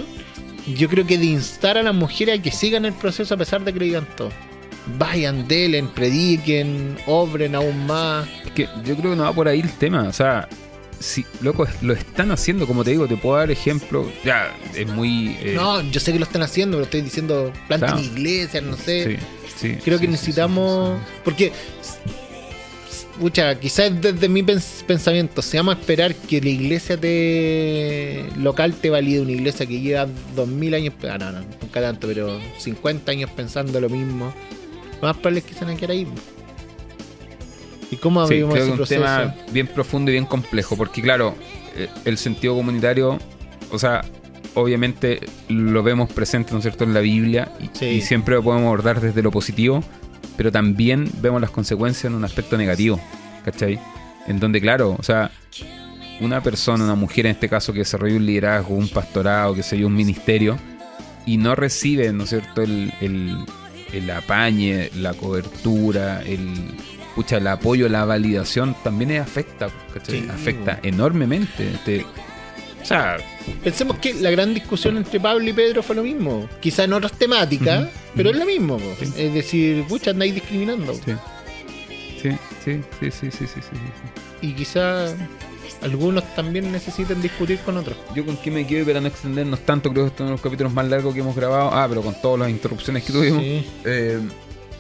Yo 0.75 0.89
creo 0.89 1.07
que 1.07 1.19
de 1.19 1.27
instar 1.27 1.77
a 1.77 1.83
las 1.83 1.95
mujeres 1.95 2.39
a 2.39 2.43
que 2.43 2.51
sigan 2.51 2.87
el 2.87 2.95
proceso 2.95 3.35
a 3.35 3.37
pesar 3.37 3.63
de 3.63 3.73
que 3.75 3.79
lo 3.81 3.85
digan 3.85 4.09
todo. 4.17 4.31
Vayan, 4.99 5.47
delen, 5.47 5.89
prediquen, 5.89 6.97
obren 7.07 7.55
aún 7.55 7.87
más. 7.87 8.27
Es 8.47 8.53
que 8.53 8.69
yo 8.85 8.97
creo 8.97 9.11
que 9.11 9.17
no 9.17 9.25
va 9.25 9.33
por 9.35 9.49
ahí 9.49 9.61
el 9.61 9.73
tema. 9.73 10.05
O 10.05 10.13
sea, 10.15 10.49
si, 11.03 11.27
loco, 11.41 11.67
lo 11.83 11.93
están 11.93 12.31
haciendo, 12.31 12.67
como 12.67 12.85
te 12.85 12.93
digo, 12.93 13.07
te 13.07 13.17
puedo 13.17 13.37
dar 13.37 13.51
ejemplo. 13.51 14.11
Ya, 14.25 14.57
es 14.75 14.87
muy. 14.87 15.37
Eh, 15.41 15.53
no, 15.55 15.83
yo 15.91 16.01
sé 16.01 16.13
que 16.13 16.19
lo 16.19 16.25
están 16.25 16.43
haciendo, 16.43 16.77
pero 16.77 16.85
estoy 16.85 17.03
diciendo 17.03 17.53
planten 17.69 17.99
iglesias, 17.99 18.63
no 18.63 18.77
sé. 18.77 19.19
Sí, 19.57 19.77
Creo 19.85 19.99
que 19.99 20.09
necesitamos. 20.09 20.99
Porque. 21.25 21.53
Pucha, 23.21 23.61
quizás 23.61 24.01
desde 24.01 24.29
mi 24.29 24.43
pensamiento, 24.43 25.43
se 25.43 25.59
vamos 25.59 25.77
a 25.77 25.79
esperar 25.79 26.15
que 26.15 26.41
la 26.41 26.49
iglesia 26.49 26.97
te 26.97 28.25
local 28.39 28.75
te 28.75 28.89
valide 28.89 29.21
una 29.21 29.33
iglesia 29.33 29.67
que 29.67 29.81
lleva 29.81 30.09
2000 30.35 30.75
años, 30.75 30.95
ah, 31.09 31.19
no, 31.19 31.31
no, 31.31 31.41
nunca 31.61 31.83
tanto, 31.83 32.09
pero 32.09 32.41
50 32.59 33.13
años 33.13 33.31
pensando 33.37 33.79
lo 33.81 33.91
mismo. 33.91 34.33
Lo 35.01 35.09
más 35.09 35.17
probable 35.19 35.41
es 35.41 35.45
que 35.45 35.55
se 35.55 35.65
van 35.65 35.75
a 35.75 35.77
quedar 35.77 35.91
ahí. 35.91 36.07
¿Y 37.93 37.97
cómo 37.99 38.27
sí, 38.27 38.37
creo 38.37 38.49
que 38.49 38.59
es 38.59 38.69
un 38.69 38.85
tema 38.87 39.35
bien 39.53 39.67
profundo 39.67 40.11
y 40.11 40.15
bien 40.15 40.25
complejo, 40.25 40.79
porque 40.79 41.03
claro, 41.03 41.35
eh, 41.77 41.89
el 42.07 42.17
sentido 42.17 42.55
comunitario, 42.55 43.19
o 43.71 43.79
sea, 43.79 44.01
obviamente 44.55 45.21
lo 45.51 45.83
vemos 45.83 46.11
presente, 46.11 46.53
¿no 46.53 46.59
es 46.59 46.63
cierto?, 46.63 46.85
en 46.85 46.95
la 46.95 47.01
Biblia 47.01 47.53
y, 47.83 48.01
siempre 48.01 48.35
lo 48.35 48.43
podemos 48.43 48.69
abordar 48.69 49.03
desde 49.03 49.23
lo 49.23 49.31
positivo, 49.31 49.85
pero 50.39 50.51
también 50.51 51.11
vemos 51.21 51.43
las 51.43 51.51
consecuencias 51.51 52.07
en 52.07 52.15
un 52.15 52.25
aspecto 52.25 52.57
negativo, 52.57 52.99
¿cachai? 53.45 53.79
En 54.27 54.41
donde, 54.41 54.63
claro, 54.63 54.97
o 54.99 55.03
sea, 55.03 55.31
una 56.23 56.43
persona, 56.43 56.85
una 56.85 56.95
mujer 56.95 57.27
en 57.27 57.33
este 57.33 57.51
caso 57.51 57.75
que 57.75 57.81
desarrolla 57.81 58.17
un 58.17 58.25
liderazgo, 58.25 58.75
un 58.75 58.89
pastorado, 58.89 59.55
que 59.55 59.63
se 59.63 59.77
yo, 59.77 59.87
un 59.87 59.95
ministerio, 59.95 60.57
y 61.27 61.37
no 61.37 61.55
recibe, 61.55 62.11
¿no 62.15 62.25
es 62.25 62.31
cierto?, 62.31 62.63
el, 62.63 62.91
el, 63.03 63.37
el 63.93 64.11
apañe, 64.11 64.89
la 64.95 65.13
cobertura, 65.13 66.23
el 66.23 66.75
pucha, 67.15 67.37
el 67.37 67.47
apoyo, 67.47 67.89
la 67.89 68.05
validación 68.05 68.75
también 68.83 69.19
afecta, 69.21 69.69
afecta 70.31 70.81
enormemente. 70.83 71.73
o 72.81 72.85
sea, 72.85 73.17
pensemos 73.63 73.99
que 73.99 74.15
la 74.15 74.31
gran 74.31 74.55
discusión 74.55 74.97
entre 74.97 75.21
Pablo 75.21 75.49
y 75.49 75.53
Pedro 75.53 75.83
fue 75.83 75.97
lo 75.97 76.03
mismo. 76.03 76.49
Quizá 76.61 76.85
en 76.85 76.93
otras 76.93 77.13
temáticas, 77.13 77.89
pero 78.15 78.31
es 78.31 78.37
lo 78.37 78.45
mismo. 78.45 78.79
Es 79.01 79.35
decir, 79.35 79.85
pucha, 79.85 80.11
andáis 80.11 80.35
discriminando. 80.35 80.95
Sí. 80.95 81.13
Sí, 82.23 82.31
sí, 82.65 82.81
sí, 83.01 83.11
sí, 83.11 83.31
sí, 83.33 83.47
sí, 83.49 83.61
Y 84.41 84.53
quizá 84.53 85.07
algunos 85.83 86.23
también 86.37 86.71
necesiten 86.71 87.21
discutir 87.21 87.59
con 87.61 87.77
otros. 87.77 87.97
Yo 88.15 88.25
con 88.25 88.37
qué 88.37 88.51
me 88.51 88.67
quedo 88.67 88.87
para 88.87 89.01
no 89.01 89.09
extendernos 89.09 89.61
tanto, 89.61 89.91
creo 89.91 90.05
que 90.05 90.09
este 90.09 90.17
es 90.17 90.21
uno 90.21 90.31
de 90.31 90.35
los 90.35 90.41
capítulos 90.41 90.73
más 90.73 90.87
largos 90.89 91.13
que 91.15 91.21
hemos 91.21 91.35
grabado. 91.35 91.71
Ah, 91.73 91.87
pero 91.89 92.03
con 92.03 92.15
todas 92.21 92.41
las 92.41 92.51
interrupciones 92.51 93.03
que 93.05 93.13
tuvimos. 93.13 93.43
Eh, 93.85 94.21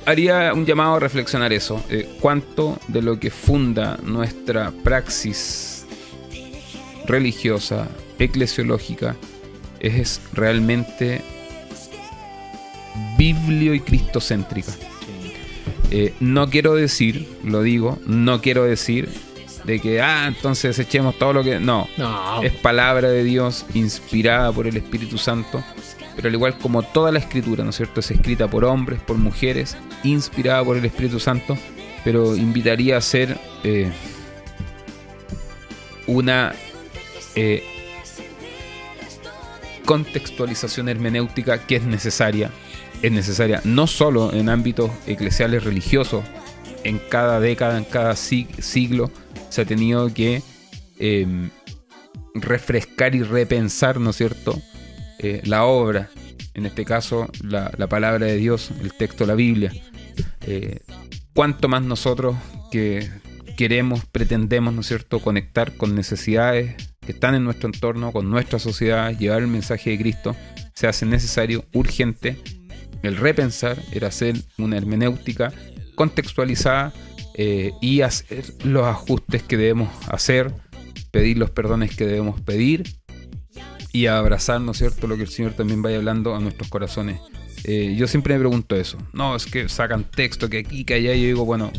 haría 0.06 0.52
un 0.52 0.66
llamado 0.66 0.94
a 0.94 1.00
reflexionar 1.00 1.52
eso. 1.52 1.82
Eh, 1.88 2.08
¿Cuánto 2.20 2.78
de 2.88 3.02
lo 3.02 3.18
que 3.18 3.30
funda 3.30 3.98
nuestra 4.02 4.72
praxis 4.82 5.86
religiosa, 7.06 7.88
eclesiológica, 8.18 9.16
es 9.80 10.20
realmente 10.32 11.22
biblio 13.18 13.74
y 13.74 13.80
cristocéntrica? 13.80 14.72
Eh, 15.90 16.14
no 16.20 16.48
quiero 16.48 16.74
decir, 16.74 17.28
lo 17.44 17.62
digo, 17.62 17.98
no 18.06 18.40
quiero 18.40 18.64
decir 18.64 19.10
de 19.64 19.78
que, 19.78 20.00
ah, 20.00 20.26
entonces 20.26 20.78
echemos 20.78 21.18
todo 21.18 21.32
lo 21.32 21.44
que... 21.44 21.60
No, 21.60 21.88
no. 21.96 22.42
es 22.42 22.52
palabra 22.52 23.08
de 23.08 23.22
Dios 23.22 23.66
inspirada 23.74 24.50
por 24.52 24.66
el 24.66 24.76
Espíritu 24.76 25.18
Santo 25.18 25.62
pero 26.14 26.28
al 26.28 26.34
igual 26.34 26.58
como 26.58 26.82
toda 26.82 27.12
la 27.12 27.18
escritura, 27.18 27.64
¿no 27.64 27.70
es 27.70 27.76
cierto?, 27.76 28.00
es 28.00 28.10
escrita 28.10 28.48
por 28.48 28.64
hombres, 28.64 29.00
por 29.00 29.16
mujeres, 29.16 29.76
inspirada 30.04 30.64
por 30.64 30.76
el 30.76 30.84
Espíritu 30.84 31.20
Santo, 31.20 31.56
pero 32.04 32.36
invitaría 32.36 32.96
a 32.96 33.00
ser 33.00 33.38
eh, 33.64 33.90
una 36.06 36.52
eh, 37.34 37.62
contextualización 39.84 40.88
hermenéutica 40.88 41.66
que 41.66 41.76
es 41.76 41.84
necesaria. 41.84 42.50
Es 43.02 43.10
necesaria 43.10 43.60
no 43.64 43.86
solo 43.86 44.32
en 44.32 44.48
ámbitos 44.48 44.90
eclesiales 45.06 45.64
religiosos, 45.64 46.24
en 46.84 46.98
cada 46.98 47.40
década, 47.40 47.78
en 47.78 47.84
cada 47.84 48.14
siglo, 48.16 49.10
se 49.48 49.62
ha 49.62 49.64
tenido 49.64 50.12
que 50.12 50.42
em, 50.98 51.50
refrescar 52.34 53.14
y 53.14 53.22
repensar, 53.22 54.00
¿no 54.00 54.10
es 54.10 54.16
cierto?, 54.16 54.60
eh, 55.22 55.40
la 55.44 55.64
obra, 55.64 56.10
en 56.54 56.66
este 56.66 56.84
caso 56.84 57.28
la, 57.42 57.70
palabra 57.88 58.26
de 58.26 58.36
Dios, 58.36 58.70
el 58.80 58.92
texto 58.92 59.26
la 59.26 59.34
Biblia. 59.34 59.72
Eh, 60.42 60.80
cuanto 61.32 61.68
más 61.68 61.82
nosotros 61.82 62.36
que 62.70 63.08
queremos, 63.56 64.04
pretendemos, 64.06 64.74
¿no 64.74 64.80
es 64.80 64.88
cierto?, 64.88 65.20
conectar 65.20 65.76
con 65.76 65.94
necesidades 65.94 66.74
que 67.00 67.12
están 67.12 67.34
en 67.34 67.44
nuestro 67.44 67.68
entorno, 67.68 68.12
con 68.12 68.30
nuestra 68.30 68.58
sociedad, 68.58 69.16
llevar 69.16 69.42
el 69.42 69.48
mensaje 69.48 69.90
de 69.90 69.98
Cristo, 69.98 70.36
se 70.74 70.86
hace 70.86 71.06
necesario, 71.06 71.64
urgente, 71.72 72.38
el 73.02 73.16
repensar, 73.16 73.78
el 73.92 74.04
hacer 74.04 74.36
una 74.58 74.76
hermenéutica 74.76 75.52
contextualizada 75.94 76.92
eh, 77.34 77.72
y 77.80 78.00
hacer 78.02 78.44
los 78.64 78.86
ajustes 78.86 79.42
que 79.42 79.56
debemos 79.56 79.88
hacer, 80.08 80.52
pedir 81.10 81.38
los 81.38 81.50
perdones 81.50 81.94
que 81.96 82.06
debemos 82.06 82.40
pedir 82.40 82.84
y 83.92 84.06
abrazar, 84.06 84.60
¿no 84.60 84.72
es 84.72 84.78
cierto?, 84.78 85.06
lo 85.06 85.16
que 85.16 85.22
el 85.22 85.28
Señor 85.28 85.52
también 85.52 85.82
vaya 85.82 85.98
hablando 85.98 86.34
a 86.34 86.40
nuestros 86.40 86.68
corazones. 86.68 87.20
Eh, 87.64 87.94
yo 87.96 88.08
siempre 88.08 88.34
me 88.34 88.40
pregunto 88.40 88.74
eso. 88.74 88.98
No, 89.12 89.36
es 89.36 89.46
que 89.46 89.68
sacan 89.68 90.04
texto 90.04 90.48
que 90.48 90.58
aquí, 90.58 90.84
que 90.84 90.94
allá. 90.94 91.14
Y 91.14 91.22
yo 91.22 91.26
digo, 91.28 91.44
bueno, 91.44 91.70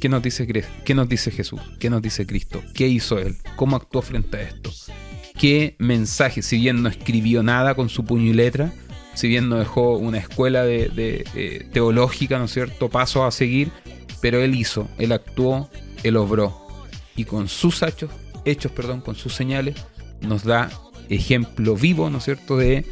¿qué 0.00 0.08
nos 0.08 0.22
dice, 0.22 0.46
qué 0.84 0.94
nos 0.94 1.08
dice 1.08 1.30
Jesús? 1.30 1.60
¿Qué 1.78 1.88
nos 1.90 2.02
dice 2.02 2.26
Cristo? 2.26 2.62
¿Qué 2.74 2.88
hizo 2.88 3.18
Él? 3.18 3.36
¿Cómo 3.56 3.76
actuó 3.76 4.02
frente 4.02 4.36
a 4.36 4.42
esto? 4.42 4.70
¿Qué 5.38 5.76
mensaje? 5.78 6.42
Si 6.42 6.58
bien 6.58 6.82
no 6.82 6.88
escribió 6.88 7.42
nada 7.42 7.74
con 7.74 7.88
su 7.88 8.04
puño 8.04 8.30
y 8.30 8.34
letra, 8.34 8.72
si 9.14 9.28
bien 9.28 9.48
no 9.48 9.58
dejó 9.58 9.96
una 9.96 10.18
escuela 10.18 10.64
de, 10.64 11.68
teológica, 11.72 12.38
¿no 12.38 12.44
es 12.44 12.52
cierto?, 12.52 12.88
paso 12.90 13.24
a 13.24 13.30
seguir, 13.30 13.70
pero 14.20 14.40
Él 14.42 14.54
hizo, 14.54 14.88
Él 14.98 15.12
actuó, 15.12 15.70
Él 16.02 16.16
obró. 16.16 16.60
Y 17.16 17.24
con 17.24 17.48
sus 17.48 17.82
hechos, 17.82 18.10
hechos, 18.44 18.72
perdón, 18.72 19.00
con 19.00 19.14
sus 19.14 19.34
señales, 19.34 19.76
nos 20.20 20.44
da 20.44 20.68
ejemplo 21.08 21.76
vivo, 21.76 22.10
¿no 22.10 22.18
es 22.18 22.24
cierto?, 22.24 22.56
de 22.56 22.84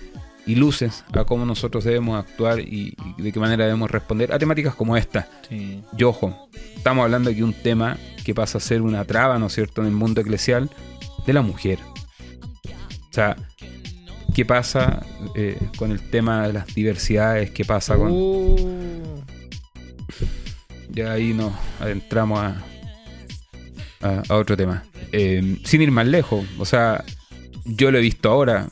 y 0.45 0.57
luces 0.57 1.05
a 1.13 1.25
cómo 1.25 1.45
nosotros 1.45 1.85
debemos 1.85 2.19
actuar 2.19 2.59
y, 2.61 2.97
de 3.17 3.33
qué 3.33 3.39
manera 3.39 3.65
debemos 3.65 3.91
responder 3.91 4.33
a 4.33 4.39
temáticas 4.39 4.75
como 4.75 4.97
esta. 4.97 5.29
Sí. 5.49 5.83
Y 5.97 6.03
ojo, 6.03 6.49
estamos 6.77 7.05
hablando 7.05 7.31
aquí 7.31 7.39
de 7.39 7.45
un 7.45 7.53
tema 7.53 7.97
que 8.25 8.35
pasa 8.35 8.59
a 8.59 8.61
ser 8.61 8.83
una 8.83 9.05
traba, 9.05 9.39
¿no 9.39 9.47
es 9.47 9.53
cierto?, 9.53 9.83
en 9.83 9.89
el 9.89 9.95
mundo 9.95 10.21
eclesial 10.21 10.71
de 11.27 11.33
la 11.33 11.43
mujer. 11.43 11.79
O 12.65 13.15
sea, 13.15 13.37
¿qué 14.35 14.45
pasa 14.45 15.05
eh, 15.37 15.59
con 15.77 15.93
el 15.93 16.01
tema 16.11 16.47
de 16.47 16.55
las 16.55 16.75
diversidades? 16.75 17.51
¿Qué 17.51 17.65
pasa 17.65 17.97
con... 17.97 18.11
Uh. 18.11 19.23
Ya 20.91 21.13
ahí 21.13 21.33
nos 21.33 21.53
adentramos 21.81 22.39
a, 22.41 22.63
a, 24.03 24.37
otro 24.37 24.57
tema. 24.57 24.83
Eh, 25.13 25.59
sin 25.65 25.83
ir 25.83 25.91
más 25.91 26.07
lejos, 26.07 26.45
o 26.59 26.65
sea, 26.67 27.03
yo 27.65 27.91
lo 27.91 27.99
he 27.99 28.01
visto 28.01 28.31
ahora. 28.31 28.69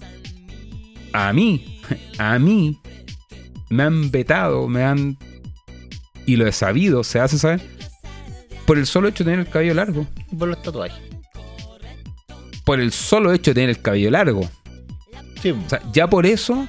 A 1.12 1.32
mí, 1.32 1.80
a 2.18 2.38
mí, 2.38 2.78
me 3.68 3.82
han 3.82 4.10
vetado, 4.10 4.68
me 4.68 4.84
han. 4.84 5.18
Y 6.26 6.36
lo 6.36 6.46
he 6.46 6.52
sabido, 6.52 7.02
se 7.04 7.20
hace 7.20 7.38
saber. 7.38 7.60
Por 8.66 8.78
el 8.78 8.86
solo 8.86 9.08
hecho 9.08 9.24
de 9.24 9.30
tener 9.32 9.46
el 9.46 9.52
cabello 9.52 9.74
largo. 9.74 10.06
Por 10.38 10.48
los 10.48 10.62
tatuajes. 10.62 10.98
Por 12.64 12.78
el 12.78 12.92
solo 12.92 13.32
hecho 13.32 13.50
de 13.50 13.54
tener 13.54 13.70
el 13.70 13.82
cabello 13.82 14.10
largo. 14.10 14.48
Sí. 15.42 15.50
O 15.50 15.68
sea, 15.68 15.80
ya 15.92 16.08
por 16.08 16.26
eso. 16.26 16.68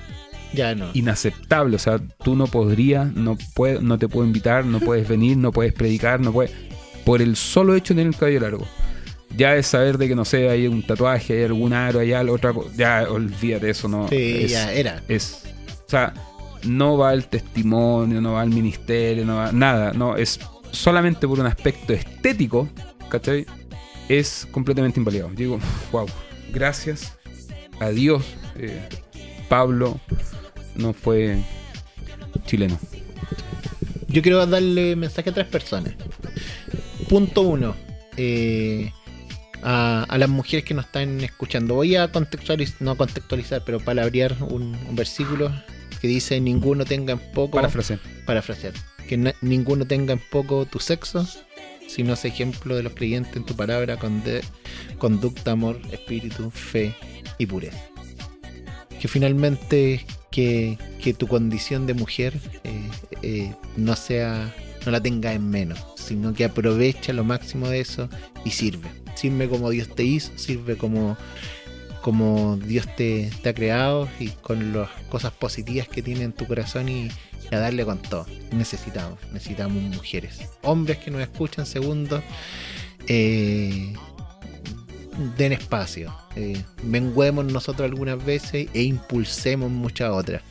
Ya 0.54 0.74
no. 0.74 0.90
Inaceptable. 0.94 1.76
O 1.76 1.80
sea, 1.80 2.00
tú 2.24 2.36
no 2.36 2.48
podrías, 2.48 3.14
no, 3.14 3.38
puedes, 3.54 3.82
no 3.82 4.00
te 4.00 4.08
puedo 4.08 4.26
invitar, 4.26 4.66
no 4.66 4.80
puedes 4.80 5.08
venir, 5.08 5.38
no 5.38 5.52
puedes 5.52 5.74
predicar, 5.74 6.20
no 6.20 6.32
puedes. 6.32 6.52
Por 7.06 7.22
el 7.22 7.36
solo 7.36 7.76
hecho 7.76 7.94
de 7.94 8.02
tener 8.02 8.14
el 8.14 8.20
cabello 8.20 8.40
largo 8.40 8.68
ya 9.36 9.56
es 9.56 9.68
saber 9.68 9.98
de 9.98 10.08
que 10.08 10.16
no 10.16 10.26
sé, 10.26 10.50
hay 10.50 10.68
un 10.68 10.84
tatuaje, 10.84 11.38
hay 11.38 11.44
algún 11.46 11.74
aro, 11.74 12.00
allá, 12.00 12.22
otra 12.32 12.54
ya 12.76 13.06
olvídate 13.10 13.70
eso, 13.70 13.88
no. 13.88 14.08
Sí, 14.08 14.48
ya 14.48 14.72
era. 14.74 15.04
Es, 15.08 15.44
o 15.88 15.90
sea, 15.90 16.14
no 16.64 16.98
va 16.98 17.14
el 17.14 17.26
testimonio, 17.26 18.22
no 18.22 18.34
va 18.34 18.44
el 18.44 18.50
ministerio, 18.50 19.26
no 19.26 19.38
va 19.38 19.52
nada, 19.52 19.94
no, 19.94 20.16
es 20.16 20.40
solamente 20.72 21.28
por 21.28 21.40
un 21.40 21.46
aspecto 21.46 21.94
estético, 21.94 22.70
¿cachai? 23.10 23.46
Es 24.10 24.48
completamente 24.52 25.00
invalidado. 25.00 25.32
Digo, 25.36 25.60
wow, 25.92 26.08
gracias 26.52 27.18
a 27.80 27.90
Dios, 27.90 28.24
eh, 28.58 28.88
Pablo 29.50 30.00
no 30.76 30.94
fue 30.94 31.38
chileno. 32.46 32.78
Yo 34.08 34.22
quiero 34.22 34.46
darle 34.46 34.96
mensaje 34.96 35.30
a 35.30 35.34
tres 35.34 35.48
personas. 35.48 35.94
Punto 37.08 37.42
uno. 37.42 37.76
Eh, 38.18 38.92
a, 39.64 40.18
las 40.18 40.30
mujeres 40.30 40.66
que 40.66 40.74
nos 40.74 40.86
están 40.86 41.22
escuchando. 41.22 41.76
Voy 41.76 41.96
a 41.96 42.12
contextualizar, 42.12 42.82
no 42.82 42.96
contextualizar, 42.96 43.64
pero 43.66 43.80
palabrear 43.80 44.36
un, 44.42 44.76
un 44.88 44.96
versículo 44.96 45.52
que 46.02 46.08
dice: 46.08 46.40
Ninguno 46.40 46.86
tenga 46.86 47.14
en 47.14 47.20
poco. 47.34 47.58
Parafrasear. 47.58 48.00
Parafrasear. 48.26 48.74
Que 49.08 49.34
ninguno 49.42 49.86
tenga 49.86 50.14
en 50.14 50.22
poco 50.32 50.66
tu 50.66 50.80
sexo, 50.80 51.28
sino 51.88 52.14
es 52.14 52.26
ejemplo 52.26 52.76
de 52.76 52.84
los 52.84 52.94
creyentes 52.94 53.36
en 53.36 53.46
tu 53.46 53.56
palabra, 53.56 53.98
con 53.98 54.24
de, 54.24 54.42
conducta, 54.98 55.52
amor, 55.52 55.80
espíritu, 55.92 56.50
fe 56.52 56.96
y 57.38 57.46
pureza. 57.46 57.80
Que 59.00 59.08
finalmente 59.08 60.06
que, 60.32 60.78
que 61.02 61.14
tu 61.14 61.28
condición 61.28 61.88
de 61.88 61.94
mujer 61.94 62.40
eh, 62.64 62.90
eh, 63.22 63.56
no 63.76 63.96
sea 63.96 64.54
no 64.86 64.92
la 64.92 65.00
tenga 65.00 65.34
en 65.34 65.48
menos, 65.48 65.80
sino 65.96 66.34
que 66.34 66.46
aprovecha 66.46 67.14
lo 67.14 67.24
máximo 67.24 67.70
de 67.70 67.82
eso 67.82 68.10
y 68.44 68.50
sirve 68.50 69.01
sirve 69.22 69.48
como 69.48 69.70
Dios 69.70 69.88
te 69.88 70.04
hizo, 70.04 70.36
sirve 70.36 70.78
como, 70.78 71.16
como 72.02 72.58
Dios 72.58 72.88
te, 72.96 73.30
ha 73.46 73.54
creado 73.54 74.10
y 74.20 74.30
con 74.30 74.74
las 74.74 74.90
cosas 75.10 75.32
positivas 75.32 75.88
que 75.88 76.02
tiene 76.02 76.24
en 76.24 76.34
tu 76.34 76.48
corazón 76.48 76.90
y, 76.90 77.10
a 77.52 77.58
darle 77.58 77.86
con 77.86 78.02
todo. 78.02 78.26
Necesitamos, 78.52 79.20
necesitamos 79.34 79.84
mujeres. 79.84 80.40
Hombres 80.64 81.00
que 81.00 81.12
nos 81.12 81.22
escuchan, 81.22 81.66
segundo, 81.66 82.24
eh, 83.08 83.94
den 85.38 85.52
espacio. 85.52 86.16
Eh, 86.36 86.64
menguemos 86.84 87.46
nosotros 87.46 87.90
algunas 87.90 88.24
veces 88.24 88.70
e 88.74 88.84
impulsemos 88.84 89.70
muchas 89.70 90.12
otras. 90.12 90.42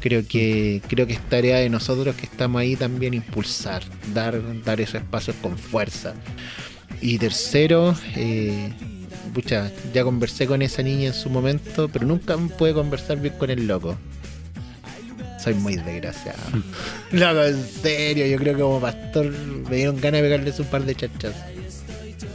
Creo 0.00 0.26
que, 0.28 0.82
creo 0.88 1.06
que 1.06 1.14
es 1.14 1.28
tarea 1.28 1.56
de 1.56 1.70
nosotros 1.70 2.14
que 2.16 2.26
estamos 2.26 2.60
ahí 2.60 2.76
también 2.76 3.14
impulsar, 3.14 3.82
dar, 4.12 4.62
dar 4.62 4.80
esos 4.80 4.96
espacios 4.96 5.36
con 5.40 5.56
fuerza. 5.56 6.14
Y 7.02 7.18
tercero, 7.18 7.96
eh, 8.14 8.72
ya 9.92 10.04
conversé 10.04 10.46
con 10.46 10.62
esa 10.62 10.82
niña 10.82 11.08
en 11.08 11.14
su 11.14 11.28
momento, 11.30 11.88
pero 11.88 12.06
nunca 12.06 12.36
pude 12.36 12.72
conversar 12.72 13.18
bien 13.18 13.34
con 13.38 13.50
el 13.50 13.66
loco. 13.66 13.96
Soy 15.42 15.54
muy 15.54 15.74
desgraciado. 15.74 16.38
loco, 17.10 17.42
en 17.42 17.66
serio, 17.66 18.26
yo 18.26 18.36
creo 18.38 18.54
que 18.54 18.62
como 18.62 18.80
pastor 18.80 19.32
me 19.68 19.76
dieron 19.76 20.00
ganas 20.00 20.22
de 20.22 20.28
pegarles 20.28 20.60
un 20.60 20.66
par 20.66 20.84
de 20.84 20.94
chachas. 20.94 21.34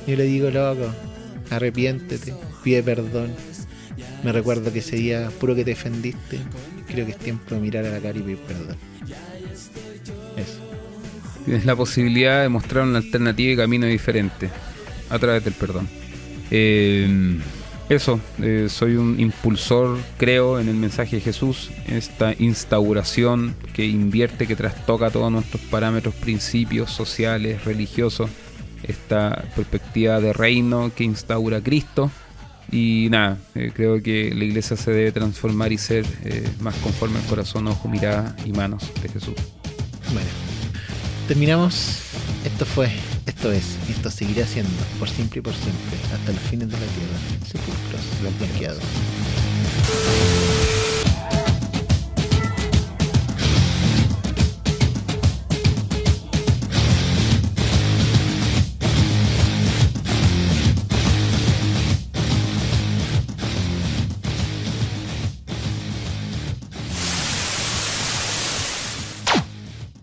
Yo 0.06 0.18
le 0.18 0.23
digo, 0.23 0.49
loco, 0.49 0.94
arrepiéntete, 1.49 2.34
pide 2.61 2.84
perdón. 2.84 3.34
Me 4.23 4.34
recuerdo 4.34 4.73
que 4.73 4.80
ese 4.80 4.98
día, 4.98 5.30
puro 5.39 5.56
que 5.56 5.64
te 5.64 5.72
defendiste, 5.72 6.39
creo 6.88 7.06
que 7.06 7.14
es 7.14 7.18
tiempo 7.18 7.56
de 7.56 7.61
mirar 7.61 7.85
a 7.85 7.91
la 7.91 7.99
cara 7.99 8.18
y 8.18 8.22
pedir 8.22 8.39
perdón. 8.39 8.76
Tienes 11.48 11.65
la 11.65 11.78
posibilidad 11.78 12.41
de 12.41 12.49
mostrar 12.49 12.84
una 12.84 12.98
alternativa 12.98 13.53
y 13.53 13.56
camino 13.56 13.86
diferente 13.86 14.49
a 15.10 15.18
través 15.18 15.45
del 15.45 15.53
perdón. 15.53 15.88
Eh, 16.52 17.40
eso, 17.88 18.19
eh, 18.41 18.68
soy 18.69 18.98
un 18.98 19.18
impulsor, 19.18 19.98
creo, 20.18 20.60
en 20.60 20.68
el 20.68 20.76
mensaje 20.76 21.15
de 21.15 21.22
Jesús, 21.22 21.72
esta 21.88 22.34
instauración 22.38 23.56
que 23.72 23.86
invierte, 23.86 24.45
que 24.45 24.57
trastoca 24.57 25.10
todos 25.10 25.32
nuestros 25.32 25.61
parámetros, 25.61 26.15
principios 26.15 26.91
sociales, 26.91 27.64
religiosos, 27.64 28.30
esta 28.84 29.45
perspectiva 29.56 30.19
de 30.19 30.34
reino 30.34 30.91
que 30.94 31.06
instaura 31.06 31.61
Cristo. 31.61 32.11
Y 32.74 33.07
nada, 33.10 33.38
eh, 33.56 33.72
creo 33.74 34.03
que 34.03 34.34
la 34.36 34.44
iglesia 34.44 34.76
se 34.76 34.91
debe 34.91 35.14
transformar 35.14 35.72
y 35.72 35.78
ser 35.78 36.06
más 36.60 36.76
conforme 36.76 37.19
al 37.19 37.26
corazón, 37.28 37.68
ojo, 37.68 37.88
mirada 37.88 38.36
y 38.44 38.52
manos 38.52 38.91
de 39.02 39.07
Jesús. 39.07 39.36
Bueno 40.11 40.47
terminamos. 41.28 41.99
Esto 42.45 42.66
fue, 42.66 42.90
esto 43.26 43.52
es, 43.52 43.78
esto 43.90 44.10
seguirá 44.10 44.48
siendo, 44.48 44.72
por 44.98 45.10
siempre 45.10 45.40
y 45.40 45.41
por 45.41 45.54
siempre, 45.54 45.98
hasta 46.14 46.32
los 46.32 46.41
fines 46.44 46.70
de 46.70 46.74
la 46.74 46.86
tierra, 46.86 47.18
sepulcros, 47.45 48.02
los 48.24 48.40
blanqueados. 48.40 48.84